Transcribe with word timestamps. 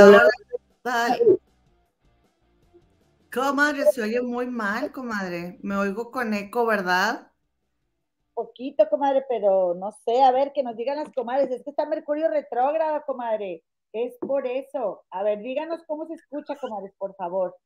Hola, 0.00 0.28
hola. 0.82 1.18
hola. 1.18 1.38
Comadre, 3.32 3.84
se 3.92 4.02
oye 4.02 4.20
muy 4.22 4.46
mal, 4.46 4.90
comadre. 4.90 5.58
Me 5.62 5.76
oigo 5.76 6.10
con 6.10 6.34
eco, 6.34 6.66
¿verdad? 6.66 7.30
Poquito, 8.32 8.88
comadre, 8.88 9.24
pero 9.28 9.74
no 9.74 9.92
sé, 10.04 10.20
a 10.22 10.32
ver, 10.32 10.52
que 10.52 10.64
nos 10.64 10.76
digan 10.76 10.96
las 10.96 11.12
comadres. 11.12 11.50
Es 11.50 11.62
que 11.62 11.70
está 11.70 11.86
Mercurio 11.86 12.28
retrógrado, 12.28 13.02
comadre. 13.06 13.62
Es 13.92 14.16
por 14.18 14.48
eso. 14.48 15.04
A 15.10 15.22
ver, 15.22 15.38
díganos 15.38 15.84
cómo 15.86 16.06
se 16.06 16.14
escucha, 16.14 16.56
comadres, 16.56 16.92
por 16.98 17.14
favor. 17.14 17.56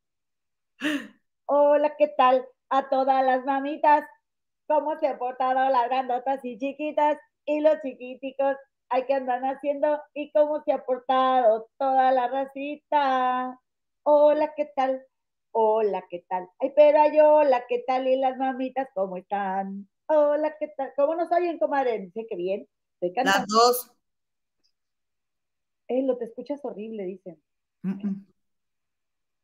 Hola, 1.46 1.96
¿qué 1.96 2.08
tal? 2.08 2.46
A 2.68 2.90
todas 2.90 3.24
las 3.24 3.42
mamitas, 3.46 4.04
¿cómo 4.66 4.98
se 4.98 5.06
han 5.06 5.18
portado 5.18 5.70
las 5.70 5.88
grandotas 5.88 6.44
y 6.44 6.58
chiquitas 6.58 7.16
y 7.46 7.60
los 7.60 7.80
chiquiticos? 7.80 8.56
Hay 8.90 9.04
que 9.06 9.14
andar 9.14 9.42
haciendo 9.44 10.00
y 10.14 10.30
cómo 10.32 10.62
se 10.64 10.72
ha 10.72 10.84
portado 10.84 11.68
toda 11.78 12.10
la 12.12 12.28
racita. 12.28 13.60
Hola, 14.02 14.54
¿qué 14.56 14.70
tal? 14.74 15.04
Hola, 15.52 16.04
¿qué 16.08 16.24
tal? 16.28 16.48
Ay, 16.58 16.72
pero 16.74 17.00
ay, 17.00 17.20
hola, 17.20 17.64
¿qué 17.68 17.84
tal? 17.86 18.06
Y 18.06 18.16
las 18.16 18.36
mamitas, 18.38 18.88
¿cómo 18.94 19.16
están? 19.16 19.88
Hola, 20.06 20.56
¿qué 20.58 20.68
tal? 20.76 20.92
¿Cómo 20.96 21.14
nos 21.14 21.30
oyen, 21.32 21.58
comadre? 21.58 21.98
Dice 21.98 22.26
que 22.26 22.36
bien. 22.36 22.68
Las 23.00 23.46
dos. 23.46 23.92
Eh, 25.88 26.02
lo 26.02 26.16
te 26.16 26.24
escuchas 26.24 26.60
horrible, 26.64 27.04
dicen. 27.04 27.42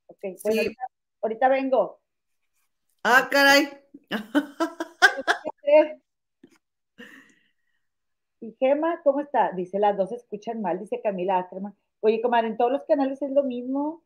Ok, 0.06 0.24
bueno, 0.42 0.72
ahorita, 1.22 1.48
vengo. 1.48 2.00
Ah, 3.02 3.28
caray. 3.30 3.68
Y 8.44 8.56
Gema, 8.58 9.00
¿cómo 9.02 9.20
está? 9.20 9.52
Dice, 9.52 9.78
las 9.78 9.96
dos 9.96 10.12
escuchan 10.12 10.60
mal, 10.60 10.78
dice 10.78 11.00
Camila 11.02 11.38
Ackerman. 11.38 11.74
Oye, 12.00 12.20
comadre, 12.20 12.48
en 12.48 12.58
todos 12.58 12.70
los 12.72 12.82
canales 12.84 13.22
es 13.22 13.30
lo 13.30 13.42
mismo. 13.42 14.02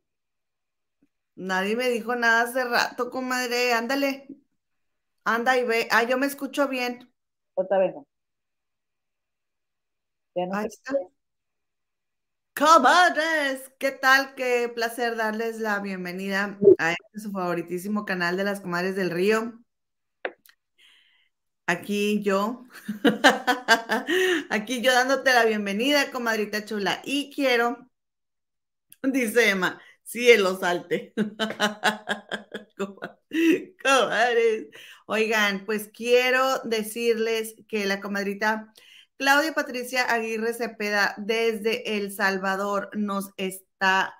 Nadie 1.35 1.75
me 1.75 1.89
dijo 1.89 2.15
nada 2.15 2.43
hace 2.43 2.65
rato, 2.65 3.11
comadre. 3.11 3.73
Ándale. 3.73 4.29
Anda 5.25 5.59
y 5.59 5.65
ve. 5.65 5.89
Ah, 5.91 6.05
yo 6.05 6.19
me 6.19 6.27
escucho 6.27 6.69
bien. 6.69 7.13
Otra 7.55 7.79
vez. 7.79 7.95
Ahí 10.53 10.67
está. 10.67 10.95
Comadres, 12.55 13.73
¿qué 13.79 13.91
tal? 13.91 14.35
Qué 14.37 14.71
placer 14.73 15.17
darles 15.17 15.59
la 15.59 15.81
bienvenida 15.81 16.59
a 16.79 16.93
este 16.93 17.21
su 17.21 17.33
favoritísimo 17.33 18.05
canal 18.05 18.37
de 18.37 18.45
las 18.45 18.61
comadres 18.61 18.95
del 18.95 19.11
río. 19.11 19.59
Aquí 21.69 22.23
yo, 22.23 22.65
aquí 24.49 24.81
yo 24.81 24.91
dándote 24.91 25.35
la 25.35 25.45
bienvenida, 25.45 26.11
comadrita 26.11 26.65
chula. 26.65 27.03
Y 27.05 27.31
quiero, 27.31 27.91
dice 29.03 29.51
Emma, 29.51 29.79
cielo 30.03 30.59
salte. 30.59 31.13
Comadres. 33.85 34.69
Oigan, 35.05 35.67
pues 35.67 35.91
quiero 35.93 36.61
decirles 36.61 37.55
que 37.69 37.85
la 37.85 38.01
comadrita 38.01 38.73
Claudia 39.19 39.53
Patricia 39.53 40.11
Aguirre 40.11 40.55
Cepeda 40.55 41.17
desde 41.19 41.99
El 41.99 42.13
Salvador 42.13 42.89
nos 42.97 43.29
está 43.37 44.15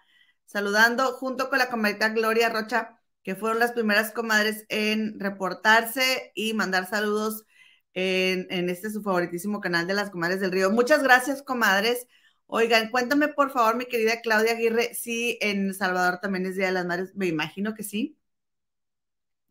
saludando 0.45 1.15
junto 1.15 1.49
con 1.49 1.61
la 1.61 1.71
comadrita 1.71 2.11
Gloria 2.11 2.51
Rocha, 2.51 2.98
que 3.29 3.35
fueron 3.37 3.59
las 3.59 3.73
primeras 3.73 4.11
comadres 4.13 4.65
en 4.71 5.21
reportarse 5.21 6.33
y 6.35 6.55
mandar 6.55 6.89
saludos 6.89 7.45
en, 7.93 8.71
este 8.71 8.91
su 8.91 9.03
favoritísimo 9.03 9.61
canal 9.61 9.87
de 9.87 9.93
las 9.93 10.09
comadres 10.09 10.41
del 10.41 10.51
río. 10.51 10.71
Muchas 10.71 11.03
gracias, 11.03 11.43
comadres. 11.43 12.07
Oigan, 12.47 12.91
cuéntame 12.91 13.29
por 13.29 13.51
favor, 13.53 13.77
mi 13.77 13.85
querida 13.85 14.23
Claudia 14.23 14.53
Aguirre, 14.53 14.95
si 14.95 15.37
en 15.43 15.75
Salvador 15.75 16.21
también 16.23 16.47
es 16.47 16.57
Día 16.57 16.69
de 16.69 16.73
las 16.73 16.87
Madres, 16.87 17.15
me 17.17 17.27
imagino 17.27 17.75
que 17.75 17.83
sí. 17.83 18.19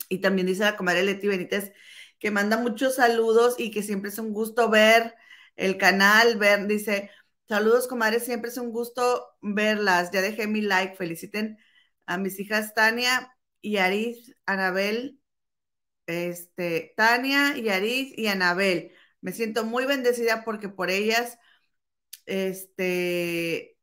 Y 0.09 0.21
también 0.21 0.47
dice 0.47 0.63
la 0.63 0.75
comadre 0.75 1.03
Leti 1.03 1.27
Benítez 1.27 1.71
que 2.17 2.31
manda 2.31 2.57
muchos 2.57 2.95
saludos 2.95 3.57
y 3.59 3.69
que 3.69 3.83
siempre 3.83 4.09
es 4.09 4.17
un 4.17 4.33
gusto 4.33 4.69
ver 4.71 5.13
el 5.55 5.77
canal, 5.77 6.37
ver, 6.39 6.65
dice, 6.65 7.11
saludos 7.47 7.87
comadres, 7.87 8.25
siempre 8.25 8.49
es 8.49 8.57
un 8.57 8.71
gusto 8.71 9.37
verlas. 9.41 10.09
Ya 10.11 10.21
dejé 10.21 10.47
mi 10.47 10.61
like, 10.61 10.95
feliciten 10.95 11.59
a 12.07 12.17
mis 12.17 12.39
hijas 12.39 12.73
Tania 12.73 13.36
y 13.61 13.77
Aris, 13.77 14.35
Anabel, 14.45 15.19
este, 16.07 16.93
Tania 16.97 17.57
y 17.57 17.69
Aris 17.69 18.13
y 18.17 18.27
Anabel. 18.27 18.93
Me 19.21 19.33
siento 19.33 19.65
muy 19.65 19.85
bendecida 19.85 20.43
porque 20.45 20.69
por 20.69 20.89
ellas 20.91 21.37
este, 22.25 23.77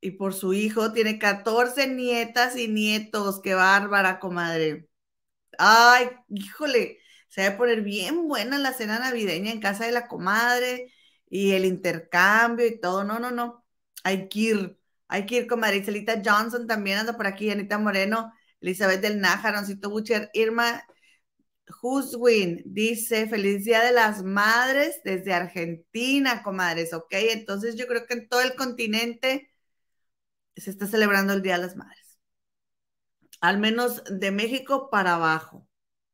y 0.00 0.12
por 0.12 0.34
su 0.34 0.54
hijo, 0.54 0.92
tiene 0.92 1.18
14 1.18 1.88
nietas 1.88 2.56
y 2.56 2.68
nietos, 2.68 3.40
qué 3.42 3.54
bárbara, 3.54 4.20
comadre. 4.20 4.88
Ay, 5.58 6.08
híjole, 6.28 6.98
se 7.28 7.42
va 7.48 7.54
a 7.54 7.58
poner 7.58 7.82
bien 7.82 8.28
buena 8.28 8.58
la 8.58 8.72
cena 8.72 8.98
navideña 8.98 9.52
en 9.52 9.60
casa 9.60 9.86
de 9.86 9.92
la 9.92 10.08
comadre 10.08 10.92
y 11.30 11.52
el 11.52 11.64
intercambio 11.64 12.66
y 12.66 12.80
todo. 12.80 13.04
No, 13.04 13.18
no, 13.18 13.30
no. 13.30 13.64
Hay 14.04 14.28
que 14.28 14.38
ir, 14.40 14.78
hay 15.08 15.26
que 15.26 15.36
ir, 15.38 15.46
comadre. 15.46 15.78
Iselita 15.78 16.22
Johnson 16.24 16.66
también 16.66 16.98
anda 16.98 17.16
por 17.16 17.26
aquí, 17.26 17.50
Anita 17.50 17.78
Moreno, 17.78 18.32
Elizabeth 18.62 19.00
del 19.00 19.20
Nájar, 19.20 19.54
Roncito 19.54 19.90
Bucher, 19.90 20.30
Irma 20.32 20.82
Huswin 21.82 22.62
dice, 22.64 23.28
feliz 23.28 23.64
día 23.64 23.82
de 23.82 23.92
las 23.92 24.22
madres 24.22 25.00
desde 25.04 25.32
Argentina, 25.34 26.42
comadres, 26.42 26.92
¿ok? 26.92 27.12
Entonces 27.12 27.76
yo 27.76 27.86
creo 27.86 28.06
que 28.06 28.14
en 28.14 28.28
todo 28.28 28.40
el 28.42 28.54
continente 28.54 29.50
se 30.56 30.70
está 30.70 30.86
celebrando 30.86 31.32
el 31.32 31.42
Día 31.42 31.56
de 31.56 31.62
las 31.62 31.76
Madres. 31.76 32.18
Al 33.40 33.58
menos 33.58 34.02
de 34.04 34.30
México 34.30 34.88
para 34.90 35.14
abajo, 35.14 35.68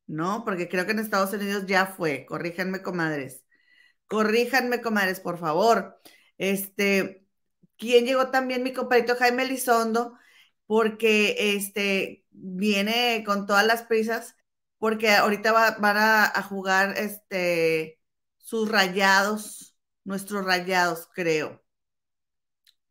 ¿no? 0.07 0.45
Porque 0.45 0.69
creo 0.69 0.87
que 0.87 0.93
en 0.93 1.01
Estados 1.01 1.33
Unidos 1.33 1.67
ya 1.67 1.87
fue. 1.87 2.25
Corríjanme, 2.27 2.83
comadres. 2.83 3.45
Corríjanme, 4.07 4.81
comadres, 4.81 5.21
por 5.21 5.39
favor. 5.39 6.01
Este, 6.39 7.27
¿quién 7.77 8.07
llegó 8.07 8.31
también? 8.31 8.63
Mi 8.63 8.73
compañero 8.73 9.17
Jaime 9.17 9.45
Lizondo, 9.47 10.15
porque 10.67 11.55
este 11.57 12.25
viene 12.41 13.23
con 13.27 13.47
todas 13.47 13.67
las 13.67 13.83
prisas 13.83 14.37
porque 14.79 15.11
ahorita 15.13 15.53
van 15.79 15.97
a, 15.97 16.43
jugar 16.43 16.95
este, 16.99 18.01
sus 18.39 18.71
rayados, 18.71 19.77
nuestros 20.05 20.45
rayados, 20.45 21.09
creo. 21.15 21.63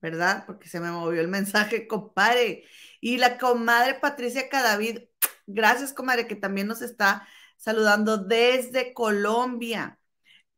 ¿Verdad? 0.02 0.44
Porque 0.46 0.70
se 0.70 0.80
me 0.80 0.92
movió 0.92 1.22
el 1.22 1.28
mensaje, 1.28 1.88
compadre. 1.88 2.66
Y 3.02 3.18
la 3.18 3.38
comadre 3.38 3.96
Patricia 3.96 4.50
Cadavid, 4.50 5.00
gracias, 5.48 5.94
comadre, 5.94 6.28
que 6.28 6.36
también 6.36 6.68
nos 6.68 6.82
está 6.82 7.28
saludando 7.58 8.18
desde 8.18 8.94
Colombia. 8.94 10.00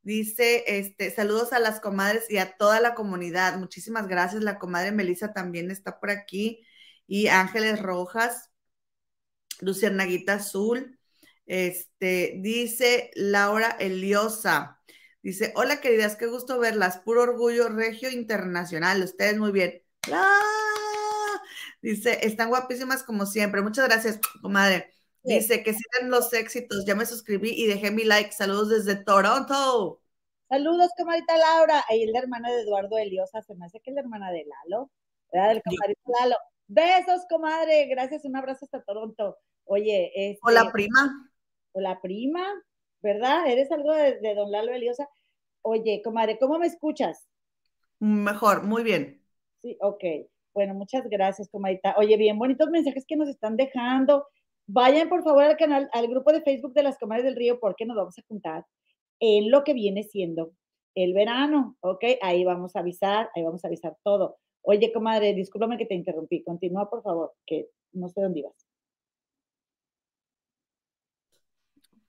Dice, 0.02 0.64
este, 0.68 1.12
saludos 1.12 1.54
a 1.54 1.60
las 1.60 1.80
comadres 1.80 2.30
y 2.30 2.38
a 2.38 2.58
toda 2.58 2.80
la 2.80 2.96
comunidad. 2.96 3.58
Muchísimas 3.58 4.08
gracias. 4.08 4.44
La 4.44 4.60
comadre 4.60 4.92
Melissa 4.92 5.34
también 5.34 5.72
está 5.72 6.00
por 6.00 6.10
aquí. 6.10 6.66
Y 7.08 7.28
Ángeles 7.28 7.82
Rojas, 7.82 8.49
Lucianaguita 9.60 10.34
Azul, 10.36 11.00
este, 11.46 12.36
dice 12.38 13.12
Laura 13.16 13.76
Eliosa. 13.80 14.80
Dice, 15.22 15.52
hola 15.56 15.82
queridas, 15.82 16.16
qué 16.16 16.28
gusto 16.28 16.60
verlas. 16.60 17.00
Puro 17.00 17.24
orgullo 17.24 17.68
regio 17.70 18.10
internacional. 18.10 19.04
Ustedes 19.04 19.38
muy 19.38 19.52
bien. 19.52 19.84
¡Ah! 20.12 21.42
Dice, 21.82 22.20
están 22.26 22.50
guapísimas 22.50 23.04
como 23.04 23.26
siempre. 23.26 23.62
Muchas 23.62 23.88
gracias, 23.88 24.20
comadre. 24.42 24.94
Dice 25.24 25.64
que 25.64 25.74
sigan 25.74 26.10
los 26.10 26.32
éxitos. 26.34 26.86
Ya 26.86 26.96
me 26.96 27.06
suscribí 27.06 27.52
y 27.52 27.68
dejé 27.68 27.92
mi 27.92 28.04
like. 28.04 28.32
Saludos 28.32 28.70
desde 28.70 29.04
Toronto. 29.04 30.02
Saludos, 30.50 30.90
comadita 30.98 31.38
Laura. 31.38 31.84
Ahí 31.90 32.04
es 32.04 32.12
la 32.12 32.20
hermana 32.20 32.50
de 32.50 32.62
Eduardo 32.62 32.98
Eliosa. 32.98 33.42
Se 33.42 33.54
me 33.56 33.66
hace 33.66 33.80
que 33.82 33.92
es 33.92 33.96
la 33.96 34.02
hermana 34.02 34.32
de 34.32 34.46
Lalo. 34.46 34.90
¿Verdad? 35.32 35.50
Del 35.50 35.62
comadrito 35.64 36.02
Lalo. 36.20 36.36
Besos, 36.70 37.26
comadre. 37.28 37.88
Gracias. 37.88 38.24
Un 38.26 38.36
abrazo 38.36 38.66
hasta 38.66 38.84
Toronto. 38.84 39.38
Oye, 39.66 40.12
este, 40.16 40.40
Hola, 40.44 40.72
prima 40.72 41.32
o 41.72 41.82
la 41.82 42.00
prima, 42.00 42.44
¿verdad? 43.02 43.48
Eres 43.48 43.72
algo 43.72 43.92
de, 43.92 44.36
don 44.36 44.52
Lalo 44.52 44.72
Eliosa. 44.72 45.10
Oye, 45.64 46.02
comadre, 46.04 46.38
¿cómo 46.40 46.60
me 46.60 46.68
escuchas? 46.68 47.28
Mejor, 48.00 48.64
muy 48.64 48.84
bien. 48.84 49.22
Sí, 49.62 49.78
ok. 49.82 50.04
Bueno, 50.54 50.74
muchas 50.76 51.08
gracias, 51.10 51.50
comadita. 51.50 51.96
Oye, 51.98 52.18
bien 52.18 52.38
bonitos 52.38 52.70
mensajes 52.70 53.06
que 53.08 53.16
nos 53.16 53.30
están 53.30 53.58
dejando. 53.58 54.28
Vayan 54.68 55.10
por 55.10 55.24
favor 55.24 55.44
al 55.44 55.58
canal, 55.58 55.90
al 55.92 56.08
grupo 56.08 56.32
de 56.32 56.42
Facebook 56.42 56.74
de 56.74 56.84
las 56.84 56.98
Comadres 56.98 57.26
del 57.26 57.36
Río, 57.36 57.60
porque 57.60 57.86
nos 57.86 57.98
vamos 57.98 58.18
a 58.18 58.24
juntar 58.28 58.66
en 59.20 59.50
lo 59.50 59.64
que 59.64 59.74
viene 59.74 60.04
siendo 60.04 60.54
el 60.96 61.14
verano, 61.14 61.78
¿ok? 61.82 62.04
Ahí 62.22 62.44
vamos 62.44 62.76
a 62.76 62.80
avisar, 62.80 63.30
ahí 63.36 63.44
vamos 63.44 63.64
a 63.64 63.68
avisar 63.68 63.98
todo. 64.04 64.38
Oye, 64.62 64.92
comadre, 64.92 65.34
discúlpame 65.34 65.78
que 65.78 65.86
te 65.86 65.96
interrumpí. 65.96 66.44
Continúa, 66.44 66.90
por 66.90 67.02
favor, 67.02 67.34
que 67.46 67.70
no 67.94 68.10
sé 68.10 68.22
dónde 68.22 68.40
ibas. 68.42 68.68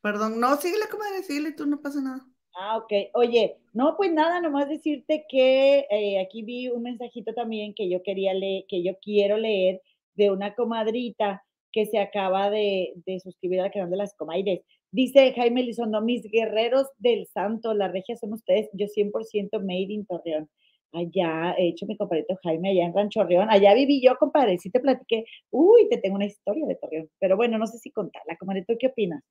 Perdón, 0.03 0.41
no, 0.41 0.57
síguele, 0.57 0.89
comadre, 0.91 1.23
síguele, 1.23 1.53
tú 1.53 1.67
no 1.67 1.81
pasa 1.81 2.01
nada. 2.01 2.27
Ah, 2.55 2.79
ok. 2.79 2.93
Oye, 3.15 3.59
no, 3.73 3.97
pues 3.97 4.13
nada, 4.13 4.41
nomás 4.41 4.69
decirte 4.69 5.25
que 5.29 5.87
eh, 5.91 6.21
aquí 6.21 6.43
vi 6.43 6.69
un 6.69 6.83
mensajito 6.83 7.33
también 7.35 7.75
que 7.75 7.89
yo 7.89 8.03
quería 8.03 8.35
leer, 8.35 8.65
que 8.69 8.83
yo 8.83 8.99
quiero 9.01 9.37
leer 9.37 9.81
de 10.15 10.31
una 10.31 10.55
comadrita 10.55 11.45
que 11.73 11.87
se 11.87 11.99
acaba 11.99 12.51
de, 12.51 12.95
suscribir 13.23 13.61
al 13.61 13.71
canal 13.71 13.91
de 13.91 13.97
las 13.97 14.15
comadres. 14.15 14.63
Dice 14.91 15.33
Jaime 15.35 15.63
Lizondo, 15.63 16.01
mis 16.01 16.23
guerreros 16.31 16.89
del 16.99 17.27
santo, 17.29 17.75
la 17.75 17.89
regia 17.89 18.17
son 18.17 18.33
ustedes, 18.33 18.69
yo 18.73 18.87
100% 18.89 19.61
made 19.61 19.93
in 19.93 20.05
Torreón. 20.07 20.51
Allá 20.93 21.55
he 21.57 21.69
hecho 21.69 21.87
mi 21.87 21.97
compadrito 21.97 22.39
Jaime, 22.43 22.71
allá 22.71 22.85
en 22.85 22.95
Rancho 22.95 23.21
Torreón. 23.21 23.49
Allá 23.51 23.75
viví 23.75 24.03
yo, 24.03 24.17
compadre, 24.17 24.59
sí 24.59 24.71
te 24.71 24.81
platiqué. 24.81 25.25
Uy, 25.51 25.89
te 25.89 25.99
tengo 25.99 26.17
una 26.17 26.27
historia 26.27 26.67
de 26.67 26.75
Torreón. 26.77 27.11
Pero 27.19 27.37
bueno, 27.37 27.59
no 27.59 27.67
sé 27.67 27.79
si 27.79 27.91
contarla, 27.91 28.37
comadre, 28.37 28.65
¿tú 28.67 28.75
qué 28.79 28.89
opinas? 28.89 29.23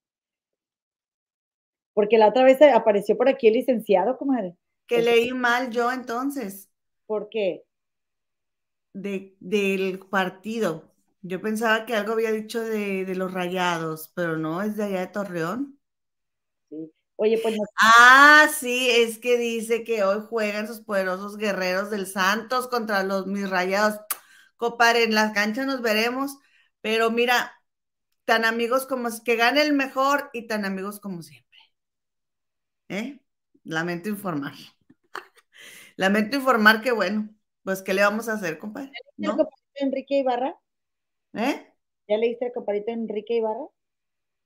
Porque 1.94 2.18
la 2.18 2.30
otra 2.30 2.44
vez 2.44 2.62
apareció 2.62 3.18
por 3.18 3.28
aquí 3.28 3.48
el 3.48 3.56
licenciado, 3.56 4.18
comadre. 4.18 4.56
Que 4.88 5.02
leí 5.02 5.34
mal 5.34 5.70
yo 5.70 5.92
entonces. 5.92 6.70
¿Por 7.06 7.30
qué? 7.30 7.64
De, 8.94 9.36
del 9.40 10.00
partido. 10.00 10.94
Yo 11.22 11.42
pensaba 11.42 11.86
que 11.86 11.96
algo 11.96 12.14
había 12.14 12.32
dicho 12.32 12.62
de, 12.62 13.14
los 13.16 13.34
rayados, 13.34 14.12
pero 14.16 14.38
no, 14.38 14.62
es 14.62 14.78
de 14.78 14.86
allá 14.86 15.00
de 15.02 15.08
Torreón. 15.08 15.79
Oye, 17.22 17.38
pues 17.44 17.54
Ah, 17.76 18.48
sí, 18.58 18.90
es 18.90 19.20
que 19.20 19.38
dice 19.38 19.84
que 19.84 20.04
hoy 20.06 20.24
juegan 20.30 20.68
sus 20.68 20.80
poderosos 20.80 21.36
guerreros 21.36 21.90
del 21.90 22.08
Santos 22.08 22.70
contra 22.70 23.04
los 23.04 23.28
mis 23.28 23.50
rayados. 23.50 24.00
Compadre, 24.56 25.04
en 25.04 25.14
las 25.14 25.34
canchas 25.34 25.66
nos 25.66 25.82
veremos, 25.82 26.38
pero 26.80 27.12
mira, 27.12 27.52
tan 28.24 28.46
amigos 28.46 28.86
como 28.86 29.10
que 29.26 29.36
gane 29.36 29.62
el 29.62 29.74
mejor 29.74 30.30
y 30.32 30.48
tan 30.48 30.64
amigos 30.64 31.02
como 31.02 31.22
siempre. 31.22 31.60
¿Eh? 32.88 33.20
Lamento 33.66 34.08
informar. 34.08 34.54
Lamento 35.98 36.38
informar 36.38 36.82
que 36.82 36.94
bueno, 36.94 37.30
pues 37.64 37.82
¿qué 37.82 37.94
le 37.94 38.02
vamos 38.02 38.30
a 38.30 38.34
hacer, 38.34 38.58
compadre? 38.60 38.94
¿Ya 39.18 39.34
leíste 39.36 39.44
el 39.76 39.88
Enrique 39.88 40.20
Ibarra? 40.20 40.56
¿Eh? 41.34 41.68
¿Ya 42.08 42.18
leíste 42.18 42.46
el 42.46 42.54
compadrito 42.54 42.92
Enrique 42.92 43.36
Ibarra? 43.36 43.68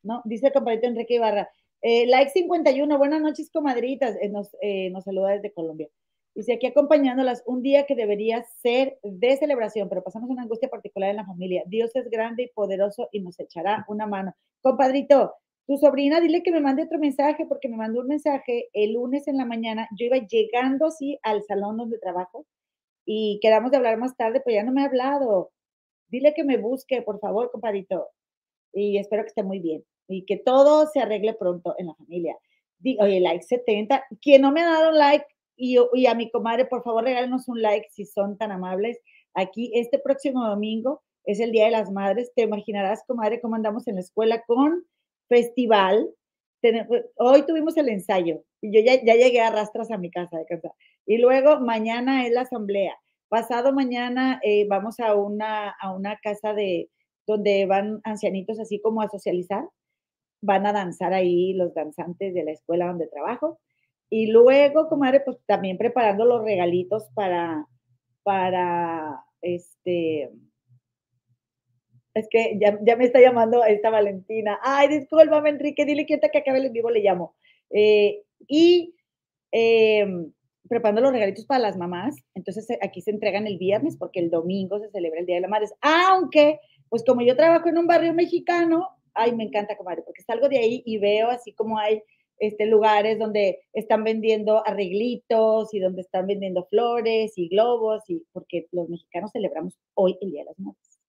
No, 0.01 0.21
dice 0.25 0.47
el 0.47 0.53
compadrito 0.53 0.87
Enrique 0.87 1.13
Ibarra. 1.13 1.51
Eh, 1.85 2.05
like 2.07 2.31
51, 2.31 2.97
buenas 2.97 3.21
noches, 3.21 3.51
comadritas. 3.51 4.15
Eh, 4.21 4.29
nos, 4.29 4.55
eh, 4.61 4.89
nos 4.91 5.03
saluda 5.03 5.31
desde 5.31 5.51
Colombia. 5.51 5.89
Dice 6.33 6.53
aquí 6.53 6.65
acompañándolas 6.67 7.43
un 7.45 7.61
día 7.61 7.85
que 7.85 7.93
debería 7.95 8.41
ser 8.61 8.99
de 9.03 9.35
celebración, 9.35 9.89
pero 9.89 10.01
pasamos 10.01 10.29
una 10.29 10.43
angustia 10.43 10.69
particular 10.69 11.09
en 11.09 11.17
la 11.17 11.25
familia. 11.25 11.63
Dios 11.67 11.91
es 11.95 12.09
grande 12.09 12.43
y 12.43 12.47
poderoso 12.53 13.09
y 13.11 13.19
nos 13.19 13.37
echará 13.37 13.83
una 13.89 14.07
mano. 14.07 14.33
Compadrito, 14.61 15.33
tu 15.67 15.77
sobrina, 15.77 16.21
dile 16.21 16.41
que 16.41 16.53
me 16.53 16.61
mande 16.61 16.83
otro 16.83 16.99
mensaje, 16.99 17.45
porque 17.45 17.67
me 17.67 17.75
mandó 17.75 17.99
un 17.99 18.07
mensaje 18.07 18.69
el 18.71 18.93
lunes 18.93 19.27
en 19.27 19.37
la 19.37 19.45
mañana. 19.45 19.89
Yo 19.97 20.05
iba 20.05 20.17
llegando 20.17 20.87
así 20.87 21.19
al 21.21 21.43
salón 21.43 21.77
donde 21.77 21.99
trabajo 21.99 22.45
y 23.05 23.39
quedamos 23.41 23.73
hablar 23.73 23.97
más 23.97 24.15
tarde, 24.15 24.41
pero 24.43 24.55
ya 24.55 24.63
no 24.63 24.71
me 24.71 24.83
ha 24.83 24.85
hablado. 24.85 25.51
Dile 26.07 26.33
que 26.33 26.45
me 26.45 26.57
busque, 26.57 27.01
por 27.01 27.19
favor, 27.19 27.51
compadito. 27.51 28.07
Y 28.73 28.97
espero 28.97 29.23
que 29.23 29.29
esté 29.29 29.43
muy 29.43 29.59
bien 29.59 29.83
y 30.07 30.25
que 30.25 30.37
todo 30.37 30.87
se 30.87 30.99
arregle 30.99 31.33
pronto 31.33 31.75
en 31.77 31.87
la 31.87 31.95
familia. 31.95 32.37
Oye, 32.99 33.19
like 33.19 33.43
70. 33.43 34.03
Quien 34.21 34.41
no 34.41 34.51
me 34.51 34.61
ha 34.61 34.65
dado 34.65 34.91
like 34.91 35.25
y, 35.55 35.77
y 35.93 36.05
a 36.05 36.15
mi 36.15 36.29
comadre, 36.29 36.65
por 36.65 36.83
favor, 36.83 37.03
regálenos 37.03 37.47
un 37.47 37.61
like 37.61 37.87
si 37.91 38.05
son 38.05 38.37
tan 38.37 38.51
amables. 38.51 38.99
Aquí, 39.33 39.71
este 39.73 39.99
próximo 39.99 40.45
domingo 40.45 41.01
es 41.25 41.39
el 41.39 41.51
Día 41.51 41.65
de 41.65 41.71
las 41.71 41.91
Madres. 41.91 42.31
Te 42.35 42.43
imaginarás, 42.43 43.03
comadre, 43.07 43.41
cómo 43.41 43.55
andamos 43.55 43.87
en 43.87 43.95
la 43.95 44.01
escuela 44.01 44.43
con 44.45 44.85
festival. 45.29 46.09
Hoy 47.17 47.45
tuvimos 47.45 47.75
el 47.77 47.89
ensayo 47.89 48.43
y 48.61 48.71
yo 48.73 48.79
ya, 48.81 49.01
llegué 49.01 49.41
a 49.41 49.51
rastras 49.51 49.91
a 49.91 49.97
mi 49.97 50.09
casa 50.09 50.37
de 50.37 50.45
casa. 50.45 50.73
Y 51.05 51.17
luego 51.17 51.59
mañana 51.59 52.25
es 52.25 52.31
la 52.31 52.41
asamblea. 52.41 52.95
Pasado 53.27 53.73
mañana 53.73 54.39
eh, 54.43 54.65
vamos 54.67 54.99
a 54.99 55.15
una, 55.15 55.69
a 55.69 55.93
una 55.93 56.17
casa 56.17 56.53
de 56.53 56.89
donde 57.25 57.65
van 57.65 57.99
ancianitos 58.03 58.59
así 58.59 58.79
como 58.79 59.01
a 59.01 59.09
socializar. 59.09 59.65
Van 60.45 60.65
a 60.65 60.73
danzar 60.73 61.13
ahí 61.13 61.53
los 61.53 61.73
danzantes 61.73 62.33
de 62.33 62.43
la 62.43 62.51
escuela 62.51 62.87
donde 62.87 63.07
trabajo. 63.07 63.59
Y 64.09 64.27
luego, 64.27 64.89
comadre, 64.89 65.21
pues 65.21 65.37
también 65.45 65.77
preparando 65.77 66.25
los 66.25 66.43
regalitos 66.43 67.05
para, 67.15 67.65
para 68.23 69.23
este, 69.41 70.31
es 72.13 72.27
que 72.29 72.59
ya, 72.59 72.95
me 72.95 73.05
está 73.05 73.19
llamando 73.19 73.63
esta 73.63 73.89
Valentina. 73.89 74.59
Ay, 74.61 74.87
discúlpame, 74.87 75.49
Enrique, 75.49 75.85
dile 75.85 76.05
que 76.05 76.19
que 76.19 76.37
acabe 76.37 76.59
el 76.59 76.69
vivo 76.71 76.91
le 76.91 77.01
llamo. 77.01 77.35
Eh, 77.71 78.21
y 78.47 78.95
em, 79.51 80.31
preparando 80.69 81.01
los 81.01 81.11
regalitos 81.11 81.45
para 81.45 81.61
las 81.61 81.77
mamás. 81.77 82.15
Entonces 82.35 82.69
eh, 82.69 82.79
aquí 82.81 83.01
se 83.01 83.11
entregan 83.11 83.47
el 83.47 83.57
viernes 83.57 83.97
porque 83.97 84.19
el 84.19 84.29
domingo 84.29 84.79
se 84.79 84.89
celebra 84.91 85.19
el 85.19 85.25
Día 85.25 85.35
de 85.35 85.41
las 85.41 85.49
Madres. 85.49 85.73
Aunque, 85.81 86.59
pues 86.89 87.03
como 87.03 87.21
yo 87.21 87.35
trabajo 87.35 87.69
en 87.69 87.79
un 87.79 87.87
barrio 87.87 88.13
mexicano, 88.13 88.89
ay, 89.13 89.33
me 89.35 89.43
encanta, 89.43 89.77
comadre, 89.77 90.03
porque 90.03 90.23
salgo 90.23 90.49
de 90.49 90.57
ahí 90.57 90.83
y 90.85 90.97
veo 90.97 91.29
así 91.29 91.53
como 91.53 91.77
hay 91.77 92.01
este, 92.39 92.65
lugares 92.65 93.19
donde 93.19 93.59
están 93.73 94.03
vendiendo 94.03 94.65
arreglitos 94.67 95.73
y 95.73 95.79
donde 95.79 96.01
están 96.01 96.27
vendiendo 96.27 96.65
flores 96.65 97.33
y 97.37 97.47
globos, 97.49 98.03
y 98.07 98.23
porque 98.31 98.67
los 98.71 98.89
mexicanos 98.89 99.31
celebramos 99.31 99.77
hoy 99.93 100.17
el 100.21 100.31
Día 100.31 100.41
de 100.41 100.45
las 100.45 100.59
Madres. 100.59 100.99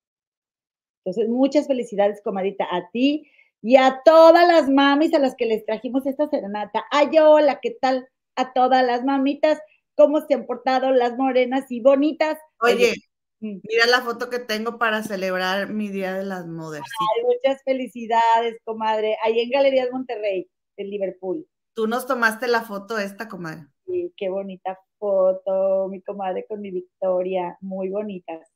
Entonces, 1.04 1.28
muchas 1.28 1.66
felicidades, 1.66 2.22
comadita, 2.22 2.66
a 2.70 2.88
ti 2.90 3.30
y 3.62 3.76
a 3.76 4.00
todas 4.04 4.46
las 4.46 4.68
mamis 4.70 5.14
a 5.14 5.18
las 5.18 5.34
que 5.34 5.46
les 5.46 5.64
trajimos 5.64 6.06
esta 6.06 6.28
serenata. 6.28 6.84
Ay, 6.90 7.18
hola, 7.18 7.60
¿qué 7.60 7.72
tal? 7.72 8.08
A 8.36 8.52
todas 8.52 8.84
las 8.84 9.04
mamitas, 9.04 9.58
¿cómo 9.96 10.20
se 10.26 10.34
han 10.34 10.46
portado 10.46 10.92
las 10.92 11.16
morenas 11.16 11.70
y 11.70 11.80
bonitas? 11.80 12.38
Oye. 12.60 12.94
Mira 13.40 13.86
la 13.86 14.00
foto 14.02 14.30
que 14.30 14.38
tengo 14.38 14.78
para 14.78 15.02
celebrar 15.02 15.70
mi 15.70 15.88
Día 15.88 16.14
de 16.14 16.24
las 16.24 16.46
Mothers. 16.46 16.84
Ay, 16.84 17.24
muchas 17.24 17.62
felicidades, 17.64 18.58
comadre. 18.64 19.16
Ahí 19.22 19.40
en 19.40 19.50
Galerías 19.50 19.90
Monterrey, 19.92 20.48
en 20.76 20.90
Liverpool. 20.90 21.46
Tú 21.74 21.86
nos 21.86 22.06
tomaste 22.06 22.48
la 22.48 22.62
foto 22.62 22.98
esta, 22.98 23.28
comadre. 23.28 23.66
Sí, 23.86 24.12
qué 24.16 24.28
bonita 24.28 24.78
foto, 24.98 25.88
mi 25.88 26.00
comadre 26.00 26.46
con 26.48 26.60
mi 26.60 26.70
Victoria, 26.70 27.58
muy 27.60 27.90
bonitas. 27.90 28.48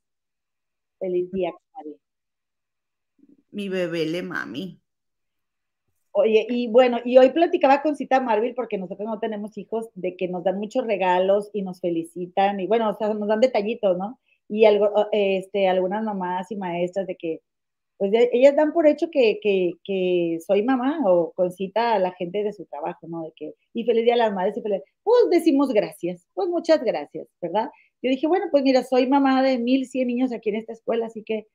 Feliz 0.99 1.30
día, 1.32 1.52
comadre 1.52 1.99
mi 3.50 3.68
bebé 3.68 4.06
le 4.06 4.23
mami. 4.23 4.80
Oye, 6.12 6.47
y 6.49 6.68
bueno, 6.68 6.99
y 7.04 7.18
hoy 7.18 7.30
platicaba 7.30 7.82
con 7.82 7.97
Cita 7.97 8.20
Marvel 8.20 8.54
porque 8.54 8.78
nosotros 8.78 9.08
no 9.08 9.18
tenemos 9.18 9.56
hijos, 9.56 9.88
de 9.94 10.16
que 10.16 10.26
nos 10.28 10.42
dan 10.42 10.58
muchos 10.58 10.87
regalos 10.87 11.50
y 11.52 11.62
nos 11.62 11.80
felicitan, 11.80 12.58
y 12.61 12.66
bueno, 12.66 12.90
o 12.90 12.97
sea, 12.97 13.12
nos 13.14 13.28
dan 13.28 13.40
detallitos, 13.40 13.97
¿no? 13.97 14.18
Y 14.49 14.64
algo, 14.64 14.90
este, 15.12 15.69
algunas 15.69 16.02
mamás 16.02 16.50
y 16.50 16.57
maestras 16.57 17.07
de 17.07 17.17
que, 17.17 17.40
pues 17.99 18.12
ellas 18.33 18.55
dan 18.57 18.73
por 18.73 18.87
hecho 18.87 19.11
que, 19.11 19.40
que, 19.43 19.73
que, 19.85 20.38
soy 20.47 20.62
mamá 20.62 21.00
o 21.05 21.33
con 21.33 21.50
cita 21.52 21.95
a 21.95 21.99
la 21.99 22.12
gente 22.12 22.45
de 22.45 22.52
su 22.52 22.64
trabajo, 22.67 23.09
¿no? 23.09 23.25
De 23.25 23.33
que, 23.37 23.55
y 23.75 23.85
feliz 23.85 24.05
día 24.05 24.14
a 24.14 24.19
las 24.19 24.33
madres 24.33 24.57
y 24.57 24.62
feliz, 24.62 24.83
pues 25.02 25.31
decimos 25.31 25.73
gracias, 25.73 26.26
pues 26.35 26.49
muchas 26.49 26.83
gracias, 26.83 27.26
¿verdad? 27.43 27.71
Yo 28.02 28.11
dije, 28.11 28.28
bueno, 28.28 28.47
pues 28.50 28.62
mira, 28.62 28.85
soy 28.85 29.09
mamá 29.09 29.43
de 29.43 29.59
mil 29.59 29.87
cien 29.87 30.09
niños 30.09 30.33
aquí 30.33 30.50
en 30.50 30.57
esta 30.57 30.73
escuela, 30.73 31.07
así 31.07 31.25
que 31.25 31.49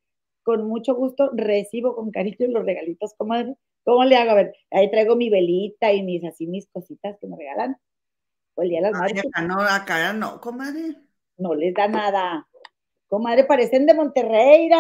con 0.44 0.68
mucho 0.68 0.96
gusto 0.96 1.32
recibo 1.34 1.96
con 1.96 2.12
cariño 2.12 2.48
los 2.50 2.66
regalitos, 2.66 3.14
comadre. 3.18 3.56
¿Cómo 3.86 4.04
le 4.04 4.16
hago? 4.16 4.32
A 4.32 4.36
ver, 4.36 4.54
ahí 4.72 4.90
traigo 4.92 5.16
mi 5.16 5.30
velita 5.30 5.92
y 5.92 6.04
mis 6.04 6.24
así 6.24 6.48
mis 6.48 6.68
cositas 6.68 7.18
que 7.20 7.28
me 7.28 7.38
regalan. 7.38 7.78
el 8.58 8.70
día 8.70 8.80
de 8.80 8.92
las 8.92 9.00
madres. 9.00 9.24
Acá 9.26 9.42
no, 9.42 9.62
acá 9.62 10.14
no, 10.14 10.40
comadre. 10.40 10.96
No 11.38 11.56
les 11.56 11.74
da 11.74 11.88
nada. 11.88 12.48
Comadre, 13.14 13.44
parecen 13.44 13.86
de 13.86 13.94
Monterrey. 13.94 14.72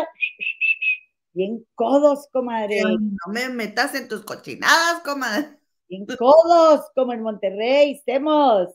Bien 1.33 1.63
codos, 1.75 2.27
comadre. 2.31 2.81
no 2.81 3.31
me 3.31 3.47
metas 3.49 3.93
en 3.93 4.07
tus 4.07 4.25
cochinadas, 4.25 5.01
comadre. 5.05 5.59
Bien 5.87 6.03
codos, 6.17 6.89
como 6.95 7.13
en 7.13 7.21
Monterrey, 7.21 7.91
estemos. 7.91 8.69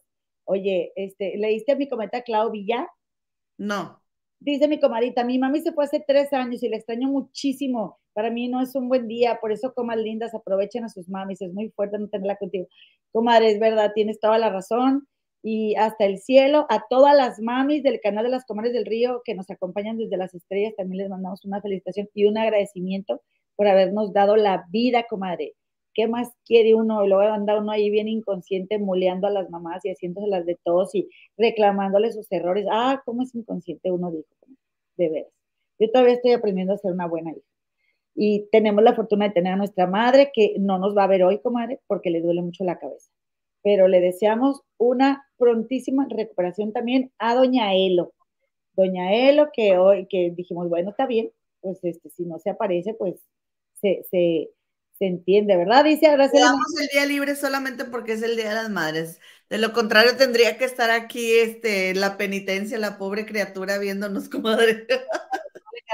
Oye, 0.44 0.92
este, 0.94 1.36
¿leíste 1.38 1.72
a 1.72 1.74
mi 1.74 1.88
cometa 1.88 2.22
Clau 2.22 2.52
Villa? 2.52 2.86
No. 3.56 4.00
Dice 4.38 4.68
mi 4.68 4.78
comadita, 4.78 5.24
mi 5.24 5.40
mami 5.40 5.60
se 5.60 5.72
fue 5.72 5.86
hace 5.86 6.04
tres 6.06 6.32
años 6.32 6.62
y 6.62 6.68
la 6.68 6.76
extraño 6.76 7.08
muchísimo. 7.08 7.98
Para 8.12 8.30
mí 8.30 8.46
no 8.46 8.62
es 8.62 8.76
un 8.76 8.88
buen 8.88 9.08
día, 9.08 9.40
por 9.40 9.50
eso 9.50 9.74
comas 9.74 9.96
lindas, 9.96 10.36
aprovechen 10.36 10.84
a 10.84 10.88
sus 10.88 11.08
mamis, 11.08 11.42
es 11.42 11.52
muy 11.52 11.70
fuerte 11.70 11.98
no 11.98 12.08
tenerla 12.08 12.36
contigo. 12.36 12.68
Comadre, 13.10 13.50
es 13.50 13.58
verdad, 13.58 13.90
tienes 13.92 14.20
toda 14.20 14.38
la 14.38 14.50
razón. 14.50 15.08
Y 15.42 15.74
hasta 15.76 16.04
el 16.04 16.18
cielo. 16.18 16.66
A 16.68 16.84
todas 16.88 17.16
las 17.16 17.40
mamis 17.40 17.82
del 17.82 18.00
canal 18.00 18.24
de 18.24 18.30
las 18.30 18.44
Comadres 18.44 18.72
del 18.72 18.86
Río 18.86 19.22
que 19.24 19.34
nos 19.34 19.50
acompañan 19.50 19.96
desde 19.98 20.16
las 20.16 20.34
estrellas, 20.34 20.74
también 20.76 20.98
les 20.98 21.10
mandamos 21.10 21.44
una 21.44 21.60
felicitación 21.60 22.08
y 22.14 22.26
un 22.26 22.38
agradecimiento 22.38 23.22
por 23.56 23.68
habernos 23.68 24.12
dado 24.12 24.36
la 24.36 24.66
vida, 24.70 25.06
comadre. 25.08 25.54
¿Qué 25.94 26.06
más 26.06 26.30
quiere 26.44 26.74
uno? 26.74 27.04
Y 27.04 27.08
luego 27.08 27.22
anda 27.32 27.58
uno 27.58 27.72
ahí 27.72 27.90
bien 27.90 28.08
inconsciente, 28.08 28.78
moleando 28.78 29.26
a 29.26 29.30
las 29.30 29.50
mamás 29.50 29.84
y 29.84 29.90
haciéndoselas 29.90 30.46
de 30.46 30.56
todos 30.64 30.94
y 30.94 31.08
reclamándoles 31.36 32.14
sus 32.14 32.30
errores. 32.30 32.66
Ah, 32.70 33.02
¿cómo 33.04 33.22
es 33.22 33.34
inconsciente 33.34 33.90
uno? 33.90 34.10
Dijo, 34.12 34.28
de 34.96 35.08
veras. 35.08 35.32
Yo 35.80 35.90
todavía 35.90 36.14
estoy 36.14 36.32
aprendiendo 36.32 36.74
a 36.74 36.78
ser 36.78 36.92
una 36.92 37.06
buena 37.06 37.32
hija. 37.32 37.40
Y 38.14 38.48
tenemos 38.50 38.82
la 38.84 38.94
fortuna 38.94 39.26
de 39.28 39.34
tener 39.34 39.52
a 39.54 39.56
nuestra 39.56 39.86
madre 39.86 40.30
que 40.34 40.56
no 40.58 40.78
nos 40.78 40.96
va 40.96 41.04
a 41.04 41.08
ver 41.08 41.24
hoy, 41.24 41.40
comadre, 41.40 41.80
porque 41.86 42.10
le 42.10 42.20
duele 42.20 42.42
mucho 42.42 42.64
la 42.64 42.78
cabeza 42.78 43.10
pero 43.62 43.88
le 43.88 44.00
deseamos 44.00 44.62
una 44.78 45.26
prontísima 45.36 46.06
recuperación 46.08 46.72
también 46.72 47.12
a 47.18 47.34
doña 47.34 47.74
Elo. 47.74 48.12
Doña 48.74 49.12
Elo, 49.12 49.50
que 49.52 49.76
hoy, 49.76 50.06
que 50.08 50.32
dijimos, 50.34 50.68
bueno, 50.68 50.90
está 50.90 51.06
bien, 51.06 51.30
pues 51.60 51.78
este, 51.82 52.10
si 52.10 52.24
no 52.24 52.38
se 52.38 52.50
aparece, 52.50 52.94
pues 52.94 53.16
se, 53.80 54.04
se, 54.10 54.50
se 54.98 55.06
entiende, 55.06 55.56
¿verdad? 55.56 55.84
Dice, 55.84 56.10
gracias. 56.10 56.42
Damos 56.42 56.80
el 56.80 56.88
día 56.88 57.06
libre 57.06 57.34
solamente 57.34 57.84
porque 57.84 58.12
es 58.12 58.22
el 58.22 58.36
Día 58.36 58.50
de 58.50 58.54
las 58.54 58.70
Madres. 58.70 59.20
De 59.48 59.58
lo 59.58 59.72
contrario, 59.72 60.16
tendría 60.16 60.58
que 60.58 60.64
estar 60.64 60.90
aquí 60.90 61.32
este, 61.32 61.94
la 61.94 62.16
penitencia, 62.16 62.78
la 62.78 62.98
pobre 62.98 63.26
criatura 63.26 63.78
viéndonos, 63.78 64.28
comadre. 64.28 64.86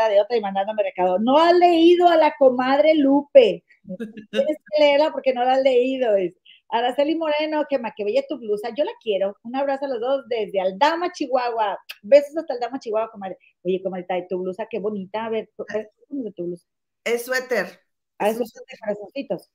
de 0.09 0.21
otra 0.21 0.37
y 0.37 0.41
mandándome 0.41 0.83
recado. 0.83 1.19
No 1.19 1.39
has 1.39 1.55
leído 1.55 2.09
a 2.09 2.17
la 2.17 2.35
comadre 2.39 2.95
Lupe. 2.95 3.65
Tienes 4.31 4.57
que 4.57 4.81
leerla 4.81 5.13
porque 5.13 5.33
no 5.33 5.45
la 5.45 5.55
has 5.55 5.63
leído. 5.63 6.17
Es. 6.17 6.35
Araceli 6.75 7.15
Moreno, 7.15 7.65
que 7.69 8.05
bella 8.05 8.25
tu 8.29 8.37
blusa, 8.37 8.71
yo 8.77 8.83
la 8.83 8.91
quiero. 9.01 9.37
Un 9.45 9.55
abrazo 9.55 9.85
a 9.85 9.89
los 9.89 10.01
dos 10.01 10.25
desde 10.29 10.61
Aldama, 10.61 11.13
Chihuahua. 11.13 11.79
Besos 12.03 12.37
hasta 12.37 12.55
Aldama, 12.55 12.81
Chihuahua, 12.81 13.11
comadre. 13.13 13.39
Oye, 13.63 13.81
comadre, 13.81 14.27
tu 14.29 14.41
blusa, 14.41 14.67
qué 14.69 14.81
bonita. 14.81 15.27
A 15.27 15.31
ver, 15.31 15.49
¿cómo 15.57 16.27
es 16.27 16.35
tu 16.35 16.45
blusa? 16.47 16.67
Es 17.05 17.27
suéter. 17.27 17.81
Ah, 18.19 18.31
es 18.31 18.39
de 18.39 18.79
corazoncitos. 18.81 19.53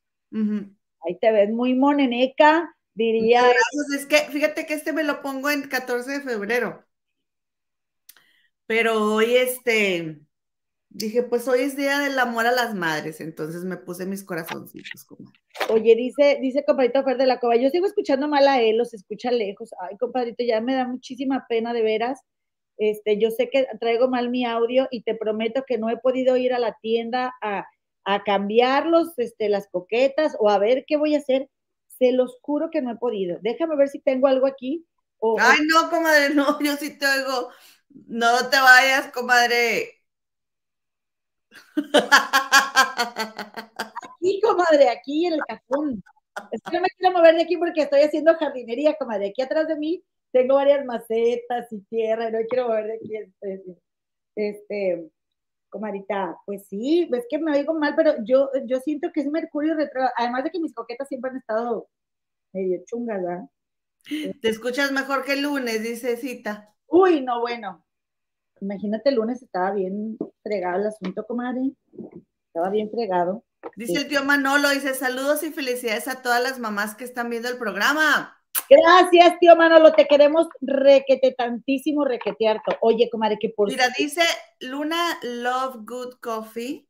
Ahí 1.02 1.20
te 1.20 1.32
ves 1.34 1.50
muy 1.50 1.74
moneneca, 1.74 2.74
diría. 2.94 3.44
Es 3.98 4.06
que, 4.06 4.18
fíjate 4.32 4.66
que 4.66 4.76
este 4.76 4.94
me 4.94 5.04
lo 5.04 5.22
pongo 5.22 5.50
en 5.50 5.68
14 5.68 6.12
de 6.12 6.22
febrero. 6.22 6.86
Pero 8.66 9.16
hoy, 9.16 9.36
este, 9.36 10.22
Dije, 10.92 11.22
pues 11.22 11.48
hoy 11.48 11.62
es 11.62 11.78
día 11.78 12.00
del 12.00 12.18
amor 12.18 12.48
a 12.48 12.52
las 12.52 12.74
madres, 12.74 13.22
entonces 13.22 13.64
me 13.64 13.78
puse 13.78 14.08
mis 14.08 14.24
corazoncitos. 14.24 15.06
Como... 15.06 15.32
Oye, 15.70 15.96
dice, 15.96 16.40
dice 16.42 16.64
compadrito 16.66 17.04
Fer 17.04 17.18
de 17.18 17.28
la 17.28 17.40
Cova, 17.40 17.58
yo 17.58 17.70
sigo 17.70 17.86
escuchando 17.86 18.28
mal 18.28 18.48
a 18.48 18.60
él, 18.60 18.78
los 18.78 18.96
escucha 18.96 19.30
lejos. 19.30 19.70
Ay, 19.80 19.98
compadrito, 19.98 20.44
ya 20.44 20.62
me 20.62 20.74
da 20.74 20.88
muchísima 20.88 21.46
pena 21.48 21.74
de 21.74 21.84
veras. 21.84 22.22
Este, 22.78 23.20
yo 23.20 23.30
sé 23.30 23.50
que 23.52 23.68
traigo 23.80 24.10
mal 24.10 24.30
mi 24.32 24.46
audio 24.46 24.88
y 24.90 25.04
te 25.04 25.14
prometo 25.14 25.64
que 25.68 25.78
no 25.78 25.92
he 25.92 25.98
podido 25.98 26.38
ir 26.38 26.54
a 26.54 26.60
la 26.60 26.76
tienda 26.82 27.36
a, 27.40 27.68
a 28.04 28.24
cambiar 28.24 28.88
este, 29.18 29.48
las 29.48 29.68
coquetas 29.68 30.36
o 30.40 30.50
a 30.50 30.58
ver 30.58 30.86
qué 30.88 30.98
voy 30.98 31.14
a 31.14 31.20
hacer. 31.20 31.50
Se 32.00 32.14
los 32.14 32.40
juro 32.42 32.72
que 32.72 32.82
no 32.82 32.92
he 32.92 32.96
podido. 32.96 33.38
Déjame 33.42 33.76
ver 33.76 33.90
si 33.90 34.00
tengo 34.00 34.28
algo 34.28 34.48
aquí. 34.48 34.88
Ay, 35.40 35.60
no, 35.68 35.90
comadre, 35.92 36.30
no, 36.34 36.60
yo 36.62 36.76
sí 36.78 36.98
te 36.98 37.06
oigo. 37.06 37.50
No 38.08 38.50
te 38.50 38.58
vayas, 38.60 39.12
comadre 39.12 39.99
Aquí, 44.02 44.42
comadre, 44.42 44.90
aquí 44.90 45.26
en 45.26 45.34
el 45.34 45.42
cajón. 45.48 46.04
Es 46.52 46.62
que 46.62 46.78
no 46.78 46.82
me 46.82 46.90
quiero 46.90 47.18
mover 47.18 47.36
de 47.36 47.44
aquí 47.44 47.58
porque 47.58 47.82
estoy 47.82 48.02
haciendo 48.02 48.36
jardinería, 48.36 48.96
comadre. 48.96 49.30
Aquí 49.30 49.42
atrás 49.42 49.68
de 49.68 49.76
mí 49.76 50.04
tengo 50.32 50.56
varias 50.56 50.86
macetas 50.86 51.72
y 51.72 51.82
tierra 51.82 52.30
y 52.30 52.32
no 52.32 52.40
quiero 52.50 52.68
mover 52.68 52.86
de 52.88 52.94
aquí. 52.96 53.16
Este, 53.16 53.64
este 54.36 55.12
comadita, 55.70 56.38
pues 56.46 56.68
sí, 56.68 57.10
es 57.14 57.26
que 57.30 57.38
me 57.38 57.52
oigo 57.58 57.74
mal, 57.74 57.94
pero 57.96 58.16
yo, 58.24 58.50
yo 58.66 58.80
siento 58.80 59.12
que 59.14 59.22
es 59.22 59.28
Mercurio 59.28 59.76
retro. 59.76 60.02
Además 60.18 60.44
de 60.44 60.52
que 60.52 60.60
mis 60.60 60.74
coquetas 60.74 61.08
siempre 61.08 61.32
han 61.32 61.38
estado 61.38 61.88
medio 62.54 62.82
chungas, 62.86 63.22
¿verdad? 63.22 63.44
Te 64.42 64.50
escuchas 64.50 64.92
mejor 64.92 65.24
que 65.24 65.34
el 65.34 65.44
lunes, 65.44 65.84
dice 65.84 66.18
Cita. 66.18 66.74
Uy, 66.88 67.22
no, 67.22 67.42
bueno, 67.42 67.86
Imagínate, 68.62 69.10
el 69.10 69.16
lunes 69.16 69.42
estaba 69.42 69.72
bien 69.72 70.18
fregado 70.44 70.80
el 70.80 70.88
asunto, 70.88 71.26
comadre. 71.26 71.72
Estaba 72.48 72.70
bien 72.70 72.90
fregado. 72.90 73.44
Dice 73.76 73.94
el 74.02 74.08
tío 74.08 74.24
Manolo, 74.24 74.70
dice 74.70 74.94
saludos 74.94 75.44
y 75.44 75.52
felicidades 75.52 76.08
a 76.08 76.22
todas 76.22 76.42
las 76.42 76.60
mamás 76.60 76.96
que 76.96 77.04
están 77.04 77.30
viendo 77.30 77.50
el 77.50 77.58
programa. 77.58 78.36
Gracias, 78.70 79.40
tío 79.40 79.56
Manolo, 79.56 79.94
te 79.94 80.08
queremos 80.08 80.48
requete 80.62 81.34
tantísimo, 81.38 82.06
requetearto. 82.06 82.78
Oye, 82.82 83.10
comadre, 83.10 83.38
que 83.40 83.50
por... 83.50 83.70
Mira, 83.70 83.88
dice 83.98 84.22
Luna 84.60 85.20
Love 85.24 85.78
Good 85.86 86.16
Coffee, 86.22 86.88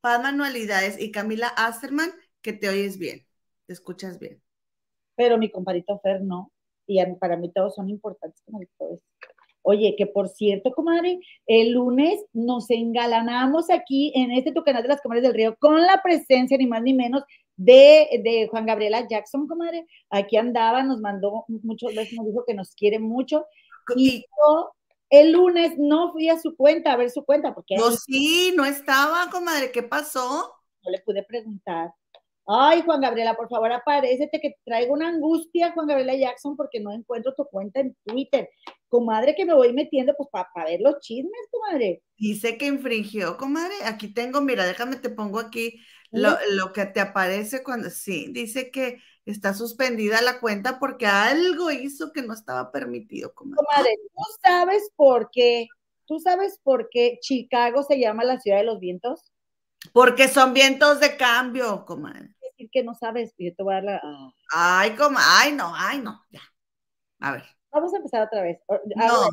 Paz 0.00 0.22
Manualidades 0.22 1.00
y 1.00 1.10
Camila 1.10 1.48
Asterman, 1.48 2.10
que 2.42 2.52
te 2.52 2.68
oyes 2.68 2.98
bien, 2.98 3.26
te 3.66 3.72
escuchas 3.72 4.18
bien. 4.18 4.42
Pero 5.16 5.38
mi 5.38 5.50
compadrito 5.50 5.98
Fer 6.00 6.22
no, 6.22 6.52
y 6.86 7.04
para 7.16 7.36
mí 7.36 7.52
todos 7.52 7.74
son 7.74 7.88
importantes, 7.90 8.42
como 8.44 8.60
todos. 8.78 9.00
Oye, 9.70 9.94
que 9.98 10.06
por 10.06 10.30
cierto, 10.30 10.72
comadre, 10.72 11.20
el 11.46 11.72
lunes 11.72 12.24
nos 12.32 12.70
engalanamos 12.70 13.68
aquí 13.68 14.12
en 14.14 14.30
este 14.30 14.50
tu 14.50 14.64
canal 14.64 14.82
de 14.82 14.88
las 14.88 15.02
Comadres 15.02 15.24
del 15.24 15.34
Río 15.34 15.56
con 15.58 15.82
la 15.82 16.00
presencia 16.02 16.56
ni 16.56 16.66
más 16.66 16.80
ni 16.82 16.94
menos 16.94 17.22
de, 17.54 18.48
Juan 18.50 18.64
Gabriela 18.64 19.06
Jackson, 19.06 19.46
comadre. 19.46 19.84
Aquí 20.08 20.38
andaba, 20.38 20.82
nos 20.84 21.02
mandó 21.02 21.44
muchos 21.48 21.94
veces, 21.94 22.14
nos 22.14 22.28
dijo 22.28 22.44
que 22.46 22.54
nos 22.54 22.74
quiere 22.74 22.98
mucho. 22.98 23.44
Y 23.94 24.20
yo 24.20 24.72
el 25.10 25.32
lunes 25.32 25.74
no 25.76 26.12
fui 26.12 26.30
a 26.30 26.38
su 26.38 26.56
cuenta, 26.56 26.94
a 26.94 26.96
ver 26.96 27.10
su 27.10 27.26
cuenta, 27.26 27.54
porque... 27.54 27.76
No, 27.76 27.90
sí, 27.90 28.54
no 28.56 28.64
estaba, 28.64 29.28
comadre, 29.30 29.70
¿qué 29.70 29.82
pasó? 29.82 30.50
No 30.82 30.90
le 30.90 31.00
pude 31.00 31.22
preguntar. 31.24 31.92
Ay, 32.46 32.80
Juan 32.80 33.02
Gabriela, 33.02 33.36
por 33.36 33.50
favor, 33.50 33.70
aparécete 33.70 34.40
que 34.40 34.54
traigo 34.64 34.94
una 34.94 35.08
angustia, 35.08 35.72
Juan 35.72 35.86
Gabriela 35.86 36.16
Jackson, 36.16 36.56
porque 36.56 36.80
no 36.80 36.90
encuentro 36.90 37.34
tu 37.34 37.44
cuenta 37.44 37.80
en 37.80 37.94
Twitter. 38.02 38.48
Comadre, 38.88 39.34
que 39.34 39.44
me 39.44 39.54
voy 39.54 39.72
metiendo, 39.72 40.14
pues, 40.16 40.28
para 40.30 40.64
ver 40.64 40.80
los 40.80 41.00
chismes, 41.00 41.48
comadre. 41.50 42.02
Dice 42.16 42.56
que 42.56 42.66
infringió, 42.66 43.36
comadre. 43.36 43.74
Aquí 43.84 44.08
tengo, 44.08 44.40
mira, 44.40 44.66
déjame, 44.66 44.96
te 44.96 45.10
pongo 45.10 45.38
aquí 45.38 45.80
lo, 46.10 46.72
que 46.72 46.86
te 46.86 47.00
aparece 47.00 47.62
cuando, 47.62 47.90
sí, 47.90 48.28
dice 48.30 48.70
que 48.70 49.02
está 49.26 49.52
suspendida 49.52 50.22
la 50.22 50.40
cuenta 50.40 50.78
porque 50.78 51.06
algo 51.06 51.70
hizo 51.70 52.12
que 52.12 52.22
no 52.22 52.32
estaba 52.32 52.72
permitido, 52.72 53.34
comadre. 53.34 53.62
Comadre, 53.64 53.94
¿tú 54.14 54.22
sabes 54.42 54.90
por 54.96 55.30
qué? 55.30 55.68
¿Tú 56.06 56.18
sabes 56.18 56.58
por 56.62 56.88
qué 56.90 57.18
Chicago 57.20 57.82
se 57.82 57.98
llama 57.98 58.24
la 58.24 58.40
ciudad 58.40 58.58
de 58.58 58.64
los 58.64 58.80
vientos? 58.80 59.30
Porque 59.92 60.28
son 60.28 60.54
vientos 60.54 60.98
de 61.00 61.16
cambio, 61.18 61.84
comadre 61.84 62.34
que 62.66 62.82
no 62.82 62.94
sabes, 62.94 63.34
yo 63.38 63.54
te 63.54 63.62
voy 63.62 63.74
a 63.74 63.76
dar 63.76 63.84
la. 63.84 64.02
Ay, 64.52 64.96
como, 64.96 65.18
ay, 65.20 65.52
no, 65.52 65.72
ay, 65.74 66.00
no, 66.00 66.24
ya. 66.30 66.40
A 67.20 67.32
ver. 67.32 67.57
Vamos 67.70 67.92
a 67.94 67.98
empezar 67.98 68.26
otra 68.26 68.42
vez. 68.42 68.60
Hago, 68.96 69.30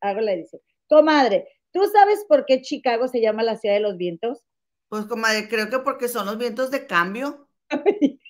hago 0.00 0.20
la 0.20 0.32
edición. 0.32 0.60
Comadre, 0.88 1.48
¿tú 1.72 1.82
sabes 1.92 2.24
por 2.28 2.44
qué 2.46 2.62
Chicago 2.62 3.08
se 3.08 3.20
llama 3.20 3.42
la 3.42 3.56
ciudad 3.56 3.76
de 3.76 3.80
los 3.80 3.96
vientos? 3.96 4.42
Pues, 4.88 5.06
comadre, 5.06 5.48
creo 5.48 5.70
que 5.70 5.78
porque 5.78 6.08
son 6.08 6.26
los 6.26 6.36
vientos 6.36 6.70
de 6.70 6.86
cambio. 6.86 7.46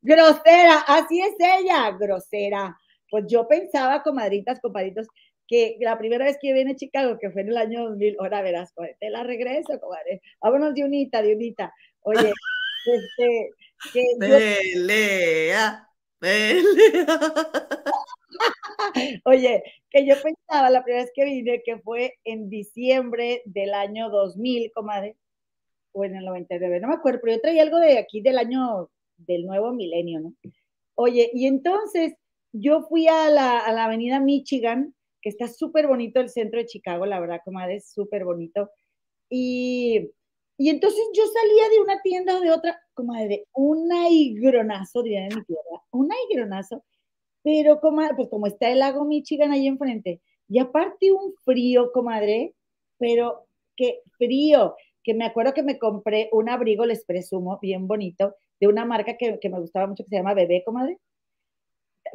grosera, 0.00 0.78
así 0.86 1.20
es 1.20 1.34
ella, 1.38 1.90
grosera. 1.98 2.78
Pues 3.10 3.24
yo 3.26 3.48
pensaba, 3.48 4.02
comadritas, 4.02 4.60
compadritos, 4.60 5.08
que 5.48 5.76
la 5.80 5.98
primera 5.98 6.26
vez 6.26 6.36
que 6.40 6.52
viene 6.52 6.72
a 6.72 6.76
Chicago, 6.76 7.18
que 7.18 7.30
fue 7.30 7.42
en 7.42 7.48
el 7.48 7.56
año 7.56 7.88
2000, 7.88 8.16
ahora 8.20 8.42
verás, 8.42 8.72
te 9.00 9.10
la 9.10 9.24
regreso, 9.24 9.80
comadre. 9.80 10.20
Vámonos 10.40 10.74
de 10.74 10.84
unita, 10.84 11.22
de 11.22 11.34
unita. 11.34 11.74
Oye, 12.02 12.32
este, 12.86 13.50
que 13.92 14.04
pelea, 14.20 14.56
pelea. 14.72 15.87
Oye, 19.24 19.62
que 19.90 20.06
yo 20.06 20.14
pensaba 20.22 20.70
la 20.70 20.82
primera 20.82 21.04
vez 21.04 21.12
que 21.14 21.24
vine 21.24 21.62
que 21.64 21.78
fue 21.78 22.14
en 22.24 22.50
diciembre 22.50 23.42
del 23.44 23.74
año 23.74 24.10
2000, 24.10 24.72
comadre, 24.72 25.16
o 25.92 26.04
en 26.04 26.16
el 26.16 26.24
99, 26.24 26.80
no 26.80 26.88
me 26.88 26.94
acuerdo, 26.94 27.20
pero 27.22 27.36
yo 27.36 27.40
traía 27.40 27.62
algo 27.62 27.78
de 27.78 27.98
aquí 27.98 28.20
del 28.20 28.38
año 28.38 28.90
del 29.16 29.46
nuevo 29.46 29.72
milenio, 29.72 30.20
¿no? 30.20 30.34
Oye, 30.94 31.30
y 31.32 31.46
entonces 31.46 32.14
yo 32.52 32.82
fui 32.82 33.08
a 33.08 33.30
la, 33.30 33.60
a 33.60 33.72
la 33.72 33.84
avenida 33.84 34.20
Michigan, 34.20 34.94
que 35.20 35.28
está 35.28 35.48
súper 35.48 35.86
bonito 35.86 36.20
el 36.20 36.28
centro 36.28 36.58
de 36.58 36.66
Chicago, 36.66 37.06
la 37.06 37.20
verdad, 37.20 37.40
comadre, 37.44 37.76
es 37.76 37.90
súper 37.90 38.24
bonito. 38.24 38.70
Y 39.28 40.10
y 40.58 40.70
entonces 40.70 41.00
yo 41.14 41.22
salía 41.26 41.68
de 41.70 41.80
una 41.80 42.02
tienda 42.02 42.36
o 42.36 42.40
de 42.40 42.50
otra, 42.50 42.80
como 42.92 43.14
de 43.14 43.46
un 43.54 43.92
aigronazo, 43.92 45.04
diría 45.04 45.20
en 45.26 45.36
mi 45.36 45.44
tierra, 45.44 45.82
un 45.92 46.10
aigronazo, 46.12 46.84
pero 47.44 47.80
como, 47.80 48.02
pues 48.16 48.28
como 48.28 48.48
está 48.48 48.68
el 48.68 48.80
lago 48.80 49.04
Michigan 49.04 49.52
ahí 49.52 49.68
enfrente, 49.68 50.20
y 50.48 50.58
aparte 50.58 51.12
un 51.12 51.32
frío, 51.44 51.92
comadre, 51.92 52.54
pero 52.98 53.46
qué 53.76 54.00
frío, 54.18 54.74
que 55.04 55.14
me 55.14 55.24
acuerdo 55.24 55.54
que 55.54 55.62
me 55.62 55.78
compré 55.78 56.28
un 56.32 56.48
abrigo, 56.48 56.84
les 56.84 57.04
presumo, 57.04 57.60
bien 57.62 57.86
bonito, 57.86 58.34
de 58.58 58.66
una 58.66 58.84
marca 58.84 59.16
que, 59.16 59.38
que 59.38 59.48
me 59.48 59.60
gustaba 59.60 59.86
mucho, 59.86 60.02
que 60.02 60.10
se 60.10 60.16
llama 60.16 60.34
Bebé, 60.34 60.64
comadre. 60.64 60.98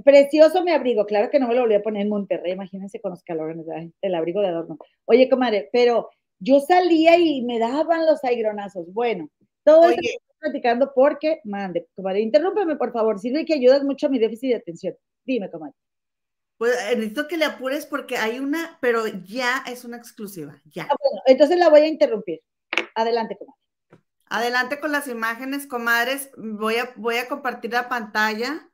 Precioso 0.04 0.64
mi 0.66 0.72
abrigo, 0.72 1.06
claro 1.06 1.30
que 1.30 1.40
no 1.40 1.48
me 1.48 1.56
lo 1.56 1.62
volví 1.62 1.76
a 1.76 1.82
poner 1.82 2.02
en 2.02 2.10
Monterrey, 2.10 2.52
imagínense 2.52 3.00
con 3.00 3.12
los 3.12 3.24
calores, 3.24 3.58
el 4.02 4.16
abrigo 4.16 4.42
de 4.42 4.48
adorno. 4.48 4.78
Oye, 5.06 5.30
comadre, 5.30 5.70
pero 5.72 6.10
yo 6.40 6.60
salía 6.60 7.18
y 7.18 7.42
me 7.44 7.60
daban 7.60 8.06
los 8.06 8.24
aigronazos. 8.24 8.92
Bueno, 8.94 9.30
todo 9.64 9.90
esto 9.90 10.02
estoy 10.02 10.20
platicando 10.40 10.92
porque, 10.94 11.42
mande, 11.44 11.88
comadre, 11.96 12.22
interrúmpeme 12.22 12.76
por 12.76 12.92
favor, 12.92 13.20
sirve 13.20 13.46
que 13.46 13.54
ayudas 13.54 13.84
mucho 13.84 14.08
a 14.08 14.10
mi 14.10 14.20
déficit 14.20 14.50
de 14.50 14.56
atención. 14.56 14.96
Dime, 15.26 15.50
comadre. 15.50 15.76
Pues 16.58 16.76
eh, 16.92 16.96
necesito 16.96 17.28
que 17.28 17.38
le 17.38 17.46
apures 17.46 17.86
porque 17.86 18.18
hay 18.18 18.40
una, 18.40 18.78
pero 18.82 19.08
ya 19.08 19.64
es 19.68 19.86
una 19.86 19.98
exclusiva, 19.98 20.62
ya. 20.66 20.84
Ah, 20.84 20.96
bueno, 21.00 21.22
entonces 21.26 21.58
la 21.58 21.70
voy 21.70 21.82
a 21.82 21.88
interrumpir. 21.88 22.42
Adelante, 22.96 23.38
comadre. 23.38 23.60
Adelante 24.26 24.80
con 24.80 24.92
las 24.92 25.08
imágenes, 25.08 25.68
comadres. 25.68 26.32
Voy 26.38 26.78
a, 26.78 26.92
voy 26.96 27.18
a 27.18 27.28
compartir 27.28 27.72
la 27.72 27.90
pantalla 27.90 28.70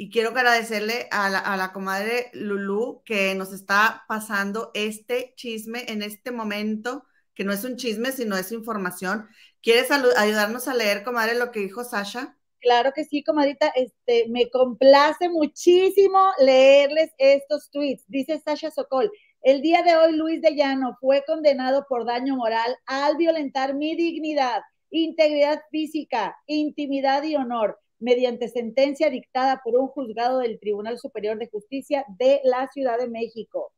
y 0.00 0.08
quiero 0.08 0.30
agradecerle 0.30 1.08
a 1.10 1.28
la, 1.28 1.72
comadre 1.74 2.30
Lulu 2.32 3.02
que 3.04 3.34
nos 3.34 3.52
está 3.52 4.06
pasando 4.08 4.70
este 4.72 5.34
chisme 5.36 5.84
en 5.88 6.00
este 6.00 6.30
momento, 6.30 7.04
que 7.34 7.44
no 7.44 7.52
es 7.52 7.64
un 7.64 7.76
chisme, 7.76 8.10
sino 8.10 8.34
es 8.38 8.50
información. 8.50 9.28
¿Quieres 9.60 9.90
ayudarnos 9.90 10.68
a 10.68 10.74
leer, 10.74 11.04
comadre, 11.04 11.34
lo 11.34 11.50
que 11.52 11.60
dijo 11.60 11.84
Sasha? 11.84 12.38
Claro 12.60 12.92
que 12.94 13.04
sí, 13.04 13.22
comadita. 13.22 13.68
Este, 13.76 14.26
me 14.30 14.48
complace 14.48 15.28
muchísimo 15.28 16.30
leerles 16.38 17.10
estos 17.18 17.70
tweets. 17.70 18.04
Dice 18.08 18.40
Sasha 18.40 18.70
Sokol, 18.70 19.12
el 19.42 19.60
día 19.60 19.82
de 19.82 19.96
hoy 19.96 20.16
Luis 20.16 20.40
de 20.40 20.56
Llano 20.56 20.96
fue 20.98 21.24
condenado 21.26 21.84
por 21.86 22.06
daño 22.06 22.36
moral 22.36 22.74
al 22.86 23.18
violentar 23.18 23.74
mi 23.74 23.94
dignidad 23.96 24.62
integridad 24.90 25.62
física, 25.70 26.36
intimidad 26.46 27.22
y 27.22 27.36
honor, 27.36 27.78
mediante 28.00 28.48
sentencia 28.48 29.10
dictada 29.10 29.60
por 29.62 29.76
un 29.76 29.88
juzgado 29.88 30.38
del 30.38 30.58
Tribunal 30.58 30.98
Superior 30.98 31.38
de 31.38 31.48
Justicia 31.48 32.04
de 32.18 32.40
la 32.44 32.68
Ciudad 32.72 32.98
de 32.98 33.08
México. 33.08 33.72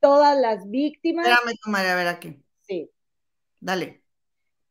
Todas 0.00 0.38
las 0.38 0.70
víctimas. 0.70 1.26
Espérame, 1.26 1.56
comadre, 1.62 1.88
a 1.90 1.96
ver 1.96 2.08
aquí. 2.08 2.42
Sí. 2.62 2.90
Dale. 3.60 4.02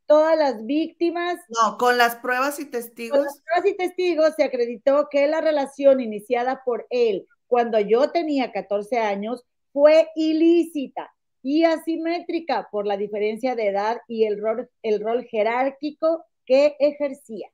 Todas 0.06 0.38
las 0.38 0.65
víctimas. 0.65 1.38
No, 1.50 1.77
con 1.77 1.98
las 1.98 2.15
pruebas 2.15 2.60
y 2.60 2.65
testigos. 2.65 3.17
Con 3.17 3.25
las 3.25 3.41
pruebas 3.41 3.72
y 3.72 3.77
testigos 3.77 4.34
se 4.36 4.44
acreditó 4.44 5.10
que 5.12 5.27
la 5.27 5.41
relación 5.41 6.00
iniciada 6.00 6.63
por 6.63 6.88
él 6.89 7.27
cuando 7.48 7.79
yo 7.79 8.12
tenía 8.12 8.51
14 8.51 9.00
años 9.00 9.44
fue 9.74 10.10
ilícita 10.15 11.13
y 11.41 11.63
asimétrica 11.63 12.67
por 12.72 12.86
la 12.86 12.98
diferencia 12.98 13.56
de 13.56 13.67
edad 13.67 14.01
y 14.08 14.25
el 14.25 14.39
rol, 14.39 14.70
el 14.84 15.01
rol 15.01 15.25
jerárquico 15.25 16.25
que 16.46 16.75
ejercía. 16.79 17.50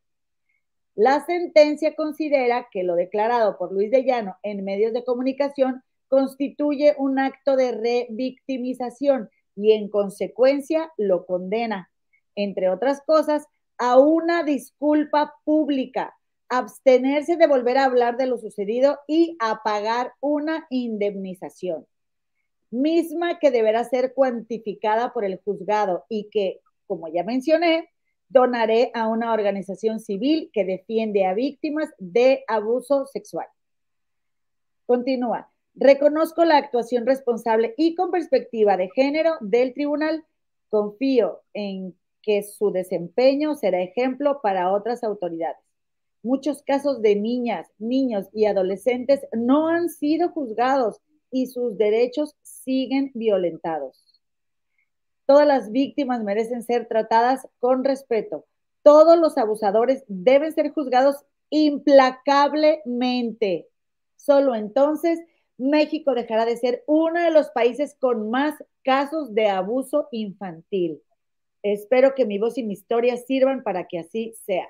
La 0.96 1.26
sentencia 1.26 1.96
considera 1.96 2.68
que 2.72 2.84
lo 2.84 2.96
declarado 2.96 3.58
por 3.58 3.72
Luis 3.72 3.90
de 3.92 4.04
Llano 4.04 4.38
en 4.44 4.64
medios 4.64 4.94
de 4.94 5.04
comunicación 5.04 5.84
constituye 6.08 6.96
un 6.98 7.20
acto 7.20 7.56
de 7.56 7.72
revictimización 7.72 9.30
y 9.56 9.72
en 9.74 9.90
consecuencia 9.90 10.92
lo 10.98 11.26
condena, 11.26 11.90
entre 12.36 12.70
otras 12.70 13.02
cosas, 13.06 13.46
a 13.78 13.98
una 13.98 14.44
disculpa 14.44 15.34
pública, 15.44 16.16
abstenerse 16.50 17.38
de 17.38 17.48
volver 17.48 17.78
a 17.78 17.86
hablar 17.86 18.18
de 18.18 18.28
lo 18.28 18.38
sucedido 18.38 19.00
y 19.08 19.36
a 19.40 19.64
pagar 19.64 20.14
una 20.20 20.68
indemnización 20.70 21.88
misma 22.74 23.38
que 23.40 23.52
deberá 23.52 23.84
ser 23.84 24.14
cuantificada 24.14 25.14
por 25.14 25.24
el 25.24 25.40
juzgado 25.46 26.06
y 26.10 26.30
que, 26.32 26.60
como 26.88 27.08
ya 27.08 27.24
mencioné, 27.24 27.90
donaré 28.30 28.92
a 28.94 29.08
una 29.08 29.34
organización 29.34 30.00
civil 30.00 30.50
que 30.54 30.66
defiende 30.66 31.26
a 31.26 31.34
víctimas 31.34 31.90
de 32.00 32.44
abuso 32.48 33.06
sexual. 33.06 33.48
Continúa. 34.86 35.50
Reconozco 35.76 36.46
la 36.46 36.58
actuación 36.58 37.06
responsable 37.06 37.74
y 37.78 37.96
con 37.96 38.12
perspectiva 38.12 38.78
de 38.78 38.90
género 38.90 39.38
del 39.42 39.74
tribunal. 39.74 40.24
Confío 40.70 41.42
en 41.54 41.96
que 42.22 42.44
su 42.44 42.72
desempeño 42.72 43.56
será 43.56 43.82
ejemplo 43.82 44.40
para 44.42 44.72
otras 44.72 45.04
autoridades. 45.04 45.58
Muchos 46.24 46.64
casos 46.64 47.02
de 47.02 47.16
niñas, 47.16 47.68
niños 47.80 48.30
y 48.34 48.46
adolescentes 48.46 49.22
no 49.34 49.68
han 49.68 49.90
sido 49.90 50.30
juzgados 50.30 51.02
y 51.30 51.48
sus 51.48 51.78
derechos 51.78 52.36
siguen 52.42 53.12
violentados. 53.14 54.03
Todas 55.26 55.48
las 55.48 55.72
víctimas 55.72 56.22
merecen 56.24 56.64
ser 56.64 56.88
tratadas 56.88 57.48
con 57.60 57.84
respeto. 57.84 58.46
Todos 58.82 59.18
los 59.18 59.38
abusadores 59.38 60.04
deben 60.08 60.54
ser 60.54 60.72
juzgados 60.74 61.26
implacablemente. 61.50 63.68
Solo 64.18 64.56
entonces 64.56 65.20
México 65.58 66.14
dejará 66.14 66.46
de 66.46 66.58
ser 66.58 66.84
uno 66.88 67.22
de 67.22 67.32
los 67.32 67.50
países 67.52 67.96
con 68.00 68.30
más 68.30 68.56
casos 68.84 69.34
de 69.34 69.50
abuso 69.50 70.08
infantil. 70.12 71.02
Espero 71.62 72.14
que 72.16 72.26
mi 72.26 72.40
voz 72.40 72.58
y 72.58 72.64
mi 72.64 72.74
historia 72.74 73.16
sirvan 73.18 73.64
para 73.64 73.88
que 73.88 74.00
así 74.00 74.34
sea. 74.46 74.68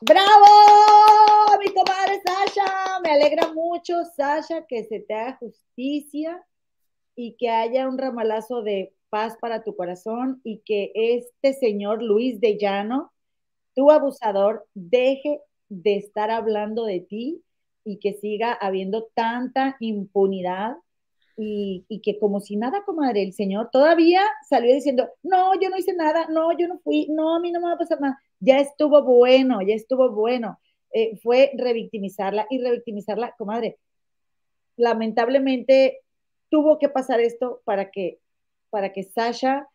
¡Bravo! 0.00 0.46
Mi 1.60 1.72
comadre 1.72 2.20
Sasha, 2.24 3.00
me 3.02 3.12
alegra 3.12 3.52
mucho, 3.52 4.04
Sasha, 4.16 4.66
que 4.66 4.84
se 4.84 5.00
te 5.00 5.14
haga 5.14 5.36
justicia 5.36 6.44
y 7.16 7.34
que 7.36 7.50
haya 7.50 7.88
un 7.88 7.98
ramalazo 7.98 8.62
de 8.62 8.92
paz 9.08 9.36
para 9.40 9.64
tu 9.64 9.74
corazón 9.74 10.40
y 10.44 10.58
que 10.64 10.92
este 10.94 11.54
señor 11.54 12.02
Luis 12.02 12.40
de 12.40 12.58
Llano, 12.58 13.12
tu 13.74 13.90
abusador, 13.90 14.66
deje 14.74 15.40
de 15.68 15.96
estar 15.96 16.30
hablando 16.30 16.84
de 16.84 17.00
ti 17.00 17.42
y 17.84 17.98
que 17.98 18.14
siga 18.14 18.52
habiendo 18.52 19.08
tanta 19.14 19.76
impunidad 19.80 20.76
y, 21.38 21.84
y, 21.88 22.00
que 22.00 22.18
como 22.18 22.40
si 22.40 22.56
nada, 22.56 22.82
comadre, 22.84 23.22
el 23.22 23.34
señor 23.34 23.68
todavía 23.70 24.22
salió 24.48 24.74
diciendo, 24.74 25.10
no, 25.22 25.52
yo 25.60 25.68
no 25.68 25.76
hice 25.76 25.92
nada, 25.92 26.26
no, 26.30 26.56
yo 26.56 26.66
no 26.66 26.78
fui, 26.78 27.08
no, 27.10 27.34
a 27.34 27.40
mí 27.40 27.52
no 27.52 27.60
me 27.60 27.66
va 27.66 27.74
a 27.74 27.78
pasar 27.78 28.00
nada 28.00 28.18
ya 28.40 28.58
estuvo 28.58 29.02
bueno, 29.02 29.60
ya 29.62 29.74
estuvo 29.74 30.10
bueno. 30.10 30.58
Eh, 30.92 31.16
fue 31.22 31.52
revictimizarla 31.56 32.46
y 32.50 32.62
revictimizarla, 32.62 33.34
comadre. 33.36 33.78
Lamentablemente 34.76 36.00
tuvo 36.48 36.78
que 36.78 36.88
pasar 36.88 37.20
esto 37.20 37.62
para 37.64 37.90
que, 37.90 38.18
para 38.70 38.92
que 38.92 39.04
Sasha, 39.04 39.68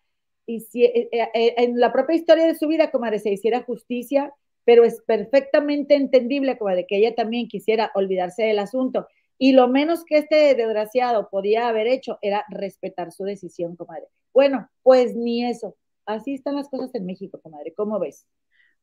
eh, 0.47 0.69
eh, 1.11 1.53
en 1.57 1.79
la 1.79 1.93
propia 1.93 2.15
historia 2.15 2.45
de 2.45 2.55
su 2.55 2.67
vida, 2.67 2.91
comadre, 2.91 3.19
se 3.19 3.31
hiciera 3.31 3.63
justicia, 3.63 4.33
pero 4.65 4.83
es 4.83 5.01
perfectamente 5.01 5.95
entendible, 5.95 6.57
comadre, 6.57 6.85
que 6.87 6.97
ella 6.97 7.15
también 7.15 7.47
quisiera 7.47 7.91
olvidarse 7.95 8.43
del 8.43 8.59
asunto. 8.59 9.07
Y 9.37 9.53
lo 9.53 9.67
menos 9.67 10.05
que 10.05 10.17
este 10.17 10.53
desgraciado 10.55 11.29
podía 11.29 11.67
haber 11.67 11.87
hecho 11.87 12.19
era 12.21 12.45
respetar 12.49 13.11
su 13.11 13.23
decisión, 13.23 13.75
comadre. 13.75 14.07
Bueno, 14.33 14.69
pues 14.83 15.15
ni 15.15 15.45
eso. 15.45 15.75
Así 16.05 16.35
están 16.35 16.55
las 16.55 16.69
cosas 16.69 16.93
en 16.93 17.05
México, 17.05 17.39
comadre. 17.41 17.73
¿Cómo 17.73 17.99
ves? 17.99 18.27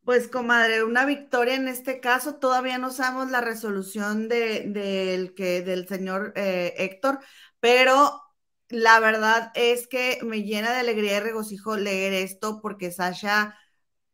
Pues, 0.08 0.26
comadre, 0.28 0.84
una 0.84 1.04
victoria 1.04 1.54
en 1.54 1.68
este 1.68 2.00
caso. 2.00 2.36
Todavía 2.36 2.78
no 2.78 2.90
sabemos 2.90 3.30
la 3.30 3.42
resolución 3.42 4.26
de, 4.30 5.34
que, 5.36 5.60
del 5.60 5.86
señor 5.86 6.32
eh, 6.34 6.72
Héctor, 6.78 7.20
pero 7.60 8.22
la 8.70 9.00
verdad 9.00 9.52
es 9.54 9.86
que 9.86 10.18
me 10.24 10.44
llena 10.44 10.72
de 10.72 10.80
alegría 10.80 11.18
y 11.18 11.20
regocijo 11.20 11.76
leer 11.76 12.14
esto 12.14 12.60
porque 12.62 12.90
Sasha 12.90 13.58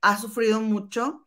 ha 0.01 0.19
sufrido 0.19 0.61
mucho. 0.61 1.27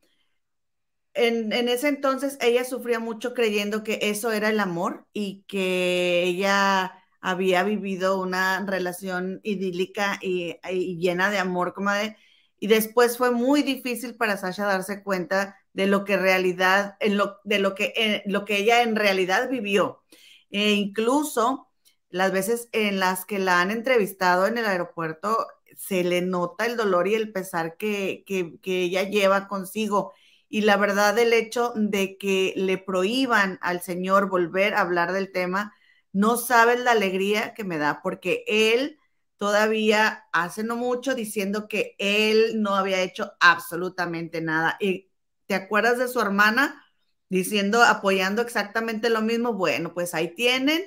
En, 1.14 1.54
en, 1.54 1.70
ese 1.70 1.88
entonces 1.88 2.38
ella 2.42 2.64
sufría 2.66 3.00
mucho 3.00 3.34
creyendo 3.34 3.84
que 3.84 4.00
eso 4.04 4.32
era 4.34 4.50
el 4.50 4.60
amor 4.60 5.08
y 5.14 5.44
que 5.48 6.24
ella 6.24 6.94
había 7.22 7.64
vivido 7.64 8.22
una 8.22 8.66
relación 8.66 9.40
idílica 9.44 10.20
y, 10.22 10.58
y 10.70 10.98
llena 11.00 11.32
de 11.32 11.40
amor, 11.40 11.74
comadre 11.74 12.18
y 12.60 12.68
después 12.68 13.18
fue 13.18 13.32
muy 13.32 13.62
difícil 13.64 14.16
para 14.16 14.38
Sasha 14.38 14.66
darse 14.66 15.04
cuenta 15.04 15.58
de 15.74 15.88
lo 15.88 16.06
que 16.06 16.18
realidad, 16.18 16.98
en 17.00 17.18
lo, 17.18 17.38
de 17.44 17.60
lo 17.60 17.76
que, 17.76 17.94
eh, 17.96 18.24
lo 18.26 18.46
que 18.46 18.58
ella 18.58 18.82
en 18.82 18.96
realidad 18.96 19.50
vivió. 19.50 20.02
E 20.50 20.72
incluso 20.74 21.68
las 22.10 22.32
veces 22.32 22.70
en 22.72 23.00
las 23.00 23.26
que 23.26 23.40
la 23.40 23.62
han 23.62 23.72
entrevistado 23.72 24.48
en 24.48 24.58
el 24.58 24.66
aeropuerto, 24.66 25.38
se 25.76 26.04
le 26.04 26.22
nota 26.22 26.66
el 26.66 26.78
dolor 26.78 27.08
y 27.08 27.16
el 27.16 27.32
pesar 27.32 27.78
que, 27.78 28.24
que, 28.26 28.82
ella 28.84 29.04
lleva 29.04 29.48
consigo. 29.48 30.14
Y 30.50 30.62
la 30.62 30.78
verdad, 30.78 31.18
el 31.20 31.34
hecho 31.34 31.74
de 31.76 32.18
que 32.18 32.54
le 32.56 32.78
prohíban 32.78 33.60
al 33.62 33.82
señor 33.82 34.30
volver 34.30 34.74
a 34.74 34.82
hablar 34.82 35.14
del 35.14 35.32
tema, 35.32 35.76
no 36.14 36.38
sabes 36.38 36.80
la 36.80 36.92
alegría 36.92 37.54
que 37.54 37.64
me 37.64 37.78
da, 37.78 38.02
porque 38.02 38.44
él 38.48 38.98
todavía 39.38 40.26
hace 40.32 40.64
no 40.64 40.76
mucho 40.76 41.16
diciendo 41.16 41.68
que 41.68 41.96
él 42.00 42.62
no 42.62 42.76
había 42.76 43.02
hecho 43.02 43.34
absolutamente 43.40 44.42
nada. 44.42 44.78
¿Y 44.80 45.10
te 45.46 45.56
acuerdas 45.56 45.98
de 46.00 46.08
su 46.08 46.20
hermana 46.20 46.84
diciendo, 47.30 47.84
apoyando 47.84 48.42
exactamente 48.42 49.10
lo 49.10 49.22
mismo? 49.22 49.54
Bueno, 49.54 49.94
pues 49.94 50.14
ahí 50.14 50.34
tienen 50.34 50.82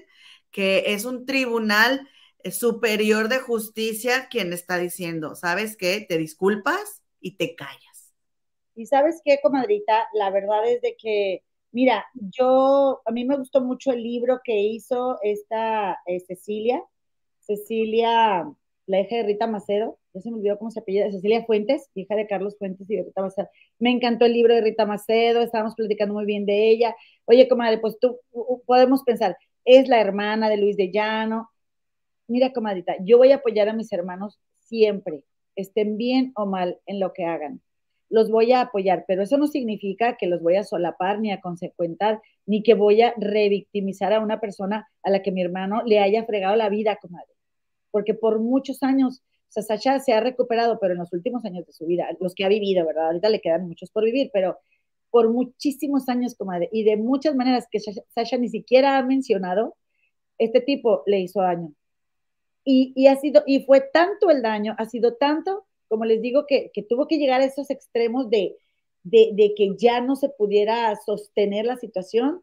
que 0.50 0.94
es 0.94 1.04
un 1.04 1.26
tribunal 1.26 2.08
eh, 2.42 2.50
superior 2.50 3.28
de 3.28 3.38
justicia 3.38 4.28
quien 4.28 4.52
está 4.52 4.78
diciendo, 4.78 5.36
¿sabes 5.36 5.76
qué? 5.76 6.04
Te 6.08 6.18
disculpas 6.18 7.02
y 7.20 7.36
te 7.36 7.54
callas. 7.54 8.12
Y 8.74 8.86
sabes 8.86 9.20
qué, 9.24 9.38
comadrita, 9.42 10.08
la 10.14 10.30
verdad 10.30 10.66
es 10.66 10.80
de 10.82 10.96
que 10.96 11.44
Mira, 11.72 12.04
yo, 12.14 13.00
a 13.04 13.12
mí 13.12 13.24
me 13.24 13.36
gustó 13.36 13.60
mucho 13.60 13.92
el 13.92 14.02
libro 14.02 14.40
que 14.42 14.58
hizo 14.60 15.18
esta 15.22 15.98
eh, 16.06 16.18
Cecilia, 16.20 16.82
Cecilia, 17.50 18.48
la 18.86 19.00
hija 19.00 19.16
de 19.16 19.22
Rita 19.24 19.48
Macedo, 19.48 19.98
ya 20.14 20.20
se 20.20 20.30
me 20.30 20.36
olvidó 20.36 20.56
cómo 20.56 20.70
se 20.70 20.78
apellida, 20.78 21.10
Cecilia 21.10 21.44
Fuentes, 21.44 21.90
hija 21.96 22.14
de 22.14 22.28
Carlos 22.28 22.56
Fuentes 22.56 22.88
y 22.88 22.94
de 22.94 23.02
Rita 23.02 23.22
Macedo. 23.22 23.48
Me 23.80 23.90
encantó 23.90 24.24
el 24.24 24.34
libro 24.34 24.54
de 24.54 24.60
Rita 24.60 24.86
Macedo, 24.86 25.40
estábamos 25.40 25.74
platicando 25.74 26.14
muy 26.14 26.26
bien 26.26 26.46
de 26.46 26.70
ella. 26.70 26.94
Oye, 27.24 27.48
comadre, 27.48 27.78
pues 27.78 27.98
tú 27.98 28.20
podemos 28.66 29.02
pensar, 29.02 29.36
es 29.64 29.88
la 29.88 30.00
hermana 30.00 30.48
de 30.48 30.58
Luis 30.58 30.76
de 30.76 30.92
Llano. 30.92 31.50
Mira, 32.28 32.52
comadita, 32.52 32.94
yo 33.00 33.18
voy 33.18 33.32
a 33.32 33.36
apoyar 33.36 33.68
a 33.68 33.72
mis 33.72 33.92
hermanos 33.92 34.38
siempre, 34.60 35.24
estén 35.56 35.96
bien 35.96 36.30
o 36.36 36.46
mal 36.46 36.78
en 36.86 37.00
lo 37.00 37.12
que 37.12 37.24
hagan. 37.24 37.60
Los 38.10 38.30
voy 38.30 38.52
a 38.52 38.60
apoyar, 38.60 39.04
pero 39.08 39.24
eso 39.24 39.38
no 39.38 39.48
significa 39.48 40.16
que 40.16 40.28
los 40.28 40.40
voy 40.40 40.54
a 40.54 40.62
solapar 40.62 41.18
ni 41.18 41.32
a 41.32 41.40
consecuentar, 41.40 42.22
ni 42.46 42.62
que 42.62 42.74
voy 42.74 43.02
a 43.02 43.12
revictimizar 43.16 44.12
a 44.12 44.20
una 44.20 44.38
persona 44.38 44.88
a 45.02 45.10
la 45.10 45.20
que 45.22 45.32
mi 45.32 45.42
hermano 45.42 45.82
le 45.84 45.98
haya 45.98 46.24
fregado 46.24 46.54
la 46.54 46.68
vida, 46.68 46.94
comadre. 46.94 47.39
Porque 47.90 48.14
por 48.14 48.38
muchos 48.38 48.82
años, 48.82 49.22
o 49.48 49.52
sea, 49.52 49.62
Sasha 49.62 49.98
se 50.00 50.12
ha 50.12 50.20
recuperado, 50.20 50.78
pero 50.80 50.92
en 50.92 51.00
los 51.00 51.12
últimos 51.12 51.44
años 51.44 51.66
de 51.66 51.72
su 51.72 51.86
vida, 51.86 52.08
los 52.20 52.34
que 52.34 52.44
ha 52.44 52.48
vivido, 52.48 52.86
¿verdad? 52.86 53.06
Ahorita 53.06 53.28
le 53.28 53.40
quedan 53.40 53.66
muchos 53.66 53.90
por 53.90 54.04
vivir, 54.04 54.30
pero 54.32 54.58
por 55.10 55.28
muchísimos 55.30 56.08
años, 56.08 56.34
comadre, 56.36 56.68
y 56.72 56.84
de 56.84 56.96
muchas 56.96 57.34
maneras 57.34 57.66
que 57.70 57.80
Sasha, 57.80 58.38
ni 58.38 58.48
siquiera 58.48 58.98
ha 58.98 59.02
mencionado, 59.02 59.76
este 60.38 60.60
tipo 60.60 61.02
le 61.06 61.20
hizo 61.20 61.40
daño. 61.40 61.72
Y, 62.64 62.92
y, 62.94 63.08
ha 63.08 63.16
sido, 63.16 63.42
y 63.46 63.64
fue 63.64 63.80
tanto 63.80 64.30
el 64.30 64.42
daño, 64.42 64.74
ha 64.78 64.86
sido 64.86 65.14
tanto, 65.14 65.66
como 65.88 66.04
les 66.04 66.22
digo, 66.22 66.46
que, 66.46 66.70
que 66.72 66.82
tuvo 66.82 67.08
que 67.08 67.18
llegar 67.18 67.40
a 67.40 67.44
esos 67.44 67.70
extremos 67.70 68.30
de, 68.30 68.56
de, 69.02 69.54
que 69.56 69.76
ya 69.76 70.00
no 70.00 70.16
se 70.16 70.28
pudiera 70.28 70.94
sostener 70.96 71.64
la 71.64 71.76
situación, 71.76 72.42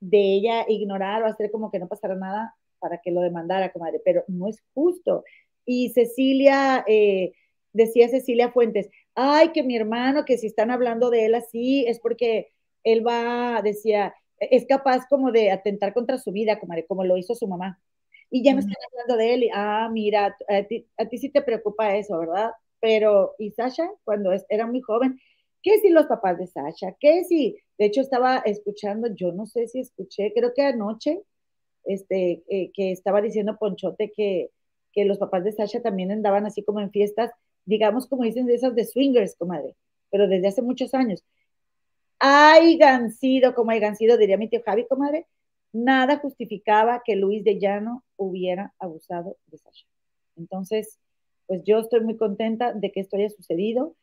de 0.00 0.34
ella 0.34 0.64
ignorar 0.68 1.22
o 1.22 1.26
hacer 1.26 1.50
como 1.52 1.70
que 1.70 1.78
no 1.78 1.86
pasara 1.86 2.16
nada 2.16 2.56
para 2.82 2.98
que 2.98 3.12
lo 3.12 3.22
demandara, 3.22 3.72
comadre, 3.72 4.02
pero 4.04 4.24
no 4.28 4.48
es 4.48 4.62
justo. 4.74 5.24
Y 5.64 5.90
Cecilia, 5.90 6.84
eh, 6.86 7.32
decía 7.72 8.08
Cecilia 8.08 8.50
Fuentes, 8.50 8.90
ay, 9.14 9.52
que 9.52 9.62
mi 9.62 9.76
hermano, 9.76 10.24
que 10.24 10.36
si 10.36 10.48
están 10.48 10.70
hablando 10.70 11.08
de 11.08 11.26
él 11.26 11.34
así, 11.34 11.86
es 11.86 12.00
porque 12.00 12.52
él 12.84 13.06
va, 13.06 13.62
decía, 13.62 14.14
es 14.38 14.66
capaz 14.66 15.06
como 15.08 15.30
de 15.30 15.50
atentar 15.52 15.94
contra 15.94 16.18
su 16.18 16.32
vida, 16.32 16.58
como, 16.58 16.74
como 16.88 17.04
lo 17.04 17.16
hizo 17.16 17.34
su 17.34 17.46
mamá. 17.46 17.80
Y 18.30 18.42
ya 18.42 18.54
me 18.54 18.60
están 18.60 18.76
hablando 18.90 19.16
de 19.16 19.34
él, 19.34 19.44
y, 19.44 19.50
ah, 19.54 19.88
mira, 19.92 20.36
a 20.48 20.62
ti, 20.64 20.86
a 20.96 21.06
ti 21.06 21.18
sí 21.18 21.28
te 21.28 21.42
preocupa 21.42 21.96
eso, 21.96 22.18
¿verdad? 22.18 22.50
Pero, 22.80 23.34
¿y 23.38 23.50
Sasha? 23.52 23.88
Cuando 24.04 24.32
era 24.48 24.66
muy 24.66 24.80
joven, 24.80 25.20
¿qué 25.62 25.78
si 25.80 25.90
los 25.90 26.06
papás 26.06 26.38
de 26.38 26.46
Sasha? 26.46 26.96
¿Qué 26.98 27.24
si? 27.24 27.58
De 27.78 27.86
hecho, 27.86 28.00
estaba 28.00 28.38
escuchando, 28.38 29.08
yo 29.14 29.32
no 29.32 29.46
sé 29.46 29.68
si 29.68 29.80
escuché, 29.80 30.32
creo 30.34 30.52
que 30.54 30.62
anoche, 30.62 31.20
este, 31.84 32.42
eh, 32.48 32.70
que 32.72 32.92
estaba 32.92 33.20
diciendo 33.20 33.56
Ponchote 33.58 34.12
que, 34.14 34.50
que 34.92 35.04
los 35.04 35.18
papás 35.18 35.44
de 35.44 35.52
Sasha 35.52 35.82
también 35.82 36.10
andaban 36.10 36.46
así 36.46 36.62
como 36.62 36.80
en 36.80 36.90
fiestas 36.90 37.30
digamos, 37.64 38.06
como 38.06 38.24
dicen, 38.24 38.46
de 38.46 38.54
esas 38.54 38.74
de 38.74 38.84
swingers, 38.84 39.36
comadre, 39.36 39.74
pero 40.10 40.28
desde 40.28 40.48
hace 40.48 40.62
muchos 40.62 40.94
años. 40.94 41.24
Hayan 42.18 43.12
sido, 43.12 43.54
como 43.54 43.72
hayan 43.72 43.96
sido, 43.96 44.16
diría 44.16 44.36
mi 44.36 44.48
tío 44.48 44.62
Javi, 44.64 44.86
comadre, 44.86 45.26
nada 45.72 46.18
justificaba 46.18 47.02
que 47.04 47.16
Luis 47.16 47.44
de 47.44 47.58
Llano 47.58 48.04
hubiera 48.16 48.72
abusado 48.78 49.36
de 49.46 49.58
Sasha. 49.58 49.86
Entonces, 50.36 50.98
pues 51.46 51.62
yo 51.64 51.80
estoy 51.80 52.00
muy 52.00 52.16
contenta 52.16 52.72
de 52.72 52.92
que 52.92 53.00
esto 53.00 53.16
haya 53.16 53.30
sucedido. 53.30 53.96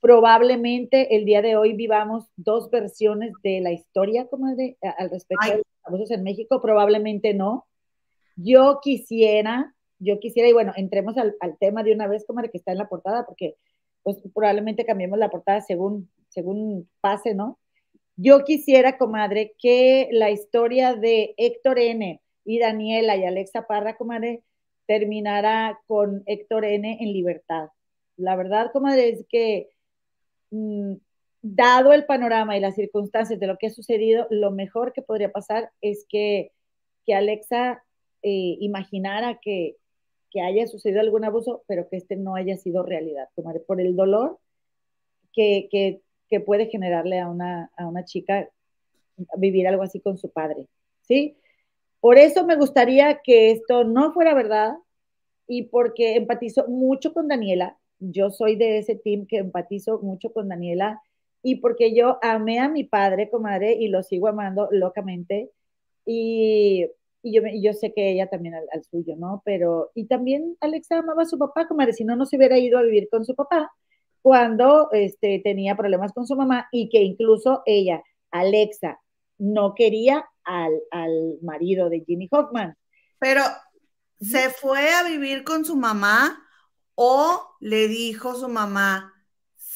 Probablemente 0.00 1.16
el 1.16 1.24
día 1.24 1.42
de 1.42 1.56
hoy 1.56 1.72
vivamos 1.72 2.28
dos 2.36 2.70
versiones 2.70 3.32
de 3.42 3.60
la 3.60 3.72
historia, 3.72 4.26
comadre, 4.26 4.76
al 4.98 5.10
respecto 5.10 5.46
de 5.46 5.62
abusos 5.86 6.10
en 6.10 6.22
México. 6.22 6.60
Probablemente 6.60 7.34
no. 7.34 7.66
Yo 8.36 8.80
quisiera 8.82 9.76
yo 9.98 10.18
quisiera, 10.20 10.48
y 10.48 10.52
bueno, 10.52 10.72
entremos 10.76 11.16
al, 11.16 11.34
tema 11.58 11.82
de 11.82 11.92
una 11.92 12.06
vez, 12.06 12.24
como 12.26 12.42
de 12.42 12.50
que 12.50 12.58
está 12.58 12.72
en 12.72 12.78
la 12.78 12.88
portada, 12.88 13.24
porque 13.24 13.56
pues 14.02 14.18
probablemente 14.34 14.84
cambiemos 14.84 15.18
la 15.18 15.30
portada 15.30 15.60
según, 15.60 16.10
según 16.28 16.88
pase, 17.00 17.34
¿no? 17.34 17.58
Yo 18.16 18.44
quisiera, 18.44 18.98
comadre, 18.98 19.54
que 19.58 20.08
la 20.12 20.30
historia 20.30 20.94
de 20.94 21.34
Héctor 21.36 21.78
N. 21.78 22.20
y 22.44 22.58
Daniela 22.58 23.16
y 23.16 23.24
Alexa 23.24 23.66
Parra, 23.66 23.96
comadre, 23.96 24.42
terminara 24.86 25.80
con 25.86 26.22
Héctor 26.26 26.64
N. 26.64 26.98
en 27.00 27.12
libertad. 27.12 27.68
La 28.16 28.36
verdad, 28.36 28.70
comadre, 28.72 29.08
es 29.10 29.26
que 29.28 29.70
mm, 30.50 30.94
dado 31.54 31.92
el 31.92 32.06
panorama 32.06 32.56
y 32.56 32.60
las 32.60 32.74
circunstancias 32.74 33.38
de 33.38 33.46
lo 33.46 33.56
que 33.56 33.68
ha 33.68 33.70
sucedido, 33.70 34.26
lo 34.30 34.50
mejor 34.50 34.92
que 34.92 35.02
podría 35.02 35.30
pasar 35.30 35.70
es 35.80 36.06
que, 36.08 36.52
que 37.04 37.14
Alexa 37.14 37.84
eh, 38.22 38.56
imaginara 38.60 39.38
que, 39.40 39.76
que 40.30 40.40
haya 40.40 40.66
sucedido 40.66 41.00
algún 41.00 41.24
abuso, 41.24 41.62
pero 41.66 41.88
que 41.88 41.96
este 41.96 42.16
no 42.16 42.34
haya 42.34 42.56
sido 42.56 42.82
realidad, 42.82 43.28
por 43.66 43.80
el 43.80 43.94
dolor 43.94 44.38
que, 45.32 45.68
que, 45.70 46.00
que 46.28 46.40
puede 46.40 46.66
generarle 46.66 47.20
a 47.20 47.28
una, 47.28 47.70
a 47.76 47.86
una 47.86 48.04
chica 48.04 48.48
vivir 49.36 49.68
algo 49.68 49.82
así 49.82 50.00
con 50.00 50.18
su 50.18 50.30
padre, 50.30 50.66
¿sí? 51.02 51.36
Por 52.00 52.18
eso 52.18 52.44
me 52.44 52.56
gustaría 52.56 53.20
que 53.22 53.50
esto 53.50 53.84
no 53.84 54.12
fuera 54.12 54.34
verdad 54.34 54.74
y 55.46 55.64
porque 55.64 56.16
empatizo 56.16 56.66
mucho 56.68 57.12
con 57.12 57.28
Daniela, 57.28 57.78
yo 57.98 58.30
soy 58.30 58.56
de 58.56 58.78
ese 58.78 58.96
team 58.96 59.26
que 59.26 59.38
empatizo 59.38 60.00
mucho 60.00 60.32
con 60.32 60.48
Daniela 60.48 61.00
y 61.46 61.56
porque 61.56 61.94
yo 61.94 62.18
amé 62.22 62.58
a 62.58 62.68
mi 62.68 62.84
padre, 62.84 63.30
comadre, 63.30 63.74
y 63.74 63.88
lo 63.88 64.02
sigo 64.02 64.28
amando 64.28 64.68
locamente. 64.72 65.50
Y 66.04 66.86
y 67.26 67.32
yo, 67.32 67.42
yo 67.60 67.72
sé 67.72 67.92
que 67.92 68.12
ella 68.12 68.28
también 68.28 68.54
al, 68.54 68.84
suyo, 68.84 69.16
¿no? 69.16 69.42
Pero, 69.44 69.90
y 69.96 70.06
también 70.06 70.56
Alexa 70.60 70.98
amaba 70.98 71.24
a 71.24 71.26
su 71.26 71.36
papá, 71.36 71.66
como 71.66 71.84
si 71.92 72.04
no, 72.04 72.14
no 72.14 72.24
se 72.24 72.36
hubiera 72.36 72.56
ido 72.56 72.78
a 72.78 72.82
vivir 72.82 73.08
con 73.10 73.24
su 73.24 73.34
papá 73.34 73.72
cuando 74.22 74.88
este, 74.92 75.40
tenía 75.42 75.76
problemas 75.76 76.12
con 76.12 76.24
su 76.24 76.36
mamá 76.36 76.68
y 76.70 76.88
que 76.88 77.02
incluso 77.02 77.62
ella, 77.66 78.00
Alexa, 78.30 79.00
no 79.38 79.74
quería 79.74 80.24
al, 80.44 80.72
al 80.92 81.38
marido 81.42 81.90
de 81.90 82.04
Jimmy 82.06 82.28
Hoffman. 82.30 82.76
Pero, 83.18 83.42
¿se 84.20 84.50
fue 84.50 84.88
a 84.94 85.02
vivir 85.02 85.42
con 85.42 85.64
su 85.64 85.74
mamá 85.74 86.40
o 86.94 87.56
le 87.58 87.88
dijo 87.88 88.36
su 88.36 88.48
mamá, 88.48 89.15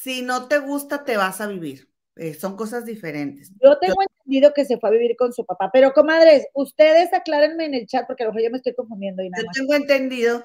si 0.02 0.22
no 0.22 0.48
te 0.48 0.58
gusta, 0.58 1.04
te 1.04 1.16
vas 1.18 1.40
a 1.42 1.46
vivir? 1.46 1.90
Eh, 2.16 2.34
son 2.34 2.56
cosas 2.56 2.86
diferentes. 2.86 3.50
Yo 3.62 3.78
tengo 3.78 4.00
entendido 4.02 4.52
que 4.54 4.64
se 4.64 4.78
fue 4.78 4.88
a 4.88 4.92
vivir 4.92 5.14
con 5.16 5.32
su 5.32 5.44
papá, 5.44 5.70
pero 5.72 5.92
comadres, 5.92 6.46
ustedes 6.54 7.12
aclárenme 7.12 7.66
en 7.66 7.74
el 7.74 7.86
chat 7.86 8.06
porque 8.06 8.22
a 8.22 8.26
lo 8.26 8.32
mejor 8.32 8.44
yo 8.44 8.50
me 8.50 8.56
estoy 8.58 8.74
confundiendo. 8.74 9.22
Y 9.22 9.28
yo 9.28 9.44
tengo 9.52 9.74
entendido, 9.74 10.44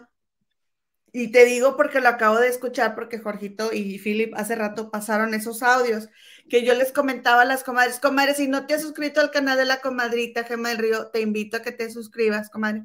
y 1.14 1.32
te 1.32 1.46
digo 1.46 1.78
porque 1.78 2.02
lo 2.02 2.10
acabo 2.10 2.38
de 2.38 2.50
escuchar, 2.50 2.96
porque 2.96 3.20
Jorgito 3.20 3.72
y 3.72 3.98
Philip 3.98 4.34
hace 4.36 4.56
rato 4.56 4.92
pasaron 4.92 5.34
esos 5.34 5.64
audios, 5.64 6.10
que 6.50 6.66
yo 6.66 6.74
les 6.74 6.92
comentaba 6.92 7.44
a 7.44 7.46
las 7.46 7.64
comadres, 7.64 8.00
comadres, 8.02 8.38
si 8.38 8.50
no 8.50 8.68
te 8.68 8.74
has 8.74 8.82
suscrito 8.82 9.22
al 9.22 9.32
canal 9.32 9.58
de 9.58 9.66
la 9.66 9.80
comadrita 9.80 10.44
Gema 10.44 10.70
del 10.70 10.80
Río, 10.80 11.08
te 11.12 11.22
invito 11.22 11.58
a 11.58 11.62
que 11.62 11.72
te 11.72 11.90
suscribas, 11.90 12.50
comadre. 12.50 12.84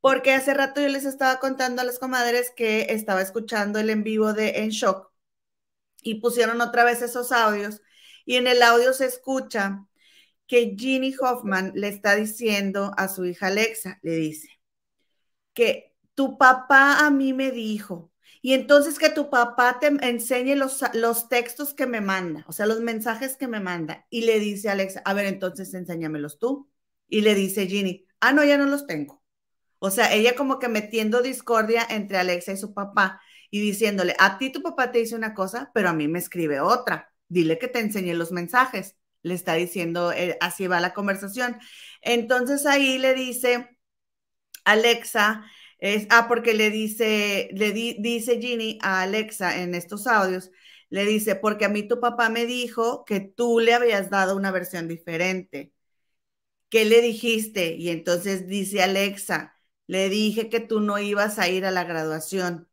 Porque 0.00 0.32
hace 0.32 0.54
rato 0.54 0.80
yo 0.80 0.88
les 0.88 1.04
estaba 1.04 1.40
contando 1.40 1.82
a 1.82 1.84
las 1.84 1.98
comadres 1.98 2.52
que 2.54 2.86
estaba 2.90 3.22
escuchando 3.22 3.80
el 3.80 3.90
en 3.90 4.04
vivo 4.04 4.32
de 4.32 4.60
En 4.60 4.70
Shock 4.70 5.09
y 6.02 6.16
pusieron 6.16 6.60
otra 6.60 6.84
vez 6.84 7.02
esos 7.02 7.32
audios 7.32 7.80
y 8.24 8.36
en 8.36 8.46
el 8.46 8.62
audio 8.62 8.92
se 8.92 9.06
escucha 9.06 9.86
que 10.46 10.76
Ginny 10.78 11.14
Hoffman 11.20 11.72
le 11.74 11.88
está 11.88 12.16
diciendo 12.16 12.92
a 12.96 13.08
su 13.08 13.24
hija 13.24 13.48
Alexa, 13.48 13.98
le 14.02 14.12
dice, 14.16 14.48
que 15.52 15.94
tu 16.14 16.38
papá 16.38 17.06
a 17.06 17.10
mí 17.10 17.32
me 17.32 17.50
dijo, 17.50 18.12
y 18.42 18.54
entonces 18.54 18.98
que 18.98 19.10
tu 19.10 19.30
papá 19.30 19.78
te 19.80 19.88
enseñe 19.88 20.54
los, 20.56 20.82
los 20.94 21.28
textos 21.28 21.74
que 21.74 21.86
me 21.86 22.00
manda, 22.00 22.44
o 22.48 22.52
sea, 22.52 22.66
los 22.66 22.80
mensajes 22.80 23.36
que 23.36 23.48
me 23.48 23.60
manda. 23.60 24.06
Y 24.10 24.22
le 24.22 24.40
dice 24.40 24.68
a 24.68 24.72
Alexa, 24.72 25.02
a 25.04 25.12
ver, 25.12 25.26
entonces 25.26 25.74
enséñamelos 25.74 26.38
tú. 26.38 26.70
Y 27.08 27.20
le 27.20 27.34
dice 27.34 27.66
Ginny, 27.66 28.06
ah, 28.20 28.32
no, 28.32 28.44
ya 28.44 28.56
no 28.56 28.66
los 28.66 28.86
tengo. 28.86 29.22
O 29.78 29.90
sea, 29.90 30.12
ella 30.14 30.36
como 30.36 30.58
que 30.58 30.68
metiendo 30.68 31.22
discordia 31.22 31.86
entre 31.90 32.18
Alexa 32.18 32.52
y 32.52 32.56
su 32.56 32.74
papá 32.74 33.20
y 33.50 33.60
diciéndole, 33.60 34.14
a 34.18 34.38
ti 34.38 34.50
tu 34.50 34.62
papá 34.62 34.92
te 34.92 34.98
dice 34.98 35.16
una 35.16 35.34
cosa, 35.34 35.70
pero 35.74 35.88
a 35.88 35.92
mí 35.92 36.08
me 36.08 36.18
escribe 36.18 36.60
otra 36.60 37.10
dile 37.30 37.58
que 37.58 37.68
te 37.68 37.80
enseñe 37.80 38.14
los 38.14 38.32
mensajes. 38.32 38.96
Le 39.22 39.34
está 39.34 39.54
diciendo, 39.54 40.12
eh, 40.12 40.36
así 40.40 40.66
va 40.66 40.80
la 40.80 40.94
conversación. 40.94 41.58
Entonces 42.02 42.66
ahí 42.66 42.98
le 42.98 43.14
dice 43.14 43.78
Alexa, 44.64 45.44
es, 45.78 46.06
ah, 46.10 46.26
porque 46.28 46.54
le 46.54 46.70
dice, 46.70 47.50
le 47.54 47.72
dice 47.72 48.40
Ginny 48.40 48.78
a 48.82 49.02
Alexa 49.02 49.62
en 49.62 49.74
estos 49.74 50.06
audios, 50.06 50.50
le 50.90 51.06
dice, 51.06 51.36
porque 51.36 51.64
a 51.66 51.68
mí 51.70 51.84
tu 51.88 52.00
papá 52.00 52.30
me 52.30 52.46
dijo 52.46 53.04
que 53.04 53.20
tú 53.20 53.60
le 53.60 53.74
habías 53.74 54.10
dado 54.10 54.36
una 54.36 54.50
versión 54.52 54.88
diferente. 54.88 55.72
¿Qué 56.70 56.84
le 56.84 57.02
dijiste? 57.02 57.74
Y 57.76 57.90
entonces 57.90 58.46
dice 58.48 58.82
Alexa, 58.82 59.56
le 59.86 60.08
dije 60.08 60.48
que 60.50 60.60
tú 60.60 60.80
no 60.80 60.98
ibas 60.98 61.38
a 61.38 61.48
ir 61.48 61.66
a 61.66 61.72
la 61.72 61.84
graduación. 61.84 62.69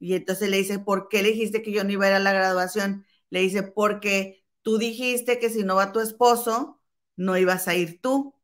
Y 0.00 0.14
entonces 0.16 0.50
le 0.50 0.58
dice, 0.58 0.80
¿por 0.80 1.08
qué 1.10 1.22
le 1.24 1.30
dijiste 1.30 1.62
que 1.62 1.72
yo 1.72 1.84
no 1.84 1.92
iba 1.92 2.06
a 2.06 2.10
ir 2.10 2.16
a 2.16 2.20
la 2.20 2.32
graduación? 2.34 3.06
Le 3.30 3.40
dice, 3.42 3.64
porque 3.64 4.44
tú 4.62 4.78
dijiste 4.78 5.38
que 5.40 5.50
si 5.50 5.64
no 5.64 5.76
va 5.76 5.92
tu 5.92 6.00
esposo, 6.00 6.82
no 7.16 7.38
ibas 7.38 7.68
a 7.68 7.76
ir 7.76 8.00
tú. 8.02 8.34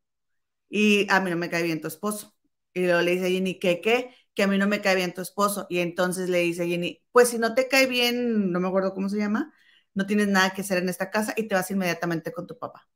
Y 0.69 1.07
a 1.11 1.21
mí 1.21 1.31
no 1.31 1.37
me 1.37 1.51
cae 1.51 1.63
bien 1.63 1.81
tu 1.81 1.89
esposo. 1.89 2.35
Y 2.75 2.83
luego 2.85 3.01
le 3.03 3.13
dice 3.13 3.31
Ginny, 3.31 3.59
¿qué, 3.59 3.81
qué? 3.81 4.15
Que 4.35 4.43
a 4.45 4.47
mí 4.47 4.59
no 4.59 4.67
me 4.69 4.81
cae 4.83 4.97
bien 4.97 5.15
tu 5.15 5.23
esposo. 5.23 5.67
Y 5.71 5.79
entonces 5.79 6.29
le 6.29 6.39
dice 6.41 6.67
Ginny, 6.67 7.03
pues 7.13 7.29
si 7.31 7.39
no 7.39 7.55
te 7.55 7.69
cae 7.69 7.87
bien, 7.87 8.53
no 8.53 8.61
me 8.61 8.69
acuerdo 8.69 8.95
cómo 8.95 9.09
se 9.09 9.19
llama, 9.19 9.53
no 9.95 10.07
tienes 10.07 10.29
nada 10.29 10.51
que 10.55 10.63
hacer 10.63 10.79
en 10.79 10.89
esta 10.89 11.11
casa 11.11 11.33
y 11.37 11.45
te 11.49 11.55
vas 11.55 11.71
inmediatamente 11.71 12.33
con 12.33 12.47
tu 12.47 12.59
papá. 12.59 12.89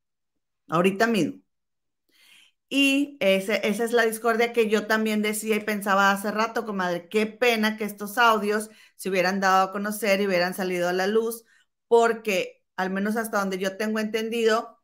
Ahorita 0.69 1.07
mismo. 1.09 1.41
Y 2.73 3.17
ese, 3.21 3.67
esa 3.69 3.85
es 3.85 3.93
la 3.93 4.05
discordia 4.05 4.53
que 4.53 4.69
yo 4.69 4.87
también 4.87 5.23
decía 5.23 5.57
y 5.57 5.61
pensaba 5.61 6.13
hace 6.13 6.31
rato, 6.31 6.65
comadre, 6.65 7.09
qué 7.09 7.27
pena 7.27 7.77
que 7.77 7.85
estos 7.85 8.17
audios 8.17 8.71
se 8.97 9.11
hubieran 9.11 9.41
dado 9.41 9.65
a 9.69 9.73
conocer 9.73 10.21
y 10.21 10.27
hubieran 10.29 10.55
salido 10.55 10.89
a 10.89 10.93
la 10.93 11.09
luz, 11.09 11.45
porque 11.89 12.63
al 12.77 12.91
menos 12.91 13.17
hasta 13.17 13.41
donde 13.41 13.59
yo 13.59 13.77
tengo 13.77 13.99
entendido, 13.99 14.79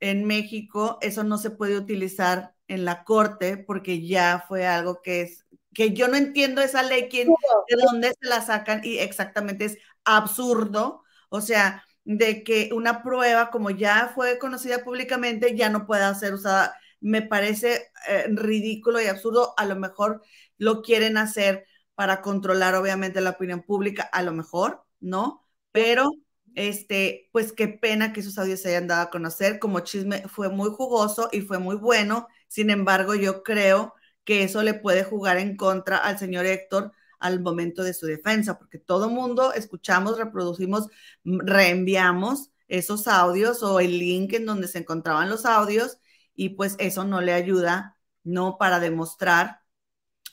en 0.00 0.24
México 0.26 0.98
eso 1.02 1.24
no 1.24 1.38
se 1.38 1.50
puede 1.50 1.76
utilizar 1.78 2.54
en 2.68 2.84
la 2.84 3.04
corte 3.04 3.56
porque 3.58 4.06
ya 4.06 4.44
fue 4.48 4.66
algo 4.66 5.00
que 5.02 5.22
es, 5.22 5.46
que 5.74 5.92
yo 5.94 6.08
no 6.08 6.16
entiendo 6.16 6.60
esa 6.62 6.82
ley, 6.82 7.08
quién, 7.10 7.28
de 7.68 7.76
dónde 7.84 8.10
se 8.20 8.28
la 8.28 8.42
sacan 8.42 8.80
y 8.84 8.98
exactamente 8.98 9.66
es 9.66 9.78
absurdo, 10.04 11.02
o 11.30 11.40
sea, 11.40 11.84
de 12.04 12.44
que 12.44 12.70
una 12.74 13.02
prueba 13.02 13.50
como 13.50 13.70
ya 13.70 14.12
fue 14.14 14.38
conocida 14.38 14.84
públicamente 14.84 15.56
ya 15.56 15.70
no 15.70 15.86
pueda 15.86 16.14
ser 16.14 16.34
usada 16.34 16.76
me 17.04 17.20
parece 17.20 17.92
eh, 18.08 18.26
ridículo 18.30 19.00
y 19.00 19.06
absurdo. 19.06 19.52
A 19.58 19.66
lo 19.66 19.76
mejor 19.76 20.22
lo 20.56 20.80
quieren 20.82 21.18
hacer 21.18 21.66
para 21.94 22.22
controlar, 22.22 22.74
obviamente, 22.74 23.20
la 23.20 23.30
opinión 23.30 23.62
pública, 23.62 24.04
a 24.04 24.22
lo 24.22 24.32
mejor, 24.32 24.84
¿no? 25.00 25.46
Pero, 25.70 26.10
este, 26.54 27.28
pues 27.32 27.52
qué 27.52 27.68
pena 27.68 28.12
que 28.12 28.20
esos 28.20 28.38
audios 28.38 28.60
se 28.62 28.70
hayan 28.70 28.86
dado 28.88 29.02
a 29.02 29.10
conocer. 29.10 29.58
Como 29.58 29.80
chisme 29.80 30.26
fue 30.28 30.48
muy 30.48 30.70
jugoso 30.70 31.28
y 31.30 31.42
fue 31.42 31.58
muy 31.58 31.76
bueno. 31.76 32.26
Sin 32.48 32.70
embargo, 32.70 33.14
yo 33.14 33.42
creo 33.42 33.94
que 34.24 34.42
eso 34.42 34.62
le 34.62 34.72
puede 34.74 35.04
jugar 35.04 35.36
en 35.36 35.56
contra 35.58 35.98
al 35.98 36.18
señor 36.18 36.46
Héctor 36.46 36.92
al 37.20 37.40
momento 37.40 37.82
de 37.82 37.94
su 37.94 38.06
defensa, 38.06 38.58
porque 38.58 38.78
todo 38.78 39.10
mundo 39.10 39.52
escuchamos, 39.52 40.18
reproducimos, 40.18 40.88
reenviamos 41.24 42.50
esos 42.68 43.08
audios 43.08 43.62
o 43.62 43.80
el 43.80 43.98
link 43.98 44.32
en 44.34 44.46
donde 44.46 44.68
se 44.68 44.78
encontraban 44.78 45.28
los 45.30 45.44
audios 45.44 45.98
y 46.34 46.50
pues 46.50 46.76
eso 46.78 47.04
no 47.04 47.20
le 47.20 47.32
ayuda, 47.32 47.96
¿no? 48.22 48.58
Para 48.58 48.80
demostrar, 48.80 49.60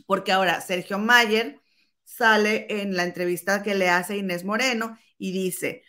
porque 0.06 0.32
ahora 0.32 0.62
Sergio 0.62 1.00
Mayer 1.00 1.62
sale 2.04 2.68
en 2.70 2.96
la 2.96 3.04
entrevista 3.04 3.64
que 3.64 3.76
le 3.76 3.90
hace 3.90 4.18
Inés 4.18 4.44
Moreno 4.44 4.98
y 5.18 5.32
dice, 5.32 5.84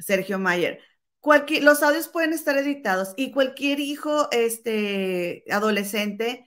Sergio 0.00 0.38
Mayer, 0.38 0.80
cualquier, 1.20 1.62
los 1.64 1.82
audios 1.82 2.08
pueden 2.08 2.32
estar 2.32 2.56
editados 2.58 3.14
y 3.16 3.32
cualquier 3.32 3.80
hijo 3.80 4.28
este, 4.32 5.44
adolescente 5.50 6.46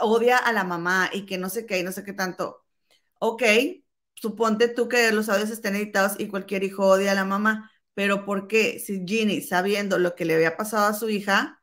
odia 0.00 0.38
a 0.38 0.52
la 0.52 0.64
mamá 0.64 1.10
y 1.12 1.26
que 1.26 1.38
no 1.38 1.48
sé 1.50 1.66
qué 1.66 1.78
y 1.78 1.82
no 1.82 1.92
sé 1.92 2.04
qué 2.04 2.12
tanto. 2.12 2.64
Ok, 3.18 3.42
suponte 4.14 4.68
tú 4.68 4.88
que 4.88 5.12
los 5.12 5.28
audios 5.28 5.50
estén 5.50 5.76
editados 5.76 6.14
y 6.18 6.28
cualquier 6.28 6.64
hijo 6.64 6.86
odia 6.86 7.12
a 7.12 7.14
la 7.14 7.24
mamá, 7.24 7.70
pero 7.94 8.24
¿por 8.24 8.48
qué 8.48 8.78
si 8.78 9.04
Ginny, 9.06 9.42
sabiendo 9.42 9.98
lo 9.98 10.14
que 10.14 10.24
le 10.24 10.34
había 10.34 10.56
pasado 10.56 10.86
a 10.86 10.94
su 10.94 11.08
hija, 11.10 11.61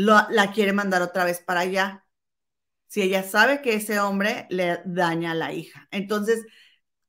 la 0.00 0.52
quiere 0.52 0.72
mandar 0.72 1.02
otra 1.02 1.24
vez 1.24 1.40
para 1.40 1.60
allá. 1.60 2.04
Si 2.86 3.02
ella 3.02 3.22
sabe 3.22 3.62
que 3.62 3.74
ese 3.74 4.00
hombre 4.00 4.46
le 4.50 4.80
daña 4.84 5.32
a 5.32 5.34
la 5.34 5.52
hija. 5.52 5.88
Entonces, 5.90 6.44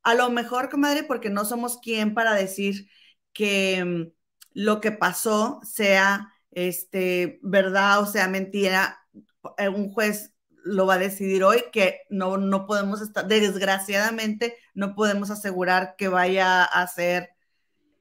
a 0.04 0.16
lo 0.16 0.30
mejor, 0.30 0.70
comadre, 0.70 1.04
porque 1.04 1.30
no 1.30 1.46
somos 1.46 1.80
quien 1.80 2.14
para 2.14 2.34
decir 2.34 2.90
que 3.34 3.84
mm, 3.84 4.12
lo 4.54 4.82
que 4.82 4.92
pasó 4.92 5.60
sea 5.64 6.34
este, 6.52 7.40
verdad 7.44 8.00
o 8.02 8.08
sea 8.08 8.28
mentira, 8.28 9.00
un 9.76 9.92
juez 9.92 10.34
lo 10.50 10.86
va 10.86 10.96
a 10.96 11.00
decidir 11.00 11.44
hoy, 11.44 11.64
que 11.72 12.02
no, 12.10 12.38
no 12.38 12.66
podemos 12.66 13.02
estar, 13.02 13.28
desgraciadamente, 13.28 14.58
no 14.74 14.96
podemos 14.96 15.30
asegurar 15.30 15.96
que 15.98 16.08
vaya 16.08 16.64
a 16.64 16.88
ser 16.88 17.30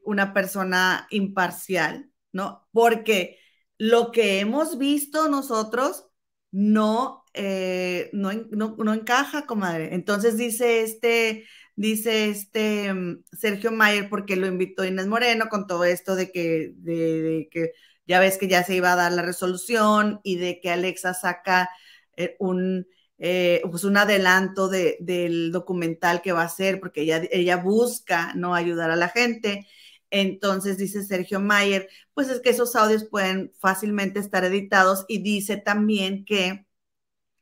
una 0.03 0.33
persona 0.33 1.07
imparcial, 1.11 2.11
¿no? 2.33 2.67
Porque 2.73 3.39
lo 3.79 4.13
que 4.13 4.41
hemos 4.41 4.79
visto 4.79 5.29
nosotros 5.29 6.07
no, 6.51 7.25
eh, 7.35 8.11
no, 8.13 8.33
no, 8.33 8.95
encaja, 8.95 9.47
comadre. 9.47 9.95
Entonces 9.95 10.37
dice 10.37 10.83
este, 10.83 11.45
dice 11.75 12.31
este 12.31 12.93
mm, 12.95 13.25
Sergio 13.33 13.73
Mayer, 13.73 14.09
porque 14.09 14.37
lo 14.37 14.47
invitó 14.47 14.85
Inés 14.85 15.07
Moreno 15.07 15.49
con 15.49 15.67
todo 15.67 15.85
esto 15.85 16.17
de 16.17 16.33
que, 16.33 16.73
de, 16.77 17.49
que 17.51 17.73
ya 18.07 18.21
ves 18.21 18.39
que 18.39 18.49
ya 18.49 18.65
se 18.65 18.75
iba 18.77 18.93
a 18.93 18.97
dar 18.97 19.13
la 19.13 19.23
resolución 19.23 20.21
y 20.23 20.37
de 20.37 20.61
que 20.61 20.71
Alexa 20.71 21.13
saca 21.15 21.69
eh, 22.17 22.37
un, 22.39 22.87
eh, 23.19 23.63
pues 23.71 23.85
un 23.85 23.97
adelanto 23.97 24.69
del 24.69 25.53
documental 25.53 26.23
que 26.23 26.33
va 26.33 26.43
a 26.43 26.47
hacer, 26.47 26.81
porque 26.81 27.03
ella, 27.03 27.23
ella 27.31 27.57
busca 27.57 28.33
no 28.35 28.55
ayudar 28.55 28.91
a 28.91 28.97
la 28.97 29.09
gente. 29.09 29.67
Entonces 30.11 30.79
dice 30.79 31.05
Sergio 31.05 31.41
Mayer, 31.41 31.89
pues 32.15 32.29
es 32.29 32.41
que 32.41 32.51
esos 32.51 32.77
audios 32.77 33.05
pueden 33.05 33.53
fácilmente 33.61 34.21
estar 34.21 34.45
editados 34.45 35.05
y 35.09 35.23
dice 35.23 35.57
también 35.57 36.25
que 36.25 36.67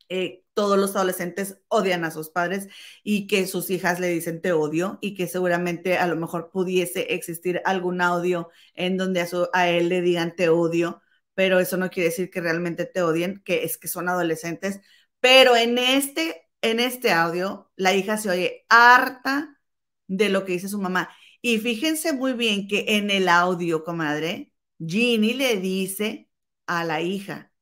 eh, 0.08 0.44
todos 0.54 0.78
los 0.78 0.94
adolescentes 0.96 1.58
odian 1.68 2.04
a 2.04 2.10
sus 2.10 2.30
padres 2.30 2.68
y 3.02 3.26
que 3.26 3.46
sus 3.46 3.70
hijas 3.70 4.00
le 4.00 4.08
dicen 4.08 4.40
te 4.40 4.52
odio 4.52 4.98
y 5.00 5.14
que 5.14 5.26
seguramente 5.26 5.98
a 5.98 6.06
lo 6.06 6.16
mejor 6.16 6.50
pudiese 6.50 7.14
existir 7.14 7.60
algún 7.64 8.00
audio 8.00 8.50
en 8.74 8.96
donde 8.96 9.20
a, 9.22 9.28
a 9.52 9.68
él 9.68 9.88
le 9.88 10.00
digan 10.02 10.36
te 10.36 10.48
odio, 10.48 11.02
pero 11.34 11.58
eso 11.60 11.76
no 11.76 11.90
quiere 11.90 12.10
decir 12.10 12.30
que 12.30 12.40
realmente 12.40 12.84
te 12.86 13.02
odien, 13.02 13.42
que 13.44 13.64
es 13.64 13.78
que 13.78 13.88
son 13.88 14.08
adolescentes. 14.08 14.80
Pero 15.20 15.56
en 15.56 15.78
este, 15.78 16.48
en 16.62 16.80
este 16.80 17.12
audio, 17.12 17.70
la 17.76 17.94
hija 17.94 18.16
se 18.18 18.30
oye 18.30 18.66
harta 18.68 19.58
de 20.06 20.28
lo 20.28 20.44
que 20.44 20.52
dice 20.52 20.68
su 20.68 20.78
mamá 20.80 21.10
y 21.46 21.58
fíjense 21.58 22.14
muy 22.14 22.32
bien 22.32 22.66
que 22.68 22.96
en 22.96 23.10
el 23.10 23.28
audio, 23.28 23.84
comadre, 23.84 24.50
Ginny 24.78 25.34
le 25.34 25.58
dice 25.60 26.30
a 26.66 26.84
la 26.84 27.02
hija, 27.02 27.52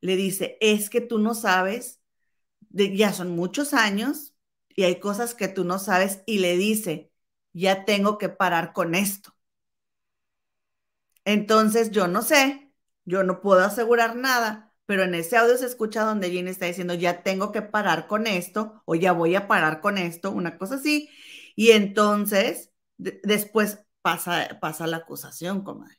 le 0.00 0.16
dice, 0.16 0.58
es 0.60 0.90
que 0.90 1.00
tú 1.00 1.20
no 1.20 1.34
sabes, 1.34 2.00
ya 2.70 3.12
son 3.12 3.30
muchos 3.36 3.74
años 3.74 4.34
y 4.70 4.84
hay 4.84 5.00
cosas 5.00 5.34
que 5.34 5.48
tú 5.48 5.64
no 5.64 5.78
sabes 5.78 6.22
y 6.26 6.40
le 6.40 6.56
dice, 6.56 7.12
ya 7.52 7.84
tengo 7.84 8.18
que 8.18 8.30
parar 8.30 8.72
con 8.72 8.96
esto. 8.96 9.32
Entonces, 11.24 11.90
yo 11.90 12.08
no 12.08 12.22
sé, 12.22 12.72
yo 13.04 13.22
no 13.22 13.40
puedo 13.40 13.60
asegurar 13.64 14.16
nada, 14.16 14.74
pero 14.86 15.04
en 15.04 15.14
ese 15.14 15.36
audio 15.36 15.56
se 15.56 15.66
escucha 15.66 16.02
donde 16.04 16.30
Ginny 16.30 16.50
está 16.50 16.66
diciendo, 16.66 16.94
ya 16.94 17.22
tengo 17.22 17.52
que 17.52 17.62
parar 17.62 18.06
con 18.08 18.26
esto 18.26 18.82
o 18.86 18.94
ya 18.96 19.12
voy 19.12 19.34
a 19.36 19.46
parar 19.48 19.80
con 19.80 19.98
esto, 19.98 20.32
una 20.32 20.58
cosa 20.58 20.76
así. 20.76 21.08
Y 21.54 21.70
entonces 21.72 22.69
después 23.00 23.84
pasa, 24.02 24.58
pasa 24.60 24.86
la 24.86 24.98
acusación, 24.98 25.62
comadre. 25.62 25.96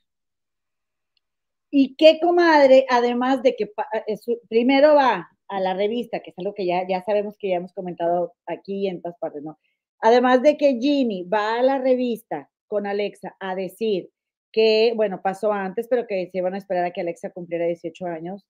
¿Y 1.69 1.95
qué, 1.95 2.19
comadre? 2.21 2.85
Además 2.89 3.41
de 3.43 3.55
que 3.55 3.71
eh, 4.07 4.17
primero 4.49 4.95
va 4.95 5.29
a 5.47 5.59
la 5.59 5.73
revista, 5.73 6.19
que 6.21 6.31
es 6.31 6.37
algo 6.37 6.53
que 6.53 6.65
ya, 6.65 6.85
ya 6.87 7.03
sabemos 7.03 7.37
que 7.37 7.49
ya 7.49 7.55
hemos 7.57 7.73
comentado 7.73 8.33
aquí 8.45 8.87
en 8.87 9.01
todas 9.01 9.17
partes, 9.19 9.43
¿no? 9.43 9.57
Además 9.99 10.41
de 10.41 10.57
que 10.57 10.77
Ginny 10.79 11.23
va 11.23 11.59
a 11.59 11.63
la 11.63 11.77
revista 11.77 12.49
con 12.67 12.87
Alexa 12.87 13.35
a 13.39 13.55
decir 13.55 14.09
que, 14.51 14.93
bueno, 14.95 15.21
pasó 15.21 15.53
antes, 15.53 15.87
pero 15.87 16.07
que 16.07 16.29
se 16.31 16.39
iban 16.39 16.55
a 16.55 16.57
esperar 16.57 16.85
a 16.85 16.91
que 16.91 17.01
Alexa 17.01 17.29
cumpliera 17.29 17.65
18 17.65 18.05
años, 18.07 18.45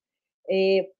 eh, 0.47 0.91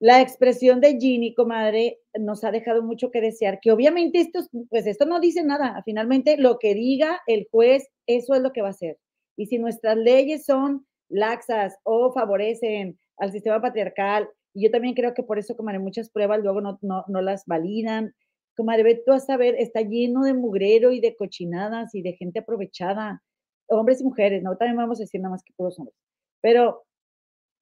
la 0.00 0.20
expresión 0.20 0.80
de 0.80 0.98
Ginny, 0.98 1.34
comadre, 1.34 2.00
nos 2.18 2.44
ha 2.44 2.50
dejado 2.50 2.82
mucho 2.82 3.10
que 3.10 3.20
desear, 3.20 3.60
que 3.60 3.72
obviamente 3.72 4.20
esto, 4.20 4.40
pues 4.68 4.86
esto 4.86 5.06
no 5.06 5.20
dice 5.20 5.42
nada, 5.44 5.80
finalmente 5.84 6.36
lo 6.36 6.58
que 6.58 6.74
diga 6.74 7.20
el 7.26 7.48
juez, 7.50 7.88
eso 8.06 8.34
es 8.34 8.42
lo 8.42 8.52
que 8.52 8.62
va 8.62 8.68
a 8.68 8.70
hacer. 8.70 8.98
Y 9.36 9.46
si 9.46 9.58
nuestras 9.58 9.96
leyes 9.96 10.44
son 10.44 10.86
laxas 11.08 11.76
o 11.84 12.12
favorecen 12.12 12.98
al 13.16 13.32
sistema 13.32 13.60
patriarcal, 13.60 14.28
y 14.52 14.64
yo 14.64 14.70
también 14.70 14.94
creo 14.94 15.14
que 15.14 15.22
por 15.22 15.38
eso, 15.38 15.56
comadre, 15.56 15.78
muchas 15.78 16.10
pruebas 16.10 16.40
luego 16.40 16.60
no, 16.60 16.78
no, 16.82 17.20
las 17.22 17.44
validan, 17.46 18.14
comadre, 18.56 18.84
ve 18.84 19.02
tú 19.04 19.12
a 19.12 19.20
saber, 19.20 19.56
está 19.58 19.80
lleno 19.82 20.24
de 20.24 20.34
mugrero 20.34 20.92
y 20.92 21.00
de 21.00 21.16
cochinadas 21.16 21.94
y 21.94 22.02
de 22.02 22.12
gente 22.12 22.40
aprovechada, 22.40 23.22
hombres 23.68 24.00
y 24.00 24.04
mujeres, 24.04 24.42
no, 24.42 24.56
también 24.56 24.76
vamos 24.76 25.00
a 25.00 25.04
decir 25.04 25.20
nada 25.20 25.32
más 25.32 25.42
que 25.42 25.52
puros 25.56 25.78
hombres, 25.78 25.96
pero, 26.40 26.84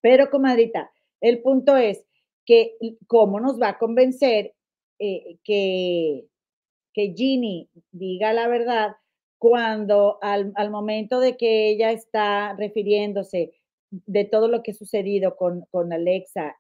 pero, 0.03 0.29
comadrita, 0.31 0.91
el 1.21 1.41
punto 1.41 1.77
es, 1.77 2.05
que 2.45 2.77
cómo 3.07 3.41
nos 3.41 3.61
va 3.61 3.71
a 3.71 3.79
convencer 3.79 4.55
eh, 4.99 5.39
que, 5.45 6.27
que 6.93 7.15
Ginny 7.17 7.69
diga 7.91 8.33
la 8.33 8.49
verdad 8.49 8.97
cuando 9.43 10.19
al, 10.23 10.71
momento 10.71 11.19
de 11.19 11.37
que 11.37 11.71
ella 11.71 11.91
está 11.91 12.55
refiriéndose 12.55 13.53
de 13.91 14.25
todo 14.25 14.47
lo 14.47 14.63
que 14.63 14.71
ha 14.71 14.75
sucedido 14.75 15.35
con, 15.37 15.63
con 15.73 15.93
Alexa, 15.93 16.57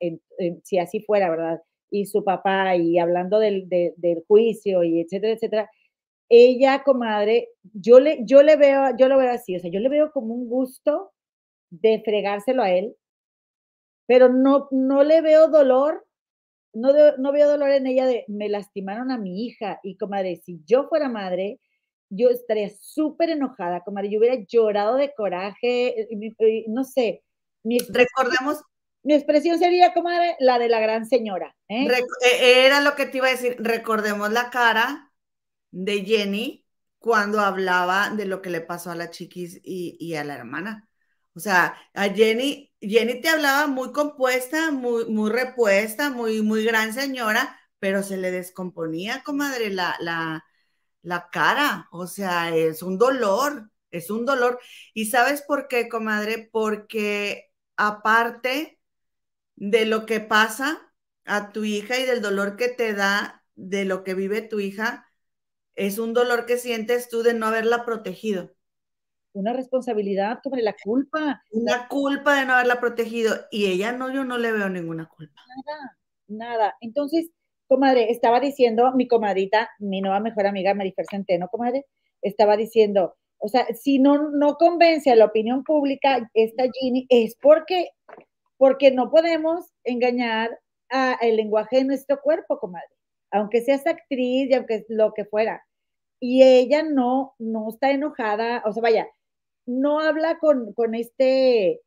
si 0.64 0.78
así 0.78 0.98
fuera, 1.00 1.30
¿verdad? 1.30 1.62
Y 1.90 2.06
su 2.06 2.24
papá, 2.24 2.74
y 2.74 2.98
hablando 2.98 3.38
del, 3.38 3.68
del, 3.68 4.24
juicio, 4.26 4.82
y 4.82 5.00
etcétera, 5.00 5.34
etcétera, 5.34 5.70
ella, 6.28 6.82
comadre, 6.82 7.50
yo 7.72 8.00
le, 8.00 8.24
yo 8.24 8.42
le 8.42 8.56
veo, 8.56 8.96
yo 8.98 9.08
lo 9.08 9.16
veo 9.16 9.30
así, 9.30 9.54
o 9.54 9.60
sea, 9.60 9.70
yo 9.70 9.78
le 9.78 9.88
veo 9.88 10.10
como 10.10 10.34
un 10.34 10.48
gusto 10.48 11.12
de 11.70 12.02
fregárselo 12.04 12.64
a 12.64 12.72
él, 12.72 12.96
pero 14.12 14.28
no, 14.28 14.68
no 14.72 15.02
le 15.04 15.22
veo 15.22 15.48
dolor, 15.48 16.06
no, 16.74 16.92
no 17.16 17.32
veo 17.32 17.48
dolor 17.48 17.70
en 17.70 17.86
ella 17.86 18.04
de 18.04 18.26
me 18.28 18.50
lastimaron 18.50 19.10
a 19.10 19.16
mi 19.16 19.46
hija 19.46 19.80
y 19.82 19.96
comadre, 19.96 20.36
si 20.44 20.60
yo 20.66 20.86
fuera 20.90 21.08
madre, 21.08 21.60
yo 22.10 22.28
estaría 22.28 22.68
súper 22.78 23.30
enojada, 23.30 23.80
comadre, 23.80 24.10
yo 24.10 24.18
hubiera 24.18 24.36
llorado 24.46 24.96
de 24.96 25.14
coraje, 25.14 26.08
no 26.68 26.84
sé. 26.84 27.22
Mi 27.62 27.78
Recordemos. 27.78 28.60
Mi 29.02 29.14
expresión 29.14 29.58
sería, 29.58 29.94
comadre, 29.94 30.36
la 30.40 30.58
de 30.58 30.68
la 30.68 30.80
gran 30.80 31.06
señora. 31.06 31.56
¿eh? 31.70 31.88
E, 32.20 32.66
era 32.66 32.82
lo 32.82 32.94
que 32.94 33.06
te 33.06 33.16
iba 33.16 33.28
a 33.28 33.30
decir, 33.30 33.56
recordemos 33.60 34.30
la 34.30 34.50
cara 34.50 35.10
de 35.70 36.04
Jenny 36.04 36.66
cuando 36.98 37.40
hablaba 37.40 38.10
de 38.10 38.26
lo 38.26 38.42
que 38.42 38.50
le 38.50 38.60
pasó 38.60 38.90
a 38.90 38.94
la 38.94 39.08
chiquis 39.08 39.58
y, 39.64 39.96
y 39.98 40.16
a 40.16 40.24
la 40.24 40.34
hermana. 40.34 40.90
O 41.34 41.40
sea, 41.40 41.76
a 41.94 42.08
Jenny, 42.10 42.72
Jenny 42.80 43.20
te 43.20 43.28
hablaba 43.28 43.66
muy 43.66 43.92
compuesta, 43.92 44.70
muy, 44.70 45.06
muy 45.06 45.30
repuesta, 45.30 46.10
muy, 46.10 46.42
muy 46.42 46.64
gran 46.64 46.92
señora, 46.92 47.58
pero 47.78 48.02
se 48.02 48.16
le 48.18 48.30
descomponía, 48.30 49.22
comadre, 49.24 49.70
la, 49.70 49.96
la, 50.00 50.44
la 51.02 51.28
cara. 51.30 51.88
O 51.92 52.06
sea, 52.06 52.54
es 52.56 52.82
un 52.82 52.98
dolor, 52.98 53.70
es 53.90 54.10
un 54.10 54.26
dolor. 54.26 54.60
¿Y 54.94 55.06
sabes 55.06 55.42
por 55.42 55.68
qué, 55.68 55.88
comadre? 55.88 56.48
Porque 56.52 57.50
aparte 57.76 58.78
de 59.56 59.86
lo 59.86 60.06
que 60.06 60.20
pasa 60.20 60.92
a 61.24 61.52
tu 61.52 61.64
hija 61.64 61.98
y 61.98 62.04
del 62.06 62.22
dolor 62.22 62.56
que 62.56 62.68
te 62.68 62.94
da 62.94 63.44
de 63.54 63.84
lo 63.84 64.04
que 64.04 64.14
vive 64.14 64.42
tu 64.42 64.60
hija, 64.60 65.10
es 65.76 65.98
un 65.98 66.14
dolor 66.14 66.46
que 66.46 66.58
sientes 66.58 67.08
tú 67.10 67.22
de 67.22 67.34
no 67.34 67.46
haberla 67.46 67.84
protegido. 67.84 68.54
Una 69.34 69.52
responsabilidad 69.52 70.40
sobre 70.42 70.62
la 70.62 70.74
culpa. 70.82 71.42
Una 71.50 71.88
culpa 71.88 72.38
de 72.38 72.46
no 72.46 72.54
haberla 72.54 72.80
protegido. 72.80 73.34
Y 73.50 73.66
ella 73.66 73.92
no, 73.92 74.12
yo 74.12 74.24
no 74.24 74.38
le 74.38 74.52
veo 74.52 74.68
ninguna 74.68 75.06
culpa. 75.06 75.40
Nada, 75.66 75.98
nada. 76.28 76.76
Entonces, 76.80 77.30
comadre, 77.66 78.10
estaba 78.10 78.40
diciendo 78.40 78.92
mi 78.92 79.08
comadrita, 79.08 79.70
mi 79.78 80.00
nueva 80.00 80.20
mejor 80.20 80.46
amiga 80.46 80.74
Marifer 80.74 81.06
Centeno, 81.10 81.48
comadre, 81.48 81.86
estaba 82.20 82.56
diciendo, 82.56 83.16
o 83.38 83.48
sea, 83.48 83.66
si 83.74 83.98
no, 83.98 84.30
no 84.30 84.56
convence 84.56 85.10
a 85.10 85.16
la 85.16 85.24
opinión 85.24 85.64
pública 85.64 86.30
esta 86.34 86.64
Ginny, 86.72 87.06
es 87.08 87.36
porque, 87.40 87.90
porque 88.58 88.90
no 88.90 89.10
podemos 89.10 89.72
engañar 89.84 90.58
a 90.90 91.16
el 91.22 91.36
lenguaje 91.36 91.76
de 91.76 91.84
nuestro 91.84 92.20
cuerpo, 92.20 92.58
comadre 92.58 92.92
aunque 93.32 93.62
seas 93.62 93.86
actriz 93.86 94.50
y 94.50 94.54
aunque 94.54 94.84
lo 94.88 95.12
que 95.14 95.24
fuera. 95.24 95.64
Y 96.20 96.42
ella 96.42 96.84
no, 96.84 97.34
no 97.38 97.70
está 97.70 97.90
enojada, 97.90 98.62
o 98.64 98.72
sea, 98.72 98.82
vaya, 98.82 99.08
no 99.66 100.00
habla 100.00 100.38
con, 100.38 100.72
con 100.74 100.94
este, 100.94 101.80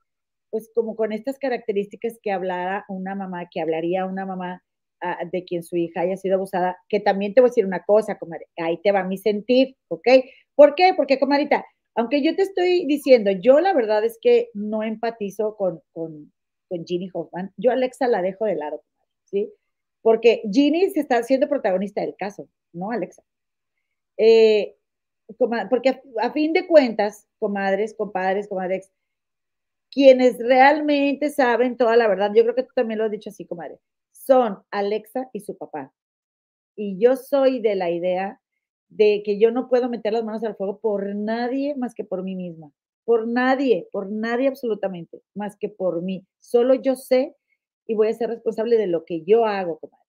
pues 0.49 0.69
como 0.73 0.95
con 0.95 1.11
estas 1.11 1.39
características 1.39 2.19
que 2.21 2.31
hablara 2.31 2.85
una 2.89 3.15
mamá, 3.15 3.47
que 3.51 3.61
hablaría 3.61 4.05
una 4.05 4.25
mamá 4.25 4.63
ah, 5.01 5.19
de 5.31 5.43
quien 5.43 5.63
su 5.63 5.77
hija 5.77 6.01
haya 6.01 6.17
sido 6.17 6.35
abusada, 6.35 6.77
que 6.89 6.99
también 6.99 7.33
te 7.33 7.41
voy 7.41 7.49
a 7.49 7.51
decir 7.51 7.65
una 7.65 7.83
cosa, 7.83 8.17
comadre, 8.17 8.47
ahí 8.57 8.79
te 8.81 8.91
va 8.91 9.03
mi 9.03 9.17
sentir, 9.17 9.75
¿ok? 9.89 10.07
¿Por 10.55 10.75
qué? 10.75 10.93
Porque, 10.95 11.19
comadita, 11.19 11.65
aunque 11.95 12.21
yo 12.21 12.35
te 12.35 12.43
estoy 12.43 12.85
diciendo, 12.87 13.31
yo 13.31 13.59
la 13.59 13.73
verdad 13.73 14.03
es 14.03 14.17
que 14.21 14.49
no 14.53 14.83
empatizo 14.83 15.55
con, 15.55 15.81
con, 15.93 16.31
con 16.69 16.85
Ginny 16.85 17.09
Hoffman, 17.13 17.53
yo 17.57 17.71
Alexa 17.71 18.07
la 18.07 18.21
dejo 18.21 18.45
de 18.45 18.55
lado, 18.55 18.81
¿sí? 19.25 19.51
porque 20.05 20.43
Ginny 20.53 20.91
se 20.91 20.99
está 20.99 21.23
siendo 21.23 21.49
protagonista 21.49 22.01
del 22.01 22.15
caso, 22.15 22.47
¿no, 22.73 22.91
Alexa? 22.91 23.23
Eh, 24.17 24.75
porque 25.37 26.01
a, 26.21 26.31
fin 26.31 26.53
de 26.53 26.67
cuentas, 26.67 27.27
comadres, 27.39 27.93
compadres, 27.93 28.47
comadres, 28.47 28.91
quienes 29.91 30.37
realmente 30.37 31.29
saben 31.29 31.77
toda 31.77 31.95
la 31.95 32.07
verdad, 32.07 32.31
yo 32.33 32.43
creo 32.43 32.55
que 32.55 32.63
tú 32.63 32.71
también 32.75 32.99
lo 32.99 33.05
has 33.05 33.11
dicho 33.11 33.29
así, 33.29 33.45
comadre, 33.45 33.79
son 34.11 34.61
Alexa 34.71 35.29
y 35.33 35.39
su 35.41 35.57
papá. 35.57 35.93
Y 36.75 36.97
yo 36.99 37.15
soy 37.15 37.61
de 37.61 37.75
la 37.75 37.89
idea 37.89 38.41
de 38.89 39.23
que 39.23 39.39
yo 39.39 39.51
no 39.51 39.69
puedo 39.69 39.89
meter 39.89 40.13
las 40.13 40.23
manos 40.23 40.43
al 40.43 40.55
fuego 40.55 40.79
por 40.79 41.15
nadie 41.15 41.75
más 41.75 41.95
que 41.95 42.03
por 42.03 42.23
mí 42.23 42.35
misma. 42.35 42.71
Por 43.05 43.27
nadie, 43.27 43.87
por 43.91 44.11
nadie 44.11 44.47
absolutamente, 44.47 45.21
más 45.35 45.55
que 45.57 45.69
por 45.69 46.01
mí. 46.01 46.25
Solo 46.39 46.73
yo 46.73 46.95
sé 46.95 47.35
y 47.87 47.93
voy 47.93 48.07
a 48.07 48.13
ser 48.13 48.29
responsable 48.29 48.77
de 48.77 48.87
lo 48.87 49.05
que 49.05 49.23
yo 49.23 49.45
hago, 49.45 49.79
comadre. 49.79 50.03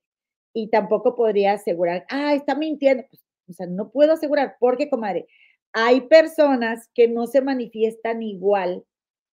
Y 0.55 0.69
tampoco 0.71 1.15
podría 1.15 1.53
asegurar, 1.53 2.07
ah, 2.09 2.35
está 2.35 2.55
mintiendo. 2.55 3.05
Pues, 3.11 3.23
o 3.49 3.53
sea, 3.53 3.67
no 3.67 3.91
puedo 3.91 4.13
asegurar, 4.13 4.57
porque, 4.61 4.89
comadre, 4.89 5.27
hay 5.73 6.03
personas 6.03 6.89
que 6.95 7.09
no 7.09 7.27
se 7.27 7.43
manifiestan 7.43 8.23
igual 8.23 8.85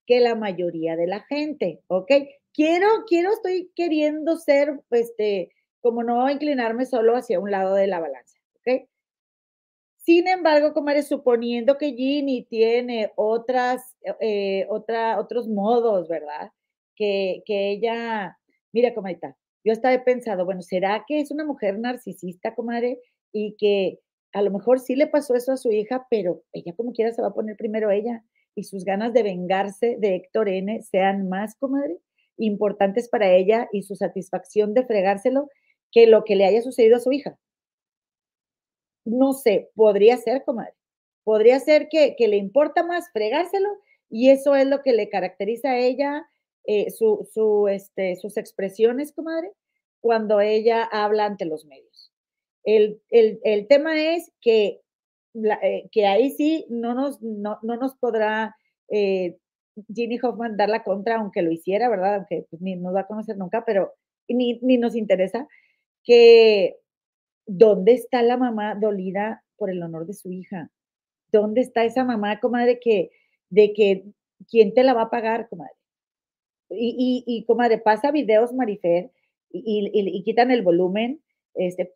que 0.06 0.20
la 0.20 0.34
mayoría 0.34 0.96
de 0.96 1.06
la 1.06 1.20
gente, 1.20 1.82
¿ok? 1.88 2.10
Quiero, 2.52 2.86
quiero, 3.06 3.32
estoy 3.32 3.70
queriendo 3.74 4.36
ser, 4.36 4.80
este, 4.90 5.52
como 5.80 6.02
no 6.02 6.30
inclinarme 6.30 6.86
solo 6.86 7.16
hacia 7.16 7.40
un 7.40 7.50
lado 7.50 7.74
de 7.74 7.86
la 7.86 8.00
balanza, 8.00 8.38
¿ok? 8.56 8.88
Sin 9.96 10.26
embargo, 10.28 10.72
comadre, 10.72 11.02
suponiendo 11.02 11.76
que 11.76 11.92
Ginny 11.92 12.44
tiene 12.44 13.12
otras, 13.16 13.96
eh, 14.20 14.66
otra, 14.70 15.18
otros 15.20 15.48
modos, 15.48 16.08
¿verdad? 16.08 16.50
que, 16.98 17.42
ella, 17.72 18.38
mira, 18.72 18.94
comadita, 18.94 19.36
yo 19.64 19.72
estaba 19.72 20.02
pensado, 20.04 20.44
bueno, 20.44 20.62
¿será 20.62 21.04
que 21.06 21.20
es 21.20 21.30
una 21.30 21.44
mujer 21.44 21.78
narcisista, 21.78 22.54
comadre? 22.54 23.00
Y 23.32 23.56
que 23.58 24.00
a 24.32 24.42
lo 24.42 24.50
mejor 24.50 24.80
sí 24.80 24.96
le 24.96 25.06
pasó 25.06 25.34
eso 25.34 25.52
a 25.52 25.56
su 25.56 25.70
hija, 25.70 26.06
pero 26.10 26.42
ella 26.52 26.74
como 26.76 26.92
quiera 26.92 27.12
se 27.12 27.22
va 27.22 27.28
a 27.28 27.34
poner 27.34 27.56
primero 27.56 27.90
ella 27.90 28.24
y 28.54 28.64
sus 28.64 28.84
ganas 28.84 29.12
de 29.12 29.22
vengarse 29.22 29.96
de 29.98 30.16
Héctor 30.16 30.48
N 30.48 30.82
sean 30.82 31.28
más, 31.28 31.54
comadre, 31.56 31.98
importantes 32.36 33.08
para 33.08 33.32
ella 33.32 33.68
y 33.72 33.82
su 33.82 33.96
satisfacción 33.96 34.74
de 34.74 34.84
fregárselo 34.84 35.48
que 35.90 36.06
lo 36.06 36.24
que 36.24 36.36
le 36.36 36.44
haya 36.44 36.62
sucedido 36.62 36.96
a 36.96 37.00
su 37.00 37.12
hija. 37.12 37.38
No 39.04 39.32
sé, 39.32 39.70
podría 39.74 40.16
ser, 40.18 40.44
comadre. 40.44 40.74
Podría 41.24 41.60
ser 41.60 41.88
que, 41.88 42.14
que 42.16 42.28
le 42.28 42.36
importa 42.36 42.82
más 42.82 43.10
fregárselo 43.12 43.68
y 44.10 44.30
eso 44.30 44.54
es 44.54 44.66
lo 44.66 44.82
que 44.82 44.92
le 44.92 45.08
caracteriza 45.08 45.70
a 45.70 45.78
ella 45.78 46.26
eh, 46.64 46.90
su, 46.90 47.66
este, 47.70 48.16
sus 48.16 48.36
expresiones, 48.36 49.12
comadre, 49.12 49.52
cuando 50.00 50.40
ella 50.40 50.84
habla 50.84 51.24
ante 51.24 51.46
los 51.46 51.64
medios. 51.64 52.07
El, 53.10 53.66
tema 53.68 54.14
es 54.14 54.30
que, 54.40 54.80
eh, 55.62 55.88
que 55.90 56.06
ahí 56.06 56.30
sí 56.30 56.66
no 56.68 56.94
nos, 56.94 57.20
no, 57.22 57.58
nos 57.62 57.96
podrá 57.96 58.56
eh, 58.88 59.38
Ginny 59.94 60.18
Hoffman 60.22 60.56
dar 60.56 60.68
la 60.68 60.82
contra, 60.82 61.16
aunque 61.16 61.42
lo 61.42 61.50
hiciera, 61.50 61.88
¿verdad? 61.88 62.16
Aunque 62.16 62.46
pues, 62.50 62.60
ni 62.60 62.76
nos 62.76 62.94
va 62.94 63.00
a 63.00 63.06
conocer 63.06 63.36
nunca, 63.36 63.64
pero 63.64 63.94
ni, 64.28 64.58
ni 64.60 64.76
nos 64.76 64.96
interesa, 64.96 65.48
que 66.04 66.76
¿dónde 67.46 67.92
está 67.94 68.22
la 68.22 68.36
mamá 68.36 68.74
dolida 68.74 69.44
por 69.56 69.70
el 69.70 69.82
honor 69.82 70.06
de 70.06 70.14
su 70.14 70.30
hija? 70.30 70.70
¿Dónde 71.32 71.62
está 71.62 71.84
esa 71.84 72.04
mamá, 72.04 72.40
comadre, 72.40 72.80
que, 72.80 73.10
de 73.50 73.72
que, 73.72 74.04
¿quién 74.50 74.74
te 74.74 74.82
la 74.82 74.94
va 74.94 75.02
a 75.02 75.10
pagar, 75.10 75.48
comadre? 75.48 75.72
y, 76.70 77.24
y, 77.26 77.38
y 77.38 77.44
comadre, 77.44 77.78
pasa 77.78 78.10
videos, 78.10 78.52
Marifer, 78.52 79.10
y, 79.50 79.90
y, 79.92 80.22
quitan 80.22 80.50
el 80.50 80.62
volumen. 80.62 81.22
Este, 81.54 81.92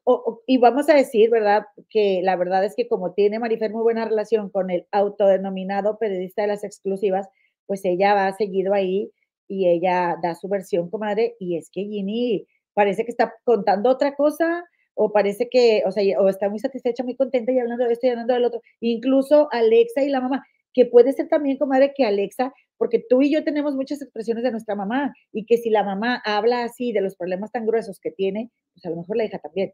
y 0.47 0.59
vamos 0.59 0.89
a 0.89 0.95
decir, 0.95 1.31
¿verdad? 1.31 1.65
Que 1.89 2.21
la 2.23 2.37
verdad 2.37 2.65
es 2.65 2.75
que 2.75 2.89
como 2.89 3.13
tiene 3.13 3.39
Marifer 3.39 3.71
muy 3.73 3.83
buena 3.83 4.05
relación 4.05 4.51
con 4.51 4.71
el 4.71 4.87
autodenominado 4.91 5.99
periodista 5.99 6.43
de 6.43 6.49
las 6.49 6.65
exclusivas, 6.65 7.29
pues 7.67 7.85
ella 7.85 8.15
va 8.15 8.33
seguido 8.33 8.75
ahí 8.75 9.13
y 9.49 9.69
ella 9.69 10.17
da 10.23 10.35
su 10.35 10.49
versión, 10.49 10.91
comadre, 10.91 11.37
y 11.39 11.57
es 11.57 11.71
que 11.71 11.83
Ginny 11.83 12.47
parece 12.75 13.05
que 13.05 13.11
está 13.11 13.35
contando 13.45 13.91
otra 13.91 14.15
cosa, 14.15 14.65
o 14.95 15.13
parece 15.13 15.49
que, 15.51 15.83
o 15.87 15.93
sea, 15.93 16.21
o 16.21 16.29
está 16.29 16.49
muy 16.49 16.59
satisfecha, 16.59 17.05
muy 17.05 17.17
contenta 17.17 17.53
y 17.53 17.59
hablando 17.59 17.85
de 17.85 17.93
esto 17.93 18.07
y 18.07 18.11
hablando 18.11 18.35
del 18.35 18.45
otro. 18.45 18.61
Incluso 18.81 19.49
Alexa 19.53 20.03
y 20.03 20.09
la 20.09 20.21
mamá, 20.21 20.45
que 20.73 20.87
puede 20.87 21.13
ser 21.13 21.29
también, 21.29 21.59
comadre, 21.59 21.93
que 21.95 22.05
Alexa 22.05 22.53
porque 22.83 22.99
tú 23.09 23.23
y 23.23 23.33
yo 23.33 23.45
tenemos 23.45 23.77
muchas 23.77 24.03
expresiones 24.03 24.43
de 24.43 24.51
nuestra 24.51 24.75
mamá 24.75 25.15
y 25.31 25.47
que 25.47 25.57
si 25.57 25.71
la 25.71 25.85
mamá 25.85 26.21
habla 26.25 26.65
así 26.65 26.93
de 26.93 27.01
los 27.01 27.15
problemas 27.15 27.53
tan 27.53 27.65
gruesos 27.65 28.01
que 28.01 28.11
tiene, 28.11 28.51
pues 28.75 28.85
a 28.85 28.91
lo 28.91 28.97
mejor 28.97 29.17
la 29.17 29.25
hija 29.25 29.39
también. 29.39 29.73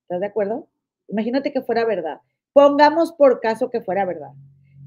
¿Estás 0.00 0.20
de 0.20 0.26
acuerdo? 0.26 0.70
Imagínate 1.08 1.52
que 1.52 1.60
fuera 1.60 1.84
verdad. 1.84 2.22
Pongamos 2.54 3.12
por 3.12 3.40
caso 3.40 3.68
que 3.68 3.82
fuera 3.82 4.06
verdad. 4.06 4.30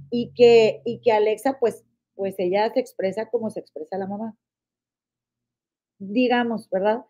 Y 0.10 0.34
que, 0.34 0.82
y 0.86 1.02
que 1.02 1.12
Alexa, 1.12 1.60
pues, 1.60 1.86
pues 2.16 2.34
ella 2.40 2.68
se 2.74 2.80
expresa 2.80 3.28
como 3.28 3.52
se 3.52 3.60
expresa 3.60 4.00
la 4.00 4.08
mamá. 4.08 4.36
Digamos, 6.00 6.68
¿verdad? 6.72 7.06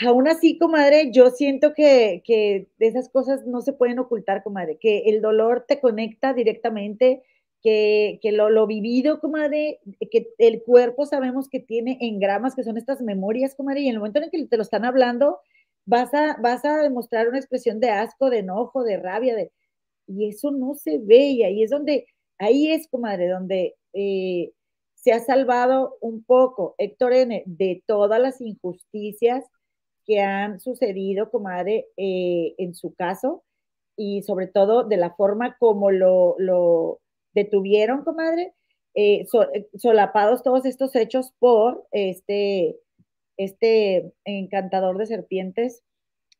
Aún 0.00 0.26
así, 0.26 0.58
comadre, 0.58 1.10
yo 1.12 1.30
siento 1.30 1.74
que, 1.74 2.22
que 2.24 2.68
esas 2.78 3.10
cosas 3.10 3.44
no 3.46 3.60
se 3.60 3.74
pueden 3.74 3.98
ocultar, 3.98 4.42
comadre, 4.42 4.78
que 4.78 5.00
el 5.00 5.20
dolor 5.20 5.66
te 5.68 5.80
conecta 5.80 6.32
directamente, 6.32 7.22
que, 7.62 8.18
lo, 8.32 8.48
lo, 8.50 8.66
vivido, 8.66 9.20
comadre, 9.20 9.80
que 10.10 10.28
el 10.38 10.62
cuerpo 10.62 11.06
sabemos 11.06 11.48
que 11.48 11.60
tiene 11.60 11.98
engramas, 12.00 12.56
que 12.56 12.64
son 12.64 12.78
estas 12.78 13.02
memorias, 13.02 13.54
comadre, 13.54 13.82
y 13.82 13.88
en 13.88 13.94
el 13.94 13.98
momento 13.98 14.20
en 14.20 14.30
que 14.30 14.46
te 14.46 14.56
lo 14.56 14.62
están 14.62 14.84
hablando, 14.84 15.38
vas 15.84 16.12
a, 16.14 16.36
vas 16.40 16.64
a 16.64 16.78
demostrar 16.78 17.28
una 17.28 17.38
expresión 17.38 17.78
de 17.78 17.90
asco, 17.90 18.30
de 18.30 18.38
enojo, 18.38 18.82
de 18.84 18.96
rabia, 18.96 19.36
de, 19.36 19.52
y 20.06 20.28
eso 20.28 20.50
no 20.50 20.74
se 20.74 20.98
ve, 20.98 21.18
y 21.18 21.42
ahí 21.44 21.62
es 21.62 21.70
donde, 21.70 22.06
ahí 22.38 22.72
es, 22.72 22.88
comadre, 22.88 23.28
donde 23.28 23.76
eh, 23.92 24.52
se 24.94 25.12
ha 25.12 25.20
salvado 25.20 25.98
un 26.00 26.24
poco 26.24 26.74
Héctor 26.78 27.12
N 27.12 27.42
de 27.46 27.82
todas 27.86 28.20
las 28.20 28.40
injusticias 28.40 29.44
que 30.04 30.20
han 30.20 30.60
sucedido, 30.60 31.30
comadre, 31.30 31.88
eh, 31.96 32.54
en 32.58 32.74
su 32.74 32.94
caso, 32.94 33.44
y 33.96 34.22
sobre 34.22 34.46
todo 34.46 34.84
de 34.84 34.96
la 34.96 35.14
forma 35.14 35.56
como 35.58 35.90
lo, 35.90 36.36
lo 36.38 37.00
detuvieron, 37.34 38.04
comadre, 38.04 38.54
eh, 38.94 39.26
solapados 39.76 40.42
todos 40.42 40.66
estos 40.66 40.94
hechos 40.96 41.32
por 41.38 41.86
este, 41.92 42.76
este 43.36 44.12
encantador 44.24 44.98
de 44.98 45.06
serpientes, 45.06 45.82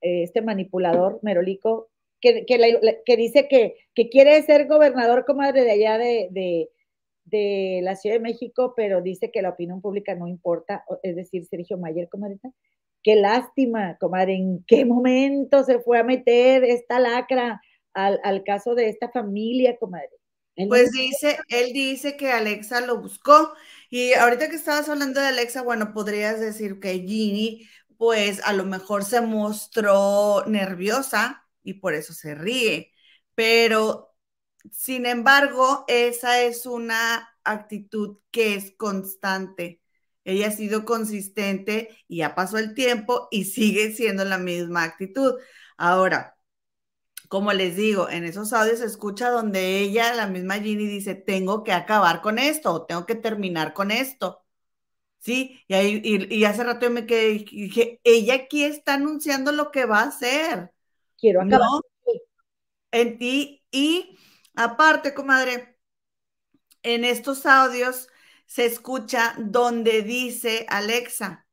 este 0.00 0.42
manipulador 0.42 1.20
merolico, 1.22 1.92
que, 2.22 2.46
que, 2.46 3.16
dice 3.16 3.48
que, 3.48 3.76
que, 3.94 4.08
quiere 4.08 4.40
ser 4.42 4.66
gobernador, 4.68 5.24
comadre, 5.26 5.64
de 5.64 5.72
allá 5.72 5.98
de, 5.98 6.28
de, 6.30 6.70
de, 7.24 7.80
la 7.82 7.96
Ciudad 7.96 8.16
de 8.16 8.22
México, 8.22 8.74
pero 8.76 9.02
dice 9.02 9.30
que 9.30 9.42
la 9.42 9.50
opinión 9.50 9.82
pública 9.82 10.14
no 10.14 10.28
importa, 10.28 10.84
es 11.02 11.16
decir, 11.16 11.44
Sergio 11.46 11.76
Mayer, 11.78 12.08
comadre. 12.08 12.38
Qué 13.03 13.16
lástima, 13.16 13.96
comadre, 13.98 14.34
en 14.36 14.64
qué 14.66 14.84
momento 14.84 15.64
se 15.64 15.80
fue 15.80 15.98
a 15.98 16.05
meter 16.05 16.64
esta 16.64 17.00
lacra 17.00 17.61
al, 17.94 18.20
al 18.24 18.44
caso 18.44 18.74
de 18.74 18.88
esta 18.88 19.11
familia, 19.11 19.76
comadre. 19.78 20.11
pues 20.66 20.92
dice, 20.92 21.44
él 21.48 21.72
dice 21.72 22.16
que 22.16 22.32
Alexa 22.32 22.80
lo 22.80 22.98
buscó. 23.00 23.53
Y 23.90 24.14
ahorita 24.14 24.48
que 24.48 24.57
estabas 24.57 24.88
hablando 24.88 25.20
de 25.20 25.26
Alexa, 25.28 25.62
bueno, 25.62 25.92
podrías 25.92 26.40
decir 26.40 26.80
que 26.80 26.94
Ginny, 26.94 27.68
pues 27.98 28.40
a 28.44 28.53
lo 28.55 28.64
mejor 28.64 29.05
se 29.05 29.20
mostró 29.20 30.44
nerviosa 30.46 31.46
y 31.62 31.74
por 31.74 31.94
eso 31.94 32.14
se 32.14 32.34
ríe. 32.34 32.92
Pero, 33.34 34.14
sin 34.72 35.07
embargo, 35.07 35.84
esa 35.88 36.42
es 36.42 36.66
una 36.66 37.36
actitud 37.44 38.18
que 38.30 38.55
es 38.57 38.72
constante. 38.76 39.81
Ella 40.24 40.48
ha 40.48 40.50
sido 40.50 40.84
consistente 40.84 41.88
y 42.08 42.18
ya 42.18 42.34
pasó 42.34 42.58
el 42.58 42.74
tiempo 42.74 43.28
y 43.30 43.44
sigue 43.44 43.92
siendo 43.92 44.24
la 44.24 44.38
misma 44.38 44.84
actitud. 44.84 45.34
Ahora, 45.76 46.36
como 47.28 47.52
les 47.52 47.76
digo, 47.76 48.08
en 48.10 48.24
esos 48.24 48.52
audios 48.52 48.80
se 48.80 48.86
escucha 48.86 49.30
donde 49.30 49.78
ella, 49.80 50.14
la 50.14 50.26
misma 50.26 50.56
Ginny, 50.56 50.86
dice, 50.86 51.14
tengo 51.14 51.64
que 51.64 51.72
acabar 51.72 52.20
con 52.20 52.38
esto, 52.38 52.72
o 52.72 52.86
tengo 52.86 53.06
que 53.06 53.14
terminar 53.14 53.72
con 53.74 53.90
esto. 53.90 54.44
¿Sí? 55.18 55.60
Y, 55.68 55.74
ahí, 55.74 56.02
y, 56.04 56.44
hace 56.44 56.64
rato 56.64 56.90
me 56.90 57.06
quedé, 57.06 57.44
dije, 57.50 58.00
ella 58.04 58.34
aquí 58.34 58.64
está 58.64 58.94
anunciando 58.94 59.52
lo 59.52 59.70
que 59.70 59.86
va 59.86 60.00
a 60.00 60.08
hacer 60.08 60.72
quiero 61.22 61.40
acabar. 61.40 61.80
en 62.90 63.18
ti. 63.18 63.64
Y 63.70 64.18
aparte, 64.54 65.14
comadre, 65.14 65.78
en 66.82 67.04
estos 67.04 67.46
audios 67.46 68.08
se 68.53 68.66
escucha 68.66 69.34
donde 69.38 70.03
dice 70.03 70.66
Alexa. 70.68 71.46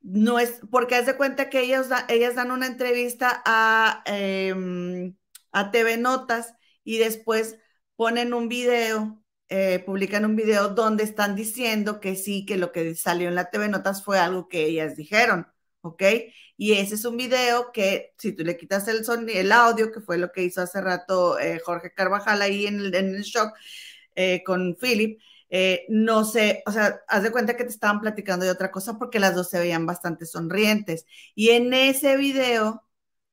No 0.00 0.40
es, 0.40 0.60
porque 0.68 0.96
haz 0.96 1.06
de 1.06 1.16
cuenta 1.16 1.48
que 1.48 1.60
ellas, 1.60 1.88
ellas 2.08 2.34
dan 2.34 2.50
una 2.50 2.66
entrevista 2.66 3.40
a, 3.46 4.02
em, 4.06 5.16
a 5.52 5.70
TV 5.70 5.98
Notas 5.98 6.54
y 6.82 6.98
después 6.98 7.56
ponen 7.94 8.34
un 8.34 8.48
video, 8.48 9.22
eh, 9.48 9.78
publican 9.86 10.24
un 10.24 10.34
video 10.34 10.70
donde 10.70 11.04
están 11.04 11.36
diciendo 11.36 12.00
que 12.00 12.16
sí, 12.16 12.44
que 12.46 12.56
lo 12.56 12.72
que 12.72 12.96
salió 12.96 13.28
en 13.28 13.36
la 13.36 13.50
TV 13.50 13.68
Notas 13.68 14.02
fue 14.04 14.18
algo 14.18 14.48
que 14.48 14.64
ellas 14.64 14.96
dijeron. 14.96 15.46
¿ok? 15.82 16.02
Y 16.56 16.72
ese 16.72 16.96
es 16.96 17.04
un 17.04 17.16
video 17.16 17.70
que 17.72 18.12
si 18.18 18.32
tú 18.32 18.42
le 18.44 18.56
quitas 18.56 18.88
el 18.88 19.04
sonido, 19.04 19.38
el 19.38 19.52
audio, 19.52 19.92
que 19.92 20.00
fue 20.00 20.18
lo 20.18 20.32
que 20.32 20.42
hizo 20.42 20.62
hace 20.62 20.80
rato 20.80 21.38
eh, 21.38 21.60
Jorge 21.64 21.92
Carvajal 21.94 22.42
ahí 22.42 22.66
en 22.66 22.80
el, 22.80 22.94
en 22.94 23.14
el 23.14 23.22
shock 23.22 23.52
eh, 24.14 24.42
con 24.44 24.76
Philip, 24.80 25.20
eh, 25.52 25.86
no 25.90 26.24
sé, 26.26 26.64
o 26.66 26.72
sea, 26.72 27.02
haz 27.08 27.24
de 27.24 27.32
cuenta 27.32 27.56
que 27.56 27.64
te 27.64 27.70
estaban 27.70 28.00
platicando 28.02 28.46
de 28.46 28.52
otra 28.52 28.72
cosa 28.72 28.98
porque 28.98 29.20
las 29.20 29.36
dos 29.36 29.50
se 29.50 29.60
veían 29.60 29.86
bastante 29.86 30.26
sonrientes. 30.26 31.06
Y 31.36 31.50
en 31.50 31.74
ese 31.74 32.16
video 32.18 32.84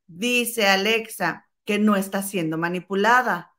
dice 0.08 0.68
Alexa 0.68 1.50
que 1.66 1.80
no 1.80 1.96
está 1.98 2.24
siendo 2.24 2.58
manipulada. 2.58 3.54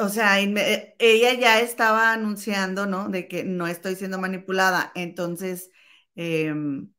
o 0.00 0.08
sea, 0.08 0.38
ella 0.40 1.34
ya 1.34 1.60
estaba 1.60 2.12
anunciando, 2.12 2.86
¿no? 2.86 3.08
De 3.08 3.28
que 3.28 3.44
no 3.44 3.66
estoy 3.66 3.94
siendo 3.96 4.18
manipulada. 4.18 4.92
Entonces, 4.94 5.70
Em, 6.16 6.92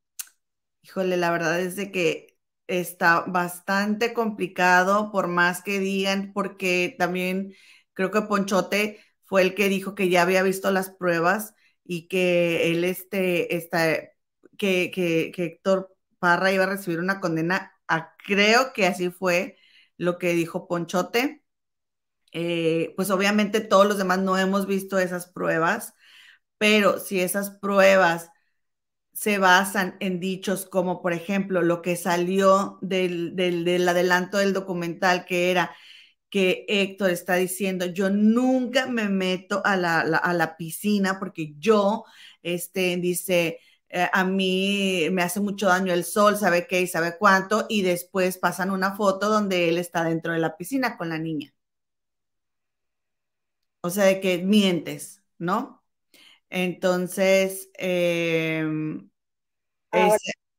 híjole, 0.83 1.17
la 1.17 1.31
verdad 1.31 1.61
es 1.61 1.75
de 1.77 1.91
que 1.91 2.37
está 2.67 3.21
bastante 3.27 4.13
complicado, 4.13 5.11
por 5.11 5.27
más 5.27 5.63
que 5.63 5.79
digan, 5.79 6.33
porque 6.33 6.95
también 6.99 7.53
creo 7.93 8.11
que 8.11 8.21
Ponchote 8.23 8.99
fue 9.31 9.43
el 9.43 9.55
que 9.55 9.69
dijo 9.69 9.95
que 9.95 10.09
ya 10.09 10.23
había 10.23 10.43
visto 10.43 10.71
las 10.71 10.89
pruebas 10.89 11.55
y 11.85 12.09
que 12.09 12.71
él, 12.71 12.83
este, 12.83 13.55
está, 13.55 13.95
que, 14.57 14.91
que, 14.91 15.31
Héctor 15.37 15.95
Parra 16.19 16.51
iba 16.51 16.65
a 16.65 16.67
recibir 16.67 16.99
una 16.99 17.21
condena. 17.21 17.73
creo 18.25 18.73
que 18.73 18.87
así 18.87 19.09
fue 19.09 19.57
lo 19.97 20.17
que 20.19 20.33
dijo 20.33 20.67
Ponchote. 20.67 21.45
Eh, 22.33 22.93
pues 22.97 23.09
obviamente 23.09 23.61
todos 23.61 23.87
los 23.87 23.97
demás 23.97 24.19
no 24.19 24.37
hemos 24.37 24.67
visto 24.67 24.99
esas 24.99 25.27
pruebas, 25.27 25.93
pero 26.57 26.99
si 26.99 27.21
esas 27.21 27.51
pruebas 27.51 28.31
se 29.13 29.37
basan 29.37 29.97
en 30.01 30.19
dichos 30.19 30.65
como, 30.65 31.01
por 31.01 31.13
ejemplo, 31.13 31.61
lo 31.61 31.81
que 31.81 31.95
salió 31.95 32.79
del, 32.81 33.35
del, 33.37 33.87
adelanto 33.87 34.39
del 34.39 34.53
documental, 34.53 35.25
que 35.25 35.51
era 35.51 35.73
que 36.31 36.65
Héctor 36.67 37.11
está 37.11 37.35
diciendo, 37.35 37.85
yo 37.87 38.09
nunca 38.09 38.87
me 38.87 39.09
meto 39.09 39.61
a 39.65 39.77
la, 39.77 39.99
a 40.01 40.33
la 40.33 40.57
piscina 40.57 41.19
porque 41.19 41.53
yo, 41.59 42.05
este, 42.41 42.97
dice, 42.97 43.59
eh, 43.89 44.09
a 44.13 44.23
mí 44.23 45.09
me 45.11 45.21
hace 45.23 45.41
mucho 45.41 45.67
daño 45.67 45.93
el 45.93 46.05
sol, 46.05 46.37
sabe 46.37 46.65
qué 46.67 46.81
y 46.81 46.87
sabe 46.87 47.17
cuánto, 47.19 47.65
y 47.69 47.81
después 47.83 48.37
pasan 48.37 48.71
una 48.71 48.95
foto 48.95 49.29
donde 49.29 49.69
él 49.69 49.77
está 49.77 50.03
dentro 50.05 50.33
de 50.33 50.39
la 50.39 50.55
piscina 50.57 50.97
con 50.97 51.09
la 51.09 51.19
niña. 51.19 51.53
O 53.81 53.89
sea, 53.89 54.05
de 54.05 54.21
que 54.21 54.37
mientes, 54.39 55.23
¿no? 55.37 55.83
Entonces, 56.49 57.69
em, 57.75 59.09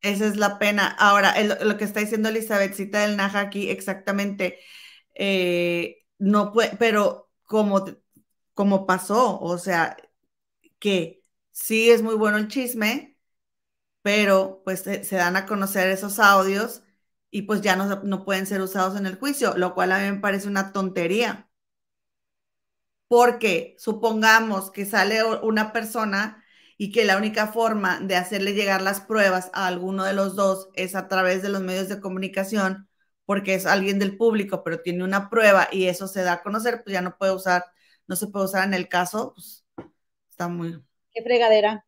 esa 0.03 0.27
es 0.27 0.37
la 0.37 0.59
pena. 0.59 0.89
Ahora, 0.99 1.35
lo 1.65 1.77
que 1.79 1.85
está 1.85 2.01
diciendo 2.01 2.29
Elizabethcita 2.29 3.01
del 3.07 3.17
Naja 3.17 3.41
aquí, 3.41 3.71
exactamente, 3.71 4.59
eh, 5.15 6.07
no 6.19 6.53
puede, 6.53 6.77
pero 6.79 7.31
como, 7.45 7.85
como 8.55 8.87
pasó, 8.87 9.41
o 9.41 9.59
sea, 9.59 9.97
que 10.79 11.25
sí 11.53 11.91
es 11.91 12.03
muy 12.03 12.15
bueno 12.17 12.39
el 12.39 12.49
chisme, 12.49 13.19
pero 14.03 14.63
pues 14.65 14.81
se, 14.83 15.17
dan 15.17 15.37
a 15.37 15.47
conocer 15.47 15.89
esos 15.91 16.19
audios 16.19 16.83
y 17.31 17.43
pues 17.43 17.63
ya 17.63 17.77
no, 17.77 18.03
no 18.05 18.25
pueden 18.25 18.47
ser 18.47 18.61
usados 18.63 18.97
en 18.99 19.07
el 19.07 19.17
juicio, 19.19 19.57
lo 19.57 19.75
cual 19.75 19.93
a 19.93 19.99
mí 20.01 20.11
me 20.13 20.21
parece 20.21 20.49
una 20.49 20.73
tontería. 20.73 21.51
Porque 23.09 23.77
supongamos 23.79 24.71
que 24.71 24.87
sale 24.87 25.23
una 25.43 25.73
persona 25.73 26.43
y 26.79 26.91
que 26.93 27.05
la 27.05 27.17
única 27.17 27.49
forma 27.49 28.01
de 28.01 28.17
hacerle 28.17 28.55
llegar 28.55 28.83
las 28.83 29.01
pruebas 29.03 29.51
a 29.53 29.67
alguno 29.67 30.05
de 30.05 30.15
los 30.15 30.35
dos 30.35 30.69
es 30.75 30.95
a 30.95 31.09
través 31.09 31.43
de 31.43 31.51
los 31.51 31.63
medios 31.63 31.89
de 31.89 32.01
comunicación, 32.01 32.89
porque 33.33 33.55
es 33.55 33.65
alguien 33.65 33.99
del 33.99 34.19
público, 34.19 34.63
pero 34.63 34.83
tiene 34.83 35.03
una 35.03 35.31
prueba 35.31 35.67
y 35.73 35.87
eso 35.87 36.07
se 36.07 36.23
da 36.23 36.35
a 36.35 36.43
conocer, 36.43 36.83
pues 36.85 36.93
ya 36.93 37.01
no 37.01 37.17
puede 37.17 37.33
usar, 37.33 37.65
no 38.07 38.15
se 38.15 38.27
puede 38.27 38.45
usar 38.45 38.69
en 38.69 38.75
el 38.75 38.91
caso, 38.91 39.33
pues 39.33 39.65
está 40.29 40.49
muy... 40.49 40.79
Qué 41.15 41.23
fregadera. 41.23 41.83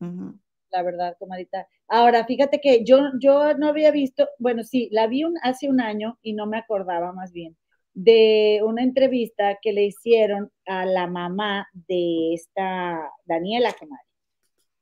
La 0.00 0.82
verdad, 0.82 1.14
comadita. 1.16 1.68
Ahora, 1.86 2.24
fíjate 2.24 2.60
que 2.60 2.82
yo, 2.84 2.98
yo 3.20 3.54
no 3.54 3.68
había 3.68 3.92
visto, 3.92 4.28
bueno, 4.40 4.64
sí, 4.64 4.88
la 4.90 5.06
vi 5.06 5.22
un, 5.22 5.36
hace 5.44 5.68
un 5.68 5.80
año 5.80 6.18
y 6.20 6.32
no 6.32 6.48
me 6.48 6.58
acordaba 6.58 7.12
más 7.12 7.30
bien 7.30 7.56
de 7.94 8.60
una 8.64 8.82
entrevista 8.82 9.56
que 9.62 9.72
le 9.72 9.84
hicieron 9.84 10.50
a 10.66 10.84
la 10.84 11.06
mamá 11.06 11.68
de 11.72 12.34
esta 12.34 13.08
Daniela, 13.24 13.72
comadre 13.78 14.02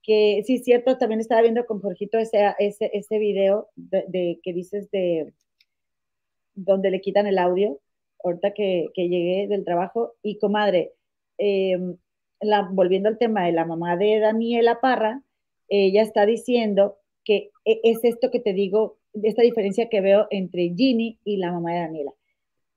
que 0.02 0.44
sí, 0.46 0.58
cierto, 0.60 0.96
también 0.96 1.20
estaba 1.20 1.42
viendo 1.42 1.66
con 1.66 1.80
Jorgito 1.82 2.16
ese, 2.16 2.54
ese, 2.60 2.90
ese 2.94 3.18
video 3.18 3.68
de, 3.74 4.38
que 4.42 4.52
dices 4.54 4.88
de 4.92 5.34
donde 6.56 6.90
le 6.90 7.00
quitan 7.00 7.28
el 7.28 7.38
audio, 7.38 7.78
ahorita 8.24 8.52
que, 8.52 8.88
que 8.94 9.08
llegué 9.08 9.46
del 9.48 9.64
trabajo, 9.64 10.14
y 10.22 10.38
comadre, 10.38 10.94
em, 11.38 11.96
la, 12.40 12.68
volviendo 12.72 13.08
al 13.08 13.18
tema 13.18 13.46
de 13.46 13.52
la 13.52 13.64
mamá 13.64 13.96
de 13.96 14.18
Daniela 14.18 14.80
Parra, 14.80 15.22
ella 15.68 16.02
está 16.02 16.26
diciendo 16.26 16.98
que 17.24 17.50
e, 17.64 17.80
es 17.84 18.02
esto 18.02 18.30
que 18.30 18.40
te 18.40 18.52
digo, 18.52 18.98
esta 19.22 19.42
diferencia 19.42 19.88
que 19.88 20.00
veo 20.00 20.26
entre 20.30 20.74
Ginny 20.76 21.18
y 21.24 21.36
la 21.36 21.52
mamá 21.52 21.72
de 21.72 21.80
Daniela. 21.80 22.12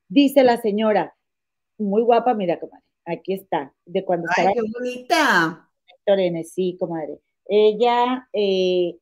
Dice 0.08 0.44
la 0.44 0.62
señora, 0.62 1.16
muy 1.78 2.04
guapa, 2.04 2.36
mira, 2.36 2.60
comadre, 2.60 2.86
aquí 3.06 3.34
está, 3.34 3.74
de 3.86 4.06
cuando 4.06 4.28
Ay, 4.36 4.54
qué 4.54 4.62
bonita 4.62 5.70
sí, 6.44 6.78
comadre. 6.80 7.20
Ella 7.46 8.28
eh, 8.34 8.98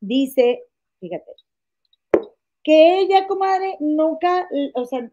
dice, 0.00 0.64
fíjate, 1.00 1.32
que 2.66 2.98
ella, 2.98 3.28
comadre, 3.28 3.76
nunca, 3.78 4.48
o 4.74 4.84
sea, 4.86 5.08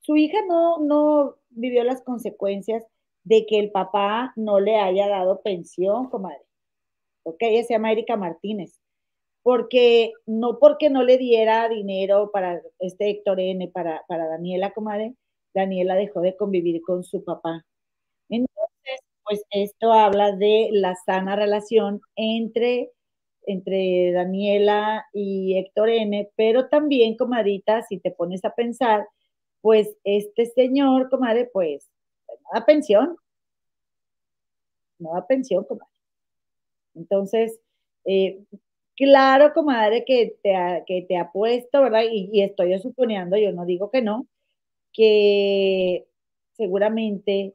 su 0.00 0.16
hija 0.16 0.38
no, 0.48 0.78
no 0.80 1.36
vivió 1.50 1.84
las 1.84 2.02
consecuencias 2.02 2.84
de 3.22 3.46
que 3.46 3.60
el 3.60 3.70
papá 3.70 4.32
no 4.34 4.58
le 4.58 4.74
haya 4.74 5.06
dado 5.06 5.42
pensión, 5.42 6.10
comadre. 6.10 6.42
Ok, 7.22 7.36
ella 7.42 7.62
se 7.62 7.74
llama 7.74 7.92
Erika 7.92 8.16
Martínez. 8.16 8.80
Porque, 9.44 10.12
no 10.26 10.58
porque 10.58 10.90
no 10.90 11.04
le 11.04 11.18
diera 11.18 11.68
dinero 11.68 12.32
para 12.32 12.60
este 12.80 13.10
Héctor 13.10 13.38
N, 13.38 13.68
para, 13.68 14.04
para 14.08 14.26
Daniela, 14.26 14.72
comadre, 14.72 15.14
Daniela 15.54 15.94
dejó 15.94 16.20
de 16.20 16.34
convivir 16.34 16.82
con 16.82 17.04
su 17.04 17.22
papá. 17.22 17.64
Entonces, 18.28 19.00
pues 19.24 19.44
esto 19.50 19.92
habla 19.92 20.32
de 20.32 20.70
la 20.72 20.96
sana 20.96 21.36
relación 21.36 22.00
entre 22.16 22.90
entre 23.46 24.12
Daniela 24.12 25.06
y 25.12 25.56
Héctor 25.56 25.88
N, 25.88 26.30
pero 26.36 26.68
también, 26.68 27.16
comadita, 27.16 27.82
si 27.82 27.98
te 27.98 28.10
pones 28.10 28.44
a 28.44 28.54
pensar, 28.54 29.06
pues 29.60 29.96
este 30.04 30.46
señor, 30.46 31.08
comadre, 31.08 31.48
pues 31.52 31.88
no 32.28 32.50
da 32.52 32.66
pensión, 32.66 33.16
no 34.98 35.14
da 35.14 35.26
pensión, 35.26 35.64
comadre. 35.64 35.92
Entonces, 36.94 37.60
eh, 38.04 38.44
claro, 38.96 39.52
comadre, 39.54 40.04
que 40.04 40.36
te, 40.42 40.54
ha, 40.56 40.84
que 40.84 41.02
te 41.02 41.16
ha 41.16 41.30
puesto, 41.30 41.82
¿verdad? 41.82 42.02
Y, 42.10 42.42
estoy 42.42 42.78
suponiendo, 42.80 43.36
yo 43.36 43.52
no 43.52 43.64
digo 43.64 43.90
que 43.90 44.02
no, 44.02 44.26
que 44.92 46.06
seguramente 46.56 47.54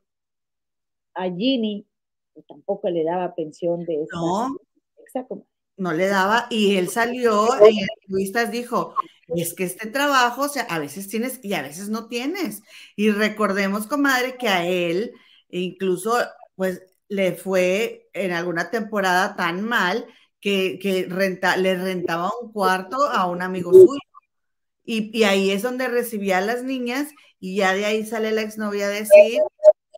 a 1.13 1.29
Ginny 1.29 1.85
tampoco 2.47 2.89
le 2.89 3.03
daba 3.03 3.35
pensión 3.35 3.83
de 3.85 4.03
esa. 4.03 4.15
No. 4.15 4.57
Exacto 4.99 5.45
no 5.77 5.93
le 5.93 6.07
daba 6.07 6.47
y 6.49 6.75
él 6.75 6.89
salió 6.89 7.47
y 7.69 7.79
en 7.79 7.87
entrevistas 8.01 8.51
dijo, 8.51 8.95
y 9.33 9.41
es 9.41 9.53
que 9.53 9.63
este 9.63 9.87
trabajo, 9.87 10.43
o 10.43 10.49
sea, 10.49 10.63
a 10.63 10.79
veces 10.79 11.07
tienes 11.07 11.39
y 11.43 11.53
a 11.53 11.61
veces 11.61 11.89
no 11.89 12.07
tienes. 12.07 12.61
Y 12.95 13.11
recordemos, 13.11 13.87
comadre, 13.87 14.35
que 14.37 14.47
a 14.47 14.65
él 14.67 15.13
incluso, 15.49 16.17
pues, 16.55 16.81
le 17.07 17.33
fue 17.33 18.09
en 18.13 18.31
alguna 18.31 18.71
temporada 18.71 19.35
tan 19.35 19.63
mal 19.63 20.05
que, 20.39 20.79
que 20.79 21.07
renta, 21.09 21.57
le 21.57 21.75
rentaba 21.75 22.31
un 22.41 22.51
cuarto 22.51 23.05
a 23.05 23.27
un 23.27 23.41
amigo 23.41 23.73
suyo. 23.73 23.99
Y, 24.83 25.17
y, 25.17 25.23
ahí 25.23 25.51
es 25.51 25.61
donde 25.61 25.87
recibía 25.87 26.39
a 26.39 26.41
las 26.41 26.63
niñas 26.63 27.09
y 27.39 27.57
ya 27.57 27.73
de 27.73 27.85
ahí 27.85 28.05
sale 28.05 28.31
la 28.31 28.41
exnovia 28.41 28.87
a 28.87 28.89
decir 28.89 29.39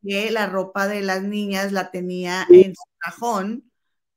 que 0.04 0.32
la 0.32 0.48
ropa 0.48 0.88
de 0.88 1.02
las 1.02 1.24
niñas 1.24 1.72
la 1.72 1.90
tenía 1.92 2.46
en 2.50 2.76
su 2.76 2.84
cajón 3.00 3.72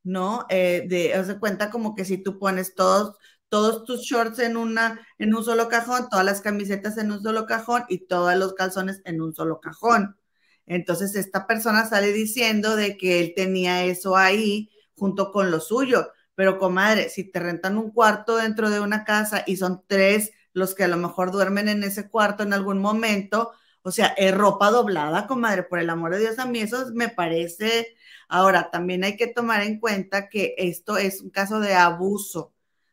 ¿no? 0.06 0.46
Eh, 0.48 0.86
de, 0.88 1.18
os 1.18 1.34
cuenta 1.38 1.70
como 1.70 1.94
que 1.94 2.04
si 2.04 2.18
tú 2.18 2.38
pones 2.38 2.74
todos, 2.74 3.16
todos 3.48 3.84
tus 3.84 4.02
shorts 4.02 4.38
en, 4.38 4.56
una, 4.56 5.00
en 5.18 5.34
un 5.34 5.44
solo 5.44 5.68
cajón, 5.68 6.08
todas 6.08 6.24
las 6.24 6.40
camisetas 6.40 6.96
en 6.98 7.10
un 7.10 7.22
solo 7.22 7.46
cajón 7.46 7.84
y 7.88 8.06
todos 8.06 8.34
los 8.36 8.54
calzones 8.54 9.02
en 9.04 9.20
un 9.20 9.34
solo 9.34 9.60
cajón. 9.60 10.16
Entonces 10.66 11.16
esta 11.16 11.46
persona 11.46 11.86
sale 11.86 12.12
diciendo 12.12 12.76
de 12.76 12.96
que 12.96 13.20
él 13.20 13.32
tenía 13.34 13.84
eso 13.84 14.16
ahí 14.16 14.70
junto 14.96 15.32
con 15.32 15.50
lo 15.50 15.60
suyo. 15.60 16.08
Pero 16.36 16.58
comadre, 16.58 17.08
si 17.08 17.24
te 17.24 17.40
rentan 17.40 17.78
un 17.78 17.90
cuarto 17.90 18.36
dentro 18.36 18.70
de 18.70 18.80
una 18.80 19.04
casa 19.04 19.42
y 19.46 19.56
son 19.56 19.82
tres 19.86 20.32
los 20.52 20.74
que 20.74 20.84
a 20.84 20.88
lo 20.88 20.96
mejor 20.96 21.32
duermen 21.32 21.68
en 21.68 21.82
ese 21.82 22.08
cuarto 22.08 22.42
en 22.42 22.52
algún 22.52 22.78
momento, 22.78 23.52
o 23.82 23.90
sea, 23.90 24.08
es 24.16 24.34
ropa 24.34 24.70
doblada, 24.70 25.26
comadre, 25.26 25.64
por 25.64 25.78
el 25.78 25.90
amor 25.90 26.12
de 26.12 26.20
Dios, 26.20 26.38
a 26.38 26.46
mí 26.46 26.60
eso 26.60 26.86
me 26.94 27.08
parece 27.08 27.96
Ahora, 28.28 28.70
también 28.70 29.04
hay 29.04 29.16
que 29.16 29.28
tomar 29.28 29.62
en 29.62 29.78
cuenta 29.78 30.28
que 30.28 30.54
esto 30.58 30.96
es 30.96 31.20
un 31.22 31.30
caso 31.30 31.60
de 31.60 31.74
abuso, 31.74 32.52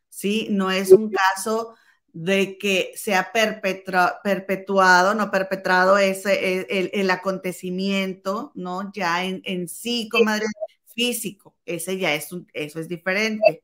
¿sí? 0.10 0.48
No 0.52 0.72
es 0.72 0.92
un 0.92 1.10
caso 1.10 1.76
de 2.14 2.58
que 2.60 2.92
se 2.96 3.16
ha 3.16 3.32
perpetuado, 3.32 5.16
no 5.16 5.32
perpetrado 5.32 5.98
ese, 5.98 6.62
e, 6.70 6.92
el, 6.94 7.10
acontecimiento, 7.10 8.52
¿no? 8.54 8.92
Ya 8.94 9.26
en, 9.26 9.42
en, 9.46 9.68
sí, 9.68 10.08
comadre, 10.10 10.46
físico, 10.94 11.56
ese 11.66 11.98
ya 11.98 12.14
es 12.14 12.32
un, 12.32 12.48
eso 12.54 12.80
es 12.80 12.88
diferente. 12.88 13.64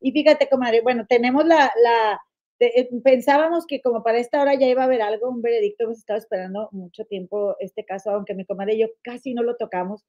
Y 0.00 0.12
fíjate, 0.12 0.48
comadre, 0.48 0.82
bueno, 0.82 1.06
tenemos 1.06 1.44
la, 1.44 1.72
la 1.82 2.20
eh, 2.60 2.88
pensábamos 3.02 3.66
que 3.66 3.80
como 3.80 4.02
para 4.02 4.18
esta 4.18 4.40
hora 4.40 4.54
ya 4.54 4.68
iba 4.68 4.82
a 4.82 4.86
haber 4.86 5.02
algo, 5.02 5.28
un 5.28 5.42
veredicto, 5.42 5.84
hemos 5.84 5.98
estado 5.98 6.18
esperando 6.18 6.68
mucho 6.72 7.04
tiempo 7.04 7.56
este 7.60 7.84
caso, 7.84 8.10
aunque 8.10 8.34
mi 8.34 8.44
comadre 8.44 8.74
y 8.74 8.80
yo 8.80 8.88
casi 9.02 9.34
no 9.34 9.42
lo 9.42 9.56
tocamos, 9.56 10.04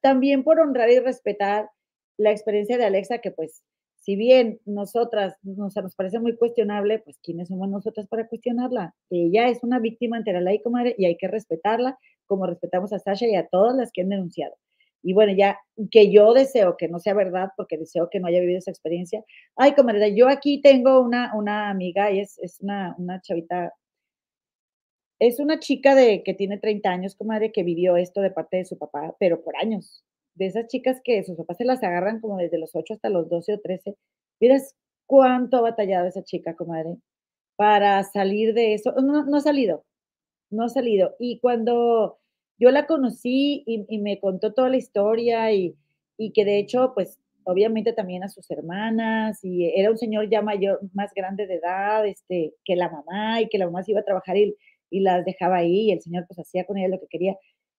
también 0.00 0.44
por 0.44 0.60
honrar 0.60 0.90
y 0.90 0.98
respetar 0.98 1.70
la 2.16 2.30
experiencia 2.30 2.78
de 2.78 2.86
Alexa, 2.86 3.18
que 3.18 3.30
pues 3.30 3.64
si 3.96 4.16
bien 4.16 4.60
nosotras 4.64 5.36
nos, 5.42 5.76
nos 5.76 5.94
parece 5.94 6.18
muy 6.18 6.36
cuestionable, 6.36 6.98
pues 6.98 7.18
¿quiénes 7.22 7.48
somos 7.48 7.68
nosotras 7.68 8.08
para 8.08 8.26
cuestionarla? 8.26 8.94
Ella 9.10 9.48
es 9.48 9.62
una 9.62 9.78
víctima 9.78 10.16
entera 10.16 10.40
la 10.40 10.52
comadre, 10.62 10.94
y 10.98 11.04
hay 11.04 11.16
que 11.16 11.28
respetarla 11.28 11.98
como 12.26 12.46
respetamos 12.46 12.92
a 12.92 12.98
Sasha 12.98 13.26
y 13.26 13.36
a 13.36 13.46
todas 13.46 13.76
las 13.76 13.92
que 13.92 14.02
han 14.02 14.08
denunciado. 14.08 14.56
Y 15.02 15.14
bueno, 15.14 15.32
ya 15.36 15.58
que 15.90 16.12
yo 16.12 16.32
deseo 16.32 16.76
que 16.76 16.88
no 16.88 16.98
sea 17.00 17.14
verdad, 17.14 17.50
porque 17.56 17.78
deseo 17.78 18.08
que 18.10 18.20
no 18.20 18.28
haya 18.28 18.40
vivido 18.40 18.58
esa 18.58 18.70
experiencia. 18.70 19.24
Ay, 19.56 19.74
comadre, 19.74 20.14
yo 20.14 20.28
aquí 20.28 20.60
tengo 20.60 21.00
una, 21.00 21.32
una 21.34 21.70
amiga 21.70 22.10
y 22.12 22.20
es, 22.20 22.38
es 22.38 22.60
una, 22.60 22.94
una 22.98 23.20
chavita 23.20 23.72
es 25.22 25.38
una 25.38 25.60
chica 25.60 25.94
de 25.94 26.24
que 26.24 26.34
tiene 26.34 26.58
30 26.58 26.90
años, 26.90 27.14
comadre, 27.14 27.52
que 27.52 27.62
vivió 27.62 27.96
esto 27.96 28.20
de 28.22 28.32
parte 28.32 28.56
de 28.56 28.64
su 28.64 28.76
papá, 28.76 29.14
pero 29.20 29.40
por 29.44 29.56
años. 29.56 30.02
De 30.34 30.46
esas 30.46 30.66
chicas 30.66 31.00
que 31.04 31.22
sus 31.22 31.36
papás 31.36 31.58
se 31.58 31.64
las 31.64 31.80
agarran 31.84 32.20
como 32.20 32.38
desde 32.38 32.58
los 32.58 32.74
8 32.74 32.94
hasta 32.94 33.08
los 33.08 33.28
12 33.28 33.54
o 33.54 33.60
13. 33.60 33.96
Miras 34.40 34.74
cuánto 35.06 35.58
ha 35.58 35.60
batallado 35.60 36.08
esa 36.08 36.24
chica, 36.24 36.56
comadre, 36.56 36.96
para 37.54 38.02
salir 38.02 38.52
de 38.52 38.74
eso. 38.74 38.94
No, 39.00 39.24
no 39.24 39.36
ha 39.36 39.40
salido, 39.40 39.84
no 40.50 40.64
ha 40.64 40.68
salido. 40.68 41.14
Y 41.20 41.38
cuando 41.38 42.18
yo 42.62 42.70
la 42.70 42.86
conocí 42.86 43.64
y, 43.66 43.98
me 43.98 44.20
contó 44.20 44.54
toda 44.54 44.68
la 44.68 44.76
historia 44.76 45.52
y, 45.52 45.76
y, 46.16 46.32
que 46.32 46.44
de 46.44 46.58
hecho, 46.58 46.92
pues 46.94 47.18
obviamente 47.44 47.92
también 47.92 48.22
a 48.22 48.28
sus 48.28 48.48
hermanas 48.50 49.40
y 49.42 49.66
era 49.74 49.90
un 49.90 49.98
señor 49.98 50.30
ya 50.30 50.42
mayor, 50.42 50.80
más 50.94 51.12
grande 51.14 51.46
de 51.46 51.56
edad, 51.56 52.06
este, 52.06 52.54
que 52.64 52.76
la 52.76 52.88
mamá 52.88 53.40
y 53.40 53.48
que 53.48 53.58
la 53.58 53.66
mamá 53.66 53.82
se 53.82 53.90
iba 53.92 54.00
a 54.00 54.04
trabajar 54.04 54.36
y 54.36 54.56
y 54.92 55.00
las 55.00 55.24
dejaba 55.24 55.56
ahí 55.56 55.88
y 55.88 55.92
el 55.92 56.02
señor 56.02 56.26
pues 56.28 56.38
hacía 56.38 56.66
con 56.66 56.78
ella 56.78 56.88
lo 56.88 57.00
que 57.00 57.08
quería. 57.08 57.36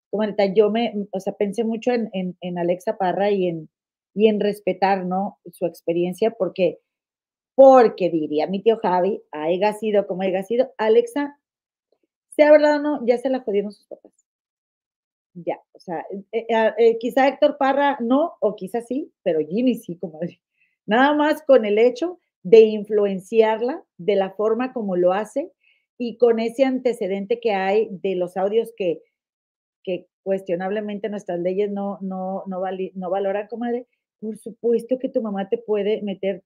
Como 0.09 0.23
ahorita 0.23 0.53
yo 0.53 0.69
me, 0.71 0.93
o 1.11 1.19
sea, 1.19 1.33
pensé 1.33 1.63
mucho 1.63 1.91
en, 1.91 2.09
en, 2.11 2.57
Alexa 2.57 2.97
Parra 2.97 3.31
y 3.31 3.47
en, 3.47 3.69
y 4.13 4.27
en 4.27 4.39
respetar, 4.39 5.05
¿no? 5.05 5.39
Su 5.51 5.65
experiencia 5.65 6.31
porque, 6.31 6.79
porque 7.55 8.09
diría 8.09 8.47
mi 8.47 8.61
tío 8.61 8.77
Javi, 8.77 9.21
haya 9.31 9.73
sido 9.73 10.07
como 10.07 10.23
haya 10.23 10.43
sido, 10.43 10.73
Alexa, 10.77 11.39
sea 12.29 12.51
verdad 12.51 12.77
o 12.77 12.81
no, 12.81 13.05
ya 13.05 13.17
se 13.17 13.29
la 13.29 13.41
jodieron 13.41 13.71
sus 13.71 13.85
papás. 13.87 14.22
Ya, 15.35 15.59
o 15.73 15.79
sea, 15.79 16.05
eh, 16.31 16.45
eh, 16.47 16.73
eh, 16.77 16.97
quizá 16.99 17.27
Héctor 17.27 17.57
Parra 17.57 17.97
no, 17.99 18.33
o 18.39 18.55
quizá 18.55 18.81
sí, 18.81 19.11
pero 19.23 19.39
Jimmy 19.39 19.75
sí, 19.75 19.97
como 19.97 20.19
nada 20.85 21.13
más 21.15 21.41
con 21.43 21.65
el 21.65 21.79
hecho 21.79 22.19
de 22.43 22.61
influenciarla 22.61 23.83
de 23.97 24.15
la 24.15 24.31
forma 24.31 24.73
como 24.73 24.95
lo 24.95 25.11
hace 25.11 25.51
y 25.97 26.17
con 26.17 26.39
ese 26.39 26.65
antecedente 26.65 27.39
que 27.39 27.51
hay 27.51 27.87
de 27.89 28.15
los 28.15 28.37
audios 28.37 28.73
que, 28.77 29.01
que 29.83 30.07
cuestionablemente 30.23 31.09
nuestras 31.09 31.39
leyes 31.39 31.71
no, 31.71 31.97
no, 32.01 32.43
no, 32.45 32.61
no 32.93 33.09
valoran, 33.09 33.47
comadre, 33.47 33.87
por 34.19 34.37
supuesto 34.37 34.99
que 34.99 35.09
tu 35.09 35.21
mamá 35.21 35.49
te 35.49 35.57
puede 35.57 36.01
meter 36.03 36.43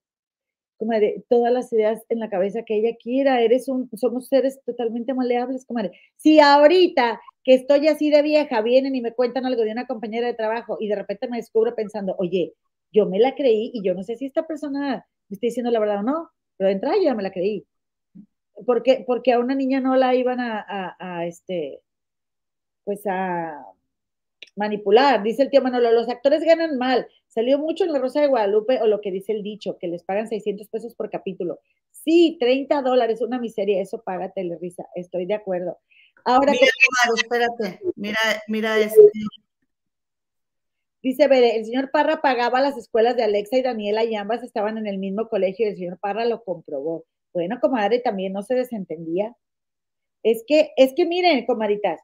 comadre, 0.78 1.24
todas 1.28 1.52
las 1.52 1.74
ideas 1.74 2.04
en 2.10 2.20
la 2.20 2.30
cabeza 2.30 2.64
que 2.64 2.78
ella 2.78 2.96
quiera. 3.02 3.42
Eres 3.42 3.68
un, 3.68 3.90
somos 3.96 4.28
seres 4.28 4.60
totalmente 4.66 5.14
maleables, 5.14 5.66
comadre. 5.66 5.92
Si 6.18 6.40
ahorita 6.40 7.20
que 7.48 7.54
estoy 7.54 7.88
así 7.88 8.10
de 8.10 8.22
vieja, 8.24 8.62
vienen 8.62 8.94
y 8.94 9.02
me 9.02 9.14
cuentan 9.14 9.46
algo 9.46 9.64
de 9.64 9.72
una 9.72 9.88
compañera 9.88 10.28
de 10.28 10.34
trabajo 10.34 10.76
y 10.82 10.90
de 10.90 10.98
repente 10.98 11.30
me 11.30 11.38
descubro 11.38 11.76
pensando, 11.76 12.14
oye, 12.20 12.56
yo 12.92 13.06
me 13.06 13.20
la 13.20 13.36
creí 13.36 13.72
y 13.74 13.84
yo 13.86 13.94
no 13.94 14.04
sé 14.04 14.18
si 14.18 14.26
esta 14.26 14.46
persona 14.46 15.08
me 15.30 15.36
está 15.36 15.48
diciendo 15.48 15.72
la 15.72 15.80
verdad 15.80 16.00
o 16.00 16.04
no, 16.04 16.30
pero 16.58 16.68
de 16.68 16.74
entrada 16.74 16.98
yo 16.98 17.04
ya 17.04 17.16
me 17.16 17.24
la 17.24 17.32
creí 17.32 17.66
porque, 18.66 19.06
porque 19.08 19.32
a 19.32 19.40
una 19.40 19.56
niña 19.56 19.80
no 19.80 19.96
la 19.96 20.14
iban 20.14 20.40
a, 20.42 21.26
este, 21.26 21.80
pues 22.84 23.08
a 23.08 23.64
manipular. 24.58 25.24
Dice 25.24 25.44
el 25.44 25.50
tío 25.50 25.62
Manolo, 25.62 25.92
los 25.94 26.10
actores 26.10 26.44
ganan 26.44 26.78
mal. 26.78 27.08
Salió 27.28 27.60
mucho 27.60 27.86
en 27.86 27.94
La 27.94 28.00
Rosa 28.00 28.20
de 28.20 28.28
Guadalupe 28.28 28.82
o 28.82 28.88
lo 28.88 29.00
que 29.00 29.12
dice 29.12 29.32
el 29.32 29.42
dicho, 29.42 29.78
que 29.78 29.88
les 29.88 30.04
pagan 30.04 30.28
600 30.28 30.68
pesos 30.68 30.96
por 30.96 31.10
capítulo. 31.10 31.60
Sí, 31.92 32.38
30 32.40 32.82
dólares, 32.82 33.22
una 33.22 33.40
miseria, 33.40 33.82
eso 33.82 34.02
paga 34.02 34.34
risa. 34.60 34.88
Estoy 34.96 35.26
de 35.28 35.36
acuerdo. 35.36 35.78
Ahora 36.26 36.52
mira, 36.52 36.68
espérate, 37.16 37.80
mira, 37.96 38.20
mira 38.48 38.80
este. 38.80 39.02
Dice 41.02 41.28
Bere, 41.28 41.56
el 41.56 41.66
señor 41.66 41.92
Parra 41.92 42.22
pagaba 42.22 42.60
las 42.60 42.78
escuelas 42.78 43.16
de 43.16 43.24
Alexa 43.24 43.58
y 43.58 43.62
Daniela 43.62 44.04
y 44.04 44.16
ambas 44.16 44.44
estaban 44.44 44.78
en 44.78 44.88
el 44.88 44.98
mismo 44.98 45.30
colegio 45.30 45.66
y 45.66 45.70
el 45.70 45.78
señor 45.78 46.00
Parra 46.00 46.26
lo 46.26 46.44
comprobó. 46.44 47.06
Bueno, 47.34 47.60
comadre, 47.62 48.00
también 48.00 48.34
no 48.34 48.44
se 48.44 48.56
desentendía. 48.56 49.36
Es 50.24 50.44
que, 50.46 50.74
es 50.76 50.94
que 50.96 51.06
miren, 51.06 51.46
comaditas, 51.46 52.02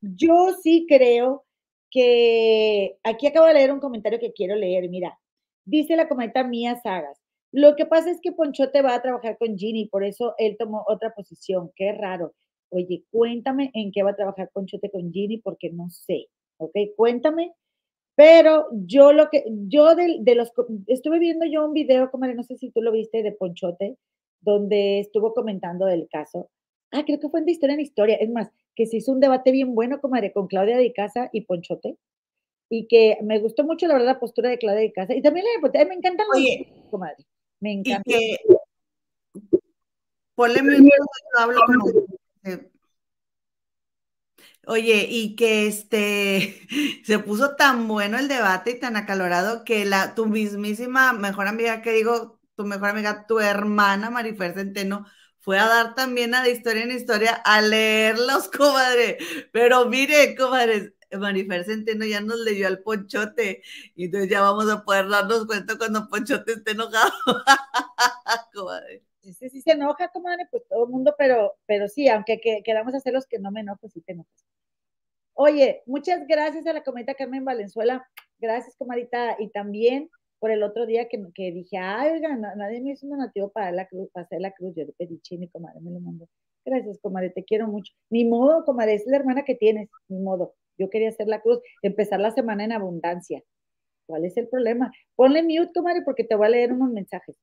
yo 0.00 0.54
sí 0.62 0.86
creo 0.88 1.44
que 1.90 2.96
aquí 3.02 3.26
acabo 3.26 3.46
de 3.46 3.54
leer 3.54 3.72
un 3.72 3.80
comentario 3.80 4.18
que 4.18 4.32
quiero 4.32 4.54
leer. 4.54 4.88
Mira, 4.88 5.18
Dice 5.68 5.96
la 5.96 6.08
cometa 6.08 6.44
Mía 6.44 6.80
Sagas. 6.82 7.20
Lo 7.52 7.76
que 7.76 7.84
pasa 7.84 8.10
es 8.10 8.20
que 8.22 8.32
Ponchote 8.32 8.80
va 8.80 8.94
a 8.94 9.02
trabajar 9.02 9.36
con 9.36 9.58
Ginny, 9.58 9.86
por 9.86 10.02
eso 10.02 10.34
él 10.38 10.56
tomó 10.58 10.82
otra 10.88 11.12
posición. 11.14 11.70
Qué 11.76 11.92
raro. 11.92 12.32
Oye, 12.70 13.04
cuéntame 13.10 13.70
en 13.74 13.92
qué 13.92 14.02
va 14.02 14.10
a 14.10 14.16
trabajar 14.16 14.50
Ponchote 14.52 14.90
con 14.90 15.12
Ginny, 15.12 15.38
porque 15.38 15.70
no 15.70 15.88
sé. 15.90 16.28
¿Ok? 16.58 16.72
Cuéntame. 16.96 17.52
Pero 18.14 18.66
yo 18.72 19.12
lo 19.12 19.30
que, 19.30 19.44
yo 19.68 19.94
de, 19.94 20.18
de 20.20 20.34
los, 20.34 20.52
estuve 20.88 21.18
viendo 21.20 21.46
yo 21.46 21.64
un 21.64 21.72
video, 21.72 22.10
como 22.10 22.26
no 22.26 22.42
sé 22.42 22.56
si 22.56 22.70
tú 22.70 22.82
lo 22.82 22.90
viste, 22.90 23.22
de 23.22 23.32
Ponchote, 23.32 23.96
donde 24.40 25.00
estuvo 25.00 25.34
comentando 25.34 25.86
del 25.86 26.08
caso. 26.10 26.50
Ah, 26.90 27.04
creo 27.04 27.20
que 27.20 27.28
fue 27.28 27.40
en 27.40 27.46
de 27.46 27.52
historia 27.52 27.74
en 27.74 27.80
historia. 27.80 28.16
Es 28.16 28.30
más, 28.30 28.50
que 28.74 28.86
se 28.86 28.96
hizo 28.96 29.12
un 29.12 29.20
debate 29.20 29.52
bien 29.52 29.74
bueno, 29.74 30.00
comadre, 30.00 30.32
con 30.32 30.46
Claudia 30.46 30.76
de 30.76 30.92
Casa 30.92 31.30
y 31.32 31.42
Ponchote. 31.42 31.96
Y 32.70 32.86
que 32.86 33.18
me 33.22 33.38
gustó 33.38 33.64
mucho, 33.64 33.86
la 33.86 33.94
verdad, 33.94 34.14
la 34.14 34.20
postura 34.20 34.50
de 34.50 34.58
Claudia 34.58 34.80
de 34.80 34.92
Casa. 34.92 35.14
Y 35.14 35.22
también 35.22 35.46
la 35.62 35.84
me 35.86 35.94
encantan 35.94 36.26
Oye, 36.34 36.72
comadre. 36.90 37.24
Me 37.60 37.72
encanta. 37.72 38.02
Y 38.06 38.36
que, 38.36 38.36
ponle 40.34 40.62
mi 40.62 40.90
hablo 41.38 41.60
como... 42.56 42.70
Oye, 44.66 45.06
y 45.08 45.34
que 45.36 45.66
este 45.66 46.66
se 47.04 47.18
puso 47.18 47.56
tan 47.56 47.88
bueno 47.88 48.18
el 48.18 48.28
debate 48.28 48.72
y 48.72 48.80
tan 48.80 48.96
acalorado 48.96 49.64
que 49.64 49.84
la 49.84 50.14
tu 50.14 50.26
mismísima 50.26 51.12
mejor 51.12 51.48
amiga 51.48 51.80
que 51.82 51.92
digo, 51.92 52.40
tu 52.56 52.64
mejor 52.64 52.90
amiga, 52.90 53.26
tu 53.26 53.40
hermana 53.40 54.10
Marifer 54.10 54.54
Centeno, 54.54 55.06
fue 55.40 55.58
a 55.58 55.66
dar 55.68 55.94
también 55.94 56.34
a 56.34 56.42
de 56.42 56.50
historia 56.52 56.82
en 56.82 56.90
historia 56.90 57.32
a 57.44 57.62
leerlos, 57.62 58.48
comadre. 58.56 59.18
Pero 59.52 59.86
mire, 59.88 60.34
comadre, 60.36 60.94
Marifer 61.18 61.64
Centeno 61.64 62.04
ya 62.04 62.20
nos 62.20 62.38
leyó 62.40 62.66
al 62.66 62.80
Ponchote 62.80 63.62
y 63.94 64.06
entonces 64.06 64.28
ya 64.30 64.42
vamos 64.42 64.68
a 64.70 64.84
poder 64.84 65.08
darnos 65.08 65.46
cuenta 65.46 65.78
cuando 65.78 66.08
Ponchote 66.08 66.52
esté 66.52 66.72
enojado. 66.72 67.12
comadre. 68.52 69.07
Sí, 69.32 69.48
sí 69.50 69.60
se 69.60 69.72
enoja, 69.72 70.08
comadre, 70.08 70.46
pues 70.50 70.66
todo 70.68 70.84
el 70.84 70.90
mundo, 70.90 71.14
pero, 71.18 71.54
pero 71.66 71.88
sí, 71.88 72.08
aunque 72.08 72.40
queramos 72.64 72.94
hacer 72.94 73.12
los 73.12 73.26
que 73.26 73.38
no 73.38 73.50
me 73.50 73.60
enojo, 73.60 73.88
sí 73.88 74.00
te 74.00 74.12
enojas. 74.12 74.44
Oye, 75.34 75.82
muchas 75.86 76.26
gracias 76.26 76.66
a 76.66 76.72
la 76.72 76.82
cometa 76.82 77.14
Carmen 77.14 77.44
Valenzuela. 77.44 78.04
Gracias, 78.38 78.76
comadita. 78.76 79.36
Y 79.38 79.50
también 79.50 80.10
por 80.40 80.50
el 80.50 80.62
otro 80.62 80.86
día 80.86 81.08
que, 81.08 81.22
que 81.34 81.52
dije, 81.52 81.78
ay, 81.78 82.10
oiga, 82.12 82.34
nadie 82.36 82.80
me 82.80 82.90
hizo 82.92 83.06
un 83.06 83.12
donativo 83.12 83.50
para 83.50 83.70
la 83.72 83.86
cruz, 83.86 84.08
para 84.12 84.24
hacer 84.24 84.40
la 84.40 84.52
cruz. 84.52 84.74
Yo 84.74 84.84
le 84.84 84.92
pedí, 84.92 85.20
mi 85.38 85.48
comadre 85.48 85.80
me 85.80 85.92
lo 85.92 86.00
mandó. 86.00 86.28
Gracias, 86.64 86.98
comadre, 87.00 87.30
te 87.30 87.44
quiero 87.44 87.68
mucho. 87.68 87.92
Ni 88.10 88.24
modo, 88.24 88.64
comadre, 88.64 88.94
es 88.94 89.06
la 89.06 89.16
hermana 89.16 89.44
que 89.44 89.54
tienes, 89.54 89.88
ni 90.08 90.18
modo. 90.18 90.54
Yo 90.76 90.90
quería 90.90 91.08
hacer 91.08 91.28
la 91.28 91.40
cruz, 91.40 91.60
empezar 91.82 92.20
la 92.20 92.30
semana 92.30 92.64
en 92.64 92.72
abundancia. 92.72 93.42
¿Cuál 94.06 94.24
es 94.24 94.36
el 94.36 94.48
problema? 94.48 94.92
Ponle 95.16 95.42
mute, 95.42 95.72
comadre, 95.74 96.02
porque 96.02 96.24
te 96.24 96.34
voy 96.34 96.46
a 96.46 96.50
leer 96.50 96.72
unos 96.72 96.90
mensajes. 96.90 97.36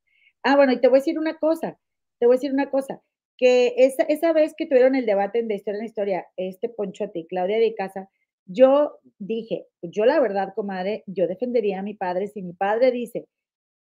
Ah, 0.45 0.55
bueno, 0.55 0.73
y 0.73 0.79
te 0.79 0.87
voy 0.87 0.97
a 0.99 1.01
decir 1.01 1.17
una 1.17 1.37
cosa, 1.39 1.79
te 2.19 2.27
voy 2.27 2.35
a 2.35 2.37
decir 2.37 2.53
una 2.53 2.69
cosa 2.69 3.01
que 3.37 3.73
esa, 3.77 4.03
esa 4.03 4.31
vez 4.31 4.53
que 4.55 4.67
tuvieron 4.67 4.95
el 4.95 5.05
debate 5.07 5.39
en 5.39 5.47
de 5.47 5.55
historia 5.55 5.79
en 5.79 5.85
historia, 5.85 6.27
este 6.37 6.69
Ponchote 6.69 7.19
y 7.19 7.27
Claudia 7.27 7.57
de 7.57 7.73
Casa, 7.75 8.09
yo 8.45 8.99
dije, 9.17 9.65
yo 9.81 10.05
la 10.05 10.19
verdad, 10.19 10.53
comadre, 10.55 11.03
yo 11.07 11.27
defendería 11.27 11.79
a 11.79 11.83
mi 11.83 11.95
padre 11.95 12.27
si 12.27 12.43
mi 12.43 12.53
padre 12.53 12.91
dice, 12.91 13.25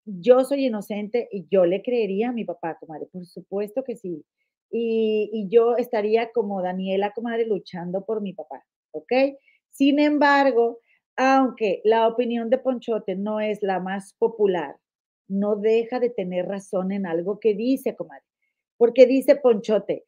yo 0.07 0.45
soy 0.45 0.67
inocente 0.67 1.29
y 1.33 1.47
yo 1.51 1.67
le 1.67 1.83
creería 1.83 2.31
a 2.31 2.33
mi 2.33 2.45
papá, 2.45 2.77
comadre, 2.81 3.07
por 3.13 3.27
supuesto 3.27 3.85
que 3.85 3.97
sí. 3.97 4.25
Y, 4.71 5.31
y 5.33 5.49
yo 5.51 5.77
estaría 5.77 6.31
como 6.33 6.63
Daniela, 6.63 7.13
comadre, 7.15 7.47
luchando 7.47 8.05
por 8.05 8.23
mi 8.23 8.35
papá, 8.35 8.65
¿ok? 8.93 9.13
Sin 9.71 10.01
embargo, 10.01 10.81
aunque 11.17 11.81
la 11.85 12.09
opinión 12.09 12.51
de 12.51 12.59
Ponchote 12.59 13.17
no 13.17 13.41
es 13.41 13.63
la 13.63 13.81
más 13.81 14.15
popular, 14.19 14.77
no 15.29 15.57
deja 15.57 16.01
de 16.01 16.11
tener 16.11 16.47
razón 16.47 16.93
en 16.93 17.07
algo 17.07 17.41
que 17.41 17.55
dice, 17.55 17.97
comadre 17.97 18.25
porque 18.83 19.07
dice 19.07 19.37
Ponchote, 19.37 20.07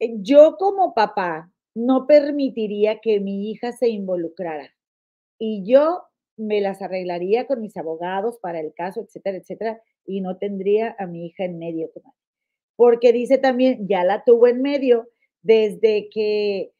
yo 0.00 0.56
como 0.58 0.92
papá 0.92 1.52
no 1.72 2.08
permitiría 2.08 2.98
que 2.98 3.20
mi 3.20 3.48
hija 3.48 3.70
se 3.70 3.88
involucrara 3.88 4.74
y 5.38 5.62
yo 5.64 6.02
me 6.36 6.60
las 6.60 6.82
arreglaría 6.82 7.46
con 7.46 7.60
mis 7.60 7.76
abogados 7.76 8.40
para 8.42 8.58
el 8.58 8.74
caso, 8.74 9.02
etcétera, 9.02 9.38
etcétera, 9.38 9.80
y 10.04 10.20
no 10.20 10.36
tendría 10.36 10.96
a 10.98 11.06
mi 11.06 11.26
hija 11.26 11.44
en 11.44 11.60
medio, 11.60 11.88
Porque 12.74 13.12
dice 13.12 13.38
también, 13.38 13.86
ya 13.86 14.02
la 14.02 14.24
tuvo 14.24 14.48
en 14.48 14.62
medio 14.62 15.08
desde 15.42 16.08
que, 16.10 16.72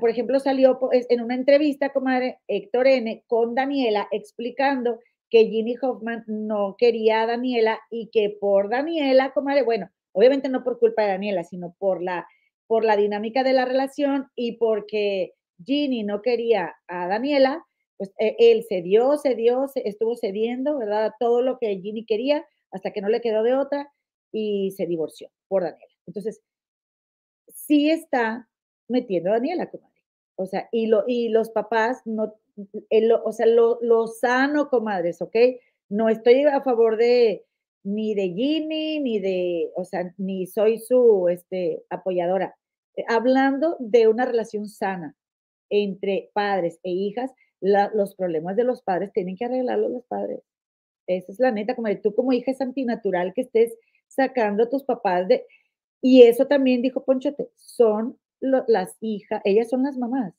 por 0.00 0.08
ejemplo, 0.08 0.40
salió 0.40 0.78
en 0.90 1.20
una 1.20 1.34
entrevista, 1.34 1.92
comadre, 1.92 2.38
Héctor 2.48 2.86
N. 2.86 3.24
con 3.26 3.54
Daniela 3.54 4.08
explicando 4.10 5.00
que 5.30 5.46
Ginny 5.46 5.76
Hoffman 5.80 6.24
no 6.26 6.76
quería 6.78 7.22
a 7.22 7.26
Daniela 7.26 7.80
y 7.90 8.08
que 8.10 8.36
por 8.40 8.68
Daniela, 8.68 9.32
comadre, 9.32 9.62
bueno, 9.62 9.90
Obviamente 10.16 10.48
no 10.48 10.64
por 10.64 10.78
culpa 10.78 11.02
de 11.02 11.08
Daniela, 11.08 11.44
sino 11.44 11.76
por 11.78 12.02
la, 12.02 12.26
por 12.66 12.86
la 12.86 12.96
dinámica 12.96 13.44
de 13.44 13.52
la 13.52 13.66
relación 13.66 14.30
y 14.34 14.52
porque 14.52 15.34
Ginny 15.62 16.04
no 16.04 16.22
quería 16.22 16.74
a 16.88 17.06
Daniela, 17.06 17.66
pues 17.98 18.14
e, 18.18 18.34
él 18.38 18.64
cedió, 18.66 19.18
cedió, 19.18 19.66
estuvo 19.74 20.16
cediendo, 20.16 20.78
¿verdad? 20.78 21.12
Todo 21.20 21.42
lo 21.42 21.58
que 21.58 21.78
Ginny 21.82 22.06
quería 22.06 22.46
hasta 22.70 22.92
que 22.92 23.02
no 23.02 23.10
le 23.10 23.20
quedó 23.20 23.42
de 23.42 23.56
otra 23.56 23.92
y 24.32 24.70
se 24.70 24.86
divorció 24.86 25.30
por 25.48 25.64
Daniela. 25.64 25.92
Entonces, 26.06 26.40
sí 27.48 27.90
está 27.90 28.48
metiendo 28.88 29.28
a 29.28 29.34
Daniela, 29.34 29.68
comadre. 29.68 30.00
O 30.36 30.46
sea, 30.46 30.66
y, 30.72 30.86
lo, 30.86 31.04
y 31.06 31.28
los 31.28 31.50
papás 31.50 32.00
no, 32.06 32.32
o 33.24 33.32
sea, 33.32 33.46
lo, 33.46 33.78
lo 33.82 34.06
sano, 34.06 34.68
comadres, 34.68 35.20
¿ok? 35.22 35.36
No 35.88 36.08
estoy 36.08 36.42
a 36.44 36.62
favor 36.62 36.96
de, 36.96 37.44
ni 37.84 38.14
de 38.14 38.30
Ginny, 38.30 39.00
ni 39.00 39.20
de, 39.20 39.70
o 39.76 39.84
sea, 39.84 40.12
ni 40.18 40.46
soy 40.46 40.78
su 40.78 41.28
este, 41.28 41.84
apoyadora. 41.90 42.56
Eh, 42.96 43.04
hablando 43.08 43.76
de 43.78 44.08
una 44.08 44.24
relación 44.24 44.68
sana 44.68 45.14
entre 45.70 46.30
padres 46.32 46.80
e 46.82 46.90
hijas, 46.90 47.30
los 47.60 48.14
problemas 48.14 48.56
de 48.56 48.64
los 48.64 48.82
padres 48.82 49.12
tienen 49.12 49.36
que 49.36 49.44
arreglarlos 49.44 49.90
los 49.90 50.04
padres. 50.06 50.40
Esa 51.06 51.32
es 51.32 51.38
la 51.38 51.52
neta, 51.52 51.74
como 51.74 51.88
tú 52.00 52.14
como 52.14 52.32
hija 52.32 52.50
es 52.50 52.60
antinatural 52.60 53.32
que 53.34 53.42
estés 53.42 53.76
sacando 54.08 54.64
a 54.64 54.68
tus 54.70 54.84
papás 54.84 55.28
de... 55.28 55.46
Y 56.02 56.22
eso 56.22 56.46
también 56.46 56.82
dijo 56.82 57.04
Ponchote, 57.04 57.48
son 57.56 58.18
las 58.40 58.96
hijas, 59.00 59.40
ellas 59.44 59.68
son 59.70 59.84
las 59.84 59.96
mamás, 59.96 60.34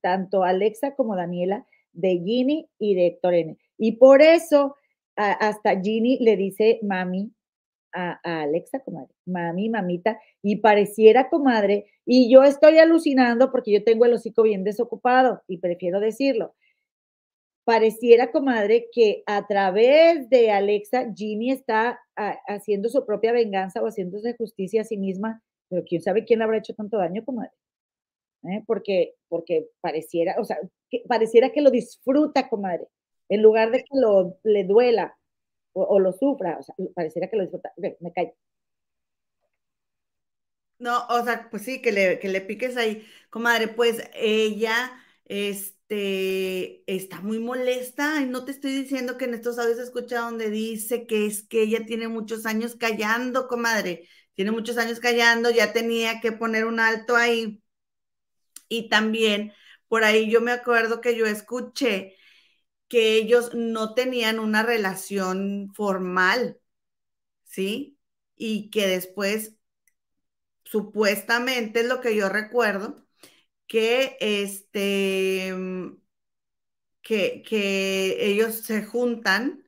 tanto 0.00 0.44
Alexa 0.44 0.94
como 0.94 1.16
Daniela, 1.16 1.66
de 1.92 2.20
Ginny 2.24 2.68
y 2.78 2.94
de 2.94 3.06
Héctor 3.08 3.34
N. 3.34 3.58
Y 3.76 3.92
por 3.92 4.22
eso 4.22 4.76
hasta 5.16 5.80
Ginny 5.80 6.18
le 6.20 6.36
dice 6.36 6.78
mami 6.82 7.32
a, 7.92 8.42
Alexa, 8.42 8.80
comadre, 8.80 9.12
mami, 9.26 9.68
mamita, 9.68 10.20
y 10.42 10.56
pareciera, 10.56 11.28
comadre, 11.28 11.86
y 12.04 12.30
yo 12.30 12.44
estoy 12.44 12.78
alucinando 12.78 13.50
porque 13.50 13.72
yo 13.72 13.84
tengo 13.84 14.04
el 14.04 14.14
hocico 14.14 14.42
bien 14.42 14.64
desocupado 14.64 15.42
y 15.48 15.58
prefiero 15.58 16.00
decirlo. 16.00 16.54
Pareciera, 17.64 18.30
comadre, 18.30 18.88
que 18.92 19.22
a 19.26 19.46
través 19.46 20.30
de 20.30 20.50
Alexa, 20.50 21.12
Ginny 21.14 21.50
está 21.50 22.00
haciendo 22.46 22.88
su 22.88 23.04
propia 23.04 23.32
venganza 23.32 23.82
o 23.82 23.86
haciéndose 23.86 24.34
justicia 24.38 24.82
a 24.82 24.84
sí 24.84 24.96
misma, 24.96 25.42
pero 25.68 25.84
quién 25.84 26.00
sabe 26.00 26.24
quién 26.24 26.38
le 26.38 26.44
habrá 26.44 26.58
hecho 26.58 26.74
tanto 26.74 26.96
daño, 26.96 27.24
comadre. 27.24 27.52
¿Eh? 28.44 28.62
Porque, 28.66 29.14
porque 29.28 29.68
pareciera, 29.80 30.36
o 30.38 30.44
sea, 30.44 30.58
que 30.90 31.02
pareciera 31.08 31.50
que 31.50 31.60
lo 31.60 31.70
disfruta, 31.70 32.48
comadre 32.48 32.86
en 33.28 33.42
lugar 33.42 33.70
de 33.70 33.80
que 33.80 33.90
lo, 33.92 34.38
le 34.42 34.64
duela 34.64 35.16
o, 35.72 36.00
lo 36.00 36.12
sufra, 36.12 36.58
o 36.58 36.62
sea, 36.62 36.74
pareciera 36.94 37.28
que 37.28 37.36
lo 37.36 37.42
disfruta. 37.42 37.72
me 38.00 38.12
cae. 38.12 38.34
No, 40.78 41.06
o 41.08 41.24
sea, 41.24 41.48
pues 41.50 41.64
sí, 41.64 41.82
que 41.82 41.92
le, 41.92 42.18
que 42.20 42.28
le 42.28 42.40
piques 42.40 42.76
ahí, 42.76 43.04
comadre, 43.30 43.68
pues 43.68 44.02
ella, 44.14 44.92
este, 45.24 46.84
está 46.92 47.20
muy 47.20 47.38
molesta 47.40 48.20
y 48.22 48.26
no 48.26 48.44
te 48.44 48.52
estoy 48.52 48.72
diciendo 48.72 49.18
que 49.18 49.24
en 49.24 49.34
estos 49.34 49.58
audios 49.58 49.78
escucha 49.78 50.20
donde 50.20 50.50
dice 50.50 51.06
que 51.06 51.26
es 51.26 51.42
que 51.42 51.62
ella 51.62 51.84
tiene 51.84 52.08
muchos 52.08 52.46
años 52.46 52.76
callando, 52.76 53.48
comadre, 53.48 54.08
tiene 54.34 54.52
muchos 54.52 54.78
años 54.78 55.00
callando, 55.00 55.50
ya 55.50 55.72
tenía 55.72 56.20
que 56.20 56.32
poner 56.32 56.64
un 56.64 56.78
alto 56.80 57.16
ahí. 57.16 57.62
Y 58.68 58.88
también, 58.88 59.52
por 59.88 60.04
ahí 60.04 60.30
yo 60.30 60.40
me 60.40 60.52
acuerdo 60.52 61.00
que 61.00 61.16
yo 61.16 61.26
escuché 61.26 62.16
que 62.88 63.16
ellos 63.16 63.54
no 63.54 63.94
tenían 63.94 64.38
una 64.40 64.62
relación 64.62 65.72
formal, 65.74 66.60
¿sí? 67.44 67.98
Y 68.36 68.70
que 68.70 68.86
después, 68.88 69.56
supuestamente 70.64 71.80
es 71.80 71.86
lo 71.86 72.00
que 72.00 72.14
yo 72.16 72.28
recuerdo, 72.28 73.06
que 73.68 74.16
este, 74.20 75.52
que, 77.02 77.42
que 77.42 78.26
ellos 78.30 78.56
se 78.62 78.84
juntan, 78.84 79.64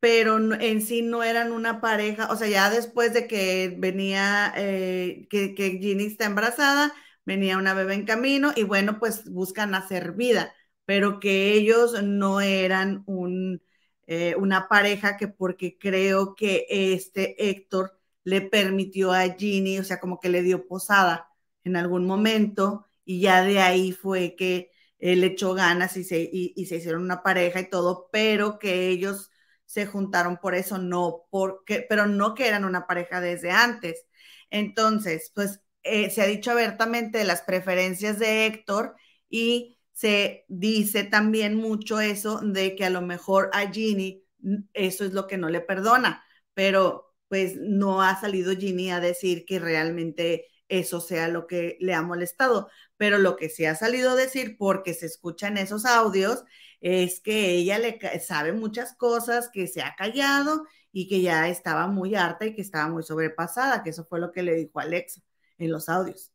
pero 0.00 0.38
en 0.60 0.82
sí 0.82 1.02
no 1.02 1.24
eran 1.24 1.52
una 1.52 1.80
pareja, 1.82 2.30
o 2.32 2.36
sea, 2.36 2.48
ya 2.48 2.70
después 2.70 3.14
de 3.14 3.28
que 3.28 3.74
venía, 3.78 4.54
eh, 4.56 5.26
que, 5.30 5.54
que 5.54 5.78
Ginny 5.80 6.06
está 6.06 6.26
embarazada, 6.26 6.94
venía 7.24 7.58
una 7.58 7.74
bebé 7.74 7.94
en 7.94 8.04
camino 8.06 8.52
y 8.56 8.64
bueno, 8.64 8.98
pues 8.98 9.24
buscan 9.30 9.74
hacer 9.74 10.12
vida 10.12 10.54
pero 10.84 11.20
que 11.20 11.52
ellos 11.54 12.02
no 12.02 12.40
eran 12.40 13.02
un, 13.06 13.62
eh, 14.06 14.34
una 14.38 14.68
pareja 14.68 15.16
que 15.16 15.28
porque 15.28 15.78
creo 15.78 16.34
que 16.34 16.66
este 16.68 17.50
Héctor 17.50 17.98
le 18.24 18.40
permitió 18.42 19.12
a 19.12 19.22
Ginny, 19.34 19.78
o 19.78 19.84
sea, 19.84 20.00
como 20.00 20.20
que 20.20 20.28
le 20.28 20.42
dio 20.42 20.66
posada 20.66 21.28
en 21.64 21.76
algún 21.76 22.06
momento 22.06 22.86
y 23.04 23.20
ya 23.20 23.42
de 23.44 23.60
ahí 23.60 23.92
fue 23.92 24.34
que 24.36 24.70
él 24.98 25.24
echó 25.24 25.54
ganas 25.54 25.96
y 25.96 26.04
se, 26.04 26.28
y, 26.32 26.66
se 26.66 26.76
hicieron 26.76 27.02
una 27.02 27.22
pareja 27.22 27.60
y 27.60 27.68
todo, 27.70 28.08
pero 28.12 28.58
que 28.58 28.88
ellos 28.88 29.30
se 29.66 29.86
juntaron 29.86 30.38
por 30.38 30.54
eso, 30.54 30.78
no 30.78 31.26
porque, 31.30 31.84
pero 31.88 32.06
no 32.06 32.34
que 32.34 32.48
eran 32.48 32.64
una 32.64 32.86
pareja 32.86 33.20
desde 33.20 33.50
antes. 33.50 34.06
Entonces, 34.50 35.32
pues 35.34 35.60
eh, 35.84 36.10
se 36.10 36.22
ha 36.22 36.26
dicho 36.26 36.50
abiertamente 36.50 37.18
de 37.18 37.24
las 37.24 37.42
preferencias 37.42 38.18
de 38.18 38.46
Héctor 38.46 38.96
y 39.28 39.78
se 39.92 40.44
dice 40.48 41.04
también 41.04 41.56
mucho 41.56 42.00
eso 42.00 42.40
de 42.40 42.74
que 42.76 42.84
a 42.84 42.90
lo 42.90 43.02
mejor 43.02 43.50
a 43.52 43.70
Ginny 43.70 44.24
eso 44.72 45.04
es 45.04 45.12
lo 45.12 45.26
que 45.26 45.38
no 45.38 45.48
le 45.48 45.60
perdona, 45.60 46.24
pero 46.54 47.14
pues 47.28 47.56
no 47.56 48.02
ha 48.02 48.20
salido 48.20 48.54
Ginny 48.56 48.90
a 48.90 49.00
decir 49.00 49.44
que 49.46 49.58
realmente 49.58 50.46
eso 50.68 51.00
sea 51.00 51.28
lo 51.28 51.46
que 51.46 51.76
le 51.80 51.94
ha 51.94 52.02
molestado, 52.02 52.68
pero 52.96 53.18
lo 53.18 53.36
que 53.36 53.48
sí 53.48 53.64
ha 53.64 53.74
salido 53.74 54.10
a 54.10 54.14
decir, 54.16 54.56
porque 54.58 54.94
se 54.94 55.06
escuchan 55.06 55.58
esos 55.58 55.84
audios, 55.84 56.44
es 56.80 57.20
que 57.20 57.50
ella 57.50 57.78
le 57.78 57.98
sabe 58.20 58.52
muchas 58.52 58.94
cosas, 58.96 59.50
que 59.52 59.66
se 59.66 59.82
ha 59.82 59.94
callado 59.96 60.64
y 60.92 61.08
que 61.08 61.22
ya 61.22 61.48
estaba 61.48 61.86
muy 61.88 62.14
harta 62.14 62.46
y 62.46 62.54
que 62.54 62.62
estaba 62.62 62.88
muy 62.88 63.02
sobrepasada, 63.02 63.82
que 63.82 63.90
eso 63.90 64.04
fue 64.06 64.20
lo 64.20 64.32
que 64.32 64.42
le 64.42 64.54
dijo 64.54 64.80
Alexa 64.80 65.20
en 65.58 65.72
los 65.72 65.88
audios. 65.88 66.30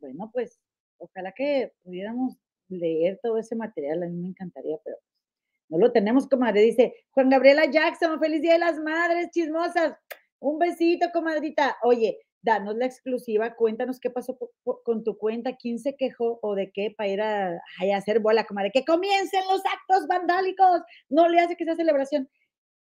Bueno, 0.00 0.30
pues 0.32 0.60
ojalá 0.98 1.32
que 1.32 1.72
pudiéramos 1.82 2.36
leer 2.68 3.18
todo 3.22 3.38
ese 3.38 3.56
material, 3.56 4.02
a 4.02 4.06
mí 4.06 4.16
me 4.16 4.28
encantaría, 4.28 4.78
pero 4.84 4.96
no 5.68 5.78
lo 5.78 5.92
tenemos, 5.92 6.28
comadre. 6.28 6.62
Dice 6.62 6.94
Juan 7.10 7.30
Gabriela 7.30 7.64
Jackson, 7.70 8.20
feliz 8.20 8.42
día 8.42 8.54
de 8.54 8.58
las 8.58 8.78
madres 8.78 9.30
chismosas. 9.30 9.96
Un 10.38 10.58
besito, 10.58 11.10
comadrita. 11.12 11.76
Oye, 11.82 12.18
danos 12.42 12.76
la 12.76 12.84
exclusiva, 12.86 13.54
cuéntanos 13.54 13.98
qué 13.98 14.10
pasó 14.10 14.38
con 14.84 15.02
tu 15.02 15.16
cuenta, 15.16 15.56
quién 15.56 15.78
se 15.78 15.96
quejó 15.96 16.38
o 16.42 16.54
de 16.54 16.70
qué 16.70 16.94
para 16.96 17.08
ir 17.08 17.22
a, 17.22 17.60
hacer 17.96 18.20
bola, 18.20 18.44
comadre. 18.44 18.70
Que 18.72 18.84
comiencen 18.84 19.42
los 19.50 19.62
actos 19.64 20.06
vandálicos. 20.06 20.82
No 21.08 21.28
le 21.28 21.40
hace 21.40 21.56
que 21.56 21.64
sea 21.64 21.76
celebración. 21.76 22.28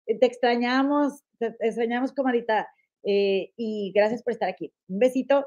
Te 0.07 0.25
extrañamos, 0.25 1.25
te 1.39 1.55
extrañamos, 1.61 2.13
comadrita. 2.13 2.69
Eh, 3.05 3.53
y 3.57 3.93
gracias 3.95 4.23
por 4.23 4.33
estar 4.33 4.49
aquí. 4.49 4.73
Un 4.89 4.99
besito. 4.99 5.45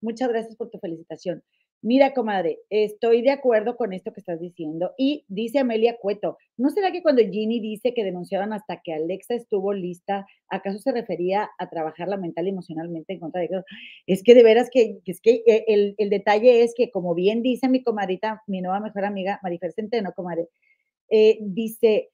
Muchas 0.00 0.28
gracias 0.28 0.56
por 0.56 0.70
tu 0.70 0.78
felicitación. 0.78 1.42
Mira, 1.84 2.14
comadre, 2.14 2.60
estoy 2.70 3.22
de 3.22 3.32
acuerdo 3.32 3.76
con 3.76 3.92
esto 3.92 4.12
que 4.12 4.20
estás 4.20 4.38
diciendo. 4.38 4.92
Y 4.96 5.24
dice 5.26 5.58
Amelia 5.58 5.96
Cueto, 5.96 6.38
¿no 6.56 6.70
será 6.70 6.92
que 6.92 7.02
cuando 7.02 7.22
Ginny 7.22 7.58
dice 7.58 7.92
que 7.92 8.04
denunciaban 8.04 8.52
hasta 8.52 8.80
que 8.82 8.92
Alexa 8.92 9.34
estuvo 9.34 9.72
lista, 9.72 10.24
acaso 10.48 10.78
se 10.78 10.92
refería 10.92 11.50
a 11.58 11.70
trabajarla 11.70 12.16
mental 12.18 12.46
y 12.46 12.50
emocionalmente 12.50 13.14
en 13.14 13.18
contra 13.18 13.40
de? 13.40 13.64
Es 14.06 14.22
que 14.22 14.36
de 14.36 14.44
veras 14.44 14.70
que, 14.70 15.00
es 15.04 15.20
que 15.20 15.42
eh, 15.44 15.64
el, 15.66 15.96
el, 15.98 16.08
detalle 16.08 16.62
es 16.62 16.72
que, 16.76 16.92
como 16.92 17.16
bien 17.16 17.42
dice 17.42 17.68
mi 17.68 17.82
comadrita, 17.82 18.44
mi 18.46 18.60
nueva 18.60 18.78
mejor 18.78 19.04
amiga, 19.04 19.40
Marifer 19.42 19.72
Centeno, 19.72 20.12
comadre, 20.12 20.46
eh, 21.10 21.38
dice, 21.40 22.10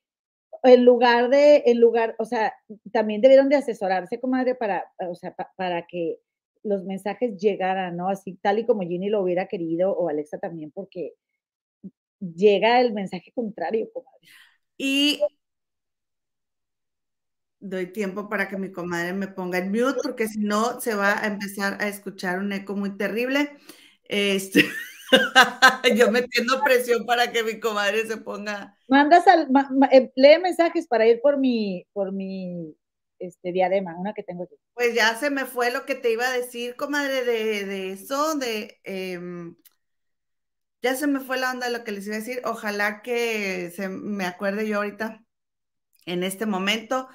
en 0.62 0.84
lugar 0.84 1.30
de, 1.30 1.62
en 1.66 1.80
lugar, 1.80 2.14
o 2.18 2.24
sea, 2.24 2.54
también 2.92 3.20
debieron 3.20 3.48
de 3.48 3.56
asesorarse, 3.56 4.20
comadre, 4.20 4.54
para, 4.54 4.84
o 5.08 5.14
sea, 5.14 5.34
para 5.56 5.86
que 5.86 6.18
los 6.62 6.84
mensajes 6.84 7.36
llegaran, 7.36 7.96
¿no? 7.96 8.08
Así 8.08 8.38
tal 8.42 8.58
y 8.58 8.66
como 8.66 8.82
Ginny 8.82 9.08
lo 9.08 9.22
hubiera 9.22 9.46
querido, 9.48 9.92
o 9.92 10.08
Alexa 10.08 10.38
también, 10.38 10.70
porque 10.70 11.14
llega 12.20 12.80
el 12.80 12.92
mensaje 12.92 13.32
contrario, 13.34 13.90
comadre. 13.92 14.28
Y 14.76 15.20
doy 17.60 17.86
tiempo 17.92 18.28
para 18.28 18.48
que 18.48 18.56
mi 18.56 18.70
comadre 18.70 19.12
me 19.12 19.28
ponga 19.28 19.58
en 19.58 19.70
mute, 19.70 20.00
porque 20.02 20.28
si 20.28 20.40
no 20.40 20.80
se 20.80 20.94
va 20.94 21.22
a 21.22 21.26
empezar 21.26 21.82
a 21.82 21.88
escuchar 21.88 22.38
un 22.38 22.52
eco 22.52 22.76
muy 22.76 22.96
terrible. 22.96 23.56
Este, 24.04 24.64
yo 25.96 26.10
metiendo 26.10 26.62
presión 26.62 27.06
para 27.06 27.32
que 27.32 27.42
mi 27.42 27.60
comadre 27.60 28.06
se 28.06 28.16
ponga. 28.18 28.76
Mandas 28.88 29.26
al, 29.26 29.48
eh, 29.92 30.10
lee 30.16 30.38
mensajes 30.40 30.86
para 30.86 31.06
ir 31.06 31.20
por 31.20 31.38
mi, 31.38 31.86
por 31.92 32.12
mi 32.12 32.74
este, 33.18 33.52
diadema, 33.52 33.96
una 33.98 34.12
que 34.12 34.22
tengo 34.22 34.44
aquí. 34.44 34.56
Pues 34.74 34.94
ya 34.94 35.14
se 35.16 35.30
me 35.30 35.44
fue 35.44 35.70
lo 35.70 35.84
que 35.86 35.94
te 35.94 36.12
iba 36.12 36.26
a 36.26 36.32
decir, 36.32 36.76
comadre, 36.76 37.24
de, 37.24 37.64
de 37.64 37.92
eso, 37.92 38.34
de... 38.34 38.80
Em, 38.84 39.56
ya 40.80 40.94
se 40.94 41.08
me 41.08 41.20
fue 41.20 41.38
la 41.38 41.50
onda 41.50 41.66
de 41.66 41.76
lo 41.76 41.84
que 41.84 41.92
les 41.92 42.06
iba 42.06 42.14
a 42.16 42.20
decir. 42.20 42.40
Ojalá 42.44 43.02
que 43.02 43.72
se 43.74 43.88
me 43.88 44.26
acuerde 44.26 44.68
yo 44.68 44.76
ahorita 44.76 45.24
en 46.06 46.22
este 46.22 46.46
momento. 46.46 47.08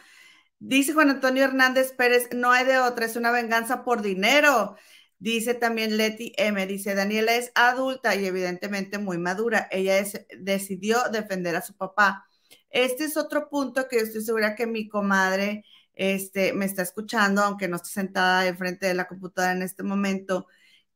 Dice 0.60 0.94
Juan 0.94 1.10
Antonio 1.10 1.44
Hernández 1.44 1.94
Pérez, 1.94 2.30
no 2.34 2.52
hay 2.52 2.66
de 2.66 2.80
otra, 2.80 3.06
es 3.06 3.16
una 3.16 3.32
venganza 3.32 3.84
por 3.84 4.02
dinero. 4.02 4.76
Dice 5.24 5.54
también 5.54 5.96
Leti 5.96 6.34
M, 6.36 6.68
dice, 6.68 6.96
Daniela 6.96 7.34
es 7.38 7.54
adulta 7.56 8.14
y 8.14 8.26
evidentemente 8.26 8.98
muy 8.98 9.18
madura. 9.18 9.70
Ella 9.72 10.04
decidió 10.38 10.98
defender 11.14 11.56
a 11.56 11.62
su 11.62 11.78
papá. 11.78 12.28
Este 12.70 13.06
es 13.06 13.16
otro 13.16 13.50
punto 13.50 13.88
que 13.88 14.00
estoy 14.00 14.22
segura 14.22 14.54
que 14.54 14.68
mi 14.68 14.90
comadre 14.90 15.64
este, 15.94 16.52
me 16.52 16.66
está 16.66 16.82
escuchando, 16.82 17.42
aunque 17.42 17.70
no 17.70 17.78
esté 17.78 17.88
sentada 17.88 18.48
enfrente 18.48 18.86
de 18.86 18.96
la 18.96 19.08
computadora 19.08 19.54
en 19.54 19.62
este 19.62 19.84
momento, 19.84 20.48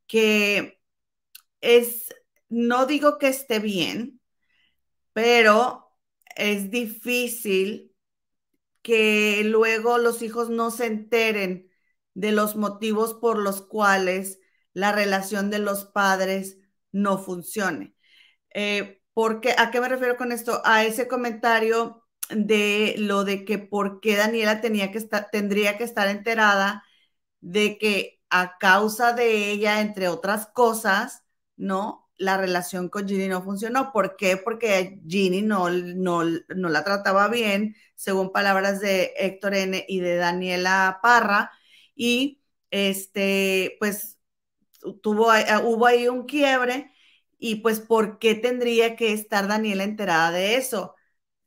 que 0.08 0.82
es, 1.62 2.14
no 2.50 2.86
digo 2.86 3.20
que 3.20 3.30
esté 3.30 3.60
bien, 3.60 4.20
pero 5.14 5.90
es 6.36 6.70
difícil 6.70 7.96
que 8.82 9.44
luego 9.46 9.98
los 10.00 10.22
hijos 10.22 10.50
no 10.50 10.70
se 10.70 10.88
enteren 10.88 11.67
de 12.18 12.32
los 12.32 12.56
motivos 12.56 13.14
por 13.14 13.38
los 13.38 13.62
cuales 13.62 14.40
la 14.74 14.92
relación 14.92 15.52
de 15.52 15.60
los 15.60 15.86
padres 15.86 16.58
no 16.92 17.20
funcione. 17.20 17.96
Eh, 18.56 19.04
porque, 19.14 19.54
¿A 19.58 19.70
qué 19.70 19.80
me 19.80 19.90
refiero 19.90 20.18
con 20.18 20.32
esto? 20.32 20.62
A 20.66 20.84
ese 20.84 21.08
comentario 21.08 22.08
de 22.32 22.96
lo 22.98 23.24
de 23.24 23.46
que 23.46 23.60
por 23.60 24.00
qué 24.02 24.16
Daniela 24.16 24.62
tenía 24.62 24.92
que 24.92 24.98
estar, 24.98 25.30
tendría 25.32 25.78
que 25.78 25.84
estar 25.84 26.08
enterada 26.08 26.84
de 27.40 27.78
que 27.78 28.20
a 28.32 28.58
causa 28.58 29.14
de 29.14 29.52
ella, 29.52 29.82
entre 29.82 30.08
otras 30.08 30.48
cosas, 30.48 31.24
¿no? 31.56 32.10
La 32.18 32.38
relación 32.38 32.90
con 32.90 33.08
Ginny 33.08 33.28
no 33.28 33.44
funcionó. 33.44 33.92
¿Por 33.94 34.16
qué? 34.18 34.38
Porque 34.38 35.02
Ginny 35.08 35.44
no, 35.44 35.70
no, 35.70 36.24
no 36.24 36.70
la 36.70 36.84
trataba 36.84 37.28
bien, 37.28 37.76
según 37.96 38.32
palabras 38.32 38.80
de 38.82 39.14
Héctor 39.18 39.54
N. 39.54 39.86
y 39.88 40.00
de 40.00 40.16
Daniela 40.16 41.00
Parra, 41.04 41.52
y 41.98 42.42
este, 42.72 43.76
pues 43.80 44.20
tuvo, 45.02 45.28
hubo 45.64 45.86
ahí 45.86 46.08
un 46.08 46.26
quiebre, 46.26 46.92
y 47.40 47.56
pues, 47.58 47.80
¿por 47.80 48.20
qué 48.20 48.36
tendría 48.36 48.96
que 48.96 49.14
estar 49.14 49.48
Daniela 49.48 49.84
enterada 49.84 50.32
de 50.32 50.56
eso? 50.58 50.96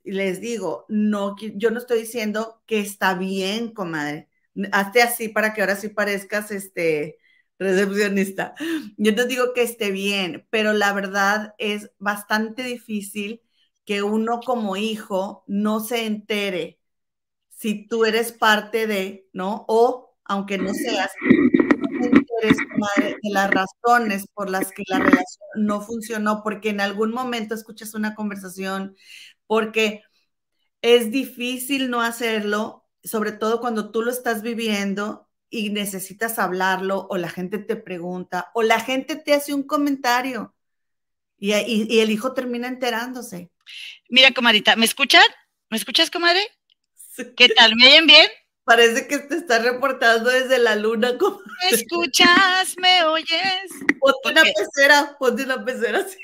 les 0.05 0.41
digo, 0.41 0.87
no, 0.89 1.37
yo 1.57 1.71
no 1.71 1.79
estoy 1.79 2.01
diciendo 2.03 2.63
que 2.67 2.81
está 2.81 3.15
bien, 3.15 3.73
comadre. 3.73 4.29
Hazte 4.73 5.03
así 5.03 5.29
para 5.29 5.55
que 5.55 5.63
ahora 5.63 5.77
sí 5.77 5.89
parezcas 5.91 6.51
este 6.51 7.19
recepcionista. 7.59 8.55
Yo 8.99 9.13
no 9.13 9.27
digo 9.27 9.55
que 9.55 9.63
esté 9.63 9.91
bien, 9.93 10.47
pero 10.51 10.73
la 10.75 10.93
verdad 10.93 11.55
es 11.59 11.91
bastante 11.99 12.63
difícil 12.65 13.43
que 13.85 14.03
uno 14.03 14.41
como 14.41 14.77
hijo 14.77 15.45
no 15.47 15.81
se 15.81 16.07
entere 16.07 16.81
si 17.51 17.87
tú 17.87 18.05
eres 18.05 18.33
parte 18.33 18.87
de, 18.87 19.29
¿no? 19.33 19.65
O 19.69 20.10
aunque 20.31 20.59
no 20.59 20.73
seas, 20.73 21.11
no 21.91 22.05
enteres, 22.07 22.57
comadre, 22.73 23.17
de 23.21 23.31
las 23.31 23.51
razones 23.51 24.27
por 24.33 24.49
las 24.49 24.71
que 24.71 24.85
la 24.87 25.01
relación 25.01 25.49
no 25.57 25.81
funcionó, 25.81 26.43
porque 26.45 26.71
en 26.71 26.81
algún 26.81 27.11
momento 27.11 27.53
escuchas 27.55 27.95
una 27.95 28.15
conversación 28.15 28.97
porque 29.49 30.03
es 30.83 31.11
difícil 31.11 31.91
no 31.91 32.01
hacerlo, 32.01 32.87
sobre 33.03 33.33
todo 33.33 33.61
cuando 33.61 33.91
tú 33.91 34.03
lo 34.03 34.13
estás 34.13 34.43
viviendo 34.43 35.29
y 35.51 35.71
necesitas 35.71 36.39
hablarlo 36.39 37.09
o 37.11 37.17
la 37.17 37.29
gente 37.29 37.59
te 37.59 37.75
pregunta 37.75 38.53
o 38.55 38.63
la 38.63 38.79
gente 38.79 39.17
te 39.17 39.35
hace 39.35 39.53
un 39.53 39.65
comentario 39.65 40.55
y, 41.39 41.53
el 41.99 42.11
hijo 42.11 42.35
termina 42.35 42.69
enterándose. 42.69 43.51
Mira, 44.09 44.31
comadita, 44.31 44.77
¿me 44.77 44.85
escuchan? 44.85 45.25
¿Me 45.71 45.77
escuchas, 45.77 46.09
comadre? 46.09 46.41
¿Qué 47.37 47.49
tal? 47.49 47.75
¿Me 47.75 47.89
oyen 47.89 48.07
bien? 48.07 48.27
Parece 48.71 49.09
que 49.09 49.19
te 49.19 49.35
está 49.35 49.59
reportando 49.59 50.31
desde 50.31 50.57
la 50.59 50.77
luna. 50.77 51.11
¿Me 51.65 51.77
escuchas? 51.77 52.77
¿Me 52.79 53.03
oyes? 53.03 53.69
Ponte 53.99 54.29
una 54.31 54.43
pecera, 54.43 55.17
ponte 55.19 55.43
una 55.43 55.65
pecera 55.65 55.99
así 55.99 56.17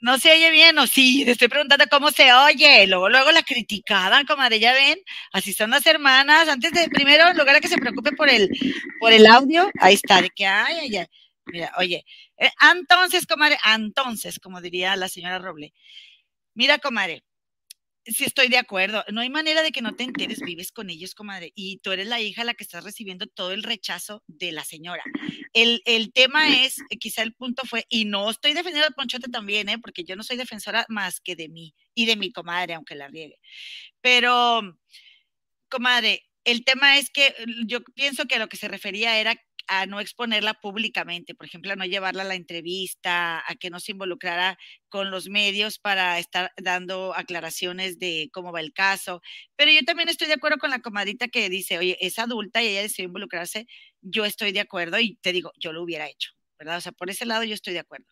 no 0.00 0.18
se 0.18 0.30
oye 0.32 0.50
bien, 0.50 0.78
o 0.78 0.86
sí, 0.86 1.24
le 1.24 1.32
estoy 1.32 1.48
preguntando 1.48 1.86
cómo 1.90 2.10
se 2.10 2.30
oye, 2.30 2.86
luego, 2.86 3.08
luego 3.08 3.32
la 3.32 3.42
criticaban, 3.42 4.26
comadre, 4.26 4.60
ya 4.60 4.74
ven, 4.74 4.98
así 5.32 5.54
son 5.54 5.70
las 5.70 5.86
hermanas, 5.86 6.46
antes 6.46 6.72
de, 6.72 6.90
primero, 6.90 7.26
en 7.26 7.38
lugar 7.38 7.54
de 7.54 7.62
que 7.62 7.68
se 7.68 7.78
preocupe 7.78 8.12
por 8.12 8.28
el, 8.28 8.50
por 9.00 9.14
el 9.14 9.24
audio, 9.24 9.70
ahí 9.80 9.94
está, 9.94 10.20
de 10.20 10.28
que, 10.28 10.44
ay, 10.44 10.76
ay, 10.78 10.96
ay, 10.98 11.06
mira, 11.46 11.72
oye, 11.78 12.04
eh, 12.36 12.50
entonces, 12.70 13.26
comadre, 13.26 13.56
entonces, 13.74 14.38
como 14.38 14.60
diría 14.60 14.94
la 14.94 15.08
señora 15.08 15.38
Roble, 15.38 15.72
mira, 16.52 16.76
comadre, 16.76 17.24
Sí, 18.06 18.24
estoy 18.24 18.48
de 18.48 18.58
acuerdo. 18.58 19.02
No 19.12 19.22
hay 19.22 19.30
manera 19.30 19.62
de 19.62 19.72
que 19.72 19.80
no 19.80 19.94
te 19.96 20.04
enteres, 20.04 20.40
vives 20.40 20.72
con 20.72 20.90
ellos, 20.90 21.14
comadre. 21.14 21.52
Y 21.54 21.78
tú 21.78 21.90
eres 21.90 22.06
la 22.06 22.20
hija 22.20 22.44
la 22.44 22.52
que 22.52 22.62
estás 22.62 22.84
recibiendo 22.84 23.26
todo 23.26 23.52
el 23.52 23.62
rechazo 23.62 24.22
de 24.26 24.52
la 24.52 24.62
señora. 24.62 25.02
El, 25.54 25.80
el 25.86 26.12
tema 26.12 26.64
es, 26.64 26.80
eh, 26.90 26.98
quizá 26.98 27.22
el 27.22 27.32
punto 27.34 27.62
fue, 27.64 27.86
y 27.88 28.04
no 28.04 28.28
estoy 28.30 28.52
defendiendo 28.52 28.86
al 28.86 28.94
Ponchote 28.94 29.30
también, 29.30 29.70
¿eh? 29.70 29.78
porque 29.78 30.04
yo 30.04 30.16
no 30.16 30.22
soy 30.22 30.36
defensora 30.36 30.84
más 30.88 31.20
que 31.20 31.34
de 31.34 31.48
mí 31.48 31.74
y 31.94 32.04
de 32.04 32.16
mi 32.16 32.30
comadre, 32.30 32.74
aunque 32.74 32.94
la 32.94 33.08
riegue. 33.08 33.38
Pero, 34.02 34.76
comadre, 35.70 36.22
el 36.44 36.64
tema 36.64 36.98
es 36.98 37.10
que 37.10 37.34
yo 37.66 37.82
pienso 37.94 38.26
que 38.26 38.36
a 38.36 38.38
lo 38.38 38.48
que 38.48 38.56
se 38.58 38.68
refería 38.68 39.18
era 39.18 39.36
a 39.68 39.86
no 39.86 40.00
exponerla 40.00 40.54
públicamente, 40.54 41.34
por 41.34 41.46
ejemplo, 41.46 41.72
a 41.72 41.76
no 41.76 41.84
llevarla 41.84 42.22
a 42.22 42.26
la 42.26 42.34
entrevista, 42.34 43.42
a 43.46 43.54
que 43.56 43.70
no 43.70 43.80
se 43.80 43.92
involucrara 43.92 44.58
con 44.88 45.10
los 45.10 45.28
medios 45.28 45.78
para 45.78 46.18
estar 46.18 46.52
dando 46.56 47.14
aclaraciones 47.14 47.98
de 47.98 48.28
cómo 48.32 48.52
va 48.52 48.60
el 48.60 48.72
caso. 48.72 49.20
Pero 49.56 49.70
yo 49.72 49.82
también 49.84 50.08
estoy 50.08 50.28
de 50.28 50.34
acuerdo 50.34 50.58
con 50.58 50.70
la 50.70 50.80
comadita 50.80 51.28
que 51.28 51.48
dice, 51.48 51.78
oye, 51.78 51.96
es 52.00 52.18
adulta 52.18 52.62
y 52.62 52.68
ella 52.68 52.82
decidió 52.82 53.06
involucrarse, 53.08 53.66
yo 54.02 54.24
estoy 54.24 54.52
de 54.52 54.60
acuerdo 54.60 54.98
y 55.00 55.16
te 55.22 55.32
digo, 55.32 55.52
yo 55.58 55.72
lo 55.72 55.82
hubiera 55.82 56.08
hecho, 56.08 56.30
¿verdad? 56.58 56.78
O 56.78 56.80
sea, 56.80 56.92
por 56.92 57.10
ese 57.10 57.26
lado 57.26 57.44
yo 57.44 57.54
estoy 57.54 57.72
de 57.74 57.80
acuerdo. 57.80 58.06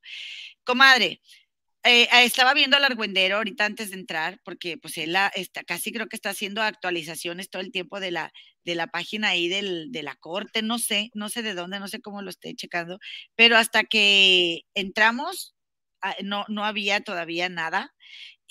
Comadre, 0.65 1.21
eh, 1.85 2.09
estaba 2.25 2.55
viendo 2.55 2.77
al 2.77 2.85
argüendero 2.85 3.37
ahorita 3.37 3.65
antes 3.65 3.91
de 3.91 3.97
entrar, 3.97 4.41
porque 4.45 4.79
pues 4.79 4.97
él 4.99 5.17
está, 5.35 5.65
casi 5.65 5.93
creo 5.93 6.07
que 6.09 6.17
está 6.17 6.31
haciendo 6.31 6.63
actualizaciones 6.63 7.51
todo 7.51 7.63
el 7.63 7.73
tiempo 7.73 8.01
de 8.01 8.11
la, 8.13 8.33
de 8.65 8.75
la 8.77 8.87
página 8.89 9.29
ahí 9.31 9.49
del, 9.49 9.91
de 9.93 10.03
la 10.03 10.15
corte, 10.17 10.63
no 10.63 10.79
sé, 10.79 11.11
no 11.15 11.29
sé 11.29 11.43
de 11.43 11.55
dónde, 11.55 11.81
no 11.81 11.89
sé 11.89 12.01
cómo 12.01 12.23
lo 12.23 12.31
esté 12.31 12.55
checando, 12.55 12.99
pero 13.37 13.57
hasta 13.57 13.85
que 13.85 14.63
entramos 14.75 15.55
ah, 16.03 16.15
no, 16.23 16.45
no 16.49 16.65
había 16.65 17.01
todavía 17.01 17.49
nada 17.49 17.95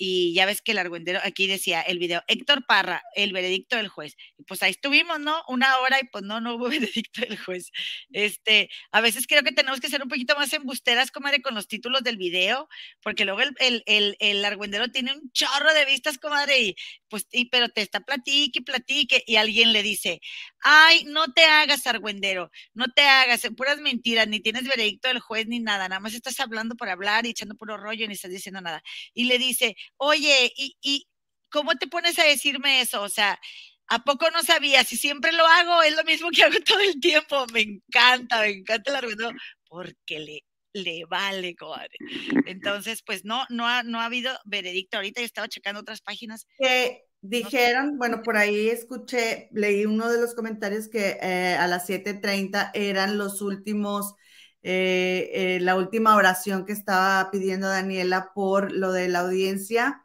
y 0.04 0.34
ya 0.34 0.46
ves 0.46 0.62
que 0.62 0.72
el 0.72 0.78
argüendero 0.78 1.20
aquí 1.22 1.46
decía 1.46 1.80
el 1.80 2.00
video, 2.00 2.24
Héctor 2.26 2.66
Parra, 2.66 3.04
el 3.14 3.32
veredicto 3.32 3.76
del 3.76 3.86
juez. 3.86 4.16
Y 4.36 4.42
pues 4.42 4.60
ahí 4.64 4.72
estuvimos, 4.72 5.20
¿no? 5.20 5.44
Una 5.46 5.78
hora 5.78 6.00
y 6.00 6.08
pues 6.08 6.24
no, 6.24 6.40
no 6.40 6.56
hubo 6.56 6.68
veredicto 6.96 7.20
del 7.20 7.38
juez. 7.38 7.70
Este, 8.10 8.68
a 8.90 9.00
veces 9.00 9.28
creo 9.28 9.44
que 9.44 9.52
tenemos 9.52 9.78
que 9.78 9.88
ser 9.88 10.02
un 10.02 10.08
poquito 10.08 10.34
más 10.34 10.52
embusteras, 10.54 11.12
comadre, 11.12 11.40
con 11.40 11.54
los 11.54 11.68
títulos 11.68 12.02
del 12.02 12.16
video, 12.16 12.68
porque 13.00 13.24
luego 13.24 13.42
el, 13.42 13.54
el, 13.60 13.84
el, 13.86 14.16
el 14.18 14.44
argüendero 14.44 14.88
tiene 14.90 15.12
un 15.12 15.30
chorro 15.30 15.72
de 15.72 15.84
vistas, 15.84 16.18
comadre, 16.18 16.60
y 16.60 16.76
pues, 17.08 17.28
y, 17.30 17.44
pero 17.50 17.68
te 17.68 17.82
está 17.82 18.00
platique 18.00 18.60
platique, 18.62 19.22
y 19.24 19.36
alguien 19.36 19.72
le 19.72 19.84
dice, 19.84 20.20
ay, 20.62 21.04
no 21.04 21.32
te 21.32 21.44
hagas 21.44 21.86
argüendero, 21.86 22.50
no 22.74 22.86
te 22.92 23.02
hagas, 23.02 23.42
puras 23.56 23.78
mentiras, 23.78 24.26
ni 24.26 24.40
tienes 24.40 24.64
veredicto 24.64 25.06
del 25.06 25.20
juez 25.20 25.46
ni 25.46 25.60
nada, 25.60 25.88
nada 25.88 26.00
más 26.00 26.14
estás 26.14 26.40
hablando 26.40 26.74
por 26.74 26.88
hablar 26.88 27.24
y 27.24 27.30
echando 27.30 27.54
puro 27.54 27.76
rollo, 27.76 28.08
ni 28.08 28.14
estás 28.14 28.32
diciendo 28.32 28.60
nada. 28.60 28.82
Y 29.14 29.24
le 29.24 29.38
dice, 29.38 29.76
oye, 29.96 30.52
¿y, 30.56 30.76
y 30.82 31.06
cómo 31.50 31.74
te 31.74 31.86
pones 31.86 32.18
a 32.18 32.24
decirme 32.24 32.80
eso? 32.80 33.02
O 33.02 33.08
sea, 33.08 33.38
¿a 33.88 34.04
poco 34.04 34.30
no 34.30 34.42
sabías? 34.42 34.88
Si 34.88 34.96
siempre 34.96 35.32
lo 35.32 35.46
hago, 35.46 35.82
es 35.82 35.96
lo 35.96 36.04
mismo 36.04 36.30
que 36.30 36.44
hago 36.44 36.58
todo 36.64 36.80
el 36.80 37.00
tiempo. 37.00 37.46
Me 37.52 37.60
encanta, 37.60 38.40
me 38.40 38.50
encanta 38.50 38.90
el 38.90 38.96
argumento, 38.96 39.30
porque 39.68 40.18
le, 40.20 40.44
le 40.72 41.04
vale. 41.04 41.54
Entonces, 42.46 43.02
pues 43.04 43.24
no, 43.24 43.44
no 43.50 43.68
ha, 43.68 43.82
no 43.82 44.00
ha 44.00 44.06
habido 44.06 44.32
veredicto. 44.44 44.96
Ahorita 44.96 45.20
he 45.20 45.24
estado 45.24 45.46
checando 45.46 45.80
otras 45.80 46.00
páginas. 46.00 46.46
Que 46.58 47.04
dijeron, 47.20 47.98
bueno, 47.98 48.22
por 48.22 48.36
ahí 48.36 48.68
escuché, 48.68 49.48
leí 49.52 49.84
uno 49.84 50.10
de 50.10 50.20
los 50.20 50.34
comentarios 50.34 50.88
que 50.88 51.18
eh, 51.20 51.54
a 51.58 51.66
las 51.66 51.88
7.30 51.88 52.70
eran 52.74 53.18
los 53.18 53.40
últimos 53.42 54.14
eh, 54.62 55.30
eh, 55.56 55.60
la 55.60 55.76
última 55.76 56.16
oración 56.16 56.64
que 56.66 56.72
estaba 56.72 57.30
pidiendo 57.30 57.68
Daniela 57.68 58.32
por 58.34 58.72
lo 58.72 58.92
de 58.92 59.08
la 59.08 59.20
audiencia, 59.20 60.04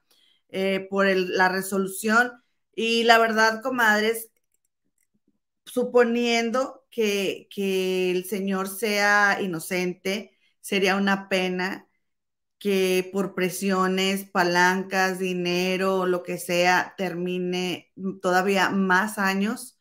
eh, 0.49 0.87
por 0.89 1.07
la 1.07 1.49
resolución. 1.49 2.31
Y 2.75 3.03
la 3.03 3.17
verdad, 3.19 3.61
comadres, 3.61 4.31
suponiendo 5.65 6.85
que, 6.89 7.47
que 7.51 8.11
el 8.11 8.25
Señor 8.25 8.67
sea 8.69 9.39
inocente, 9.41 10.37
sería 10.61 10.95
una 10.95 11.29
pena 11.29 11.87
que 12.59 13.09
por 13.13 13.35
presiones, 13.35 14.29
palancas, 14.29 15.19
dinero, 15.19 16.05
lo 16.07 16.23
que 16.23 16.37
sea, 16.37 16.95
termine 16.97 17.91
todavía 18.21 18.69
más 18.71 19.19
años 19.19 19.77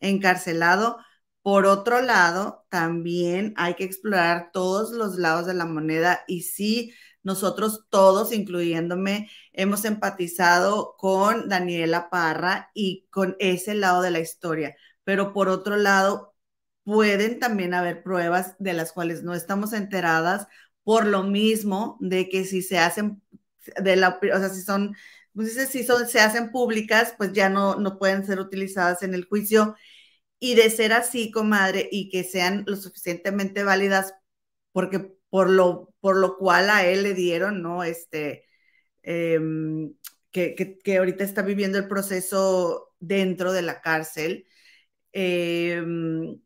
encarcelado 0.00 0.98
por 1.42 1.66
otro 1.66 2.02
lado, 2.02 2.66
también 2.70 3.54
hay 3.56 3.74
que 3.74 3.84
explorar 3.84 4.50
todos 4.52 4.90
los 4.92 5.16
lados 5.16 5.46
de 5.46 5.54
la 5.54 5.64
moneda 5.66 6.20
y 6.28 6.42
sí, 6.42 6.92
nosotros 7.22 7.86
todos, 7.90 8.32
incluyéndome, 8.32 9.30
hemos 9.52 9.84
empatizado 9.84 10.96
con 10.98 11.48
Daniela 11.48 12.10
Parra 12.10 12.70
y 12.74 13.06
con 13.10 13.36
ese 13.38 13.74
lado 13.74 14.02
de 14.02 14.10
la 14.10 14.20
historia, 14.20 14.76
pero 15.04 15.32
por 15.32 15.48
otro 15.48 15.76
lado, 15.76 16.34
pueden 16.84 17.38
también 17.38 17.74
haber 17.74 18.02
pruebas 18.02 18.54
de 18.58 18.72
las 18.72 18.92
cuales 18.92 19.22
no 19.22 19.34
estamos 19.34 19.72
enteradas 19.72 20.46
por 20.84 21.06
lo 21.06 21.22
mismo 21.22 21.98
de 22.00 22.28
que 22.30 22.44
si 22.44 22.62
se 22.62 22.78
hacen 22.78 23.22
de 23.82 23.96
la, 23.96 24.18
o 24.22 24.38
sea, 24.38 24.48
si 24.48 24.62
son, 24.62 24.96
pues 25.34 25.54
si 25.70 25.84
se 25.84 26.20
hacen 26.20 26.50
públicas, 26.50 27.14
pues 27.18 27.32
ya 27.32 27.48
no, 27.50 27.76
no 27.76 27.98
pueden 27.98 28.24
ser 28.24 28.40
utilizadas 28.40 29.02
en 29.02 29.14
el 29.14 29.26
juicio 29.26 29.76
y 30.40 30.54
de 30.54 30.70
ser 30.70 30.92
así, 30.92 31.30
comadre, 31.30 31.88
y 31.90 32.10
que 32.10 32.24
sean 32.24 32.64
lo 32.66 32.76
suficientemente 32.76 33.64
válidas, 33.64 34.14
porque 34.72 35.12
por 35.30 35.50
lo, 35.50 35.94
por 36.00 36.16
lo 36.16 36.36
cual 36.38 36.70
a 36.70 36.86
él 36.86 37.02
le 37.02 37.14
dieron, 37.14 37.62
¿no? 37.62 37.84
Este, 37.84 38.46
em, 39.02 39.94
que, 40.30 40.54
que, 40.54 40.98
ahorita 40.98 41.24
está 41.24 41.42
viviendo 41.42 41.78
el 41.78 41.88
proceso 41.88 42.94
dentro 43.00 43.52
de 43.52 43.62
la 43.62 43.80
cárcel. 43.80 44.46
Em, 45.12 46.40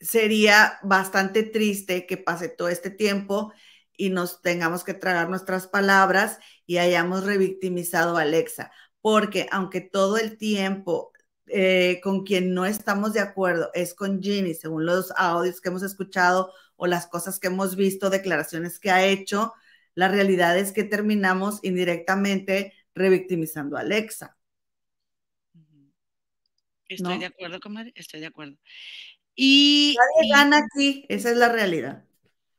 sería 0.00 0.78
bastante 0.82 1.42
triste 1.44 2.06
que 2.06 2.16
pase 2.16 2.48
todo 2.48 2.68
este 2.68 2.90
tiempo 2.90 3.52
y 3.96 4.10
nos 4.10 4.42
tengamos 4.42 4.84
que 4.84 4.94
tragar 4.94 5.28
nuestras 5.30 5.68
palabras 5.68 6.38
y 6.66 6.78
hayamos 6.78 7.24
revictimizado 7.24 8.16
a 8.16 8.22
Alexa, 8.22 8.72
porque 9.00 9.46
aunque 9.52 9.80
todo 9.80 10.18
el 10.18 10.38
tiempo 10.38 11.11
eh, 11.52 12.00
con 12.02 12.24
quien 12.24 12.54
no 12.54 12.64
estamos 12.64 13.12
de 13.12 13.20
acuerdo 13.20 13.70
es 13.74 13.94
con 13.94 14.22
Ginny, 14.22 14.54
según 14.54 14.86
los 14.86 15.12
audios 15.16 15.60
que 15.60 15.68
hemos 15.68 15.82
escuchado 15.82 16.52
o 16.76 16.86
las 16.86 17.06
cosas 17.06 17.38
que 17.38 17.48
hemos 17.48 17.76
visto, 17.76 18.10
declaraciones 18.10 18.80
que 18.80 18.90
ha 18.90 19.04
hecho, 19.04 19.52
la 19.94 20.08
realidad 20.08 20.58
es 20.58 20.72
que 20.72 20.84
terminamos 20.84 21.60
indirectamente 21.62 22.72
revictimizando 22.94 23.76
a 23.76 23.80
Alexa. 23.80 24.36
Estoy 26.88 27.18
de 27.18 27.26
acuerdo, 27.26 27.60
comadre, 27.60 27.92
estoy 27.94 28.20
de 28.20 28.26
acuerdo. 28.26 28.56
Y, 29.34 29.96
nadie 29.98 30.30
gana 30.30 30.58
aquí, 30.58 31.06
esa 31.08 31.30
es 31.30 31.36
la 31.36 31.48
realidad. 31.48 32.04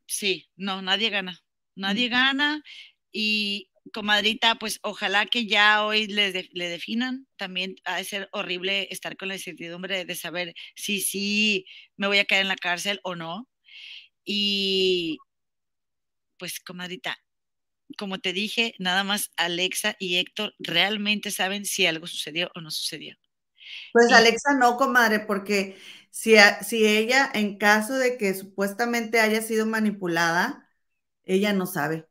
Sí, 0.05 0.49
no, 0.55 0.81
nadie 0.81 1.09
gana. 1.09 1.43
Nadie 1.75 2.09
gana 2.09 2.63
y, 3.11 3.69
comadrita, 3.91 4.55
pues 4.55 4.79
ojalá 4.83 5.25
que 5.25 5.45
ya 5.45 5.85
hoy 5.85 6.07
le, 6.07 6.31
definan. 6.31 7.27
También 7.37 7.75
ha 7.85 7.97
de 7.97 8.03
ser 8.03 8.29
horrible 8.31 8.87
estar 8.91 9.17
con 9.17 9.27
la 9.27 9.35
incertidumbre 9.35 10.05
de 10.05 10.15
saber 10.15 10.53
si 10.75 11.01
sí 11.01 11.65
me 11.97 12.07
voy 12.07 12.19
a 12.19 12.25
caer 12.25 12.41
en 12.41 12.47
la 12.47 12.55
cárcel 12.55 12.99
o 13.03 13.15
no. 13.15 13.49
Y 14.25 15.17
pues, 16.37 16.59
comadrita, 16.59 17.17
como 17.97 18.19
te 18.19 18.33
dije, 18.33 18.75
nada 18.79 19.03
más 19.03 19.31
Alexa 19.37 19.95
y 19.99 20.17
Héctor 20.17 20.53
realmente 20.59 21.31
saben 21.31 21.65
si 21.65 21.85
algo 21.85 22.07
sucedió 22.07 22.51
o 22.55 22.61
no 22.61 22.71
sucedió. 22.71 23.15
Pues 23.93 24.11
Alexa 24.11 24.53
no, 24.55 24.77
comadre, 24.77 25.19
porque 25.19 25.77
si, 26.09 26.35
si 26.61 26.85
ella, 26.85 27.29
en 27.33 27.57
caso 27.57 27.95
de 27.95 28.17
que 28.17 28.33
supuestamente 28.33 29.19
haya 29.19 29.41
sido 29.41 29.65
manipulada, 29.65 30.69
ella 31.23 31.53
no 31.53 31.65
sabe. 31.65 32.07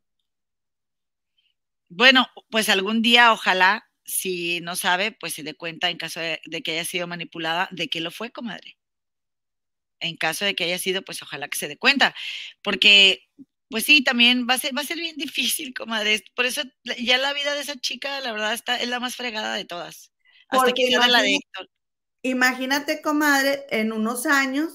Bueno, 1.95 2.27
pues 2.51 2.71
algún 2.71 3.03
día, 3.03 3.33
ojalá, 3.33 3.87
si 4.03 4.61
no 4.61 4.77
sabe, 4.77 5.13
pues 5.13 5.35
se 5.35 5.43
dé 5.43 5.55
cuenta 5.55 5.91
en 5.91 5.99
caso 5.99 6.21
de, 6.21 6.41
que 6.65 6.73
haya 6.73 6.87
sido 6.87 7.07
manipulada, 7.07 7.69
de 7.71 7.89
que 7.89 8.01
lo 8.01 8.11
fue, 8.11 8.33
comadre. 8.33 8.79
En 10.01 10.17
caso 10.17 10.47
de 10.47 10.55
que 10.55 10.65
haya 10.65 10.79
sido, 10.79 11.03
pues 11.03 11.23
ojalá 11.23 11.49
que 11.49 11.59
se 11.59 11.69
dé 11.69 11.77
cuenta, 11.77 12.15
porque, 12.63 13.29
pues 13.69 13.85
sí, 13.85 14.03
también 14.03 14.47
va 14.49 14.55
a 14.55 14.59
ser, 14.59 14.77
va 14.77 14.81
a 14.81 14.87
ser 14.87 14.97
bien 14.97 15.17
difícil, 15.19 15.75
comadre. 15.75 16.25
Por 16.35 16.47
eso 16.47 16.63
ya 16.99 17.19
la 17.19 17.35
vida 17.35 17.55
de 17.55 17.61
esa 17.61 17.77
chica, 17.77 18.21
la 18.21 18.33
verdad, 18.33 18.55
está, 18.55 18.77
es 18.79 18.89
la 18.89 18.99
más 18.99 19.15
fregada 19.15 19.55
de 19.55 19.67
todas. 19.67 20.13
Hasta 20.49 20.73
que 20.73 20.89
la 20.91 21.21
de 21.21 21.35
Héctor. 21.35 21.69
Imagínate, 22.23 23.03
comadre, 23.03 23.67
en 23.69 23.93
unos 23.93 24.25
años, 24.25 24.73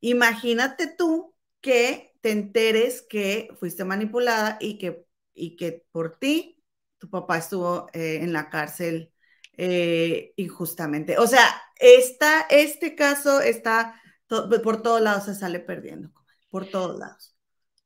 imagínate 0.00 0.86
tú 0.86 1.34
que 1.60 2.14
te 2.22 2.30
enteres 2.30 3.02
que 3.02 3.50
fuiste 3.58 3.84
manipulada 3.84 4.56
y 4.58 4.78
que 4.78 5.07
y 5.38 5.56
que 5.56 5.84
por 5.92 6.18
ti 6.18 6.62
tu 6.98 7.08
papá 7.08 7.38
estuvo 7.38 7.86
eh, 7.92 8.18
en 8.22 8.32
la 8.32 8.50
cárcel 8.50 9.12
eh, 9.56 10.32
injustamente. 10.36 11.18
O 11.18 11.26
sea, 11.26 11.62
esta, 11.76 12.42
este 12.50 12.94
caso 12.94 13.40
está 13.40 14.00
por 14.28 14.82
todos 14.82 15.00
lados, 15.00 15.24
se 15.24 15.34
sale 15.34 15.60
perdiendo, 15.60 16.12
por 16.50 16.68
todos 16.68 16.98
lados. 16.98 17.34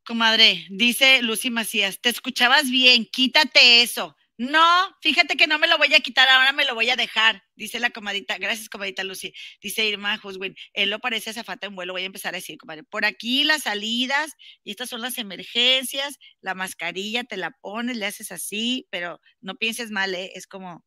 Comadre, 0.05 0.67
dice 0.71 1.23
Lucy 1.23 1.51
Macías, 1.51 2.01
te 2.01 2.09
escuchabas 2.09 2.71
bien, 2.71 3.07
quítate 3.07 3.83
eso. 3.83 4.17
No, 4.43 4.97
fíjate 5.01 5.37
que 5.37 5.47
no 5.47 5.61
me 5.61 5.69
lo 5.69 5.79
voy 5.79 5.95
a 5.95 6.01
quitar, 6.01 6.29
ahora 6.29 6.51
me 6.51 6.65
lo 6.65 6.75
voy 6.75 6.91
a 6.91 6.97
dejar, 6.97 7.45
dice 7.55 7.79
la 7.79 7.91
comadita. 7.91 8.39
Gracias, 8.39 8.69
comadita 8.69 9.05
Lucy. 9.05 9.33
Dice 9.61 9.87
Irma 9.87 10.21
Huswin, 10.21 10.57
él 10.73 10.91
lo 10.91 10.99
parece 10.99 11.31
azafata 11.31 11.69
en 11.69 11.77
vuelo. 11.77 11.93
Voy 11.93 12.03
a 12.03 12.07
empezar 12.07 12.35
a 12.35 12.39
decir, 12.39 12.59
comadre. 12.59 12.83
Por 12.83 13.05
aquí 13.05 13.45
las 13.45 13.63
salidas, 13.63 14.33
y 14.65 14.73
estas 14.73 14.89
son 14.89 15.01
las 15.01 15.17
emergencias, 15.19 16.19
la 16.41 16.55
mascarilla 16.55 17.23
te 17.23 17.37
la 17.37 17.53
pones, 17.53 17.97
le 17.97 18.07
haces 18.07 18.33
así, 18.33 18.89
pero 18.91 19.21
no 19.41 19.55
pienses 19.55 19.93
mal, 19.93 20.13
¿eh? 20.13 20.33
es 20.35 20.49
como 20.49 20.85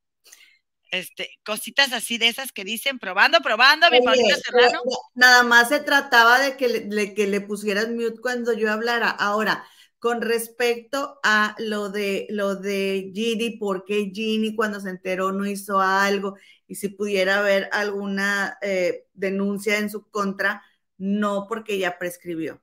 este, 0.91 1.30
cositas 1.45 1.93
así 1.93 2.18
de 2.18 2.28
esas 2.28 2.51
que 2.51 2.66
dicen, 2.66 2.99
probando, 2.99 3.39
probando, 3.39 3.89
mi 3.89 3.99
Serrano. 4.01 4.82
Nada 5.14 5.43
más 5.43 5.70
se 5.70 5.80
trataba 5.80 6.41
de 6.41 6.58
que, 6.58 6.68
le, 6.68 7.14
que 7.14 7.26
le 7.28 7.39
pusieras 7.39 7.88
mute 7.88 8.20
cuando 8.20 8.51
yo 8.51 8.70
hablara. 8.70 9.12
Ahora, 9.12 9.66
con 10.06 10.22
respecto 10.22 11.20
a 11.24 11.56
lo 11.58 11.89
de 11.89 12.28
lo 12.30 12.56
de 12.56 13.12
Gini, 13.12 13.58
por 13.58 13.86
qué 13.86 14.12
Gini 14.14 14.56
cuando 14.56 14.80
se 14.80 14.91
enteró 14.91 15.32
no 15.32 15.47
hizo 15.47 15.82
algo 15.82 16.38
y 16.68 16.76
si 16.76 16.89
pudiera 16.89 17.39
haber 17.39 17.70
alguna 17.72 18.56
eh, 18.62 19.08
denuncia 19.16 19.80
en 19.80 19.89
su 19.89 20.08
contra, 20.12 20.64
no 20.99 21.47
porque 21.49 21.80
ya 21.80 21.97
prescribió. 21.97 22.62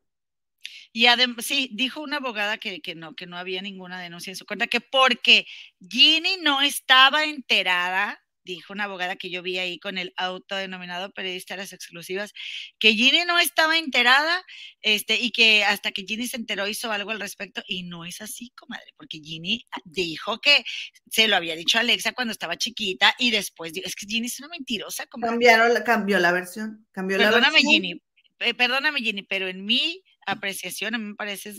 Y 0.93 1.07
además, 1.07 1.45
sí, 1.45 1.69
dijo 1.73 2.01
una 2.01 2.19
abogada 2.19 2.59
que, 2.59 2.81
que, 2.81 2.95
no, 2.95 3.17
que 3.17 3.27
no 3.27 3.37
había 3.37 3.61
ninguna 3.61 4.01
denuncia 4.01 4.31
en 4.31 4.37
su 4.37 4.47
contra, 4.47 4.69
que 4.69 4.81
porque 4.81 5.45
Ginny 5.81 6.37
no 6.43 6.63
estaba 6.63 7.25
enterada 7.25 8.23
dijo 8.45 8.73
una 8.73 8.85
abogada 8.85 9.17
que 9.17 9.31
yo 9.31 9.43
vi 9.43 9.59
ahí 9.59 9.79
con 9.79 9.99
el 9.99 10.13
autodenominado 10.17 11.11
periodista 11.13 11.55
de 11.55 11.63
las 11.63 11.73
exclusivas, 11.73 12.33
que 12.79 12.93
Ginny 12.95 13.25
no 13.27 13.39
estaba 13.39 13.79
enterada 13.79 14.45
este, 14.81 15.21
y 15.21 15.31
que 15.31 15.65
hasta 15.65 15.93
que 15.93 16.05
Ginny 16.07 16.27
se 16.27 16.37
enteró 16.37 16.69
hizo 16.69 16.91
algo 16.93 17.11
al 17.11 17.21
respecto 17.21 17.63
y 17.67 17.85
no 17.85 18.05
es 18.05 18.21
así, 18.21 18.51
comadre, 18.57 18.93
porque 18.97 19.19
Ginny 19.23 19.67
dijo 19.85 20.41
que 20.41 20.65
se 21.11 21.29
lo 21.29 21.37
había 21.37 21.57
dicho 21.57 21.79
a 21.79 21.83
Alexa 21.83 22.13
cuando 22.13 22.33
estaba 22.33 22.57
chiquita 22.57 23.15
y 23.19 23.31
después, 23.31 23.73
es 23.75 23.95
que 23.95 24.07
Ginny 24.07 24.27
es 24.27 24.39
una 24.41 24.49
mentirosa. 24.49 25.07
Comadre. 25.07 25.33
Cambiaron, 25.33 25.83
cambió 25.85 26.19
la 26.19 26.33
versión, 26.33 26.87
cambió 26.93 27.19
perdóname, 27.19 27.41
la 27.41 27.51
versión. 27.51 27.73
Ginny, 27.73 28.03
eh, 28.41 28.55
perdóname 28.55 29.01
Ginny, 29.01 29.23
pero 29.23 29.49
en 29.49 29.65
mi 29.65 30.03
apreciación 30.27 30.95
a 30.95 30.99
mí 30.99 31.05
me 31.07 31.15
parece 31.15 31.55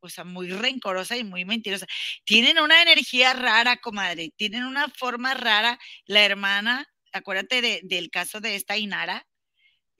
o 0.00 0.08
sea, 0.08 0.24
muy 0.24 0.50
rencorosa 0.50 1.16
y 1.16 1.24
muy 1.24 1.44
mentirosa. 1.44 1.86
Tienen 2.24 2.58
una 2.58 2.82
energía 2.82 3.32
rara, 3.32 3.76
comadre, 3.78 4.30
tienen 4.36 4.64
una 4.64 4.88
forma 4.88 5.34
rara. 5.34 5.78
La 6.06 6.24
hermana, 6.24 6.86
acuérdate 7.12 7.62
de, 7.62 7.80
del 7.84 8.10
caso 8.10 8.40
de 8.40 8.56
esta 8.56 8.74
Ainara, 8.74 9.26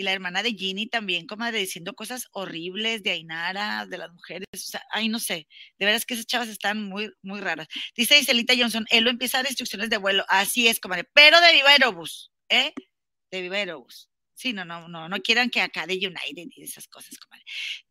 y 0.01 0.03
la 0.03 0.13
hermana 0.13 0.43
de 0.43 0.55
Ginny 0.55 0.87
también, 0.89 1.27
comadre, 1.27 1.59
diciendo 1.59 1.93
cosas 1.95 2.27
horribles 2.33 3.03
de 3.03 3.11
Ainara, 3.11 3.85
de 3.87 3.99
las 3.99 4.11
mujeres, 4.13 4.47
o 4.55 4.57
sea, 4.57 4.83
ay, 4.91 5.09
no 5.11 5.19
sé, 5.19 5.47
de 5.79 5.87
veras 5.87 6.07
que 6.07 6.15
esas 6.15 6.27
chavas 6.27 6.49
están 6.49 6.89
muy, 6.89 7.13
muy 7.23 7.41
raras. 7.41 7.69
Dice 7.95 8.19
Iselita 8.19 8.55
Johnson, 8.57 8.87
él 8.91 9.05
lo 9.05 9.11
empieza 9.11 9.39
a 9.39 9.43
dar 9.43 9.51
instrucciones 9.51 9.91
de 9.91 9.99
vuelo, 9.99 10.25
así 10.29 10.69
es, 10.69 10.81
comadre, 10.81 11.05
pero 11.13 11.39
de 11.43 11.53
Viva 11.53 11.71
Aerobus, 11.71 12.33
¿eh? 12.49 12.73
De 13.31 13.43
Viva 13.43 13.57
Aerobus. 13.57 14.10
Sí, 14.41 14.55
no, 14.55 14.65
no, 14.65 14.89
no, 14.89 15.07
no 15.07 15.21
quieran 15.21 15.51
que 15.51 15.61
acá 15.61 15.87
de 15.87 15.97
United 15.97 16.49
y 16.57 16.63
esas 16.63 16.89
cosas, 16.89 17.19
comadre. 17.19 17.45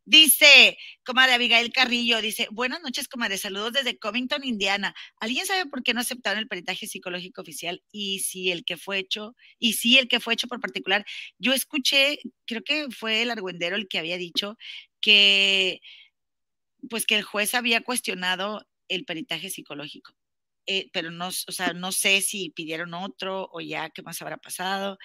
Dice, 0.04 0.76
comadre 1.04 1.34
Abigail 1.34 1.72
Carrillo, 1.72 2.20
dice, 2.20 2.48
buenas 2.50 2.82
noches, 2.82 3.06
comadre, 3.06 3.38
saludos 3.38 3.72
desde 3.74 3.96
Covington, 4.00 4.42
Indiana. 4.42 4.92
¿Alguien 5.20 5.46
sabe 5.46 5.66
por 5.70 5.84
qué 5.84 5.94
no 5.94 6.00
aceptaron 6.00 6.40
el 6.40 6.48
peritaje 6.48 6.88
psicológico 6.88 7.42
oficial? 7.42 7.84
Y 7.92 8.18
si 8.18 8.50
el 8.50 8.64
que 8.64 8.76
fue 8.76 8.98
hecho, 8.98 9.36
y 9.60 9.74
si 9.74 9.96
el 9.98 10.08
que 10.08 10.18
fue 10.18 10.34
hecho 10.34 10.48
por 10.48 10.58
particular, 10.58 11.04
yo 11.38 11.52
escuché, 11.52 12.18
creo 12.46 12.62
que 12.64 12.88
fue 12.90 13.22
el 13.22 13.30
argüendero 13.30 13.76
el 13.76 13.86
que 13.86 14.00
había 14.00 14.16
dicho 14.18 14.56
que, 15.00 15.80
pues 16.88 17.06
que 17.06 17.16
el 17.16 17.22
juez 17.22 17.54
había 17.54 17.82
cuestionado 17.82 18.66
el 18.88 19.04
peritaje 19.04 19.50
psicológico. 19.50 20.12
Eh, 20.66 20.88
pero 20.92 21.10
no, 21.10 21.28
o 21.28 21.52
sea, 21.52 21.72
no 21.72 21.90
sé 21.92 22.20
si 22.20 22.50
pidieron 22.50 22.94
otro 22.94 23.48
o 23.52 23.60
ya 23.60 23.90
qué 23.90 24.02
más 24.02 24.20
habrá 24.22 24.36
pasado. 24.36 24.98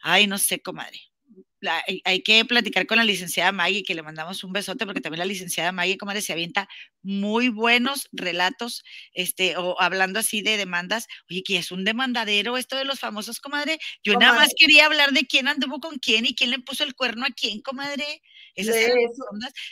Ay, 0.00 0.26
no 0.26 0.38
sé, 0.38 0.60
comadre. 0.60 0.98
hay, 2.04 2.22
que 2.22 2.44
platicar 2.44 2.86
con 2.86 2.98
la 2.98 3.04
licenciada 3.04 3.50
Maggie, 3.50 3.82
que 3.82 3.94
le 3.94 4.02
mandamos 4.02 4.44
un 4.44 4.52
besote, 4.52 4.86
porque 4.86 5.00
también 5.00 5.18
la 5.18 5.24
licenciada 5.24 5.72
Maggie, 5.72 5.98
comadre, 5.98 6.22
se 6.22 6.32
avienta 6.32 6.68
muy 7.02 7.48
buenos 7.48 8.08
relatos, 8.12 8.84
este, 9.12 9.56
o 9.56 9.80
hablando 9.80 10.20
así 10.20 10.40
de 10.42 10.56
demandas. 10.56 11.06
Oye, 11.28 11.42
que 11.42 11.56
es 11.58 11.72
un 11.72 11.84
demandadero 11.84 12.56
esto 12.56 12.76
de 12.76 12.84
los 12.84 13.00
famosos, 13.00 13.40
comadre. 13.40 13.78
Yo 14.04 14.14
nada 14.18 14.38
más 14.38 14.50
quería 14.56 14.86
hablar 14.86 15.12
de 15.12 15.26
quién 15.26 15.48
anduvo 15.48 15.80
con 15.80 15.98
quién 15.98 16.26
y 16.26 16.34
quién 16.34 16.50
le 16.50 16.60
puso 16.60 16.84
el 16.84 16.94
cuerno 16.94 17.26
a 17.26 17.30
quién, 17.30 17.60
comadre. 17.60 18.22
Esas 18.54 18.76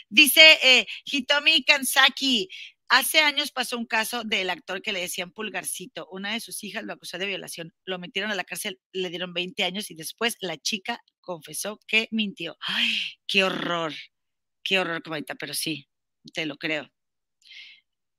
Dice 0.09 0.59
eh, 0.63 0.87
Hitomi 1.05 1.63
Kansaki, 1.63 2.49
Hace 2.89 3.19
años 3.19 3.51
pasó 3.51 3.77
un 3.77 3.85
caso 3.85 4.23
del 4.23 4.49
actor 4.49 4.81
que 4.81 4.93
le 4.93 5.01
decían 5.01 5.31
Pulgarcito. 5.31 6.07
Una 6.11 6.33
de 6.33 6.39
sus 6.39 6.63
hijas 6.63 6.83
lo 6.83 6.93
acusó 6.93 7.17
de 7.17 7.25
violación. 7.25 7.73
Lo 7.85 7.99
metieron 7.99 8.31
a 8.31 8.35
la 8.35 8.45
cárcel, 8.45 8.79
le 8.93 9.09
dieron 9.09 9.33
20 9.33 9.63
años 9.63 9.91
y 9.91 9.95
después 9.95 10.37
la 10.39 10.57
chica 10.57 11.01
confesó 11.19 11.79
que 11.87 12.07
mintió. 12.11 12.57
¡Ay, 12.61 12.89
qué 13.27 13.43
horror! 13.43 13.93
Qué 14.63 14.79
horror, 14.79 15.01
comadita, 15.03 15.35
pero 15.35 15.53
sí, 15.53 15.87
te 16.33 16.45
lo 16.45 16.57
creo. 16.57 16.89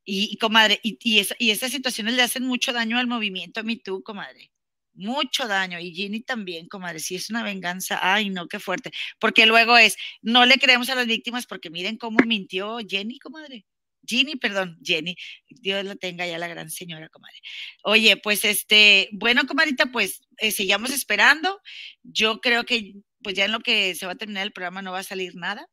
Y, 0.05 0.39
comadre, 0.39 0.81
y, 0.83 0.99
y, 1.03 1.27
y 1.39 1.51
esas 1.51 1.71
situaciones 1.71 2.15
le 2.15 2.23
hacen 2.23 2.45
mucho 2.45 2.73
daño 2.73 2.99
al 2.99 3.07
movimiento 3.07 3.63
Me 3.63 3.77
Too, 3.77 4.03
comadre 4.03 4.51
mucho 4.99 5.47
daño. 5.49 5.79
Y 5.81 5.95
Ginny 5.95 6.21
también, 6.21 6.69
comadre, 6.69 6.99
si 7.01 7.15
es 7.15 7.31
una 7.31 7.43
venganza, 7.43 7.99
ay, 8.03 8.31
no, 8.31 8.49
qué 8.49 8.59
fuerte. 8.59 8.91
Porque 9.19 9.47
luego 9.47 9.79
es, 9.79 9.97
no 10.23 10.45
le 10.45 10.59
creemos 10.59 10.91
a 10.91 10.95
las 10.95 11.07
víctimas 11.07 11.47
porque 11.47 11.71
miren 11.71 11.97
cómo 11.97 12.19
mintió 12.27 12.79
Jenny, 12.87 13.19
comadre. 13.19 13.65
Ginny, 14.09 14.37
perdón, 14.37 14.79
Jenny, 14.83 15.17
Dios 15.49 15.85
lo 15.85 15.97
tenga 15.97 16.27
ya 16.27 16.39
la 16.39 16.49
gran 16.49 16.71
señora, 16.71 17.09
comadre. 17.09 17.39
Oye, 17.83 18.17
pues 18.17 18.45
este, 18.45 19.09
bueno, 19.13 19.47
comadita, 19.47 19.87
pues 19.87 20.23
eh, 20.39 20.51
sigamos 20.51 20.91
esperando. 20.91 21.61
Yo 22.03 22.41
creo 22.41 22.65
que 22.65 22.95
pues 23.23 23.37
ya 23.37 23.45
en 23.45 23.53
lo 23.53 23.61
que 23.61 23.95
se 23.95 24.07
va 24.07 24.13
a 24.13 24.17
terminar 24.17 24.45
el 24.45 24.53
programa 24.53 24.83
no 24.83 24.93
va 24.93 25.01
a 25.01 25.05
salir 25.05 25.35
nada. 25.35 25.69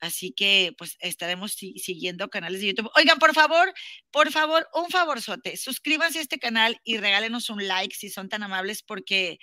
Así 0.00 0.32
que 0.32 0.74
pues 0.76 0.96
estaremos 1.00 1.52
siguiendo 1.52 2.28
canales 2.28 2.60
de 2.60 2.68
YouTube. 2.68 2.90
Oigan, 2.96 3.18
por 3.18 3.34
favor, 3.34 3.72
por 4.10 4.30
favor, 4.30 4.68
un 4.74 4.90
favorzote, 4.90 5.56
suscríbanse 5.56 6.18
a 6.18 6.22
este 6.22 6.38
canal 6.38 6.78
y 6.84 6.98
regálenos 6.98 7.48
un 7.48 7.66
like 7.66 7.94
si 7.94 8.10
son 8.10 8.28
tan 8.28 8.42
amables 8.42 8.82
porque 8.82 9.38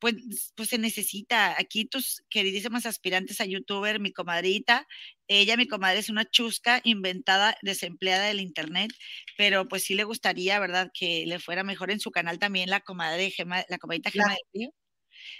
pues, 0.00 0.14
pues 0.56 0.70
se 0.70 0.78
necesita. 0.78 1.54
Aquí 1.58 1.84
tus 1.84 2.22
queridísimas 2.30 2.86
aspirantes 2.86 3.40
a 3.40 3.44
youtuber, 3.44 4.00
mi 4.00 4.12
comadrita, 4.12 4.86
ella, 5.30 5.56
mi 5.56 5.68
comadre, 5.68 6.00
es 6.00 6.10
una 6.10 6.28
chusca 6.28 6.80
inventada, 6.82 7.56
desempleada 7.62 8.26
del 8.26 8.40
internet, 8.40 8.90
pero 9.38 9.68
pues 9.68 9.84
sí 9.84 9.94
le 9.94 10.02
gustaría, 10.02 10.58
¿verdad? 10.58 10.90
Que 10.92 11.24
le 11.24 11.38
fuera 11.38 11.62
mejor 11.62 11.92
en 11.92 12.00
su 12.00 12.10
canal 12.10 12.40
también 12.40 12.68
la 12.68 12.80
comadre 12.80 13.30
Gema, 13.30 13.64
la 13.68 13.78
comadrita 13.78 14.10
Gema 14.10 14.30
del 14.30 14.44
Río. 14.52 14.70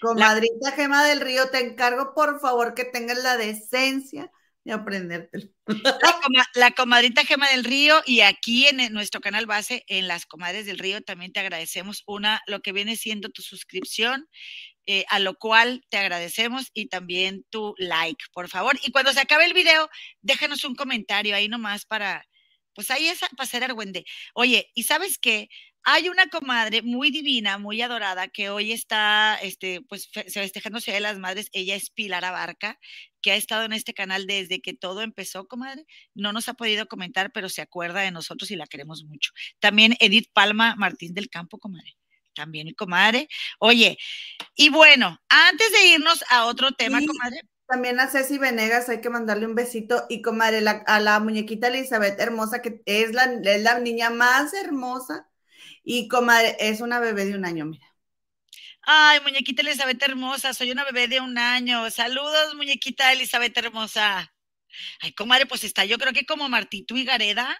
Comadrita 0.00 0.72
Gema 0.76 1.04
del 1.04 1.20
Río, 1.20 1.50
te 1.50 1.58
encargo 1.58 2.14
por 2.14 2.40
favor 2.40 2.74
que 2.74 2.84
tengas 2.84 3.20
la 3.22 3.36
decencia 3.36 4.30
de 4.64 4.72
aprendértelo. 4.72 5.48
La, 6.54 6.70
comadrita 6.70 7.24
Gema 7.24 7.48
del 7.50 7.64
Río 7.64 8.00
y 8.06 8.20
aquí 8.20 8.66
en 8.66 8.92
nuestro 8.92 9.20
canal 9.20 9.46
base, 9.46 9.84
en 9.88 10.06
las 10.06 10.24
comadres 10.24 10.66
del 10.66 10.78
Río, 10.78 11.02
también 11.02 11.32
te 11.32 11.40
agradecemos 11.40 12.04
una, 12.06 12.42
lo 12.46 12.60
que 12.60 12.72
viene 12.72 12.96
siendo 12.96 13.28
tu 13.30 13.42
suscripción, 13.42 14.28
eh, 14.86 15.04
a 15.08 15.18
lo 15.18 15.36
cual 15.36 15.84
te 15.88 15.98
agradecemos 15.98 16.70
y 16.74 16.86
también 16.86 17.44
tu 17.50 17.74
like, 17.78 18.24
por 18.32 18.48
favor. 18.48 18.78
Y 18.82 18.92
cuando 18.92 19.12
se 19.12 19.20
acabe 19.20 19.44
el 19.46 19.54
video, 19.54 19.88
déjanos 20.22 20.64
un 20.64 20.74
comentario 20.74 21.34
ahí 21.36 21.48
nomás 21.48 21.84
para, 21.86 22.26
pues 22.74 22.90
ahí 22.90 23.08
es 23.08 23.20
para 23.36 23.48
ser 23.48 23.64
argüende. 23.64 24.04
Oye, 24.34 24.70
¿y 24.74 24.84
sabes 24.84 25.18
qué? 25.18 25.48
Hay 25.82 26.08
una 26.08 26.28
comadre 26.28 26.82
muy 26.82 27.10
divina, 27.10 27.56
muy 27.58 27.80
adorada, 27.80 28.28
que 28.28 28.50
hoy 28.50 28.72
está, 28.72 29.38
este, 29.42 29.80
pues, 29.82 30.10
festejándose 30.28 30.92
de 30.92 31.00
las 31.00 31.18
madres. 31.18 31.48
Ella 31.52 31.74
es 31.74 31.90
Pilar 31.90 32.24
Abarca, 32.24 32.78
que 33.22 33.32
ha 33.32 33.36
estado 33.36 33.64
en 33.64 33.72
este 33.72 33.94
canal 33.94 34.26
desde 34.26 34.60
que 34.60 34.74
todo 34.74 35.02
empezó, 35.02 35.46
comadre. 35.46 35.86
No 36.14 36.32
nos 36.32 36.48
ha 36.48 36.54
podido 36.54 36.86
comentar, 36.86 37.32
pero 37.32 37.48
se 37.48 37.62
acuerda 37.62 38.00
de 38.02 38.10
nosotros 38.10 38.50
y 38.50 38.56
la 38.56 38.66
queremos 38.66 39.04
mucho. 39.04 39.32
También 39.58 39.96
Edith 40.00 40.30
Palma 40.32 40.74
Martín 40.76 41.14
del 41.14 41.30
Campo, 41.30 41.58
comadre. 41.58 41.99
También 42.40 42.66
mi 42.66 42.74
comadre. 42.74 43.28
Oye, 43.58 43.98
y 44.54 44.70
bueno, 44.70 45.18
antes 45.28 45.70
de 45.72 45.88
irnos 45.88 46.24
a 46.30 46.46
otro 46.46 46.72
tema, 46.72 46.98
comadre. 47.06 47.42
También 47.68 48.00
a 48.00 48.08
Ceci 48.08 48.38
Venegas 48.38 48.88
hay 48.88 49.02
que 49.02 49.10
mandarle 49.10 49.46
un 49.46 49.54
besito 49.54 50.06
y 50.08 50.22
comadre 50.22 50.64
a 50.86 51.00
la 51.00 51.20
muñequita 51.20 51.68
Elizabeth 51.68 52.18
hermosa, 52.18 52.62
que 52.62 52.80
es 52.86 53.12
la, 53.12 53.24
es 53.24 53.62
la 53.62 53.78
niña 53.78 54.08
más 54.08 54.54
hermosa 54.54 55.28
y 55.84 56.08
comadre, 56.08 56.56
es 56.58 56.80
una 56.80 56.98
bebé 56.98 57.26
de 57.26 57.34
un 57.34 57.44
año, 57.44 57.66
mira. 57.66 57.86
Ay, 58.82 59.20
muñequita 59.20 59.60
Elizabeth 59.60 60.02
hermosa, 60.02 60.54
soy 60.54 60.70
una 60.70 60.84
bebé 60.84 61.08
de 61.08 61.20
un 61.20 61.36
año. 61.36 61.90
Saludos, 61.90 62.54
muñequita 62.54 63.12
Elizabeth 63.12 63.56
hermosa. 63.58 64.32
Ay, 65.00 65.12
comadre, 65.12 65.44
pues 65.44 65.62
está 65.62 65.84
yo 65.84 65.98
creo 65.98 66.14
que 66.14 66.24
como 66.24 66.48
Martito 66.48 66.96
y 66.96 67.04
Gareda. 67.04 67.54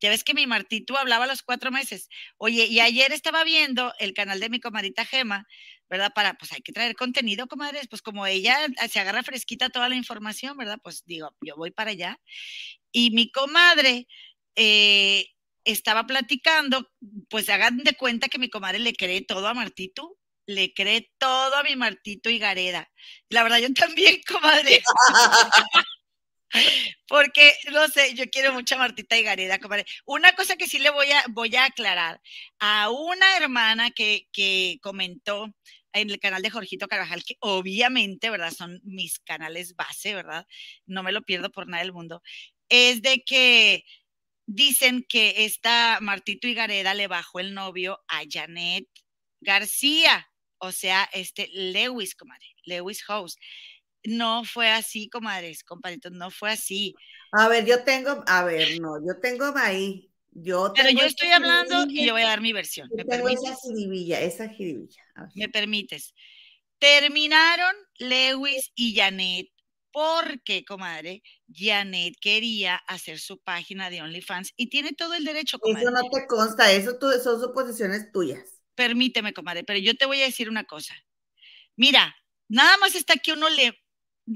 Ya 0.00 0.10
ves 0.10 0.24
que 0.24 0.34
mi 0.34 0.46
Martito 0.46 0.96
hablaba 0.98 1.24
a 1.24 1.28
los 1.28 1.42
cuatro 1.42 1.70
meses. 1.70 2.08
Oye, 2.38 2.66
y 2.66 2.80
ayer 2.80 3.12
estaba 3.12 3.44
viendo 3.44 3.92
el 3.98 4.14
canal 4.14 4.40
de 4.40 4.48
mi 4.48 4.60
comadita 4.60 5.04
Gema, 5.04 5.46
¿verdad? 5.88 6.12
Para, 6.14 6.34
pues 6.34 6.52
hay 6.52 6.62
que 6.62 6.72
traer 6.72 6.94
contenido, 6.96 7.46
comadres. 7.48 7.88
Pues 7.88 8.02
como 8.02 8.26
ella 8.26 8.58
se 8.88 9.00
agarra 9.00 9.22
fresquita 9.22 9.68
toda 9.70 9.88
la 9.88 9.96
información, 9.96 10.56
¿verdad? 10.56 10.78
Pues 10.82 11.04
digo, 11.06 11.34
yo 11.40 11.56
voy 11.56 11.70
para 11.70 11.90
allá. 11.90 12.18
Y 12.92 13.10
mi 13.10 13.30
comadre, 13.30 14.06
eh, 14.56 15.26
estaba 15.64 16.06
platicando, 16.06 16.90
pues 17.28 17.48
hagan 17.48 17.78
de 17.78 17.94
cuenta 17.94 18.28
que 18.28 18.38
mi 18.38 18.48
comadre 18.50 18.78
le 18.78 18.94
cree 18.94 19.22
todo 19.22 19.46
a 19.48 19.54
Martito, 19.54 20.16
le 20.46 20.72
cree 20.72 21.10
todo 21.18 21.54
a 21.56 21.62
mi 21.62 21.76
Martito 21.76 22.30
y 22.30 22.38
Gareda. 22.38 22.90
La 23.28 23.42
verdad, 23.42 23.58
yo 23.58 23.72
también, 23.74 24.20
comadre. 24.26 24.82
Porque, 27.08 27.54
no 27.72 27.88
sé, 27.88 28.14
yo 28.14 28.28
quiero 28.30 28.52
mucho 28.52 28.74
a 28.74 28.78
Martita 28.78 29.16
y 29.18 29.22
Gareda, 29.22 29.58
comadre. 29.58 29.86
Una 30.04 30.32
cosa 30.34 30.56
que 30.56 30.66
sí 30.66 30.78
le 30.78 30.90
voy 30.90 31.10
a, 31.10 31.24
voy 31.30 31.54
a 31.56 31.66
aclarar, 31.66 32.20
a 32.58 32.90
una 32.90 33.36
hermana 33.36 33.90
que, 33.90 34.28
que 34.32 34.78
comentó 34.82 35.54
en 35.92 36.10
el 36.10 36.20
canal 36.20 36.42
de 36.42 36.50
Jorgito 36.50 36.88
Carvajal, 36.88 37.24
que 37.24 37.36
obviamente, 37.40 38.30
¿verdad? 38.30 38.52
Son 38.52 38.80
mis 38.84 39.18
canales 39.20 39.74
base, 39.74 40.14
¿verdad? 40.14 40.46
No 40.86 41.02
me 41.02 41.12
lo 41.12 41.22
pierdo 41.22 41.50
por 41.50 41.66
nada 41.68 41.82
del 41.82 41.92
mundo. 41.92 42.22
Es 42.68 43.02
de 43.02 43.22
que 43.24 43.84
dicen 44.46 45.04
que 45.08 45.44
esta 45.44 45.98
Martito 46.00 46.48
y 46.48 46.54
Gareda 46.54 46.94
le 46.94 47.08
bajó 47.08 47.40
el 47.40 47.54
novio 47.54 48.00
a 48.08 48.22
Janet 48.28 48.86
García, 49.40 50.28
o 50.58 50.72
sea, 50.72 51.08
este 51.12 51.48
Lewis, 51.52 52.14
comadre, 52.14 52.46
Lewis 52.64 53.02
House. 53.04 53.36
No 54.04 54.44
fue 54.44 54.70
así, 54.70 55.08
comadres, 55.08 55.62
compadritos, 55.64 56.12
no 56.12 56.30
fue 56.30 56.50
así. 56.52 56.94
A 57.32 57.48
ver, 57.48 57.64
yo 57.64 57.84
tengo, 57.84 58.24
a 58.26 58.44
ver, 58.44 58.80
no, 58.80 58.98
yo 59.06 59.20
tengo 59.20 59.52
ahí, 59.56 60.10
yo 60.32 60.72
Pero 60.74 60.90
yo 60.90 61.04
estoy 61.04 61.30
hablando 61.30 61.84
y 61.90 62.06
yo 62.06 62.12
voy 62.12 62.22
a 62.22 62.26
dar 62.28 62.40
mi 62.40 62.52
versión. 62.52 62.88
yo 62.90 62.96
¿Me 62.96 63.04
tengo 63.04 63.28
permites? 63.28 63.42
esa 63.50 63.56
jiribilla, 63.62 64.20
esa 64.20 64.48
jiribilla. 64.48 65.02
Me 65.34 65.48
permites. 65.48 66.14
Terminaron 66.78 67.74
Lewis 67.98 68.72
y 68.74 68.94
Janet 68.96 69.48
porque, 69.92 70.64
comadre, 70.64 71.22
Janet 71.52 72.14
quería 72.20 72.76
hacer 72.86 73.18
su 73.18 73.38
página 73.38 73.90
de 73.90 74.02
OnlyFans 74.02 74.52
y 74.56 74.68
tiene 74.70 74.92
todo 74.92 75.14
el 75.14 75.24
derecho, 75.24 75.58
comadre. 75.58 75.82
Eso 75.82 75.90
no 75.90 76.00
te 76.10 76.26
consta, 76.26 76.72
eso 76.72 76.98
tú- 76.98 77.10
son 77.22 77.40
suposiciones 77.40 78.10
tuyas. 78.12 78.60
Permíteme, 78.74 79.32
comadre, 79.32 79.64
pero 79.64 79.78
yo 79.78 79.94
te 79.94 80.06
voy 80.06 80.20
a 80.22 80.24
decir 80.26 80.48
una 80.48 80.64
cosa. 80.64 80.94
Mira, 81.76 82.16
nada 82.48 82.76
más 82.78 82.94
está 82.94 83.16
que 83.16 83.32
uno 83.32 83.48
le, 83.50 83.78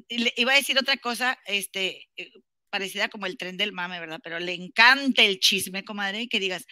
le- 0.09 0.33
iba 0.37 0.53
a 0.53 0.57
decir 0.57 0.79
otra 0.79 0.97
cosa, 0.99 1.39
este, 1.47 2.09
eh, 2.17 2.31
parecida 2.71 3.09
como 3.09 3.27
el 3.27 3.37
tren 3.39 3.57
del 3.57 3.73
mame, 3.73 4.01
¿verdad? 4.01 4.21
Pero 4.23 4.41
le 4.41 4.53
encanta 4.55 5.23
el 5.23 5.39
chisme, 5.39 5.85
comadre, 5.85 6.29
que 6.29 6.41
digas, 6.41 6.67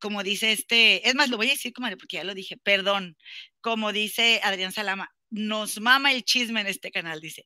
como 0.00 0.22
dice 0.22 0.52
este, 0.52 1.08
es 1.08 1.14
más, 1.14 1.30
lo 1.30 1.36
voy 1.38 1.48
a 1.48 1.52
decir, 1.52 1.72
comadre, 1.72 1.96
porque 1.96 2.16
ya 2.18 2.24
lo 2.24 2.34
dije, 2.34 2.56
perdón, 2.58 3.16
como 3.62 3.92
dice 3.92 4.40
Adrián 4.44 4.72
Salama, 4.72 5.10
nos 5.30 5.80
mama 5.80 6.12
el 6.12 6.24
chisme 6.24 6.60
en 6.60 6.66
este 6.68 6.90
canal, 6.90 7.20
dice. 7.20 7.44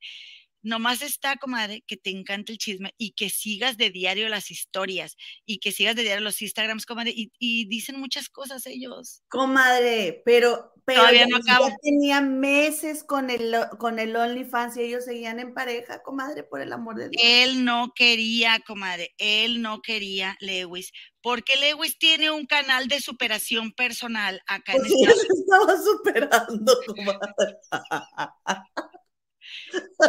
Nomás 0.62 1.02
está, 1.02 1.36
comadre, 1.36 1.82
que 1.86 1.96
te 1.96 2.10
encanta 2.10 2.52
el 2.52 2.58
chisme 2.58 2.94
y 2.96 3.12
que 3.12 3.30
sigas 3.30 3.76
de 3.76 3.90
diario 3.90 4.28
las 4.28 4.50
historias 4.50 5.16
y 5.44 5.58
que 5.58 5.72
sigas 5.72 5.96
de 5.96 6.02
diario 6.02 6.22
los 6.22 6.40
Instagrams, 6.40 6.86
comadre, 6.86 7.12
y, 7.14 7.32
y 7.38 7.66
dicen 7.66 7.98
muchas 7.98 8.28
cosas 8.28 8.66
ellos. 8.66 9.22
Comadre, 9.28 10.22
pero, 10.24 10.72
pero 10.84 11.00
Todavía 11.00 11.22
ya, 11.22 11.26
no 11.26 11.36
acabo. 11.36 11.68
ya 11.68 11.76
tenía 11.82 12.20
meses 12.20 13.02
con 13.04 13.30
el, 13.30 13.56
con 13.78 13.98
el 13.98 14.14
OnlyFans 14.14 14.76
y 14.76 14.82
ellos 14.82 15.04
seguían 15.04 15.40
en 15.40 15.52
pareja, 15.52 16.02
comadre, 16.02 16.44
por 16.44 16.60
el 16.60 16.72
amor 16.72 16.96
de 16.96 17.08
Dios. 17.08 17.22
Él 17.24 17.64
no 17.64 17.92
quería, 17.94 18.60
comadre, 18.66 19.14
él 19.18 19.62
no 19.62 19.80
quería 19.82 20.36
Lewis, 20.40 20.92
porque 21.22 21.56
Lewis 21.56 21.98
tiene 21.98 22.30
un 22.30 22.46
canal 22.46 22.88
de 22.88 23.00
superación 23.00 23.72
personal 23.72 24.40
acá 24.46 24.72
en 24.74 24.80
Pues 24.80 24.92
Estados 24.92 25.20
se 25.20 25.32
estaba 25.40 25.82
superando, 25.82 26.78
comadre. 26.86 27.58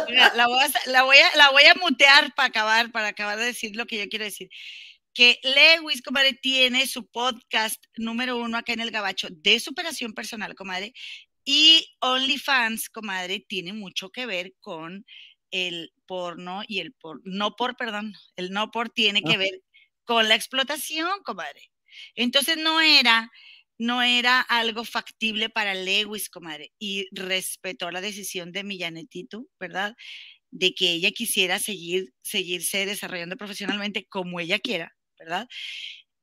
Mira, 0.08 0.32
la 0.34 0.46
voy 0.46 0.60
a, 0.64 0.90
la 0.90 1.02
voy 1.02 1.16
a, 1.16 1.36
la 1.36 1.50
voy 1.50 1.64
a 1.64 1.74
mutear 1.74 2.34
para 2.34 2.48
acabar, 2.48 2.90
para 2.92 3.08
acabar 3.08 3.38
de 3.38 3.46
decir 3.46 3.76
lo 3.76 3.86
que 3.86 3.98
yo 3.98 4.08
quiero 4.08 4.24
decir. 4.24 4.48
Que 5.12 5.38
Lewis, 5.44 6.02
comadre, 6.02 6.32
tiene 6.34 6.86
su 6.86 7.06
podcast 7.06 7.82
número 7.96 8.36
uno 8.36 8.58
acá 8.58 8.72
en 8.72 8.80
el 8.80 8.90
Gabacho 8.90 9.28
de 9.30 9.60
superación 9.60 10.12
personal, 10.12 10.54
comadre. 10.54 10.92
Y 11.44 11.86
OnlyFans, 12.00 12.88
comadre, 12.90 13.40
tiene 13.40 13.72
mucho 13.72 14.10
que 14.10 14.26
ver 14.26 14.54
con 14.60 15.06
el 15.50 15.92
porno 16.06 16.62
y 16.66 16.80
el 16.80 16.92
por, 16.94 17.20
no 17.24 17.54
por, 17.54 17.76
perdón, 17.76 18.12
el 18.36 18.50
no 18.50 18.70
por 18.72 18.90
tiene 18.90 19.22
que 19.22 19.34
Ah. 19.34 19.38
ver 19.38 19.62
con 20.04 20.28
la 20.28 20.34
explotación, 20.34 21.22
comadre. 21.22 21.70
Entonces 22.16 22.56
no 22.56 22.80
era, 22.80 23.30
no 23.78 24.02
era 24.02 24.40
algo 24.40 24.84
factible 24.84 25.48
para 25.50 25.74
Lewis, 25.74 26.28
comadre, 26.30 26.72
y 26.78 27.06
respetó 27.12 27.90
la 27.90 28.00
decisión 28.00 28.52
de 28.52 28.64
Millanetito, 28.64 29.46
¿verdad? 29.60 29.94
De 30.50 30.74
que 30.74 30.92
ella 30.92 31.10
quisiera 31.12 31.58
seguir, 31.58 32.12
seguirse 32.22 32.86
desarrollando 32.86 33.36
profesionalmente 33.36 34.06
como 34.06 34.40
ella 34.40 34.58
quiera, 34.60 34.94
¿verdad? 35.18 35.48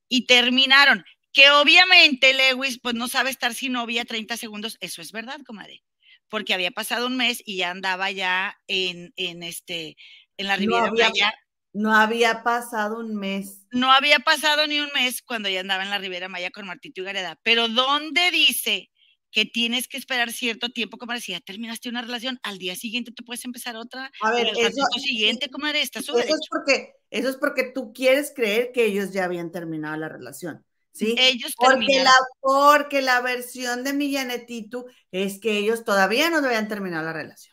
Y 0.10 0.26
terminaron. 0.26 1.04
Que 1.34 1.50
obviamente 1.52 2.34
Lewis, 2.34 2.80
pues 2.82 2.96
no 2.96 3.08
sabe 3.08 3.30
estar 3.30 3.54
sin 3.54 3.74
novia 3.74 4.06
30 4.06 4.38
segundos, 4.38 4.78
eso 4.82 5.02
es 5.02 5.12
verdad, 5.14 5.40
comadre, 5.46 5.82
porque 6.30 6.54
había 6.54 6.72
pasado 6.72 7.08
un 7.08 7.16
mes 7.18 7.42
y 7.46 7.58
ya 7.58 7.72
andaba 7.72 8.12
ya 8.12 8.58
en, 8.68 9.14
en 9.16 9.44
este, 9.44 9.96
en 10.38 10.48
la 10.48 10.58
No 10.58 10.62
Riviera 10.62 10.88
había- 10.88 11.10
Maya. 11.10 11.34
No 11.74 11.96
había 11.96 12.44
pasado 12.44 13.00
un 13.00 13.16
mes. 13.16 13.62
No 13.72 13.92
había 13.92 14.20
pasado 14.20 14.68
ni 14.68 14.80
un 14.80 14.90
mes 14.94 15.22
cuando 15.22 15.50
ya 15.50 15.62
andaba 15.62 15.84
en 15.84 15.90
la 15.90 15.98
Riviera 15.98 16.28
Maya 16.28 16.52
con 16.52 16.68
Martito 16.68 17.02
y 17.02 17.06
Gareda. 17.06 17.40
Pero 17.44 17.70
¿dónde 17.70 18.30
dice 18.32 18.90
que 19.32 19.46
tienes 19.46 19.88
que 19.88 19.98
esperar 19.98 20.32
cierto 20.32 20.70
tiempo, 20.70 20.98
comadre? 20.98 21.22
Si 21.22 21.32
ya 21.32 21.40
terminaste 21.40 21.88
una 21.88 22.02
relación, 22.02 22.40
al 22.44 22.58
día 22.58 22.76
siguiente 22.76 23.12
te 23.12 23.24
puedes 23.24 23.46
empezar 23.46 23.78
otra. 23.78 24.12
A 24.22 24.32
ver, 24.32 24.48
el 24.48 24.58
eso, 24.58 24.64
ratito 24.64 25.00
siguiente, 25.00 25.50
comadre, 25.50 25.82
eso 25.82 26.00
es 26.18 26.48
porque, 26.50 26.94
eso 27.10 27.30
es 27.30 27.38
porque 27.38 27.72
tú 27.74 27.94
quieres 27.94 28.34
creer 28.36 28.72
que 28.74 28.86
ellos 28.86 29.14
ya 29.14 29.24
habían 29.24 29.52
terminado 29.52 29.96
la 29.96 30.10
relación. 30.10 30.66
¿Sí? 30.94 31.16
Ellos 31.18 31.54
Porque 31.56 32.04
la, 32.04 32.14
porque 32.42 33.02
la 33.02 33.22
versión 33.22 33.86
de 33.86 33.94
Millanetitu 33.94 34.88
es 35.12 35.40
que 35.40 35.58
ellos 35.58 35.86
todavía 35.86 36.30
no 36.30 36.40
habían 36.40 36.68
terminado 36.68 37.06
la 37.06 37.14
relación. 37.14 37.51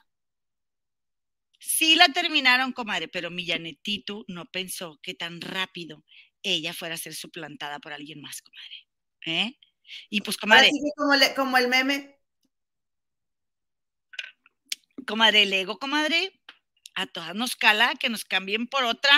Sí 1.78 1.94
la 1.94 2.08
terminaron, 2.08 2.72
comadre, 2.72 3.06
pero 3.06 3.30
Millanetitu 3.30 4.24
no 4.26 4.46
pensó 4.46 4.98
que 5.00 5.14
tan 5.14 5.40
rápido 5.40 6.02
ella 6.42 6.74
fuera 6.74 6.96
a 6.96 6.98
ser 6.98 7.14
suplantada 7.14 7.78
por 7.78 7.92
alguien 7.92 8.20
más, 8.20 8.42
comadre. 8.42 8.88
¿Eh? 9.26 9.58
Y 10.10 10.22
pues, 10.22 10.36
comadre, 10.36 10.70
sí 10.70 10.80
que 10.82 10.90
como, 10.96 11.14
le- 11.14 11.34
como 11.36 11.56
el 11.56 11.68
meme, 11.68 12.18
comadre, 15.06 15.44
el 15.44 15.52
ego, 15.52 15.78
comadre, 15.78 16.40
a 16.96 17.06
todas 17.06 17.36
nos 17.36 17.54
cala 17.54 17.94
que 17.94 18.08
nos 18.08 18.24
cambien 18.24 18.66
por 18.66 18.82
otra. 18.82 19.12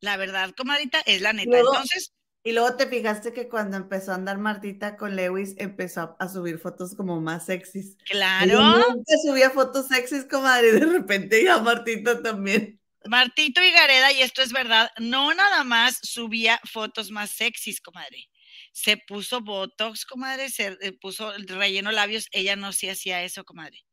La 0.00 0.18
verdad, 0.18 0.54
comadrita, 0.54 1.00
es 1.06 1.22
la 1.22 1.32
neta. 1.32 1.48
Luego- 1.48 1.70
Entonces, 1.72 2.12
y 2.46 2.52
luego 2.52 2.76
te 2.76 2.86
fijaste 2.86 3.32
que 3.32 3.48
cuando 3.48 3.76
empezó 3.76 4.12
a 4.12 4.14
andar 4.14 4.38
Martita 4.38 4.96
con 4.96 5.16
Lewis, 5.16 5.54
empezó 5.58 6.00
a, 6.00 6.16
a 6.20 6.28
subir 6.28 6.58
fotos 6.58 6.94
como 6.94 7.20
más 7.20 7.46
sexys. 7.46 7.96
Claro, 8.04 8.60
nunca 8.62 9.14
subía 9.24 9.50
fotos 9.50 9.88
sexys, 9.88 10.24
comadre, 10.26 10.68
y 10.68 10.72
de 10.72 10.86
repente 10.86 11.42
ya 11.42 11.58
Martita 11.58 12.22
también. 12.22 12.80
Martito 13.04 13.62
y 13.62 13.70
Gareda, 13.72 14.12
y 14.12 14.22
esto 14.22 14.42
es 14.42 14.52
verdad, 14.52 14.90
no 14.98 15.34
nada 15.34 15.64
más 15.64 15.98
subía 16.02 16.60
fotos 16.64 17.10
más 17.10 17.30
sexys, 17.30 17.80
comadre. 17.80 18.28
Se 18.72 18.96
puso 18.96 19.40
Botox, 19.40 20.04
comadre, 20.04 20.48
se 20.48 20.76
eh, 20.80 20.92
puso 20.92 21.32
relleno 21.48 21.92
labios. 21.92 22.28
Ella 22.30 22.56
no 22.56 22.72
se 22.72 22.90
hacía 22.90 23.22
eso, 23.24 23.44
comadre. 23.44 23.84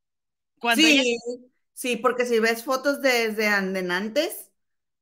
Cuando 0.59 0.85
Sí, 0.85 0.99
ella- 0.99 1.19
sí, 1.73 1.97
porque 1.97 2.25
si 2.25 2.39
ves 2.39 2.63
fotos 2.63 3.01
desde 3.01 3.47
antes, 3.47 4.51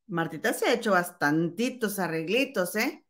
Martita 0.07 0.53
se 0.53 0.68
ha 0.68 0.73
hecho 0.73 0.91
bastantitos 0.91 1.99
arreglitos, 1.99 2.76
¿eh? 2.76 3.03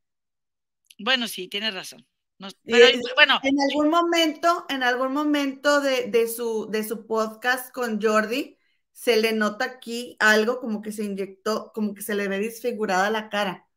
Bueno, 1.04 1.28
sí, 1.28 1.48
tienes 1.48 1.74
razón. 1.74 2.06
No- 2.40 2.48
Y 2.64 2.72
pero 2.72 2.86
es- 2.88 3.00
bueno, 3.16 3.40
En 3.44 3.56
algún 3.70 3.90
momento, 3.90 4.66
en 4.70 4.84
algún 4.84 5.14
momento 5.14 5.80
de, 5.82 6.08
de 6.08 6.28
su, 6.28 6.68
de 6.72 6.84
su 6.84 7.06
podcast 7.06 7.72
con 7.72 8.02
Jordi, 8.02 8.58
se 8.92 9.18
le 9.22 9.34
nota 9.34 9.66
aquí 9.66 10.16
algo 10.20 10.60
como 10.60 10.82
que 10.82 10.92
se 10.92 11.04
inyectó, 11.04 11.72
como 11.74 11.94
que 11.94 12.02
se 12.02 12.16
le 12.16 12.28
ve 12.28 12.40
disfigurada 12.40 13.10
la 13.10 13.30
cara. 13.30 13.68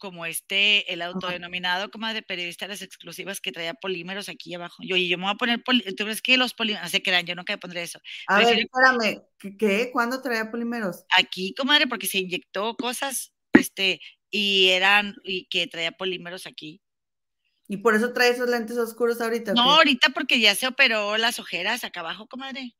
como 0.00 0.24
este, 0.26 0.92
el 0.92 1.02
autodenominado 1.02 1.90
comadre 1.90 2.22
periodista 2.22 2.66
de 2.66 2.74
las 2.74 2.82
exclusivas 2.82 3.40
que 3.40 3.50
traía 3.50 3.74
polímeros 3.74 4.28
aquí 4.28 4.54
abajo. 4.54 4.76
Yo, 4.86 4.94
y 4.94 5.08
yo 5.08 5.18
me 5.18 5.24
voy 5.24 5.32
a 5.32 5.36
poner, 5.36 5.64
poli- 5.64 5.82
¿tú 5.96 6.04
crees 6.04 6.22
que 6.22 6.36
los 6.36 6.54
polímeros, 6.54 6.84
no 6.84 6.88
se 6.90 7.02
crean, 7.02 7.26
yo 7.26 7.34
nunca 7.34 7.54
a 7.54 7.58
poner 7.58 7.78
eso. 7.78 7.98
A 8.28 8.36
Pero 8.36 8.48
ver, 8.48 8.58
sí- 8.58 8.62
espérame, 8.72 9.22
qué? 9.58 9.90
¿Cuándo 9.92 10.22
traía 10.22 10.52
polímeros? 10.52 11.04
Aquí, 11.16 11.52
comadre, 11.54 11.88
porque 11.88 12.06
se 12.06 12.18
inyectó 12.18 12.76
cosas, 12.76 13.32
este, 13.54 14.00
y 14.30 14.68
eran, 14.68 15.14
y 15.24 15.46
que 15.46 15.66
traía 15.66 15.92
polímeros 15.92 16.46
aquí. 16.46 16.82
¿Y 17.68 17.78
por 17.78 17.94
eso 17.94 18.12
trae 18.12 18.30
esos 18.30 18.48
lentes 18.48 18.78
oscuros 18.78 19.20
ahorita? 19.20 19.52
No, 19.52 19.62
ahorita 19.62 20.08
porque 20.10 20.40
ya 20.40 20.54
se 20.54 20.66
operó 20.66 21.18
las 21.18 21.38
ojeras 21.38 21.84
acá 21.84 22.00
abajo, 22.00 22.26
comadre. 22.26 22.74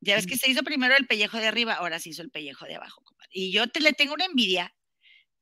Ya 0.00 0.16
ves 0.16 0.26
que 0.26 0.36
se 0.36 0.50
hizo 0.50 0.62
primero 0.62 0.96
el 0.96 1.06
pellejo 1.06 1.36
de 1.36 1.46
arriba, 1.46 1.74
ahora 1.74 1.98
se 1.98 2.08
hizo 2.08 2.22
el 2.22 2.30
pellejo 2.30 2.64
de 2.64 2.76
abajo, 2.76 3.02
comadre. 3.04 3.28
Y 3.32 3.52
yo 3.52 3.68
te 3.68 3.80
le 3.80 3.92
tengo 3.92 4.14
una 4.14 4.24
envidia, 4.24 4.74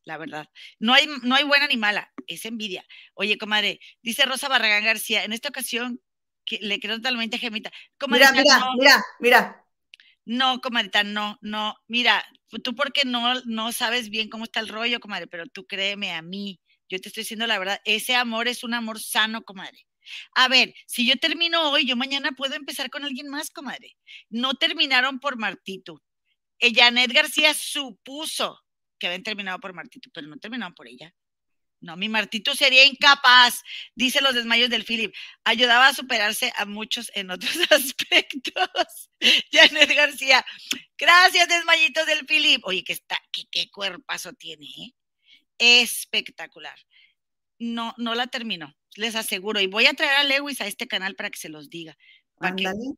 la 0.05 0.19
verdad. 0.19 0.49
No 0.81 0.95
hay, 0.95 1.07
no 1.23 1.37
hay 1.37 1.45
buena 1.45 1.69
ni 1.69 1.77
mala, 1.77 2.13
es 2.27 2.45
envidia. 2.45 2.85
Oye, 3.15 3.39
comadre, 3.39 3.81
dice 4.03 4.27
Rosa 4.27 4.49
Barragán 4.49 4.85
García, 4.85 5.25
en 5.25 5.33
esta 5.33 5.49
ocasión 5.49 6.03
que 6.45 6.59
le 6.61 6.81
creo 6.81 6.97
totalmente 6.97 7.37
a 7.37 7.39
Gemita. 7.39 7.71
Mira, 7.71 7.91
Comadrita, 7.99 8.33
mira, 8.33 8.59
no, 8.59 8.75
mira, 8.77 9.05
mira. 9.21 9.58
No, 10.29 10.61
comadrita, 10.61 11.05
no, 11.05 11.39
no. 11.41 11.75
Mira, 11.89 12.23
tú 12.63 12.75
porque 12.75 13.05
no, 13.07 13.41
no 13.47 13.73
sabes 13.73 14.11
bien 14.11 14.29
cómo 14.29 14.45
está 14.45 14.61
el 14.61 14.69
rollo, 14.69 15.01
comadre, 15.01 15.27
pero 15.27 15.47
tú 15.47 15.67
créeme 15.67 16.13
a 16.13 16.21
mí, 16.23 16.61
Yo 16.91 17.01
te 17.01 17.09
estoy 17.09 17.23
diciendo 17.23 17.47
la 17.47 17.59
verdad, 17.59 17.81
ese 17.87 18.15
amor 18.15 18.47
es 18.49 18.63
un 18.65 18.75
amor 18.75 19.01
sano, 19.01 19.43
comadre. 19.43 19.87
A 20.35 20.49
ver, 20.49 20.75
si 20.87 21.07
yo 21.09 21.17
termino 21.17 21.71
hoy, 21.71 21.87
yo 21.87 21.97
mañana 21.97 22.33
puedo 22.33 22.55
empezar 22.55 22.91
con 22.91 23.05
alguien 23.05 23.29
más, 23.29 23.51
comadre. 23.51 23.97
No 24.31 24.55
terminaron 24.55 25.19
por 25.21 25.39
Martito. 25.39 26.03
Eh, 26.61 26.73
Janet 26.75 27.13
García 27.13 27.55
supuso 27.55 28.61
que 28.99 29.07
habían 29.09 29.23
terminado 29.23 29.61
por 29.61 29.75
Martito, 29.75 30.11
pero 30.13 30.27
no 30.29 30.39
terminaron 30.39 30.75
por 30.75 30.89
ella. 30.89 31.15
No, 31.81 31.97
mi 31.97 32.09
Martito 32.09 32.55
sería 32.57 32.85
incapaz, 32.85 33.63
dice 33.95 34.21
los 34.21 34.35
desmayos 34.35 34.69
del 34.69 34.85
Philip. 34.85 35.15
Ayudaba 35.45 35.89
a 35.89 35.95
superarse 35.95 36.53
a 36.57 36.65
muchos 36.65 37.11
en 37.15 37.31
otros 37.31 37.53
aspectos. 37.71 39.11
Janet 39.53 39.95
García, 39.95 40.45
gracias, 40.97 41.49
desmayitos 41.49 42.07
del 42.07 42.27
Philip. 42.27 42.65
Oye, 42.65 42.83
que 42.83 42.95
está, 42.95 43.19
qué, 43.33 43.45
qué 43.51 43.71
cuerpazo 43.71 44.33
tiene, 44.33 44.67
¿eh? 44.67 44.93
Espectacular. 45.59 46.79
No, 47.61 47.95
no 47.99 48.15
la 48.15 48.27
terminó, 48.29 48.75
les 48.97 49.15
aseguro. 49.15 49.61
Y 49.61 49.67
voy 49.67 49.87
a 49.87 49.95
traer 49.95 50.17
a 50.17 50.25
Lewis 50.25 50.61
a 50.61 50.67
este 50.67 50.89
canal 50.89 51.15
para 51.17 51.31
que 51.31 51.39
se 51.39 51.49
los 51.49 51.71
diga. 51.71 51.97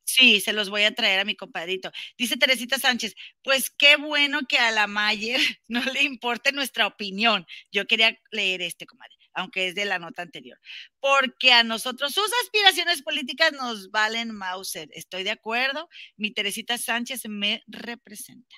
Sí, 0.05 0.41
se 0.41 0.53
los 0.53 0.71
voy 0.71 0.85
a 0.85 0.95
traer 0.95 1.21
a 1.21 1.25
mi 1.25 1.35
compadrito. 1.37 1.91
Dice 2.17 2.37
Teresita 2.37 2.79
Sánchez, 2.79 3.15
pues 3.43 3.71
qué 3.71 3.97
bueno 3.97 4.41
que 4.49 4.59
a 4.59 4.71
la 4.71 4.87
Mayer 4.87 5.41
no 5.69 5.83
le 5.85 6.03
importe 6.03 6.53
nuestra 6.53 6.87
opinión. 6.87 7.47
Yo 7.73 7.87
quería 7.87 8.19
leer 8.31 8.63
este, 8.63 8.87
comadre, 8.87 9.15
aunque 9.35 9.69
es 9.69 9.75
de 9.75 9.85
la 9.85 9.99
nota 9.99 10.23
anterior. 10.23 10.59
Porque 11.01 11.53
a 11.53 11.63
nosotros 11.63 12.13
sus 12.13 12.31
aspiraciones 12.45 13.03
políticas 13.03 13.53
nos 13.53 13.91
valen 13.91 14.33
Mauser. 14.33 14.89
Estoy 14.93 15.23
de 15.23 15.31
acuerdo. 15.31 15.89
Mi 16.17 16.33
Teresita 16.33 16.79
Sánchez 16.79 17.23
me 17.29 17.63
representa. 17.67 18.57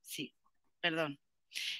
Sí, 0.00 0.34
perdón. 0.80 1.18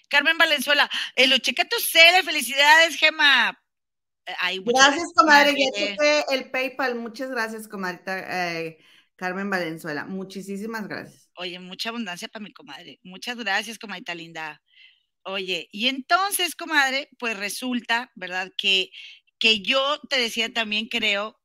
Carmen 0.08 0.38
Valenzuela, 0.38 0.88
el 1.16 1.40
checa 1.40 1.64
tu 1.64 1.76
cele, 1.80 2.22
felicidades, 2.22 2.96
Gema. 2.96 3.63
Eh, 4.26 4.60
gracias, 4.64 5.12
comadre. 5.14 5.54
Ya 5.56 6.20
el 6.30 6.50
PayPal. 6.50 6.94
Muchas 6.96 7.30
gracias, 7.30 7.68
comadrita 7.68 8.58
eh, 8.58 8.78
Carmen 9.16 9.50
Valenzuela. 9.50 10.04
Muchísimas 10.04 10.88
gracias. 10.88 11.30
Oye, 11.36 11.58
mucha 11.58 11.90
abundancia 11.90 12.28
para 12.28 12.42
mi 12.42 12.52
comadre. 12.52 13.00
Muchas 13.02 13.36
gracias, 13.36 13.78
comadrita 13.78 14.14
linda. 14.14 14.62
Oye, 15.24 15.68
y 15.72 15.88
entonces, 15.88 16.54
comadre, 16.54 17.08
pues 17.18 17.36
resulta, 17.36 18.10
¿verdad? 18.14 18.50
Que, 18.56 18.90
que 19.38 19.60
yo 19.60 19.98
te 20.08 20.18
decía 20.18 20.52
también, 20.52 20.88
creo, 20.88 21.40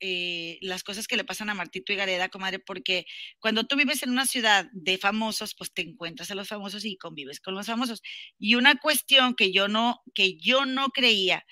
eh, 0.00 0.58
las 0.62 0.82
cosas 0.82 1.06
que 1.06 1.16
le 1.16 1.24
pasan 1.24 1.48
a 1.48 1.54
Martito 1.54 1.92
y 1.92 1.96
Gareda, 1.96 2.28
comadre, 2.28 2.58
porque 2.58 3.06
cuando 3.40 3.64
tú 3.64 3.76
vives 3.76 4.02
en 4.02 4.10
una 4.10 4.26
ciudad 4.26 4.66
de 4.72 4.98
famosos, 4.98 5.54
pues 5.56 5.72
te 5.72 5.82
encuentras 5.82 6.30
a 6.30 6.34
los 6.34 6.48
famosos 6.48 6.84
y 6.84 6.96
convives 6.96 7.40
con 7.40 7.54
los 7.54 7.66
famosos. 7.66 8.02
Y 8.38 8.56
una 8.56 8.74
cuestión 8.76 9.34
que 9.34 9.52
yo 9.52 9.68
no, 9.68 10.02
que 10.14 10.36
yo 10.38 10.66
no 10.66 10.88
creía 10.90 11.44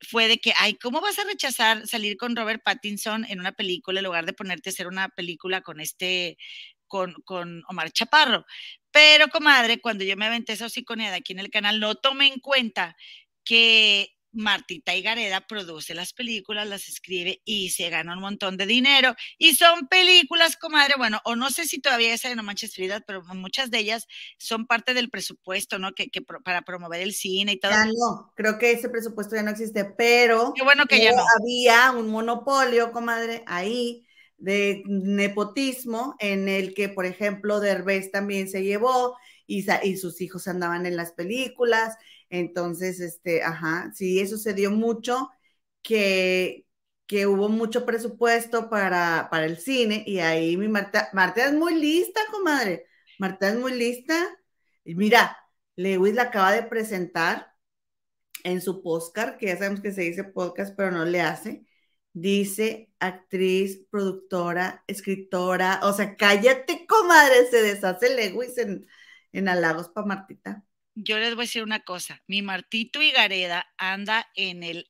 fue 0.00 0.28
de 0.28 0.38
que, 0.38 0.52
ay, 0.58 0.74
¿cómo 0.74 1.00
vas 1.00 1.18
a 1.18 1.24
rechazar 1.24 1.86
salir 1.86 2.16
con 2.16 2.36
Robert 2.36 2.62
Pattinson 2.64 3.24
en 3.28 3.40
una 3.40 3.52
película 3.52 4.00
en 4.00 4.04
lugar 4.06 4.26
de 4.26 4.32
ponerte 4.34 4.70
a 4.70 4.72
hacer 4.72 4.86
una 4.88 5.08
película 5.10 5.62
con 5.62 5.80
este, 5.80 6.36
con, 6.86 7.14
con 7.24 7.62
Omar 7.68 7.90
Chaparro? 7.92 8.46
Pero, 8.92 9.28
comadre, 9.28 9.80
cuando 9.80 10.04
yo 10.04 10.16
me 10.16 10.26
aventé 10.26 10.54
esa 10.54 10.68
de 11.10 11.16
aquí 11.18 11.32
en 11.32 11.40
el 11.40 11.50
canal, 11.50 11.80
no 11.80 11.94
tomé 11.96 12.28
en 12.28 12.40
cuenta 12.40 12.96
que 13.44 14.15
Martita 14.36 14.92
Gareda 15.00 15.40
produce 15.40 15.94
las 15.94 16.12
películas, 16.12 16.68
las 16.68 16.88
escribe 16.88 17.40
y 17.44 17.70
se 17.70 17.88
gana 17.90 18.12
un 18.14 18.20
montón 18.20 18.56
de 18.56 18.66
dinero. 18.66 19.14
Y 19.38 19.54
son 19.54 19.88
películas, 19.88 20.56
comadre, 20.56 20.94
bueno, 20.96 21.20
o 21.24 21.36
no 21.36 21.50
sé 21.50 21.64
si 21.64 21.80
todavía 21.80 22.14
esa 22.14 22.28
de 22.28 22.36
No 22.36 22.42
Manches 22.42 22.74
Frida, 22.74 23.00
pero 23.00 23.22
muchas 23.34 23.70
de 23.70 23.78
ellas 23.78 24.06
son 24.38 24.66
parte 24.66 24.94
del 24.94 25.10
presupuesto, 25.10 25.78
¿no? 25.78 25.92
Que, 25.92 26.10
para 26.44 26.62
promover 26.62 27.00
el 27.00 27.14
cine 27.14 27.52
y 27.52 27.60
todo. 27.60 27.72
Ya 27.72 27.86
no, 27.86 28.32
creo 28.36 28.58
que 28.58 28.72
ese 28.72 28.88
presupuesto 28.88 29.34
ya 29.36 29.42
no 29.42 29.50
existe, 29.50 29.84
pero 29.84 30.52
Qué 30.54 30.62
bueno 30.62 30.84
que 30.86 31.02
ya 31.02 31.12
no. 31.12 31.22
había 31.40 31.92
un 31.92 32.08
monopolio, 32.08 32.92
comadre, 32.92 33.42
ahí 33.46 34.06
de 34.38 34.82
nepotismo 34.86 36.14
en 36.18 36.48
el 36.48 36.74
que, 36.74 36.88
por 36.88 37.06
ejemplo, 37.06 37.60
Derbez 37.60 38.10
también 38.10 38.48
se 38.48 38.62
llevó 38.62 39.16
y, 39.46 39.66
y 39.82 39.96
sus 39.96 40.20
hijos 40.20 40.46
andaban 40.46 40.84
en 40.86 40.96
las 40.96 41.12
películas 41.12 41.96
entonces, 42.30 43.00
este, 43.00 43.42
ajá, 43.42 43.92
sí, 43.94 44.20
eso 44.20 44.38
se 44.38 44.54
dio 44.54 44.70
mucho, 44.70 45.30
que, 45.82 46.66
que 47.06 47.26
hubo 47.26 47.48
mucho 47.48 47.86
presupuesto 47.86 48.68
para, 48.70 49.28
para 49.30 49.46
el 49.46 49.58
cine 49.58 50.04
y 50.06 50.20
ahí 50.20 50.56
mi 50.56 50.68
Marta, 50.68 51.10
Marta 51.12 51.46
es 51.46 51.54
muy 51.54 51.74
lista, 51.76 52.20
comadre. 52.32 52.86
Marta 53.18 53.48
es 53.50 53.56
muy 53.58 53.72
lista. 53.74 54.14
Y 54.84 54.94
mira, 54.94 55.36
Lewis 55.76 56.14
la 56.14 56.24
acaba 56.24 56.52
de 56.52 56.62
presentar 56.64 57.54
en 58.44 58.60
su 58.60 58.82
podcast, 58.82 59.38
que 59.38 59.46
ya 59.46 59.56
sabemos 59.58 59.80
que 59.80 59.92
se 59.92 60.02
dice 60.02 60.24
podcast, 60.24 60.74
pero 60.76 60.90
no 60.92 61.04
le 61.04 61.20
hace. 61.20 61.66
Dice 62.12 62.92
actriz, 63.00 63.86
productora, 63.90 64.84
escritora. 64.86 65.80
O 65.84 65.92
sea, 65.92 66.16
cállate, 66.16 66.86
comadre, 66.86 67.46
se 67.50 67.62
deshace 67.62 68.14
Lewis 68.14 68.58
en, 68.58 68.86
en 69.32 69.48
halagos 69.48 69.88
para 69.90 70.06
Martita 70.06 70.65
yo 70.96 71.18
les 71.18 71.34
voy 71.34 71.42
a 71.42 71.46
decir 71.46 71.62
una 71.62 71.80
cosa, 71.80 72.22
mi 72.26 72.42
Martito 72.42 73.00
Gareda 73.14 73.72
anda 73.76 74.28
en 74.34 74.62
el, 74.62 74.88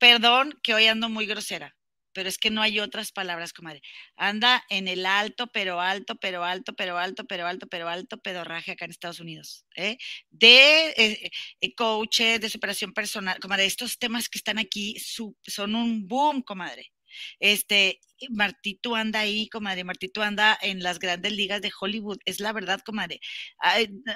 perdón 0.00 0.58
que 0.62 0.74
hoy 0.74 0.86
ando 0.86 1.10
muy 1.10 1.26
grosera, 1.26 1.76
pero 2.14 2.30
es 2.30 2.38
que 2.38 2.50
no 2.50 2.62
hay 2.62 2.80
otras 2.80 3.12
palabras, 3.12 3.52
comadre. 3.52 3.82
Anda 4.16 4.64
en 4.70 4.88
el 4.88 5.06
alto, 5.06 5.48
pero 5.48 5.80
alto, 5.80 6.16
pero 6.16 6.44
alto, 6.44 6.74
pero 6.74 6.98
alto, 6.98 7.26
pero 7.26 7.46
alto, 7.46 7.66
pero 7.68 7.88
alto 7.88 8.18
pedorraje 8.18 8.72
acá 8.72 8.86
en 8.86 8.90
Estados 8.90 9.20
Unidos. 9.20 9.66
¿eh? 9.76 9.98
De 10.30 10.88
eh, 10.96 11.30
eh, 11.60 11.74
coaches, 11.74 12.40
de 12.40 12.48
superación 12.48 12.92
personal, 12.94 13.38
comadre, 13.38 13.66
estos 13.66 13.98
temas 13.98 14.28
que 14.28 14.38
están 14.38 14.58
aquí 14.58 14.96
son 14.98 15.74
un 15.74 16.08
boom, 16.08 16.42
comadre. 16.42 16.90
Este, 17.40 18.00
Martito 18.30 18.94
anda 18.94 19.20
ahí, 19.20 19.48
comadre, 19.48 19.84
Martito 19.84 20.22
anda 20.22 20.58
en 20.62 20.82
las 20.82 20.98
grandes 20.98 21.32
ligas 21.32 21.62
de 21.62 21.72
Hollywood, 21.78 22.18
es 22.24 22.40
la 22.40 22.52
verdad, 22.52 22.80
comadre. 22.84 23.20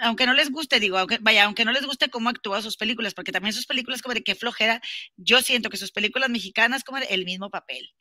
aunque 0.01 0.27
no 0.27 0.35
les 0.35 0.51
guste, 0.51 0.81
digo, 0.81 0.99
aunque, 0.99 1.19
vaya, 1.21 1.45
aunque 1.45 1.65
no 1.65 1.73
les 1.73 1.87
guste 1.87 2.11
cómo 2.11 2.29
actúa 2.31 2.63
sus 2.63 2.77
películas, 2.77 3.15
porque 3.15 3.33
también 3.33 3.53
sus 3.53 3.67
películas, 3.67 4.03
comadre, 4.03 4.23
qué 4.25 4.35
flojera, 4.35 4.81
yo 5.17 5.41
siento 5.43 5.71
que 5.71 5.77
sus 5.77 5.93
películas 5.93 6.31
mexicanas, 6.31 6.85
comadre, 6.85 7.09
el 7.11 7.25
mismo 7.25 7.51
papel 7.51 7.93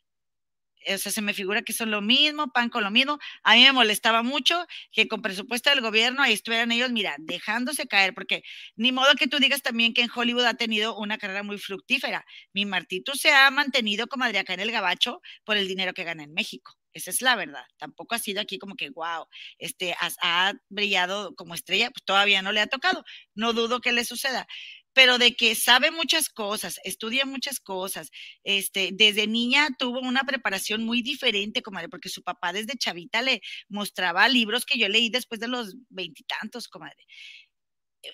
o 0.87 0.97
sea, 0.97 1.11
se 1.11 1.21
me 1.21 1.33
figura 1.33 1.61
que 1.61 1.73
son 1.73 1.91
lo 1.91 2.01
mismo, 2.01 2.51
pan 2.51 2.69
con 2.69 2.83
lo 2.83 2.91
mismo. 2.91 3.19
A 3.43 3.55
mí 3.55 3.63
me 3.63 3.71
molestaba 3.71 4.23
mucho 4.23 4.65
que 4.91 5.07
con 5.07 5.21
presupuesto 5.21 5.69
del 5.69 5.81
gobierno 5.81 6.21
ahí 6.23 6.33
estuvieran 6.33 6.71
ellos, 6.71 6.91
mira, 6.91 7.15
dejándose 7.19 7.87
caer, 7.87 8.13
porque 8.13 8.43
ni 8.75 8.91
modo 8.91 9.15
que 9.15 9.27
tú 9.27 9.37
digas 9.39 9.61
también 9.61 9.93
que 9.93 10.01
en 10.01 10.09
Hollywood 10.13 10.45
ha 10.45 10.53
tenido 10.55 10.97
una 10.97 11.17
carrera 11.17 11.43
muy 11.43 11.57
fructífera. 11.57 12.25
Mi 12.53 12.65
Martito 12.65 13.13
se 13.15 13.31
ha 13.31 13.49
mantenido 13.51 14.07
como 14.07 14.25
acá 14.25 14.53
en 14.53 14.59
el 14.59 14.71
Gabacho 14.71 15.21
por 15.43 15.57
el 15.57 15.67
dinero 15.67 15.93
que 15.93 16.03
gana 16.03 16.23
en 16.23 16.33
México. 16.33 16.77
Esa 16.93 17.09
es 17.09 17.21
la 17.21 17.35
verdad. 17.35 17.63
Tampoco 17.77 18.15
ha 18.15 18.19
sido 18.19 18.41
aquí 18.41 18.59
como 18.59 18.75
que, 18.75 18.89
wow, 18.89 19.25
este, 19.59 19.93
ha, 19.93 20.09
ha 20.21 20.53
brillado 20.69 21.35
como 21.35 21.55
estrella, 21.55 21.89
pues 21.89 22.03
todavía 22.03 22.41
no 22.41 22.51
le 22.51 22.59
ha 22.59 22.67
tocado. 22.67 23.03
No 23.33 23.53
dudo 23.53 23.79
que 23.79 23.93
le 23.93 24.03
suceda 24.03 24.47
pero 24.93 25.18
de 25.18 25.35
que 25.35 25.55
sabe 25.55 25.91
muchas 25.91 26.30
cosas, 26.30 26.80
estudia 26.84 27.26
muchas 27.26 27.59
cosas. 27.59 28.11
Este, 28.43 28.89
desde 28.93 29.27
niña 29.27 29.69
tuvo 29.77 29.99
una 29.99 30.23
preparación 30.23 30.84
muy 30.84 31.01
diferente, 31.01 31.61
comadre, 31.61 31.89
porque 31.89 32.09
su 32.09 32.23
papá 32.23 32.53
desde 32.53 32.77
chavita 32.77 33.22
le 33.22 33.41
mostraba 33.69 34.27
libros 34.27 34.65
que 34.65 34.77
yo 34.77 34.89
leí 34.89 35.09
después 35.09 35.39
de 35.39 35.47
los 35.47 35.76
veintitantos, 35.89 36.68
comadre. 36.68 37.05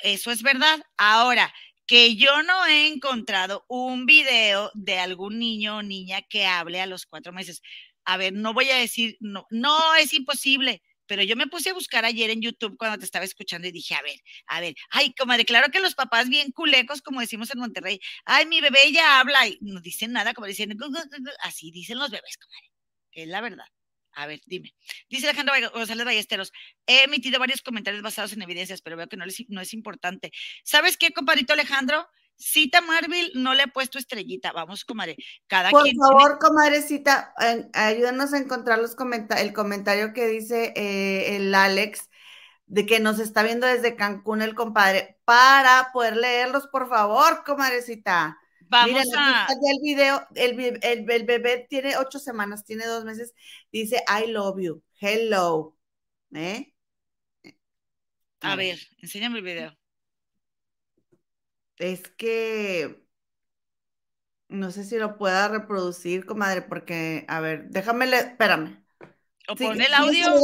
Eso 0.03 0.31
es 0.31 0.41
verdad. 0.43 0.81
Ahora, 0.97 1.53
que 1.87 2.15
yo 2.17 2.43
no 2.43 2.65
he 2.65 2.87
encontrado 2.87 3.65
un 3.69 4.05
video 4.05 4.69
de 4.73 4.99
algún 4.99 5.39
niño 5.39 5.77
o 5.77 5.83
niña 5.83 6.21
que 6.21 6.45
hable 6.45 6.81
a 6.81 6.85
los 6.85 7.05
cuatro 7.05 7.31
meses. 7.31 7.61
A 8.03 8.17
ver, 8.17 8.33
no 8.33 8.53
voy 8.53 8.69
a 8.69 8.77
decir, 8.77 9.17
no, 9.21 9.47
no 9.49 9.95
es 9.95 10.13
imposible, 10.13 10.81
pero 11.07 11.23
yo 11.23 11.35
me 11.35 11.47
puse 11.47 11.69
a 11.69 11.73
buscar 11.73 12.05
ayer 12.05 12.29
en 12.29 12.41
YouTube 12.41 12.77
cuando 12.77 12.99
te 12.99 13.05
estaba 13.05 13.25
escuchando 13.25 13.67
y 13.67 13.71
dije, 13.71 13.95
a 13.95 14.01
ver, 14.01 14.19
a 14.47 14.61
ver, 14.61 14.75
ay, 14.91 15.13
comadre, 15.13 15.45
claro 15.45 15.71
que 15.71 15.79
los 15.79 15.95
papás 15.95 16.29
bien 16.29 16.51
culecos, 16.51 17.01
como 17.01 17.21
decimos 17.21 17.49
en 17.51 17.59
Monterrey, 17.59 17.99
ay, 18.25 18.45
mi 18.45 18.61
bebé 18.61 18.91
ya 18.91 19.19
habla 19.19 19.47
y 19.47 19.57
no 19.61 19.81
dicen 19.81 20.11
nada, 20.11 20.33
como 20.33 20.47
dicen, 20.47 20.77
así 21.41 21.71
dicen 21.71 21.97
los 21.97 22.11
bebés, 22.11 22.37
comadre, 22.37 22.71
es 23.11 23.27
la 23.27 23.41
verdad. 23.41 23.65
A 24.13 24.25
ver, 24.25 24.41
dime. 24.47 24.73
Dice 25.09 25.27
Alejandro 25.27 25.53
González 25.73 26.03
Ballesteros, 26.03 26.51
he 26.87 27.03
emitido 27.03 27.39
varios 27.39 27.61
comentarios 27.61 28.01
basados 28.01 28.33
en 28.33 28.41
evidencias, 28.41 28.81
pero 28.81 28.97
veo 28.97 29.07
que 29.07 29.15
no, 29.15 29.25
no 29.49 29.61
es 29.61 29.73
importante. 29.75 30.31
¿Sabes 30.63 30.97
qué, 30.97 31.11
compadrito 31.11 31.53
Alejandro? 31.53 32.07
Cita 32.37 32.81
Marvel 32.81 33.31
no 33.35 33.53
le 33.53 33.63
ha 33.63 33.67
puesto 33.67 33.97
estrellita. 33.97 34.51
Vamos, 34.51 34.85
comadre. 34.85 35.17
Cada 35.47 35.71
Por 35.71 35.87
favor, 35.95 36.39
comadrecita, 36.39 37.33
ayúdanos 37.73 38.33
a 38.33 38.37
encontrar 38.37 38.79
los 38.79 38.95
el 39.37 39.53
comentario 39.53 40.13
que 40.13 40.27
dice 40.27 40.73
eh, 40.75 41.35
el 41.35 41.53
Alex 41.53 42.09
de 42.67 42.85
que 42.85 42.99
nos 42.99 43.19
está 43.19 43.43
viendo 43.43 43.65
desde 43.65 43.95
Cancún 43.95 44.41
el 44.41 44.53
compadre, 44.53 45.17
para 45.23 45.89
poder 45.93 46.17
leerlos, 46.17 46.67
por 46.67 46.89
favor, 46.89 47.43
comadrecita. 47.45 48.37
Vamos 48.69 49.07
a... 49.17 49.47
el 49.49 49.79
video, 49.81 50.27
el, 50.35 50.79
el, 50.83 51.05
bebé 51.25 51.65
tiene 51.69 51.95
ocho 51.97 52.19
semanas, 52.19 52.65
tiene 52.65 52.85
dos 52.85 53.05
meses, 53.05 53.33
dice 53.71 54.03
I 54.07 54.29
love 54.29 54.59
you, 54.59 54.83
hello. 54.99 55.77
¿Eh? 56.33 56.73
A 58.41 58.55
ver, 58.57 58.77
enséñame 59.01 59.39
el 59.39 59.45
video. 59.45 59.76
Es 61.77 62.09
que 62.09 63.07
no 64.49 64.71
sé 64.71 64.83
si 64.83 64.97
lo 64.97 65.17
pueda 65.17 65.47
reproducir, 65.49 66.25
comadre, 66.25 66.61
porque, 66.61 67.25
a 67.27 67.39
ver, 67.39 67.65
déjame, 67.69 68.05
espérame. 68.05 68.83
O 69.49 69.55
pon 69.55 69.79
el 69.79 69.93
audio. 69.93 70.35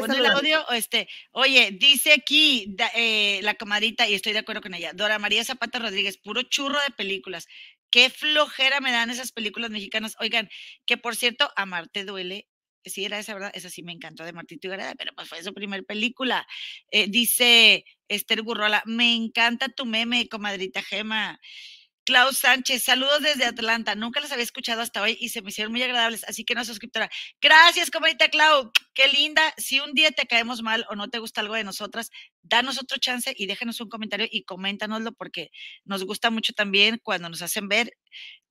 pon 0.00 0.12
el 0.12 0.26
audio, 0.26 0.68
este, 0.70 1.08
oye, 1.32 1.76
dice 1.78 2.12
aquí 2.12 2.76
eh, 2.94 3.40
la 3.42 3.54
comadrita, 3.54 4.08
y 4.08 4.14
estoy 4.14 4.32
de 4.32 4.40
acuerdo 4.40 4.62
con 4.62 4.74
ella, 4.74 4.92
Dora 4.92 5.18
María 5.18 5.44
Zapata 5.44 5.78
Rodríguez, 5.78 6.16
puro 6.18 6.42
churro 6.42 6.78
de 6.80 6.94
películas. 6.96 7.46
Qué 7.90 8.10
flojera 8.10 8.80
me 8.80 8.90
dan 8.90 9.10
esas 9.10 9.30
películas 9.30 9.70
mexicanas. 9.70 10.16
Oigan, 10.18 10.48
que 10.84 10.96
por 10.96 11.14
cierto, 11.14 11.50
Amarte 11.54 12.04
duele. 12.04 12.48
Sí, 12.84 13.04
era 13.04 13.18
esa, 13.18 13.34
¿verdad? 13.34 13.50
Esa 13.54 13.70
sí 13.70 13.82
me 13.82 13.92
encantó 13.92 14.24
de 14.24 14.32
Martito 14.32 14.66
y 14.66 14.70
Gareda, 14.70 14.94
pero 14.96 15.12
pues 15.14 15.28
fue 15.28 15.42
su 15.42 15.54
primer 15.54 15.84
película. 15.84 16.46
Eh, 16.90 17.06
dice 17.08 17.84
Esther 18.08 18.42
Gurrola, 18.42 18.82
me 18.86 19.14
encanta 19.14 19.68
tu 19.68 19.86
meme, 19.86 20.28
comadrita 20.28 20.82
Gema. 20.82 21.40
Klaus 22.04 22.38
Sánchez, 22.38 22.84
saludos 22.84 23.22
desde 23.22 23.46
Atlanta. 23.46 23.94
Nunca 23.94 24.20
las 24.20 24.30
había 24.32 24.44
escuchado 24.44 24.82
hasta 24.82 25.00
hoy 25.02 25.16
y 25.20 25.30
se 25.30 25.40
me 25.42 25.48
hicieron 25.48 25.72
muy 25.72 25.82
agradables, 25.82 26.24
así 26.24 26.44
que 26.44 26.54
no 26.54 26.64
suscriptora. 26.64 27.10
Gracias, 27.40 27.90
comadita 27.90 28.28
Clau. 28.28 28.70
Qué 28.94 29.08
linda. 29.08 29.52
Si 29.56 29.80
un 29.80 29.92
día 29.92 30.12
te 30.12 30.26
caemos 30.26 30.62
mal 30.62 30.86
o 30.88 30.94
no 30.94 31.08
te 31.10 31.18
gusta 31.18 31.40
algo 31.40 31.54
de 31.54 31.64
nosotras, 31.64 32.10
danos 32.42 32.80
otro 32.80 32.96
chance 32.98 33.34
y 33.36 33.46
déjanos 33.46 33.80
un 33.80 33.88
comentario 33.88 34.26
y 34.30 34.44
coméntanoslo 34.44 35.12
porque 35.12 35.50
nos 35.84 36.04
gusta 36.04 36.30
mucho 36.30 36.52
también 36.52 37.00
cuando 37.02 37.28
nos 37.28 37.42
hacen 37.42 37.68
ver 37.68 37.92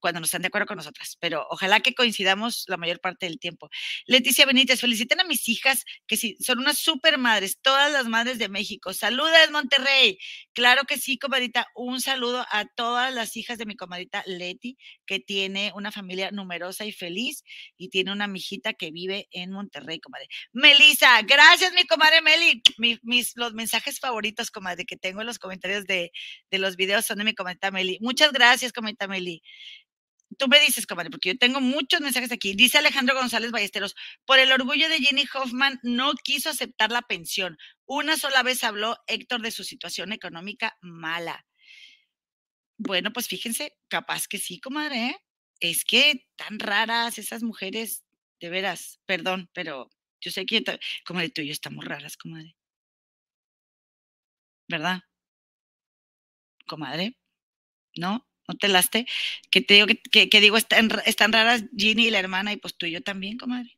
cuando 0.03 0.19
no 0.19 0.25
están 0.25 0.41
de 0.41 0.49
acuerdo 0.49 0.67
con 0.67 0.75
nosotras, 0.75 1.15
pero 1.21 1.47
ojalá 1.49 1.79
que 1.79 1.93
coincidamos 1.95 2.65
la 2.67 2.75
mayor 2.75 2.99
parte 2.99 3.25
del 3.25 3.39
tiempo. 3.39 3.69
Leticia 4.05 4.45
Benítez, 4.45 4.81
feliciten 4.81 5.21
a 5.21 5.23
mis 5.23 5.47
hijas, 5.47 5.85
que 6.07 6.17
sí, 6.17 6.35
son 6.41 6.59
unas 6.59 6.77
super 6.77 7.17
madres, 7.17 7.57
todas 7.61 7.89
las 7.89 8.07
madres 8.09 8.37
de 8.37 8.49
México. 8.49 8.91
Saludos, 8.91 9.31
Monterrey. 9.53 10.17
Claro 10.51 10.83
que 10.83 10.97
sí, 10.97 11.17
comadita, 11.17 11.67
un 11.73 12.01
saludo 12.01 12.45
a 12.51 12.65
todas 12.75 13.13
las 13.13 13.37
hijas 13.37 13.57
de 13.57 13.65
mi 13.65 13.77
comadita 13.77 14.23
Leti, 14.25 14.77
que 15.05 15.21
tiene 15.21 15.71
una 15.73 15.89
familia 15.89 16.31
numerosa 16.31 16.83
y 16.83 16.91
feliz 16.91 17.45
y 17.77 17.87
tiene 17.87 18.11
una 18.11 18.27
mijita 18.27 18.73
que 18.73 18.91
vive 18.91 19.29
en 19.31 19.51
Monterrey, 19.51 20.01
comadre. 20.01 20.27
Melisa, 20.51 21.21
gracias, 21.23 21.73
mi 21.73 21.85
comadre 21.85 22.21
Meli. 22.21 22.61
mis, 22.77 23.35
los 23.35 23.53
mensajes 23.53 23.99
favoritos, 23.99 24.51
comadre, 24.51 24.85
que 24.85 24.97
tengo 24.97 25.21
en 25.21 25.27
los 25.27 25.39
comentarios 25.39 25.85
de, 25.85 26.11
de 26.51 26.57
los 26.59 26.75
videos 26.75 27.05
son 27.05 27.19
de 27.19 27.23
mi 27.23 27.33
comadita 27.33 27.71
Meli. 27.71 27.97
Muchas 28.01 28.31
gracias, 28.31 28.73
comadita 28.73 29.07
Meli. 29.07 29.41
Tú 30.37 30.47
me 30.47 30.59
dices, 30.59 30.87
comadre, 30.87 31.09
porque 31.09 31.29
yo 31.29 31.37
tengo 31.37 31.61
muchos 31.61 32.01
mensajes 32.01 32.31
aquí. 32.31 32.55
Dice 32.55 32.77
Alejandro 32.77 33.15
González 33.15 33.51
Ballesteros, 33.51 33.95
por 34.25 34.39
el 34.39 34.51
orgullo 34.51 34.89
de 34.89 34.99
Jenny 34.99 35.25
Hoffman, 35.33 35.79
no 35.83 36.13
quiso 36.15 36.49
aceptar 36.49 36.91
la 36.91 37.03
pensión. 37.03 37.57
Una 37.85 38.17
sola 38.17 38.43
vez 38.43 38.63
habló 38.63 38.97
Héctor 39.07 39.41
de 39.41 39.51
su 39.51 39.63
situación 39.63 40.11
económica 40.11 40.77
mala. 40.81 41.45
Bueno, 42.77 43.13
pues 43.13 43.27
fíjense, 43.27 43.77
capaz 43.87 44.27
que 44.27 44.39
sí, 44.39 44.59
comadre. 44.59 45.07
¿eh? 45.07 45.17
Es 45.59 45.85
que 45.85 46.25
tan 46.35 46.59
raras 46.59 47.17
esas 47.17 47.43
mujeres, 47.43 48.03
de 48.39 48.49
veras, 48.49 48.99
perdón, 49.05 49.49
pero 49.53 49.89
yo 50.23 50.31
sé 50.31 50.45
que, 50.45 50.63
comadre, 51.05 51.29
tú 51.29 51.41
y 51.41 51.47
yo 51.47 51.51
estamos 51.53 51.85
raras, 51.85 52.17
comadre. 52.17 52.55
¿Verdad? 54.67 55.01
Comadre, 56.65 57.17
¿no? 57.97 58.27
¿No 58.47 58.55
te 58.55 58.67
laste? 58.69 59.05
Que 59.51 59.61
te 59.61 59.75
digo 59.75 59.87
que, 60.11 60.29
que, 60.29 60.41
digo, 60.41 60.57
están, 60.57 60.89
están 61.05 61.33
raras 61.33 61.65
Ginny 61.77 62.07
y 62.07 62.11
la 62.11 62.19
hermana, 62.19 62.53
y 62.53 62.57
pues 62.57 62.75
tú 62.77 62.85
y 62.85 62.91
yo 62.91 63.01
también, 63.01 63.37
comadre. 63.37 63.77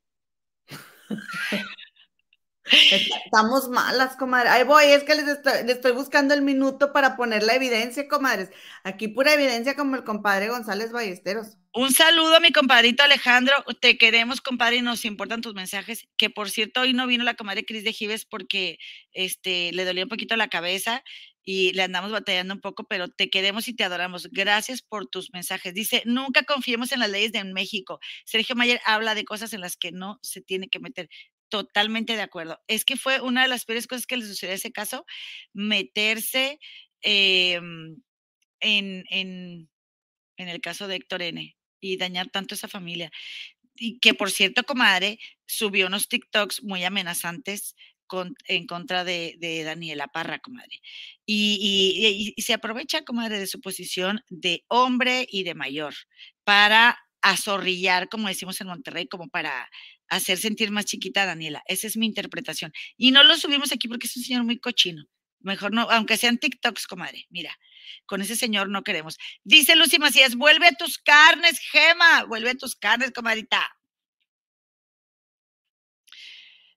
Estamos 3.26 3.70
malas, 3.70 4.16
comadre. 4.16 4.50
Ahí 4.50 4.64
voy, 4.64 4.86
es 4.86 5.04
que 5.04 5.16
les 5.16 5.28
estoy, 5.28 5.92
buscando 5.92 6.34
el 6.34 6.42
minuto 6.42 6.92
para 6.94 7.16
poner 7.16 7.44
la 7.44 7.56
evidencia, 7.56 8.08
comadres. 8.08 8.50
Aquí 8.84 9.08
pura 9.08 9.34
evidencia 9.34 9.76
como 9.76 9.96
el 9.96 10.04
compadre 10.04 10.50
González 10.50 10.92
Ballesteros. 10.92 11.58
Un 11.74 11.92
saludo 11.92 12.38
a 12.38 12.40
mi 12.40 12.52
compadrito 12.52 13.04
Alejandro. 13.04 13.54
Te 13.82 13.98
queremos, 13.98 14.42
compadre, 14.42 14.78
y 14.78 14.82
nos 14.82 15.06
importan 15.06 15.42
tus 15.42 15.54
mensajes. 15.54 16.08
Que 16.18 16.30
por 16.30 16.50
cierto, 16.50 16.82
hoy 16.82 16.94
no 16.94 17.06
vino 17.06 17.24
la 17.24 17.36
comadre 17.36 17.66
Cris 17.66 17.84
de 17.84 17.94
Gives 17.94 18.26
porque 18.26 18.80
este, 19.12 19.72
le 19.74 19.86
dolía 19.86 20.04
un 20.04 20.10
poquito 20.10 20.36
la 20.36 20.48
cabeza 20.48 21.04
y 21.46 21.74
le 21.74 21.84
andamos 21.84 22.12
batallando 22.12 22.56
un 22.56 22.60
poco, 22.60 22.86
pero 22.86 23.08
te 23.08 23.30
queremos 23.30 23.68
y 23.68 23.76
te 23.76 23.84
adoramos. 23.84 24.30
Gracias 24.32 24.82
por 24.82 25.06
tus 25.06 25.32
mensajes. 25.32 25.76
Dice, 25.76 26.02
nunca 26.06 26.44
confiemos 26.44 26.92
en 26.92 27.00
las 27.00 27.12
leyes 27.12 27.32
de 27.32 27.44
México. 27.44 28.00
Sergio 28.26 28.56
Mayer 28.56 28.82
habla 28.84 29.14
de 29.14 29.26
cosas 29.26 29.54
en 29.54 29.62
las 29.62 29.78
que 29.78 29.92
no 29.92 30.18
se 30.24 30.42
tiene 30.42 30.68
que 30.68 30.80
meter. 30.80 31.08
Totalmente 31.50 32.16
de 32.16 32.22
acuerdo. 32.22 32.60
Es 32.68 32.86
que 32.86 32.98
fue 32.98 33.22
una 33.22 33.44
de 33.44 33.48
las 33.48 33.66
peores 33.66 33.88
cosas 33.88 34.08
que 34.08 34.18
le 34.18 34.26
sucedió 34.26 34.54
a 34.54 34.56
ese 34.56 34.72
caso, 34.72 35.06
meterse 35.54 36.60
em, 37.02 38.02
en, 38.60 39.04
en, 39.10 39.70
el 40.38 40.62
caso 40.62 40.88
de 40.88 40.96
Héctor 40.96 41.22
N 41.22 41.56
y 41.80 41.98
dañar 41.98 42.30
tanto 42.30 42.56
a 42.56 42.58
esa 42.58 42.68
familia. 42.68 43.12
Y 43.76 44.00
que 44.00 44.14
por 44.14 44.32
cierto, 44.32 44.64
comadre, 44.64 45.20
subió 45.46 45.88
unos 45.88 46.08
TikToks 46.08 46.64
muy 46.64 46.84
amenazantes 46.84 47.76
en 48.48 48.68
contra 48.68 49.04
de, 49.04 49.64
Daniela 49.66 50.08
Parra, 50.08 50.40
comadre. 50.40 50.82
Y, 51.26 52.34
y, 52.36 52.42
se 52.42 52.54
aprovecha, 52.54 53.04
comadre, 53.04 53.40
de 53.40 53.48
su 53.48 53.62
posición 53.62 54.24
de 54.30 54.64
hombre 54.68 55.28
y 55.30 55.44
de 55.44 55.56
mayor 55.56 55.94
para 56.44 57.00
azorrillar, 57.22 58.10
como 58.10 58.28
decimos 58.28 58.62
en 58.62 58.68
Monterrey, 58.68 59.08
como 59.08 59.30
para 59.30 59.70
hacer 60.10 60.38
sentir 60.38 60.72
más 60.72 60.86
chiquita 60.86 61.24
a 61.24 61.26
Daniela. 61.26 61.64
Esa 61.68 61.88
es 61.88 61.98
mi 61.98 62.06
interpretación. 62.06 62.72
Y 62.98 63.12
no 63.12 63.24
lo 63.24 63.38
subimos 63.38 63.72
aquí 63.72 63.88
porque 63.88 64.08
es 64.08 64.18
un 64.18 64.24
señor 64.24 64.44
muy 64.44 64.60
cochino. 64.60 65.06
Mejor 65.40 65.74
no, 65.74 65.82
aunque 65.92 66.18
sean 66.18 66.40
TikToks, 66.40 66.88
comadre. 66.88 67.28
Mira, 67.30 67.56
con 68.06 68.22
ese 68.22 68.36
señor 68.36 68.70
no 68.70 68.84
queremos. 68.84 69.18
Dice 69.44 69.76
Lucy 69.76 70.00
Macías, 70.00 70.36
vuelve 70.36 70.68
a 70.68 70.72
tus 70.72 70.98
carnes, 70.98 71.60
Gema, 71.60 72.24
vuelve 72.26 72.52
a 72.52 72.56
tus 72.56 72.76
carnes, 72.76 73.12
comadrita. 73.12 73.75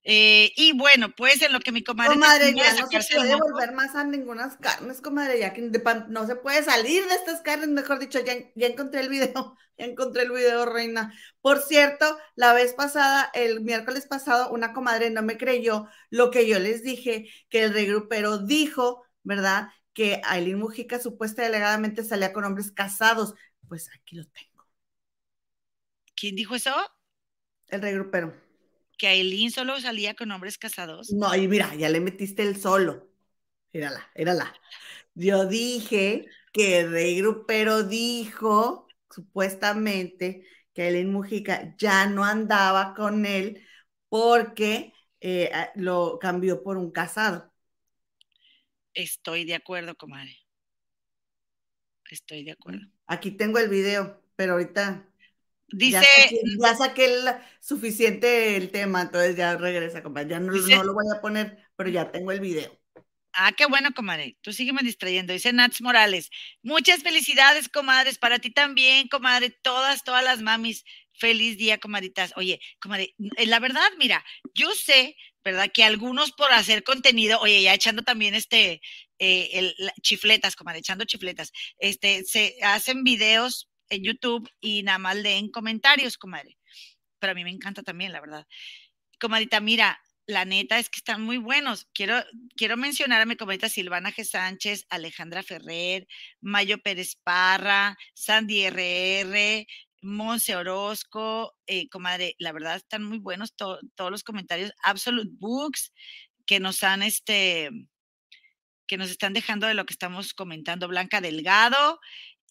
Eh, 0.04 0.52
y 0.56 0.72
bueno, 0.72 1.14
pues 1.14 1.42
en 1.42 1.52
lo 1.52 1.60
que 1.60 1.72
mi 1.72 1.82
comadre. 1.82 2.14
Comadre, 2.14 2.54
ya 2.54 2.72
no 2.74 2.88
se 2.88 3.14
puede 3.14 3.34
volver 3.36 3.72
más 3.72 3.94
a 3.94 4.04
ninguna 4.04 4.56
carnes, 4.58 5.00
comadre, 5.00 5.38
ya 5.38 5.52
que 5.52 5.70
no 6.08 6.26
se 6.26 6.36
puede 6.36 6.62
salir 6.62 7.06
de 7.06 7.14
estas 7.14 7.42
carnes, 7.42 7.68
mejor 7.68 7.98
dicho, 7.98 8.18
ya, 8.24 8.34
ya 8.54 8.68
encontré 8.68 9.00
el 9.00 9.08
video, 9.08 9.56
ya 9.78 9.84
encontré 9.84 10.22
el 10.22 10.30
video, 10.30 10.64
reina. 10.64 11.12
Por 11.40 11.60
cierto, 11.60 12.18
la 12.36 12.52
vez 12.54 12.72
pasada, 12.74 13.30
el 13.34 13.60
miércoles 13.60 14.06
pasado, 14.06 14.50
una 14.50 14.72
comadre 14.72 15.10
no 15.10 15.22
me 15.22 15.36
creyó 15.36 15.88
lo 16.10 16.30
que 16.30 16.48
yo 16.48 16.58
les 16.58 16.82
dije, 16.82 17.28
que 17.50 17.64
el 17.64 17.74
regrupero 17.74 18.38
dijo, 18.38 19.04
¿verdad? 19.24 19.68
Que 19.92 20.22
Aileen 20.24 20.58
Mujica 20.58 21.00
supuesta 21.00 21.42
delegadamente 21.42 22.04
salía 22.04 22.32
con 22.32 22.44
hombres 22.44 22.70
casados. 22.70 23.34
Pues 23.68 23.90
aquí 23.94 24.16
lo 24.16 24.24
tengo. 24.24 24.64
¿Quién 26.14 26.34
dijo 26.34 26.54
eso? 26.54 26.74
El 27.66 27.82
regrupero 27.82 28.47
que 28.98 29.06
Aileen 29.08 29.50
solo 29.50 29.80
salía 29.80 30.14
con 30.14 30.30
hombres 30.30 30.58
casados. 30.58 31.10
No, 31.12 31.34
y 31.34 31.48
mira, 31.48 31.74
ya 31.76 31.88
le 31.88 32.00
metiste 32.00 32.42
el 32.42 32.60
solo. 32.60 33.08
Érala, 33.72 34.10
érala. 34.14 34.54
Yo 35.14 35.46
dije 35.46 36.26
que 36.52 36.86
rey 36.86 37.18
grupero 37.18 37.84
dijo, 37.84 38.88
supuestamente, 39.10 40.44
que 40.74 40.82
Aileen 40.82 41.12
Mujica 41.12 41.74
ya 41.78 42.06
no 42.06 42.24
andaba 42.24 42.94
con 42.94 43.24
él 43.24 43.64
porque 44.08 44.92
eh, 45.20 45.50
lo 45.76 46.18
cambió 46.18 46.62
por 46.62 46.76
un 46.76 46.90
casado. 46.90 47.52
Estoy 48.94 49.44
de 49.44 49.54
acuerdo, 49.54 49.96
comadre. 49.96 50.36
Estoy 52.10 52.44
de 52.44 52.52
acuerdo. 52.52 52.80
Aquí 53.06 53.30
tengo 53.30 53.58
el 53.58 53.68
video, 53.68 54.22
pero 54.34 54.54
ahorita 54.54 55.08
Dice. 55.68 56.06
Ya 56.58 56.74
saqué, 56.74 57.04
el, 57.04 57.24
suficiente 57.60 58.56
el 58.56 58.70
tema, 58.70 59.02
entonces 59.02 59.36
ya 59.36 59.56
regresa, 59.56 60.02
compadre. 60.02 60.30
Ya 60.30 60.40
no, 60.40 60.52
no, 60.52 60.84
lo 60.84 60.94
voy 60.94 61.04
a 61.14 61.20
poner, 61.20 61.58
pero 61.76 61.90
ya 61.90 62.10
tengo 62.10 62.32
el 62.32 62.40
video. 62.40 62.78
Ah, 63.32 63.52
qué 63.52 63.66
bueno, 63.66 63.90
comadre. 63.94 64.36
Tú 64.40 64.52
sígueme 64.52 64.82
distrayendo. 64.82 65.32
Dice 65.32 65.52
Nats 65.52 65.80
Morales. 65.80 66.30
Muchas 66.62 67.02
felicidades, 67.02 67.68
comadres. 67.68 68.18
Para 68.18 68.38
ti 68.38 68.50
también, 68.50 69.08
comadre. 69.08 69.50
Todas, 69.62 70.02
todas 70.02 70.24
las 70.24 70.40
mamis. 70.40 70.84
Feliz 71.12 71.58
día, 71.58 71.78
comadritas. 71.78 72.32
Oye, 72.36 72.60
comadre, 72.80 73.14
eh, 73.36 73.46
la 73.46 73.60
verdad, 73.60 73.88
mira, 73.98 74.24
yo 74.54 74.70
sé, 74.72 75.16
¿verdad? 75.44 75.70
Que 75.72 75.84
algunos 75.84 76.32
por 76.32 76.52
hacer 76.52 76.84
contenido, 76.84 77.40
oye, 77.40 77.62
ya 77.62 77.74
echando 77.74 78.02
también 78.02 78.34
este, 78.34 78.80
eh, 79.18 79.50
el, 79.52 79.74
chifletas, 80.00 80.54
comadre, 80.54 80.78
echando 80.78 81.04
chifletas, 81.04 81.52
este, 81.78 82.22
se 82.24 82.56
hacen 82.62 83.02
videos 83.02 83.68
en 83.90 84.04
YouTube 84.04 84.50
y 84.60 84.82
nada 84.82 84.98
más 84.98 85.16
leen 85.16 85.50
comentarios, 85.50 86.18
comadre. 86.18 86.58
Pero 87.18 87.32
a 87.32 87.34
mí 87.34 87.44
me 87.44 87.50
encanta 87.50 87.82
también, 87.82 88.12
la 88.12 88.20
verdad. 88.20 88.46
Comadita, 89.20 89.60
mira, 89.60 90.00
la 90.26 90.44
neta 90.44 90.78
es 90.78 90.90
que 90.90 90.98
están 90.98 91.22
muy 91.22 91.38
buenos. 91.38 91.88
Quiero, 91.94 92.22
quiero 92.54 92.76
mencionar 92.76 93.22
a 93.22 93.26
mi 93.26 93.36
comadita 93.36 93.68
Silvana 93.68 94.12
G. 94.12 94.24
Sánchez, 94.24 94.86
Alejandra 94.90 95.42
Ferrer, 95.42 96.06
Mayo 96.40 96.78
Pérez 96.78 97.16
Parra, 97.24 97.96
Sandy 98.14 98.66
RR, 98.66 99.66
Monse 100.02 100.54
Orozco, 100.54 101.56
eh, 101.66 101.88
comadre, 101.88 102.36
la 102.38 102.52
verdad 102.52 102.76
están 102.76 103.02
muy 103.04 103.18
buenos 103.18 103.54
todos 103.56 104.10
los 104.10 104.22
comentarios. 104.22 104.72
Absolute 104.84 105.30
Books, 105.38 105.92
que 106.46 106.60
nos 106.60 106.82
han 106.82 107.02
este, 107.02 107.70
que 108.86 108.96
nos 108.96 109.10
están 109.10 109.32
dejando 109.32 109.66
de 109.66 109.74
lo 109.74 109.86
que 109.86 109.94
estamos 109.94 110.34
comentando. 110.34 110.88
Blanca 110.88 111.20
Delgado. 111.20 112.00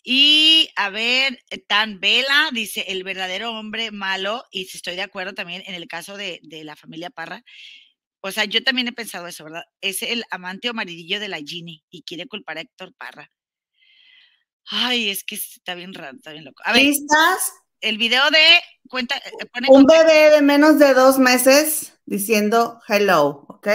Y 0.10 0.70
a 0.78 0.90
ver, 0.90 1.38
Tan 1.68 2.00
Vela 2.00 2.50
dice 2.54 2.86
el 2.88 3.04
verdadero 3.04 3.52
hombre 3.52 3.92
malo, 3.92 4.46
y 4.52 4.62
estoy 4.62 4.96
de 4.96 5.02
acuerdo 5.02 5.34
también 5.34 5.64
en 5.66 5.76
el 5.76 5.86
caso 5.90 6.16
de, 6.16 6.40
de 6.44 6.64
la 6.64 6.78
familia 6.78 7.10
Parra, 7.10 7.44
o 8.22 8.32
sea, 8.32 8.46
yo 8.46 8.64
también 8.64 8.88
he 8.88 8.94
pensado 8.94 9.28
eso, 9.28 9.44
¿verdad? 9.44 9.66
Es 9.82 10.04
el 10.04 10.24
amante 10.32 10.70
o 10.70 10.74
maridillo 10.74 11.20
de 11.20 11.28
la 11.28 11.40
Ginny 11.40 11.84
y 11.90 12.04
quiere 12.04 12.26
culpar 12.26 12.58
a 12.58 12.62
Héctor 12.62 12.94
Parra. 12.96 13.30
Ay, 14.68 15.10
es 15.10 15.26
que 15.26 15.36
está 15.36 15.76
bien 15.76 15.94
raro, 15.94 16.16
está 16.16 16.32
bien 16.32 16.46
loco. 16.46 16.64
A 16.64 16.72
ver, 16.72 16.84
¿Listas? 16.84 17.52
el 17.82 17.98
video 17.98 18.32
de 18.32 18.62
cuenta. 18.88 19.18
eh, 19.18 19.46
pone 19.52 19.68
Un 19.70 19.84
bebé 19.84 20.30
de 20.30 20.42
menos 20.42 20.80
de 20.80 20.94
dos 20.94 21.20
meses 21.20 22.00
diciendo 22.06 22.80
hello, 22.88 23.46
¿ok? 23.50 23.68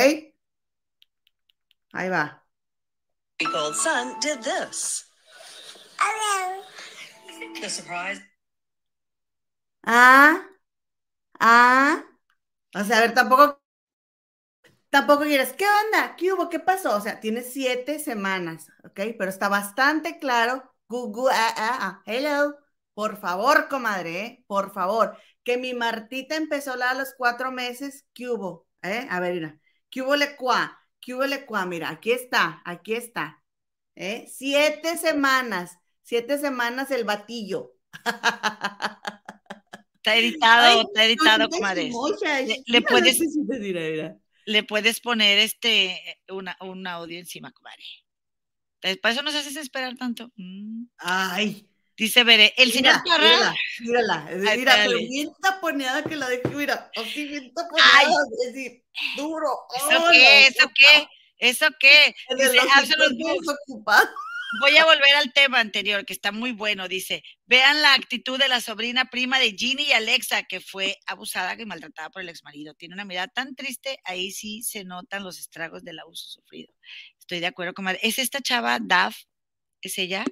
Ahí 1.93 2.09
va. 2.09 2.43
old 3.55 3.77
son 3.77 4.19
did 4.21 4.39
this. 4.41 5.12
The 7.61 7.69
surprise 7.71 8.21
Ah, 9.85 10.45
ah. 11.41 12.05
O 12.77 12.85
sea, 12.85 12.99
a 12.99 13.01
ver, 13.03 13.15
tampoco, 13.15 13.61
tampoco 14.91 15.25
quieres, 15.25 15.53
¿qué 15.55 15.65
onda? 15.67 16.17
¿Qué 16.17 16.33
hubo? 16.33 16.49
¿Qué 16.49 16.59
pasó? 16.61 16.97
O 16.97 17.01
sea, 17.01 17.21
tiene 17.21 17.43
siete 17.43 17.99
semanas, 17.99 18.69
¿ok? 18.85 19.01
Pero 19.19 19.29
está 19.31 19.49
bastante 19.49 20.19
claro. 20.19 20.75
Gugu, 20.89 21.29
ah, 21.31 22.03
hello. 22.07 22.55
Por 22.95 23.17
favor, 23.19 23.69
comadre, 23.69 24.21
¿eh? 24.27 24.45
por 24.47 24.73
favor. 24.73 25.17
Que 25.45 25.57
mi 25.57 25.73
Martita 25.75 26.37
empezó 26.37 26.75
a 26.75 26.95
los 26.95 27.15
cuatro 27.17 27.51
meses, 27.51 28.07
¿qué 28.13 28.29
hubo? 28.29 28.67
¿Eh? 28.83 29.07
A 29.11 29.19
ver, 29.21 29.35
mira. 29.35 29.59
¿Qué 29.91 30.03
hubo 30.03 30.15
le 30.17 30.37
cuá? 30.37 30.79
¿Qué 31.01 31.15
hubo 31.15 31.25
le 31.27 31.47
cuá? 31.47 31.65
Mira, 31.67 31.89
aquí 31.91 32.13
está, 32.13 32.61
aquí 32.65 32.95
está. 32.95 33.43
¿Eh? 33.95 34.27
Siete 34.31 34.99
semanas, 34.99 35.79
siete 36.03 36.39
semanas 36.39 36.91
el 36.91 37.05
batillo. 37.05 37.73
Está 39.97 40.17
editado, 40.17 40.81
Ay, 40.81 40.81
está 40.87 41.05
editado, 41.05 41.49
chimochas. 41.49 42.49
Le- 42.67 42.83
puedes-. 42.83 43.19
Le 44.45 44.63
puedes 44.65 45.01
poner 45.01 45.39
este 45.39 46.19
una, 46.29 46.57
un 46.61 46.85
audio 46.87 47.19
encima, 47.19 47.53
comadre. 47.53 47.85
Entonces, 48.81 49.01
Para 49.01 49.15
eso 49.15 49.23
nos 49.23 49.35
haces 49.37 49.57
esperar 49.57 49.95
tanto. 49.97 50.33
Mm. 50.37 50.87
Ay, 50.99 51.69
Dice 51.97 52.25
Veré, 52.25 52.53
el 52.57 52.73
señor 52.73 52.95
Parra. 53.07 53.23
mírala, 53.23 53.55
mírala. 53.81 54.27
Es- 54.31 54.49
Ay, 54.49 54.59
Mira, 54.59 54.73
pero 54.73 54.85
espérale. 54.91 55.09
bien 55.09 55.31
taponeada 55.41 56.03
que 56.03 56.17
la 56.17 56.29
mira, 56.53 56.91
así 56.97 57.29
bien 57.29 57.53
taponeada, 57.55 58.03
es 58.47 58.53
decir, 58.55 58.83
duro. 59.17 59.47
¿Eso 59.77 60.03
Oh, 60.05 60.11
qué? 60.11 60.47
¿Eso 60.49 60.69
qué? 60.75 61.09
¿Eso 61.39 61.67
qué? 61.79 62.15
Dice 62.35 62.59
Voy 64.61 64.77
a 64.77 64.85
volver 64.85 65.15
al 65.17 65.33
tema 65.33 65.61
anterior, 65.61 66.05
que 66.05 66.13
está 66.13 66.31
muy 66.31 66.53
bueno. 66.53 66.87
Dice, 66.87 67.23
vean 67.47 67.81
la 67.81 67.95
actitud 67.95 68.39
de 68.39 68.49
la 68.49 68.61
sobrina 68.61 69.07
prima 69.07 69.39
de 69.39 69.53
Ginny 69.57 69.85
y 69.85 69.93
Alexa, 69.93 70.43
que 70.43 70.61
fue 70.61 70.99
abusada 71.07 71.57
y 71.61 71.65
maltratada 71.65 72.11
por 72.11 72.23
el 72.23 72.29
exmarido. 72.29 72.75
Tiene 72.75 72.95
una 72.95 73.07
mirada 73.07 73.29
tan 73.29 73.55
triste, 73.55 73.99
ahí 74.05 74.31
sí 74.31 74.63
se 74.63 74.85
notan 74.85 75.25
los 75.25 75.39
estragos 75.39 75.85
del 75.85 75.99
abuso 76.01 76.29
sufrido. 76.29 76.75
Estoy 77.19 77.41
de 77.41 77.47
acuerdo 77.47 77.73
con 77.73 77.87
¿Es 78.03 78.19
esta 78.19 78.41
chava, 78.43 78.79
Daf? 78.81 79.17
¿Es 79.81 79.97
ella? 79.99 80.25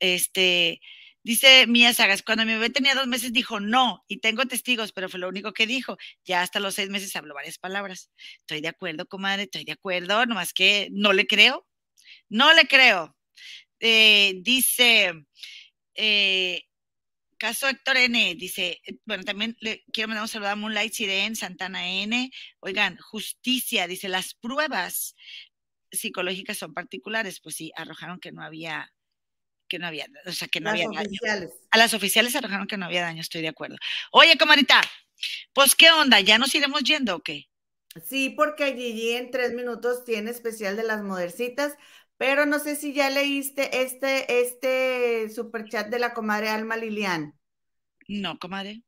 Este, 0.00 0.80
dice 1.22 1.66
Mía 1.66 1.94
Sagas, 1.94 2.22
cuando 2.22 2.46
mi 2.46 2.52
bebé 2.54 2.70
tenía 2.70 2.94
dos 2.94 3.06
meses 3.08 3.32
dijo 3.32 3.60
no, 3.60 4.04
y 4.08 4.18
tengo 4.20 4.46
testigos, 4.46 4.92
pero 4.92 5.08
fue 5.10 5.20
lo 5.20 5.28
único 5.28 5.52
que 5.52 5.66
dijo. 5.66 5.98
Ya 6.24 6.42
hasta 6.42 6.60
los 6.60 6.74
seis 6.76 6.88
meses 6.90 7.14
habló 7.16 7.34
varias 7.34 7.58
palabras. 7.58 8.10
Estoy 8.40 8.62
de 8.62 8.68
acuerdo, 8.68 9.06
comadre, 9.06 9.44
estoy 9.44 9.64
de 9.64 9.72
acuerdo, 9.72 10.24
nomás 10.26 10.54
que 10.54 10.88
no 10.92 11.12
le 11.12 11.26
creo. 11.26 11.66
No 12.30 12.52
le 12.54 12.66
creo. 12.66 13.16
Eh, 13.86 14.36
dice, 14.40 15.12
eh, 15.94 16.62
caso 17.36 17.68
Héctor 17.68 17.98
N, 17.98 18.34
dice, 18.36 18.80
eh, 18.86 18.96
bueno, 19.04 19.24
también 19.24 19.58
le 19.60 19.84
quiero 19.92 20.08
mandar 20.08 20.22
un 20.22 20.28
saludo 20.28 20.48
a 20.48 20.56
Moonlight 20.56 20.94
Siren, 20.94 21.36
Santana 21.36 21.86
N. 21.86 22.30
Oigan, 22.60 22.96
justicia, 22.96 23.86
dice, 23.86 24.08
las 24.08 24.32
pruebas 24.32 25.16
psicológicas 25.92 26.56
son 26.56 26.72
particulares, 26.72 27.40
pues 27.40 27.56
sí, 27.56 27.72
arrojaron 27.76 28.20
que 28.20 28.32
no 28.32 28.42
había, 28.42 28.90
que 29.68 29.78
no 29.78 29.86
había, 29.86 30.06
o 30.24 30.32
sea, 30.32 30.48
que 30.48 30.60
no 30.60 30.70
Las 30.70 30.80
había 30.80 31.02
daño. 31.02 31.20
A 31.70 31.76
las 31.76 31.92
oficiales 31.92 32.34
arrojaron 32.34 32.66
que 32.66 32.78
no 32.78 32.86
había 32.86 33.02
daño, 33.02 33.20
estoy 33.20 33.42
de 33.42 33.48
acuerdo. 33.48 33.76
Oye, 34.12 34.38
comadita, 34.38 34.80
pues 35.52 35.74
qué 35.74 35.90
onda, 35.90 36.20
¿ya 36.20 36.38
nos 36.38 36.54
iremos 36.54 36.82
yendo 36.84 37.16
o 37.16 37.20
qué? 37.20 37.50
Sí, 38.02 38.30
porque 38.30 38.74
Gigi 38.74 39.10
en 39.12 39.30
tres 39.30 39.52
minutos 39.52 40.04
tiene 40.04 40.30
especial 40.30 40.74
de 40.76 40.82
las 40.84 41.02
modercitas, 41.02 41.76
pero 42.16 42.46
no 42.46 42.58
sé 42.58 42.76
si 42.76 42.92
ya 42.92 43.10
leíste 43.10 43.82
este, 43.82 44.40
este 44.40 45.30
superchat 45.30 45.88
de 45.88 45.98
la 45.98 46.14
comadre 46.14 46.48
Alma 46.48 46.76
Lilian. 46.76 47.34
No, 48.08 48.38
comadre. 48.38 48.82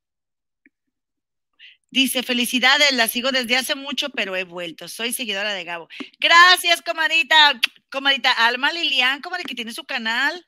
Dice, 1.90 2.22
felicidades, 2.22 2.92
la 2.92 3.08
sigo 3.08 3.32
desde 3.32 3.56
hace 3.56 3.74
mucho, 3.74 4.10
pero 4.10 4.36
he 4.36 4.44
vuelto. 4.44 4.88
Soy 4.88 5.12
seguidora 5.12 5.54
de 5.54 5.64
Gabo. 5.64 5.88
Gracias, 6.18 6.82
comadita. 6.82 7.58
Comadita 7.90 8.32
Alma 8.32 8.72
Lilian, 8.72 9.22
comadre, 9.22 9.44
que 9.44 9.54
tiene 9.54 9.72
su 9.72 9.84
canal. 9.84 10.44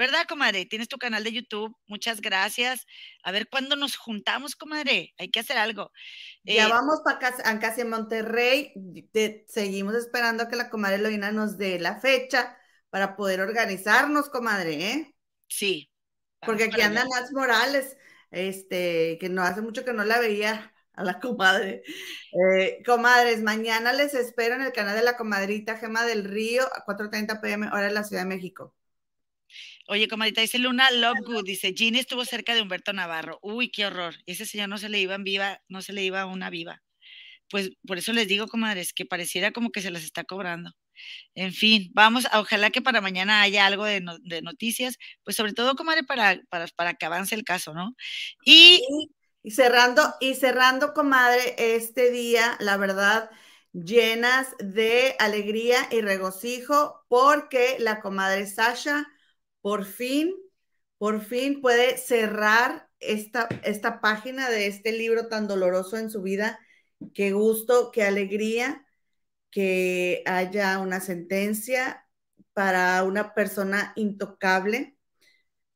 ¿Verdad, 0.00 0.24
comadre? 0.28 0.64
Tienes 0.66 0.88
tu 0.88 0.96
canal 0.98 1.22
de 1.24 1.32
YouTube. 1.32 1.76
Muchas 1.86 2.20
gracias. 2.22 2.86
A 3.22 3.32
ver 3.32 3.48
cuándo 3.50 3.76
nos 3.76 3.96
juntamos, 3.96 4.56
comadre. 4.56 5.12
Hay 5.18 5.30
que 5.30 5.40
hacer 5.40 5.58
algo. 5.58 5.92
Ya 6.44 6.66
Eh, 6.66 6.70
vamos 6.70 7.00
para 7.04 7.18
casa, 7.18 7.58
casi 7.60 7.82
en 7.82 7.90
Monterrey. 7.90 8.72
Te- 9.12 9.44
seguimos 9.48 9.94
esperando 9.94 10.44
a 10.44 10.48
que 10.48 10.56
la 10.56 10.70
comadre 10.70 10.96
Eloína 10.96 11.32
nos 11.32 11.58
dé 11.58 11.78
la 11.78 12.00
fecha 12.00 12.56
para 12.90 13.14
poder 13.16 13.40
organizarnos, 13.42 14.30
comadre, 14.30 14.74
¿eh? 14.92 15.14
sí. 15.48 15.90
Porque 16.44 16.64
aquí 16.64 16.80
para 16.80 16.86
anda 16.86 17.02
allá. 17.02 17.10
Nats 17.20 17.32
Morales, 17.32 17.96
este, 18.30 19.18
que 19.20 19.28
no 19.28 19.42
hace 19.42 19.60
mucho 19.62 19.84
que 19.84 19.92
no 19.92 20.04
la 20.04 20.18
veía 20.18 20.72
a 20.94 21.04
la 21.04 21.20
comadre. 21.20 21.82
Eh, 22.32 22.82
comadres, 22.86 23.42
mañana 23.42 23.92
les 23.92 24.14
espero 24.14 24.54
en 24.54 24.62
el 24.62 24.72
canal 24.72 24.96
de 24.96 25.02
la 25.04 25.16
comadrita 25.16 25.76
Gema 25.78 26.04
del 26.06 26.24
Río 26.24 26.64
a 26.74 26.84
4.30 26.84 27.40
pm, 27.40 27.68
hora 27.68 27.86
de 27.88 27.92
la 27.92 28.04
Ciudad 28.04 28.22
de 28.22 28.28
México. 28.28 28.74
Oye, 29.90 30.06
comadita, 30.08 30.40
dice 30.40 30.58
Luna 30.60 30.90
Lovegood, 30.92 31.44
dice, 31.44 31.74
Ginny 31.76 31.98
estuvo 31.98 32.24
cerca 32.24 32.54
de 32.54 32.62
Humberto 32.62 32.92
Navarro. 32.92 33.40
Uy, 33.42 33.70
qué 33.72 33.86
horror. 33.86 34.14
Ese 34.26 34.46
señor 34.46 34.68
no 34.68 34.78
se 34.78 34.88
le 34.88 35.00
iba 35.00 35.16
en 35.16 35.24
viva, 35.24 35.60
no 35.68 35.82
se 35.82 35.92
le 35.92 36.04
iba 36.04 36.26
una 36.26 36.48
viva. 36.50 36.80
Pues 37.50 37.70
por 37.86 37.98
eso 37.98 38.12
les 38.12 38.28
digo, 38.28 38.48
comadres, 38.48 38.92
que 38.94 39.06
pareciera 39.06 39.52
como 39.52 39.70
que 39.72 39.82
se 39.82 39.90
las 39.90 40.04
está 40.04 40.24
cobrando. 40.24 40.72
En 41.34 41.52
fin, 41.54 41.90
vamos, 41.94 42.26
a- 42.32 42.40
ojalá 42.40 42.70
que 42.70 42.82
para 42.82 43.00
mañana 43.02 43.42
haya 43.42 43.66
algo 43.66 43.84
de, 43.86 44.00
no- 44.02 44.18
de 44.20 44.42
noticias, 44.42 44.98
pues 45.24 45.36
sobre 45.36 45.54
todo, 45.54 45.76
comadre, 45.76 46.04
para, 46.04 46.40
para, 46.50 46.66
para 46.76 46.94
que 46.94 47.06
avance 47.06 47.34
el 47.36 47.44
caso, 47.44 47.74
¿no? 47.74 47.96
Y 48.44 48.82
Y, 48.86 49.10
y 49.42 49.50
cerrando, 49.52 50.02
y 50.20 50.34
cerrando, 50.34 50.92
comadre, 50.94 51.54
este 51.76 52.10
día, 52.10 52.56
la 52.60 52.76
verdad, 52.76 53.30
llenas 53.72 54.48
de 54.58 55.16
alegría 55.18 55.88
y 55.90 56.00
regocijo, 56.00 57.04
porque 57.08 57.76
la 57.78 58.00
comadre 58.00 58.46
Sasha, 58.46 59.06
por 59.60 59.84
fin, 59.84 60.34
por 60.98 61.20
fin 61.22 61.60
puede 61.60 61.96
cerrar 61.98 62.88
esta, 63.00 63.48
esta 63.64 64.00
página 64.00 64.50
de 64.50 64.66
este 64.66 64.92
libro 64.92 65.28
tan 65.28 65.48
doloroso 65.48 65.96
en 65.96 66.10
su 66.10 66.22
vida. 66.22 66.58
Qué 67.14 67.32
gusto, 67.32 67.90
qué 67.92 68.04
alegría 68.04 68.86
que 69.50 70.22
haya 70.26 70.78
una 70.78 71.00
sentencia 71.00 72.06
para 72.52 73.02
una 73.04 73.34
persona 73.34 73.92
intocable 73.96 74.96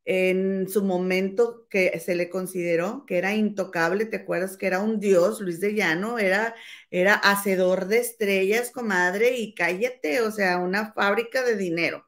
en 0.04 0.68
su 0.68 0.84
momento 0.84 1.66
que 1.70 1.98
se 2.00 2.14
le 2.14 2.28
consideró 2.28 3.06
que 3.06 3.18
era 3.18 3.34
intocable, 3.34 4.06
¿te 4.06 4.18
acuerdas 4.18 4.56
que 4.56 4.66
era 4.66 4.80
un 4.80 5.00
dios, 5.00 5.40
Luis 5.40 5.60
de 5.60 5.74
Llano, 5.74 6.18
era, 6.18 6.54
era 6.90 7.14
hacedor 7.14 7.86
de 7.86 7.98
estrellas, 8.00 8.70
comadre, 8.70 9.38
y 9.38 9.54
cállate, 9.54 10.20
o 10.20 10.30
sea, 10.30 10.58
una 10.58 10.92
fábrica 10.92 11.42
de 11.42 11.56
dinero, 11.56 12.06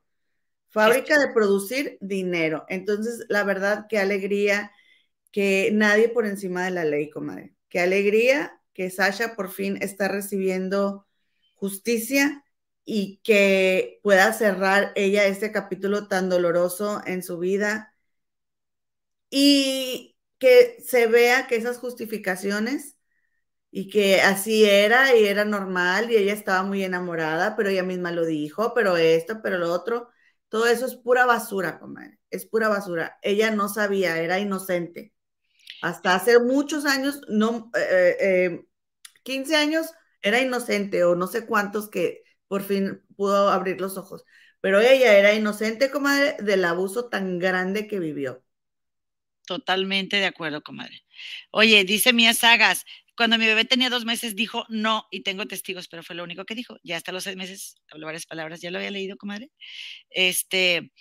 fábrica 0.77 1.19
de 1.19 1.33
producir 1.33 1.97
dinero. 2.03 2.67
Entonces, 2.69 3.25
la 3.31 3.45
verdad, 3.45 3.87
qué 3.89 3.99
alegría 3.99 4.73
que 5.33 5.71
nadie 5.73 6.09
por 6.11 6.27
encima 6.27 6.65
de 6.67 6.73
la 6.73 6.85
ley, 6.85 7.11
comadre, 7.11 7.55
qué 7.71 7.81
alegría 7.81 8.61
que 8.75 8.91
Sasha 8.91 9.37
por 9.37 9.51
fin 9.51 9.79
está 9.83 10.09
recibiendo 10.09 11.07
justicia 11.55 12.45
y 12.85 13.21
que 13.25 14.01
pueda 14.03 14.33
cerrar 14.35 14.93
ella 14.97 15.27
este 15.27 15.53
capítulo 15.53 16.09
tan 16.09 16.29
doloroso 16.29 17.03
en 17.07 17.23
su 17.23 17.39
vida 17.39 17.95
y 19.31 20.17
que 20.39 20.77
se 20.85 21.07
vea 21.07 21.47
que 21.47 21.57
esas 21.57 21.79
justificaciones 21.79 22.97
y 23.71 23.89
que 23.91 24.23
así 24.23 24.65
era 24.65 25.17
y 25.17 25.27
era 25.27 25.45
normal 25.45 26.11
y 26.11 26.17
ella 26.17 26.33
estaba 26.35 26.63
muy 26.65 26.85
enamorada, 26.85 27.57
pero 27.57 27.71
ella 27.71 27.83
misma 27.85 28.13
lo 28.13 28.27
dijo, 28.27 28.75
pero 28.75 28.97
esto, 28.97 29.41
pero 29.43 29.59
lo 29.59 29.73
otro, 29.73 30.11
todo 30.49 30.67
eso 30.67 30.87
es 30.87 30.97
pura 30.97 31.27
basura, 31.27 31.79
comadre, 31.79 32.19
es 32.31 32.47
pura 32.47 32.69
basura. 32.69 33.19
Ella 33.23 33.51
no 33.51 33.69
sabía, 33.69 34.19
era 34.19 34.39
inocente. 34.39 35.13
Hasta 35.83 36.15
hace 36.15 36.39
muchos 36.39 36.85
años, 36.87 37.21
no, 37.29 37.71
eh, 37.77 38.17
eh, 38.21 38.67
15 39.25 39.57
años, 39.57 39.87
era 40.23 40.41
inocente 40.41 41.05
o 41.05 41.15
no 41.15 41.27
sé 41.27 41.47
cuántos 41.47 41.89
que 41.89 42.23
por 42.49 42.63
fin 42.63 43.03
pudo 43.17 43.51
abrir 43.51 43.81
los 43.81 43.97
ojos. 43.99 44.25
Pero 44.61 44.81
ella 44.81 45.17
era 45.19 45.35
inocente, 45.35 45.91
comadre, 45.91 46.37
del 46.41 46.65
abuso 46.65 47.09
tan 47.09 47.39
grande 47.39 47.87
que 47.87 48.01
vivió. 48.01 48.43
Totalmente 49.47 50.17
de 50.17 50.27
acuerdo, 50.27 50.63
comadre. 50.63 51.05
Oye, 51.51 51.85
dice 51.85 52.13
Mía 52.13 52.35
Sagas, 52.35 52.85
cuando 53.17 53.39
mi 53.39 53.47
bebé 53.47 53.65
tenía 53.65 53.91
dos 53.91 54.05
meses 54.05 54.37
dijo 54.37 54.65
no 54.69 55.07
y 55.11 55.23
tengo 55.23 55.47
testigos, 55.47 55.89
pero 55.89 56.03
fue 56.03 56.17
lo 56.17 56.25
único 56.25 56.45
que 56.45 56.55
dijo. 56.55 56.77
Ya 56.83 56.97
hasta 56.97 57.13
los 57.13 57.25
seis 57.25 57.37
meses 57.37 57.77
habló 57.91 58.07
varias 58.07 58.27
palabras, 58.27 58.61
ya 58.61 58.71
lo 58.71 58.79
había 58.79 58.91
leído, 58.91 59.17
comadre. 59.17 59.51
Este, 60.11 60.93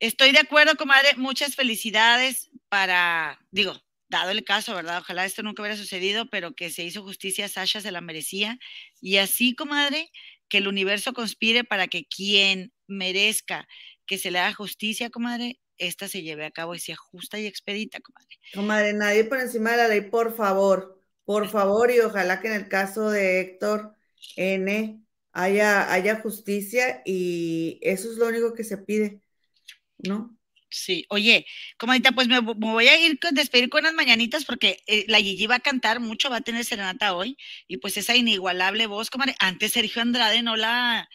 estoy 0.00 0.32
de 0.32 0.40
acuerdo, 0.40 0.76
comadre. 0.76 1.14
Muchas 1.16 1.54
felicidades 1.54 2.50
para, 2.68 3.38
digo, 3.50 3.80
dado 4.08 4.30
el 4.30 4.44
caso, 4.44 4.74
¿verdad? 4.74 4.98
Ojalá 4.98 5.24
esto 5.24 5.42
nunca 5.42 5.62
hubiera 5.62 5.76
sucedido, 5.76 6.28
pero 6.30 6.54
que 6.54 6.70
se 6.70 6.84
hizo 6.84 7.02
justicia, 7.02 7.48
Sasha 7.48 7.80
se 7.80 7.92
la 7.92 8.00
merecía. 8.00 8.58
Y 9.00 9.16
así, 9.16 9.54
comadre, 9.54 10.10
que 10.48 10.58
el 10.58 10.68
universo 10.68 11.12
conspire 11.12 11.64
para 11.64 11.88
que 11.88 12.06
quien 12.06 12.72
merezca 12.86 13.66
que 14.06 14.18
se 14.18 14.30
le 14.30 14.38
haga 14.38 14.52
justicia, 14.52 15.10
comadre, 15.10 15.58
esta 15.78 16.08
se 16.08 16.22
lleve 16.22 16.44
a 16.44 16.50
cabo 16.50 16.74
y 16.74 16.78
sea 16.78 16.96
justa 16.96 17.38
y 17.38 17.46
expedita, 17.46 18.00
comadre. 18.00 18.36
Comadre, 18.52 18.92
nadie 18.92 19.24
por 19.24 19.40
encima 19.40 19.72
de 19.72 19.76
la 19.78 19.88
ley, 19.88 20.02
por 20.02 20.36
favor, 20.36 20.93
por 21.24 21.48
favor, 21.48 21.90
y 21.90 22.00
ojalá 22.00 22.40
que 22.40 22.48
en 22.48 22.54
el 22.54 22.68
caso 22.68 23.10
de 23.10 23.40
Héctor 23.40 23.94
N 24.36 25.00
haya, 25.32 25.92
haya 25.92 26.20
justicia 26.20 27.02
y 27.04 27.78
eso 27.82 28.10
es 28.10 28.18
lo 28.18 28.28
único 28.28 28.54
que 28.54 28.64
se 28.64 28.78
pide, 28.78 29.20
¿no? 29.98 30.36
Sí, 30.70 31.06
oye, 31.08 31.46
comadita, 31.78 32.10
pues 32.12 32.26
me, 32.26 32.40
voy 32.40 32.88
a 32.88 32.98
ir 32.98 33.20
con, 33.20 33.32
despedir 33.34 33.68
con 33.68 33.80
unas 33.80 33.94
mañanitas 33.94 34.44
porque 34.44 34.82
eh, 34.88 35.04
la 35.06 35.18
Gigi 35.18 35.46
va 35.46 35.56
a 35.56 35.60
cantar 35.60 36.00
mucho, 36.00 36.30
va 36.30 36.38
a 36.38 36.40
tener 36.40 36.64
serenata 36.64 37.14
hoy 37.14 37.36
y 37.68 37.76
pues 37.76 37.96
esa 37.96 38.16
inigualable 38.16 38.88
voz, 38.88 39.08
comadre, 39.08 39.36
antes 39.38 39.72
Sergio 39.72 40.02
Andrade 40.02 40.42
no 40.42 40.56
la, 40.56 41.08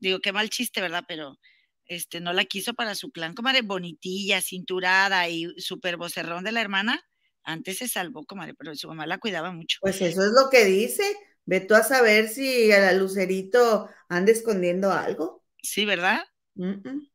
digo, 0.00 0.20
qué 0.20 0.32
mal 0.32 0.50
chiste, 0.50 0.80
¿verdad? 0.80 1.04
Pero 1.06 1.38
este, 1.86 2.20
no 2.20 2.32
la 2.32 2.44
quiso 2.44 2.74
para 2.74 2.94
su 2.96 3.12
clan, 3.12 3.34
comadre, 3.34 3.62
bonitilla, 3.62 4.40
cinturada 4.42 5.28
y 5.28 5.46
súper 5.58 5.96
vocerrón 5.96 6.44
de 6.44 6.52
la 6.52 6.60
hermana, 6.60 7.07
antes 7.48 7.78
se 7.78 7.88
salvó, 7.88 8.26
comadre, 8.26 8.54
pero 8.54 8.76
su 8.76 8.88
mamá 8.88 9.06
la 9.06 9.18
cuidaba 9.18 9.52
mucho. 9.52 9.78
Pues 9.80 10.00
eso 10.02 10.22
es 10.22 10.32
lo 10.32 10.50
que 10.50 10.66
dice. 10.66 11.16
Ve 11.46 11.60
tú 11.60 11.74
a 11.74 11.82
saber 11.82 12.28
si 12.28 12.70
a 12.72 12.78
la 12.78 12.92
Lucerito 12.92 13.88
anda 14.08 14.32
escondiendo 14.32 14.92
algo. 14.92 15.42
Sí, 15.62 15.86
¿verdad? 15.86 16.20
Mm, 16.54 16.86
mm. 16.86 17.10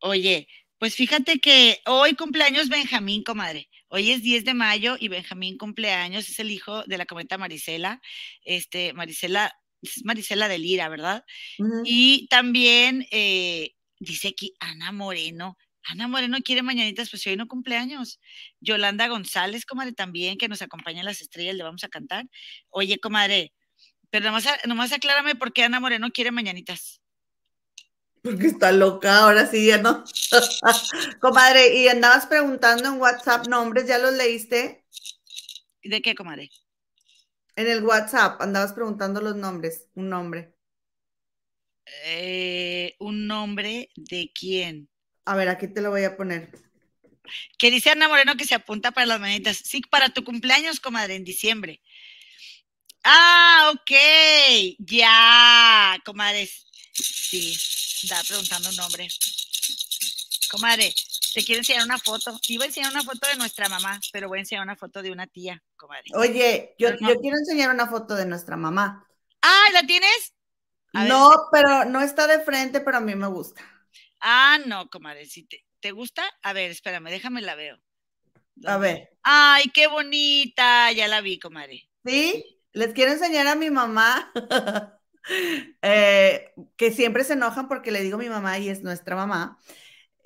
Oye, 0.00 0.46
pues 0.78 0.94
fíjate 0.94 1.38
que 1.38 1.80
hoy 1.86 2.14
cumpleaños 2.14 2.68
Benjamín, 2.68 3.24
comadre. 3.24 3.70
Hoy 3.88 4.10
es 4.10 4.22
10 4.22 4.44
de 4.44 4.52
mayo 4.52 4.96
y 5.00 5.08
Benjamín 5.08 5.56
cumpleaños, 5.56 6.28
es 6.28 6.38
el 6.38 6.50
hijo 6.50 6.82
de 6.84 6.98
la 6.98 7.06
cometa 7.06 7.38
Marisela. 7.38 8.02
Este, 8.42 8.92
Marisela, 8.92 9.52
es 9.80 10.04
Marisela 10.04 10.48
de 10.48 10.58
Lira, 10.58 10.90
¿verdad? 10.90 11.24
Y 11.84 12.28
también 12.28 13.06
eh, 13.10 13.74
dice 13.98 14.28
aquí 14.28 14.54
Ana 14.60 14.92
Moreno. 14.92 15.56
Ana 15.88 16.08
Moreno 16.08 16.38
quiere 16.44 16.62
mañanitas, 16.62 17.10
pues 17.10 17.22
si 17.22 17.30
hoy 17.30 17.36
no 17.36 17.46
cumpleaños. 17.46 18.20
Yolanda 18.60 19.06
González, 19.08 19.64
comadre, 19.64 19.92
también, 19.92 20.36
que 20.36 20.48
nos 20.48 20.62
acompaña 20.62 21.00
en 21.00 21.06
las 21.06 21.20
estrellas, 21.20 21.54
le 21.54 21.62
vamos 21.62 21.84
a 21.84 21.88
cantar. 21.88 22.26
Oye, 22.70 22.98
comadre, 22.98 23.52
pero 24.10 24.26
nomás, 24.26 24.46
nomás 24.66 24.92
aclárame 24.92 25.34
por 25.36 25.52
qué 25.52 25.64
Ana 25.64 25.80
Moreno 25.80 26.10
quiere 26.10 26.30
mañanitas. 26.32 27.00
Porque 28.22 28.48
está 28.48 28.72
loca, 28.72 29.18
ahora 29.18 29.46
sí 29.46 29.66
ya 29.66 29.78
no. 29.78 30.04
Comadre, 31.20 31.76
y 31.76 31.86
andabas 31.86 32.26
preguntando 32.26 32.88
en 32.88 33.00
WhatsApp 33.00 33.46
nombres, 33.46 33.86
¿ya 33.86 33.98
los 33.98 34.14
leíste? 34.14 34.84
¿De 35.84 36.02
qué, 36.02 36.16
comadre? 36.16 36.50
En 37.54 37.68
el 37.68 37.84
WhatsApp 37.84 38.42
andabas 38.42 38.72
preguntando 38.72 39.20
los 39.20 39.36
nombres, 39.36 39.86
un 39.94 40.08
nombre. 40.08 40.56
Eh, 42.04 42.96
un 42.98 43.28
nombre 43.28 43.90
de 43.94 44.32
quién. 44.34 44.88
A 45.26 45.36
ver, 45.36 45.48
aquí 45.48 45.68
te 45.68 45.82
lo 45.82 45.90
voy 45.90 46.04
a 46.04 46.16
poner. 46.16 46.50
Que 47.58 47.70
dice 47.70 47.90
Ana 47.90 48.08
Moreno 48.08 48.36
que 48.36 48.44
se 48.44 48.54
apunta 48.54 48.92
para 48.92 49.06
las 49.06 49.20
mañanitas. 49.20 49.56
Sí, 49.56 49.80
para 49.82 50.10
tu 50.10 50.24
cumpleaños, 50.24 50.80
comadre, 50.80 51.16
en 51.16 51.24
diciembre. 51.24 51.80
Ah, 53.04 53.72
ok. 53.74 53.90
Ya, 54.78 55.98
comadres. 56.04 56.66
Sí, 56.92 57.52
estaba 58.02 58.22
preguntando 58.24 58.68
un 58.70 58.76
nombre. 58.76 59.08
Comadre, 60.50 60.94
te 61.34 61.44
quiero 61.44 61.60
enseñar 61.60 61.84
una 61.84 61.98
foto. 61.98 62.38
Iba 62.48 62.64
a 62.64 62.66
enseñar 62.68 62.92
una 62.92 63.02
foto 63.02 63.26
de 63.28 63.36
nuestra 63.36 63.68
mamá, 63.68 64.00
pero 64.12 64.28
voy 64.28 64.38
a 64.38 64.40
enseñar 64.42 64.62
una 64.64 64.76
foto 64.76 65.02
de 65.02 65.10
una 65.10 65.26
tía, 65.26 65.62
comadre. 65.76 66.04
Oye, 66.14 66.74
yo, 66.78 66.88
Pero 66.88 67.00
no. 67.00 67.08
yo 67.08 67.20
quiero 67.20 67.36
enseñar 67.38 67.70
una 67.70 67.86
foto 67.88 68.14
de 68.14 68.26
nuestra 68.26 68.56
mamá. 68.56 69.06
Ah, 69.42 69.66
¿la 69.72 69.82
tienes? 69.86 70.34
A 70.94 71.02
ver, 71.02 71.10
No, 71.10 71.30
pero 71.52 71.84
no 71.84 72.00
está 72.00 72.26
de 72.26 72.40
frente, 72.40 72.80
pero 72.80 72.98
a 72.98 73.00
mí 73.00 73.14
me 73.14 73.26
gusta. 73.26 73.62
Ah, 74.20 74.58
no, 74.66 74.88
comadre. 74.88 75.26
Si 75.26 75.44
te, 75.44 75.64
¿te 75.80 75.92
gusta, 75.92 76.24
a 76.42 76.52
ver, 76.52 76.70
espérame, 76.70 77.10
déjame 77.10 77.42
la 77.42 77.54
veo. 77.54 77.78
A 78.64 78.78
ver, 78.78 79.10
Ay, 79.22 79.64
qué 79.74 79.86
bonita. 79.86 80.92
Ya 80.92 81.08
la 81.08 81.20
vi, 81.20 81.38
comadre. 81.38 81.88
¿sí? 82.04 82.44
Les 82.72 82.92
quiero 82.92 83.12
enseñar 83.12 83.46
a 83.46 83.54
mi 83.54 83.70
mamá, 83.70 84.32
eh, 85.82 86.52
que 86.76 86.92
siempre 86.92 87.24
se 87.24 87.32
enojan 87.34 87.68
porque 87.68 87.90
le 87.90 88.02
digo 88.02 88.18
mi 88.18 88.28
mamá 88.28 88.58
y 88.58 88.68
es 88.68 88.82
nuestra 88.82 89.16
mamá. 89.16 89.58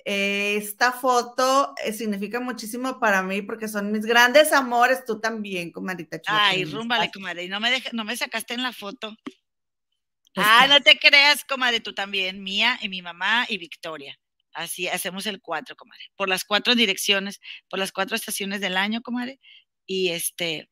Eh, 0.03 0.55
esta 0.57 0.91
foto 0.91 1.75
eh, 1.83 1.93
significa 1.93 2.39
muchísimo 2.39 2.99
para 2.99 3.21
mí 3.21 3.41
porque 3.41 3.67
son 3.67 3.91
mis 3.91 4.05
grandes 4.05 4.51
amores, 4.51 5.05
tú 5.05 5.19
también, 5.19 5.71
comadita. 5.71 6.19
Ay, 6.25 6.65
rúmbale, 6.65 7.11
comadre. 7.11 7.43
Y 7.43 7.49
no 7.49 7.59
me, 7.59 7.71
deja- 7.71 7.91
no 7.93 8.03
me 8.03 8.17
sacaste 8.17 8.53
en 8.53 8.63
la 8.63 8.73
foto. 8.73 9.15
Ah, 10.35 10.65
que- 10.65 10.69
no 10.69 10.81
te 10.81 10.97
creas, 10.99 11.43
comadre, 11.45 11.79
tú 11.79 11.93
también. 11.93 12.43
Mía 12.43 12.77
y 12.81 12.89
mi 12.89 13.01
mamá 13.01 13.45
y 13.49 13.57
Victoria. 13.57 14.19
Así 14.53 14.87
hacemos 14.87 15.25
el 15.25 15.41
cuatro, 15.41 15.75
comadre. 15.75 16.03
Por 16.15 16.29
las 16.29 16.45
cuatro 16.45 16.75
direcciones, 16.75 17.39
por 17.69 17.79
las 17.79 17.91
cuatro 17.91 18.15
estaciones 18.15 18.61
del 18.61 18.77
año, 18.77 19.01
comadre. 19.01 19.39
Y 19.85 20.09
este, 20.09 20.69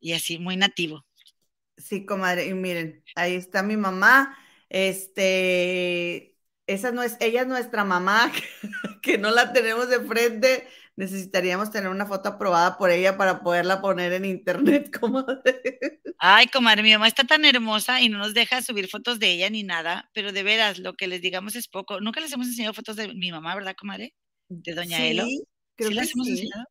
y 0.00 0.14
así, 0.14 0.38
muy 0.38 0.56
nativo. 0.56 1.04
Sí, 1.78 2.04
comadre, 2.06 2.46
y 2.46 2.54
miren, 2.54 3.04
ahí 3.14 3.34
está 3.34 3.62
mi 3.62 3.76
mamá. 3.76 4.36
Este, 4.68 6.36
esa 6.66 6.92
no 6.92 7.02
es, 7.02 7.16
ella 7.20 7.42
es 7.42 7.46
nuestra 7.48 7.84
mamá, 7.84 8.30
que 9.02 9.18
no 9.18 9.30
la 9.30 9.52
tenemos 9.52 9.88
de 9.88 10.00
frente. 10.00 10.68
Necesitaríamos 10.96 11.70
tener 11.70 11.90
una 11.90 12.06
foto 12.06 12.28
aprobada 12.30 12.76
por 12.78 12.90
ella 12.90 13.16
para 13.16 13.42
poderla 13.42 13.80
poner 13.80 14.12
en 14.12 14.24
internet, 14.26 14.96
comadre. 15.00 16.00
Ay, 16.18 16.46
comadre, 16.48 16.82
mi 16.82 16.92
mamá 16.92 17.08
está 17.08 17.24
tan 17.24 17.44
hermosa 17.44 18.00
y 18.00 18.08
no 18.08 18.18
nos 18.18 18.32
deja 18.34 18.62
subir 18.62 18.88
fotos 18.88 19.18
de 19.18 19.32
ella 19.32 19.50
ni 19.50 19.62
nada, 19.64 20.08
pero 20.14 20.32
de 20.32 20.42
veras, 20.44 20.78
lo 20.78 20.94
que 20.94 21.08
les 21.08 21.20
digamos 21.20 21.56
es 21.56 21.66
poco. 21.68 22.00
Nunca 22.00 22.20
les 22.20 22.32
hemos 22.32 22.46
enseñado 22.46 22.74
fotos 22.74 22.96
de 22.96 23.08
mi 23.14 23.32
mamá, 23.32 23.54
¿verdad, 23.54 23.74
comadre? 23.76 24.14
De 24.48 24.74
doña 24.74 25.04
Elo. 25.06 25.24
Sí, 25.24 25.46
creo 25.76 25.90
¿Sí 25.90 25.94
que 25.94 26.06
las 26.06 26.12
hemos 26.14 26.28
sí. 26.28 26.30
enseñado? 26.30 26.64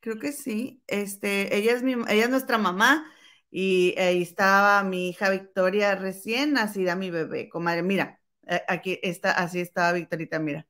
Creo 0.00 0.18
que 0.20 0.32
sí. 0.32 0.82
Este, 0.86 1.56
ella 1.56 1.72
es 1.74 1.82
mi, 1.82 1.94
ella 1.94 2.24
es 2.24 2.30
nuestra 2.30 2.58
mamá 2.58 3.06
y 3.50 3.94
ahí 3.98 4.22
estaba 4.22 4.82
mi 4.84 5.10
hija 5.10 5.30
Victoria 5.30 5.94
recién 5.96 6.52
nacida, 6.54 6.96
mi 6.96 7.10
bebé, 7.10 7.48
comadre. 7.48 7.82
Mira, 7.82 8.20
eh, 8.48 8.62
aquí 8.68 8.98
está, 9.02 9.32
así 9.32 9.60
estaba 9.60 9.92
Victorita, 9.92 10.38
mira. 10.40 10.66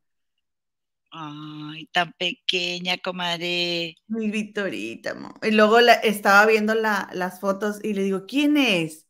Ay, 1.19 1.87
tan 1.95 2.09
pequeña, 2.21 2.99
comadre. 2.99 3.97
Mi 4.09 4.31
Victorita, 4.31 5.15
mo. 5.15 5.35
Y 5.43 5.51
luego 5.51 5.81
la, 5.81 5.95
estaba 5.95 6.47
viendo 6.47 6.75
la- 6.75 7.09
las 7.13 7.41
fotos 7.41 7.81
y 7.83 7.93
le 7.95 8.03
digo, 8.05 8.25
¿quién 8.27 8.57
es? 8.57 9.07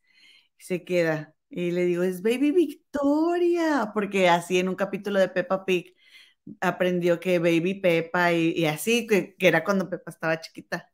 Y 0.59 0.65
se 0.65 0.85
queda. 0.85 1.35
Y 1.51 1.71
le 1.73 1.85
digo, 1.87 2.03
es 2.05 2.23
Baby 2.23 2.53
Victoria, 2.53 3.91
porque 3.95 4.29
así 4.29 4.59
en 4.59 4.69
un 4.71 4.75
capítulo 4.77 5.19
de 5.21 5.29
Peppa 5.31 5.65
Pig 5.67 5.95
aprendió 6.61 7.19
que 7.21 7.39
Baby 7.41 7.75
Peppa 7.81 8.33
y, 8.35 8.51
y 8.53 8.67
así, 8.67 9.07
que, 9.07 9.35
que 9.37 9.49
era 9.49 9.65
cuando 9.65 9.89
Peppa 9.91 10.11
estaba 10.13 10.41
chiquita. 10.41 10.89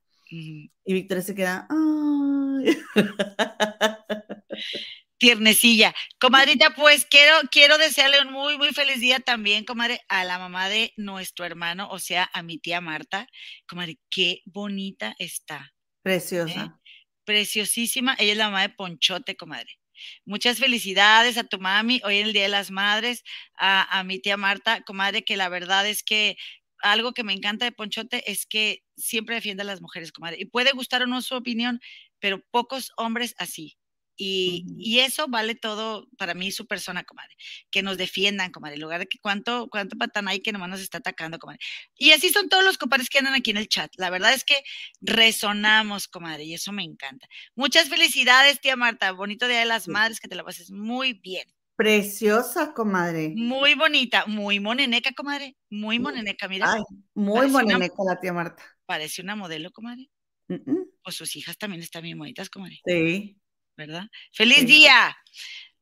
Y 0.85 0.93
Victoria 0.95 1.23
se 1.23 1.35
queda, 1.35 1.67
ay. 1.71 2.77
Tiernecilla. 5.23 5.95
Comadrita, 6.19 6.75
pues 6.77 7.07
quiero, 7.07 7.37
quiero 7.53 7.79
desearle 7.79 8.23
un 8.23 8.33
muy, 8.33 8.59
muy 8.59 8.73
feliz 8.73 8.99
día 8.99 9.21
también, 9.21 9.65
comadre, 9.65 10.01
a 10.09 10.25
la 10.25 10.37
mamá 10.37 10.69
de 10.69 10.93
nuestro 10.97 11.45
hermano, 11.45 11.89
o 11.93 12.01
sea, 12.01 12.29
a 12.35 12.43
mi 12.43 12.59
tía 12.59 12.81
Marta. 12.81 13.29
Comadre, 13.69 14.01
qué 14.11 14.41
bonita 14.47 15.15
está. 15.21 15.75
Preciosa. 16.03 16.81
Preciosísima. 17.25 18.17
Ella 18.19 18.33
es 18.33 18.37
la 18.37 18.47
mamá 18.47 18.63
de 18.63 18.71
Ponchote, 18.71 19.37
comadre. 19.37 19.79
Muchas 20.25 20.59
felicidades 20.59 21.39
a 21.39 21.45
tu 21.45 21.61
mami 21.61 22.01
hoy 22.03 22.17
en 22.17 22.27
el 22.27 22.33
Día 22.33 22.43
de 22.43 22.49
las 22.49 22.73
Madres, 22.73 23.23
a, 23.57 23.97
a 23.97 24.03
mi 24.03 24.19
tía 24.19 24.37
Marta, 24.37 24.83
comadre, 24.83 25.23
que 25.23 25.37
la 25.37 25.49
verdad 25.49 25.87
es 25.87 26.03
que 26.03 26.37
algo 26.81 27.13
que 27.13 27.23
me 27.23 27.33
encanta 27.33 27.65
de 27.65 27.71
Ponchote 27.71 28.29
es 28.29 28.45
que 28.45 28.83
siempre 28.97 29.37
defiende 29.37 29.63
a 29.63 29.67
las 29.67 29.81
mujeres, 29.81 30.11
comadre. 30.11 30.39
Y 30.41 30.47
puede 30.47 30.73
gustar 30.73 31.05
o 31.05 31.07
no 31.07 31.23
su 31.23 31.37
opinión, 31.37 31.79
pero 32.19 32.43
pocos 32.51 32.91
hombres 32.97 33.37
así. 33.39 33.77
Y, 34.17 34.99
eso 35.01 35.27
vale 35.29 35.55
todo 35.55 36.07
para 36.19 36.35
mí, 36.35 36.53
su 36.53 36.67
persona, 36.67 37.03
comadre. 37.05 37.35
Que 37.71 37.83
nos 37.83 37.97
defiendan, 37.99 38.53
comadre. 38.53 38.75
En 38.77 38.83
lugar 38.83 39.01
de 39.01 39.07
que 39.07 39.19
cuánto, 39.19 39.69
cuánto 39.71 39.97
patán 39.97 40.29
hay 40.29 40.41
que 40.41 40.53
nomás 40.53 40.69
nos 40.71 40.81
está 40.81 40.99
atacando, 40.99 41.39
comadre. 41.39 41.59
Y 41.97 42.13
así 42.13 42.29
son 42.31 42.49
todos 42.49 42.65
los 42.65 42.79
compadres 42.79 43.09
que 43.09 43.19
andan 43.19 43.35
aquí 43.35 43.51
en 43.51 43.57
el 43.57 43.69
chat. 43.69 43.91
La 43.97 44.11
verdad 44.11 44.33
es 44.35 44.45
que 44.45 44.63
resonamos, 45.01 46.09
comadre, 46.09 46.45
y 46.45 46.55
eso 46.55 46.73
me 46.73 46.85
encanta. 46.85 47.27
Muchas 47.55 47.89
felicidades, 47.89 48.61
tía 48.61 48.77
Marta. 48.77 49.13
Bonito 49.13 49.47
Día 49.49 49.61
de 49.61 49.67
las 49.67 49.85
Sí. 49.85 49.91
Madres, 49.91 50.21
que 50.21 50.29
te 50.29 50.35
la 50.37 50.45
pases 50.45 50.71
muy 50.71 51.15
bien. 51.15 51.47
Preciosa, 51.77 52.75
comadre. 52.75 53.33
Muy 53.35 53.75
bonita, 53.75 54.27
muy 54.27 54.61
moneneca, 54.61 55.13
comadre. 55.13 55.57
Muy 55.71 55.99
moneneca, 55.99 56.47
mira. 56.47 56.73
Ay, 56.73 56.83
muy 57.15 57.35
Parece 57.39 57.55
una- 57.57 57.65
moneneca 57.65 57.95
la 58.07 58.21
tía 58.21 58.33
Marta. 58.33 58.63
Parece 58.87 59.23
una 59.23 59.37
modelo, 59.37 59.73
comadre. 59.73 60.09
Mm, 60.49 60.55
mm, 60.71 60.85
Pues 61.03 61.17
sus 61.17 61.35
hijas 61.35 61.57
también 61.59 61.83
están 61.83 62.03
bien 62.03 62.19
bonitas, 62.19 62.51
comadre. 62.51 62.81
Sí. 62.87 63.37
¿Verdad? 63.77 64.05
¡Feliz 64.33 64.61
Sí. 64.61 64.67
día! 64.67 65.17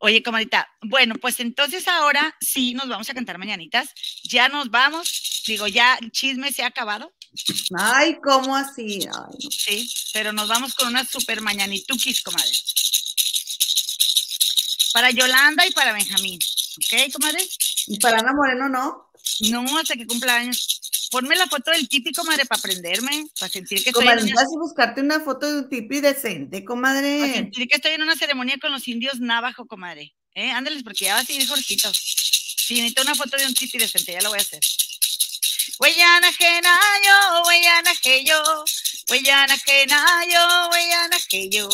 Oye, 0.02 0.22
comadita, 0.22 0.66
bueno, 0.80 1.14
pues 1.16 1.40
entonces 1.40 1.86
ahora 1.86 2.34
sí 2.40 2.72
nos 2.72 2.88
vamos 2.88 3.10
a 3.10 3.14
cantar 3.14 3.36
mañanitas. 3.36 3.90
Ya 4.24 4.48
nos 4.48 4.70
vamos. 4.70 5.42
Digo, 5.46 5.66
ya 5.66 5.96
el 6.00 6.10
chisme 6.10 6.52
se 6.52 6.62
ha 6.62 6.68
acabado. 6.68 7.12
Ay, 7.78 8.16
¿cómo 8.24 8.56
así? 8.56 9.00
Ay, 9.02 9.38
no. 9.44 9.50
Sí, 9.50 9.92
pero 10.14 10.32
nos 10.32 10.48
vamos 10.48 10.74
con 10.74 10.88
unas 10.88 11.08
super 11.10 11.42
mañanitukis, 11.42 12.22
comadre. 12.22 12.50
Para 14.92 15.10
Yolanda 15.10 15.66
y 15.66 15.70
para 15.72 15.92
Benjamín. 15.92 16.38
¿Ok, 16.78 17.12
comadre? 17.12 17.46
Y 17.86 17.98
para 17.98 18.18
Ana 18.20 18.32
Moreno, 18.32 18.68
¿no? 18.68 19.10
No, 19.50 19.78
hasta 19.78 19.96
que 19.96 20.06
cumpla 20.06 20.36
años. 20.36 20.80
Ponme 21.10 21.34
la 21.34 21.48
foto 21.48 21.72
del 21.72 21.88
típico, 21.88 22.22
comadre, 22.22 22.46
para 22.46 22.60
aprenderme, 22.60 23.26
para 23.38 23.50
sentir 23.50 23.82
que 23.82 23.90
estoy 23.90 24.06
en 24.06 24.10
Comadre, 24.10 24.32
vas 24.32 24.44
a 24.44 24.58
buscarte 24.60 25.00
una 25.00 25.18
foto 25.20 25.50
de 25.50 25.58
un 25.58 25.68
tipi 25.68 26.00
decente, 26.00 26.58
para 26.58 26.64
comadre. 26.64 27.34
sentir 27.34 27.66
que 27.66 27.76
estoy 27.76 27.92
en 27.92 28.02
una 28.02 28.14
ceremonia 28.14 28.58
con 28.60 28.70
los 28.70 28.86
indios 28.86 29.18
navajo, 29.18 29.66
comadre. 29.66 30.14
¿Eh? 30.34 30.50
Ándales, 30.52 30.84
porque 30.84 31.06
ya 31.06 31.14
va 31.14 31.20
a 31.20 31.24
seguir 31.24 31.48
Jorgito. 31.48 31.90
Sí, 31.92 32.76
necesito 32.76 33.02
una 33.02 33.16
foto 33.16 33.36
de 33.36 33.46
un 33.46 33.54
tipi 33.54 33.78
decente, 33.78 34.12
ya 34.12 34.20
lo 34.20 34.30
voy 34.30 34.38
a 34.38 34.42
hacer. 34.42 34.60
Huellana 35.80 36.30
huellana 37.44 37.92
que 38.00 38.24
yo, 38.24 38.64
huellana 39.08 39.56
huellana 40.70 41.16
que 41.28 41.48
yo, 41.48 41.68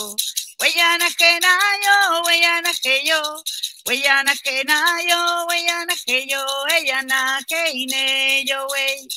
huellana 0.61 1.11
genayo, 1.11 2.23
huellana 2.25 2.73
que 2.81 3.05
yo, 3.05 3.43
huellana 3.87 4.35
que 6.03 6.27
yo, 6.27 6.45
huellana 6.67 7.41
que 7.47 8.45
yo, 8.45 8.67
wey. 8.67 9.09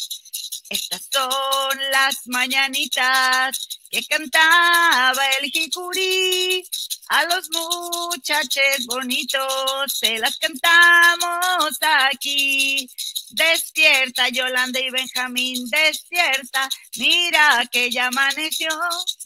Estas 0.70 1.10
son 1.12 1.80
las 1.92 2.28
mañanitas 2.28 3.80
que 3.90 4.06
cantaba 4.06 5.26
el 5.42 5.50
jicurí. 5.50 6.64
A 7.08 7.26
los 7.26 7.50
muchachos 7.50 8.86
bonitos 8.86 9.92
se 9.92 10.20
las 10.20 10.38
cantamos 10.38 11.76
aquí. 11.82 12.88
Despierta 13.32 14.30
Yolanda 14.30 14.80
y 14.80 14.92
Benjamín, 14.92 15.68
despierta. 15.72 16.70
Mira 16.98 17.68
que 17.72 17.90
ya 17.90 18.08
amaneció. 18.08 18.70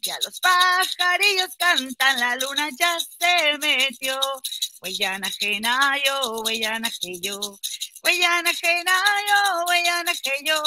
Ya 0.04 0.18
los 0.26 0.38
pajarillos 0.42 1.56
cantan, 1.58 2.20
la 2.20 2.36
luna 2.36 2.68
ya 2.78 2.98
se 3.00 3.58
metió. 3.58 4.20
Huellana 4.82 5.30
genayo, 5.40 6.42
huellana 6.42 6.90
que 7.00 7.22
yo. 7.22 7.40
Huellana 8.04 8.54
genayo, 8.54 9.66
huellana 9.66 10.12
que 10.22 10.44
yo. 10.44 10.62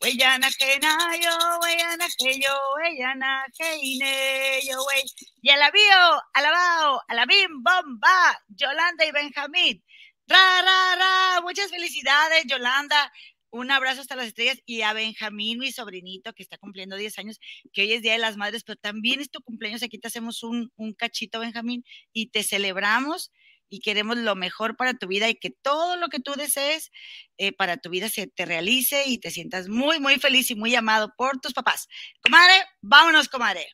Huellana 0.00 0.50
genayo, 0.52 1.30
huellana 1.60 2.06
que 2.16 2.40
yo. 2.40 2.58
Huellana 2.76 3.44
yo, 3.58 4.82
wey. 4.86 5.04
Y 5.42 5.50
alabío, 5.50 6.22
alabao, 6.32 7.02
alabim, 7.08 7.62
bomba, 7.62 8.40
Yolanda 8.48 9.04
y 9.04 9.12
Benjamín. 9.12 9.84
Ra, 10.26 10.62
ra, 10.62 10.96
ra. 10.96 11.40
Muchas 11.42 11.70
felicidades, 11.70 12.44
Yolanda. 12.46 13.12
Un 13.50 13.70
abrazo 13.70 14.00
hasta 14.00 14.16
las 14.16 14.28
estrellas 14.28 14.58
y 14.64 14.82
a 14.82 14.92
Benjamín, 14.92 15.58
mi 15.58 15.72
sobrinito, 15.72 16.32
que 16.32 16.42
está 16.42 16.56
cumpliendo 16.58 16.96
10 16.96 17.18
años, 17.18 17.40
que 17.72 17.82
hoy 17.82 17.92
es 17.92 18.02
Día 18.02 18.12
de 18.12 18.18
las 18.18 18.36
Madres, 18.36 18.62
pero 18.64 18.76
también 18.76 19.20
es 19.20 19.30
tu 19.30 19.40
cumpleaños. 19.42 19.82
Aquí 19.82 19.98
te 19.98 20.08
hacemos 20.08 20.42
un, 20.42 20.72
un 20.76 20.94
cachito, 20.94 21.40
Benjamín, 21.40 21.84
y 22.12 22.26
te 22.30 22.42
celebramos 22.42 23.32
y 23.70 23.80
queremos 23.80 24.18
lo 24.18 24.34
mejor 24.34 24.76
para 24.76 24.94
tu 24.94 25.06
vida 25.06 25.28
y 25.28 25.36
que 25.36 25.50
todo 25.50 25.96
lo 25.96 26.08
que 26.08 26.20
tú 26.20 26.34
desees 26.34 26.90
eh, 27.38 27.52
para 27.52 27.76
tu 27.76 27.88
vida 27.88 28.08
se 28.08 28.26
te 28.26 28.44
realice 28.44 29.04
y 29.06 29.18
te 29.18 29.30
sientas 29.30 29.68
muy, 29.68 30.00
muy 30.00 30.16
feliz 30.16 30.50
y 30.50 30.56
muy 30.56 30.74
amado 30.74 31.14
por 31.16 31.40
tus 31.40 31.52
papás. 31.52 31.88
Comadre, 32.20 32.54
vámonos, 32.82 33.28
comadre. 33.28 33.66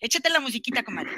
Échate 0.00 0.28
la 0.28 0.40
musiquita, 0.40 0.82
comadre. 0.82 1.12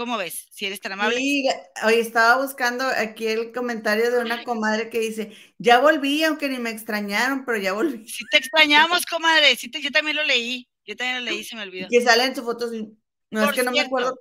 ¿Cómo 0.00 0.16
ves? 0.16 0.46
Si 0.50 0.64
eres 0.64 0.80
tan 0.80 0.92
amable. 0.92 1.18
Sí, 1.18 1.46
hoy 1.84 1.96
estaba 1.96 2.40
buscando 2.42 2.86
aquí 2.86 3.26
el 3.26 3.52
comentario 3.52 4.10
de 4.10 4.20
una 4.20 4.42
comadre 4.44 4.88
que 4.88 4.98
dice, 4.98 5.36
ya 5.58 5.78
volví, 5.78 6.24
aunque 6.24 6.48
ni 6.48 6.58
me 6.58 6.70
extrañaron, 6.70 7.44
pero 7.44 7.58
ya 7.58 7.74
volví. 7.74 8.08
Si 8.08 8.24
te 8.30 8.38
extrañamos, 8.38 9.04
comadre. 9.04 9.56
Sí 9.56 9.70
te- 9.70 9.82
yo 9.82 9.90
también 9.90 10.16
lo 10.16 10.24
leí. 10.24 10.70
Yo 10.86 10.96
también 10.96 11.22
lo 11.22 11.30
leí, 11.30 11.44
se 11.44 11.54
me 11.54 11.64
olvidó. 11.64 11.88
Que 11.90 12.00
sale 12.00 12.24
en 12.24 12.34
su 12.34 12.42
foto. 12.42 12.70
sí. 12.70 12.88
No, 13.30 13.40
Por 13.44 13.50
es 13.50 13.56
que 13.56 13.62
no 13.62 13.72
me 13.72 13.80
acuerdo. 13.80 14.18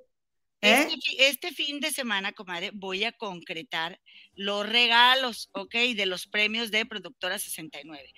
¿Eh? 0.62 0.90
Este, 0.90 1.30
este 1.30 1.52
fin 1.54 1.80
de 1.80 1.92
semana, 1.92 2.34
comadre, 2.34 2.72
voy 2.74 3.06
a 3.06 3.14
concretar 3.14 4.02
los 4.34 4.68
regalos, 4.68 5.50
¿ok? 5.54 5.74
De 5.96 6.06
los 6.06 6.28
premios 6.28 6.72
de 6.72 6.86
Productora 6.86 7.40
69. 7.40 8.12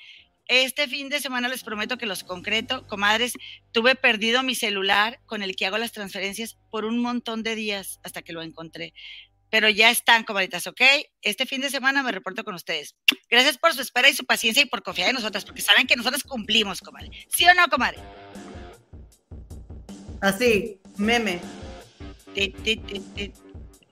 Este 0.51 0.89
fin 0.89 1.07
de 1.07 1.21
semana 1.21 1.47
les 1.47 1.63
prometo 1.63 1.97
que 1.97 2.05
los 2.05 2.25
concreto, 2.25 2.85
comadres. 2.85 3.35
Tuve 3.71 3.95
perdido 3.95 4.43
mi 4.43 4.53
celular 4.53 5.21
con 5.25 5.43
el 5.43 5.55
que 5.55 5.65
hago 5.65 5.77
las 5.77 5.93
transferencias 5.93 6.57
por 6.69 6.83
un 6.83 6.99
montón 6.99 7.41
de 7.41 7.55
días 7.55 8.01
hasta 8.03 8.21
que 8.21 8.33
lo 8.33 8.41
encontré. 8.41 8.93
Pero 9.49 9.69
ya 9.69 9.89
están, 9.89 10.25
comadritas, 10.25 10.67
¿ok? 10.67 10.81
Este 11.21 11.45
fin 11.45 11.61
de 11.61 11.69
semana 11.69 12.03
me 12.03 12.11
reporto 12.11 12.43
con 12.43 12.53
ustedes. 12.53 12.97
Gracias 13.29 13.57
por 13.57 13.73
su 13.73 13.81
espera 13.81 14.09
y 14.09 14.13
su 14.13 14.25
paciencia 14.25 14.61
y 14.61 14.65
por 14.65 14.83
confiar 14.83 15.07
en 15.07 15.15
nosotras, 15.15 15.45
porque 15.45 15.61
saben 15.61 15.87
que 15.87 15.95
nosotras 15.95 16.21
cumplimos, 16.21 16.81
comadre. 16.81 17.11
¿Sí 17.29 17.45
o 17.45 17.53
no, 17.53 17.69
comadre? 17.69 17.99
Así, 20.19 20.81
meme. 20.97 21.39
Ti, 22.35 22.49
ti, 22.49 22.75
ti, 22.75 22.99
ti. 23.15 23.31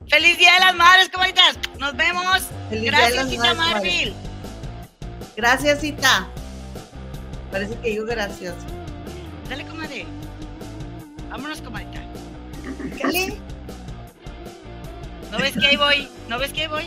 ¡Feliz 0.09 0.37
Día 0.37 0.55
de 0.55 0.59
las 0.59 0.75
Madres, 0.75 1.07
comadritas! 1.07 1.57
¡Nos 1.79 1.95
vemos! 1.95 2.41
Feliz 2.69 2.83
Gracias, 2.83 3.27
comadre. 3.27 3.55
Marvil. 3.55 4.13
Gracias, 5.37 5.79
Cita. 5.79 6.29
Parece 7.51 7.75
que 7.79 7.89
digo 7.89 8.05
gracioso. 8.05 8.57
Dale, 9.49 9.65
comadre. 9.65 10.05
Vámonos, 11.29 11.61
comadita. 11.61 12.01
¿Qué? 12.97 13.37
¿No 15.31 15.37
ves 15.37 15.53
que 15.57 15.65
ahí 15.67 15.77
voy? 15.77 16.07
¿No 16.27 16.39
ves 16.39 16.53
que 16.53 16.61
ahí 16.61 16.67
voy? 16.67 16.85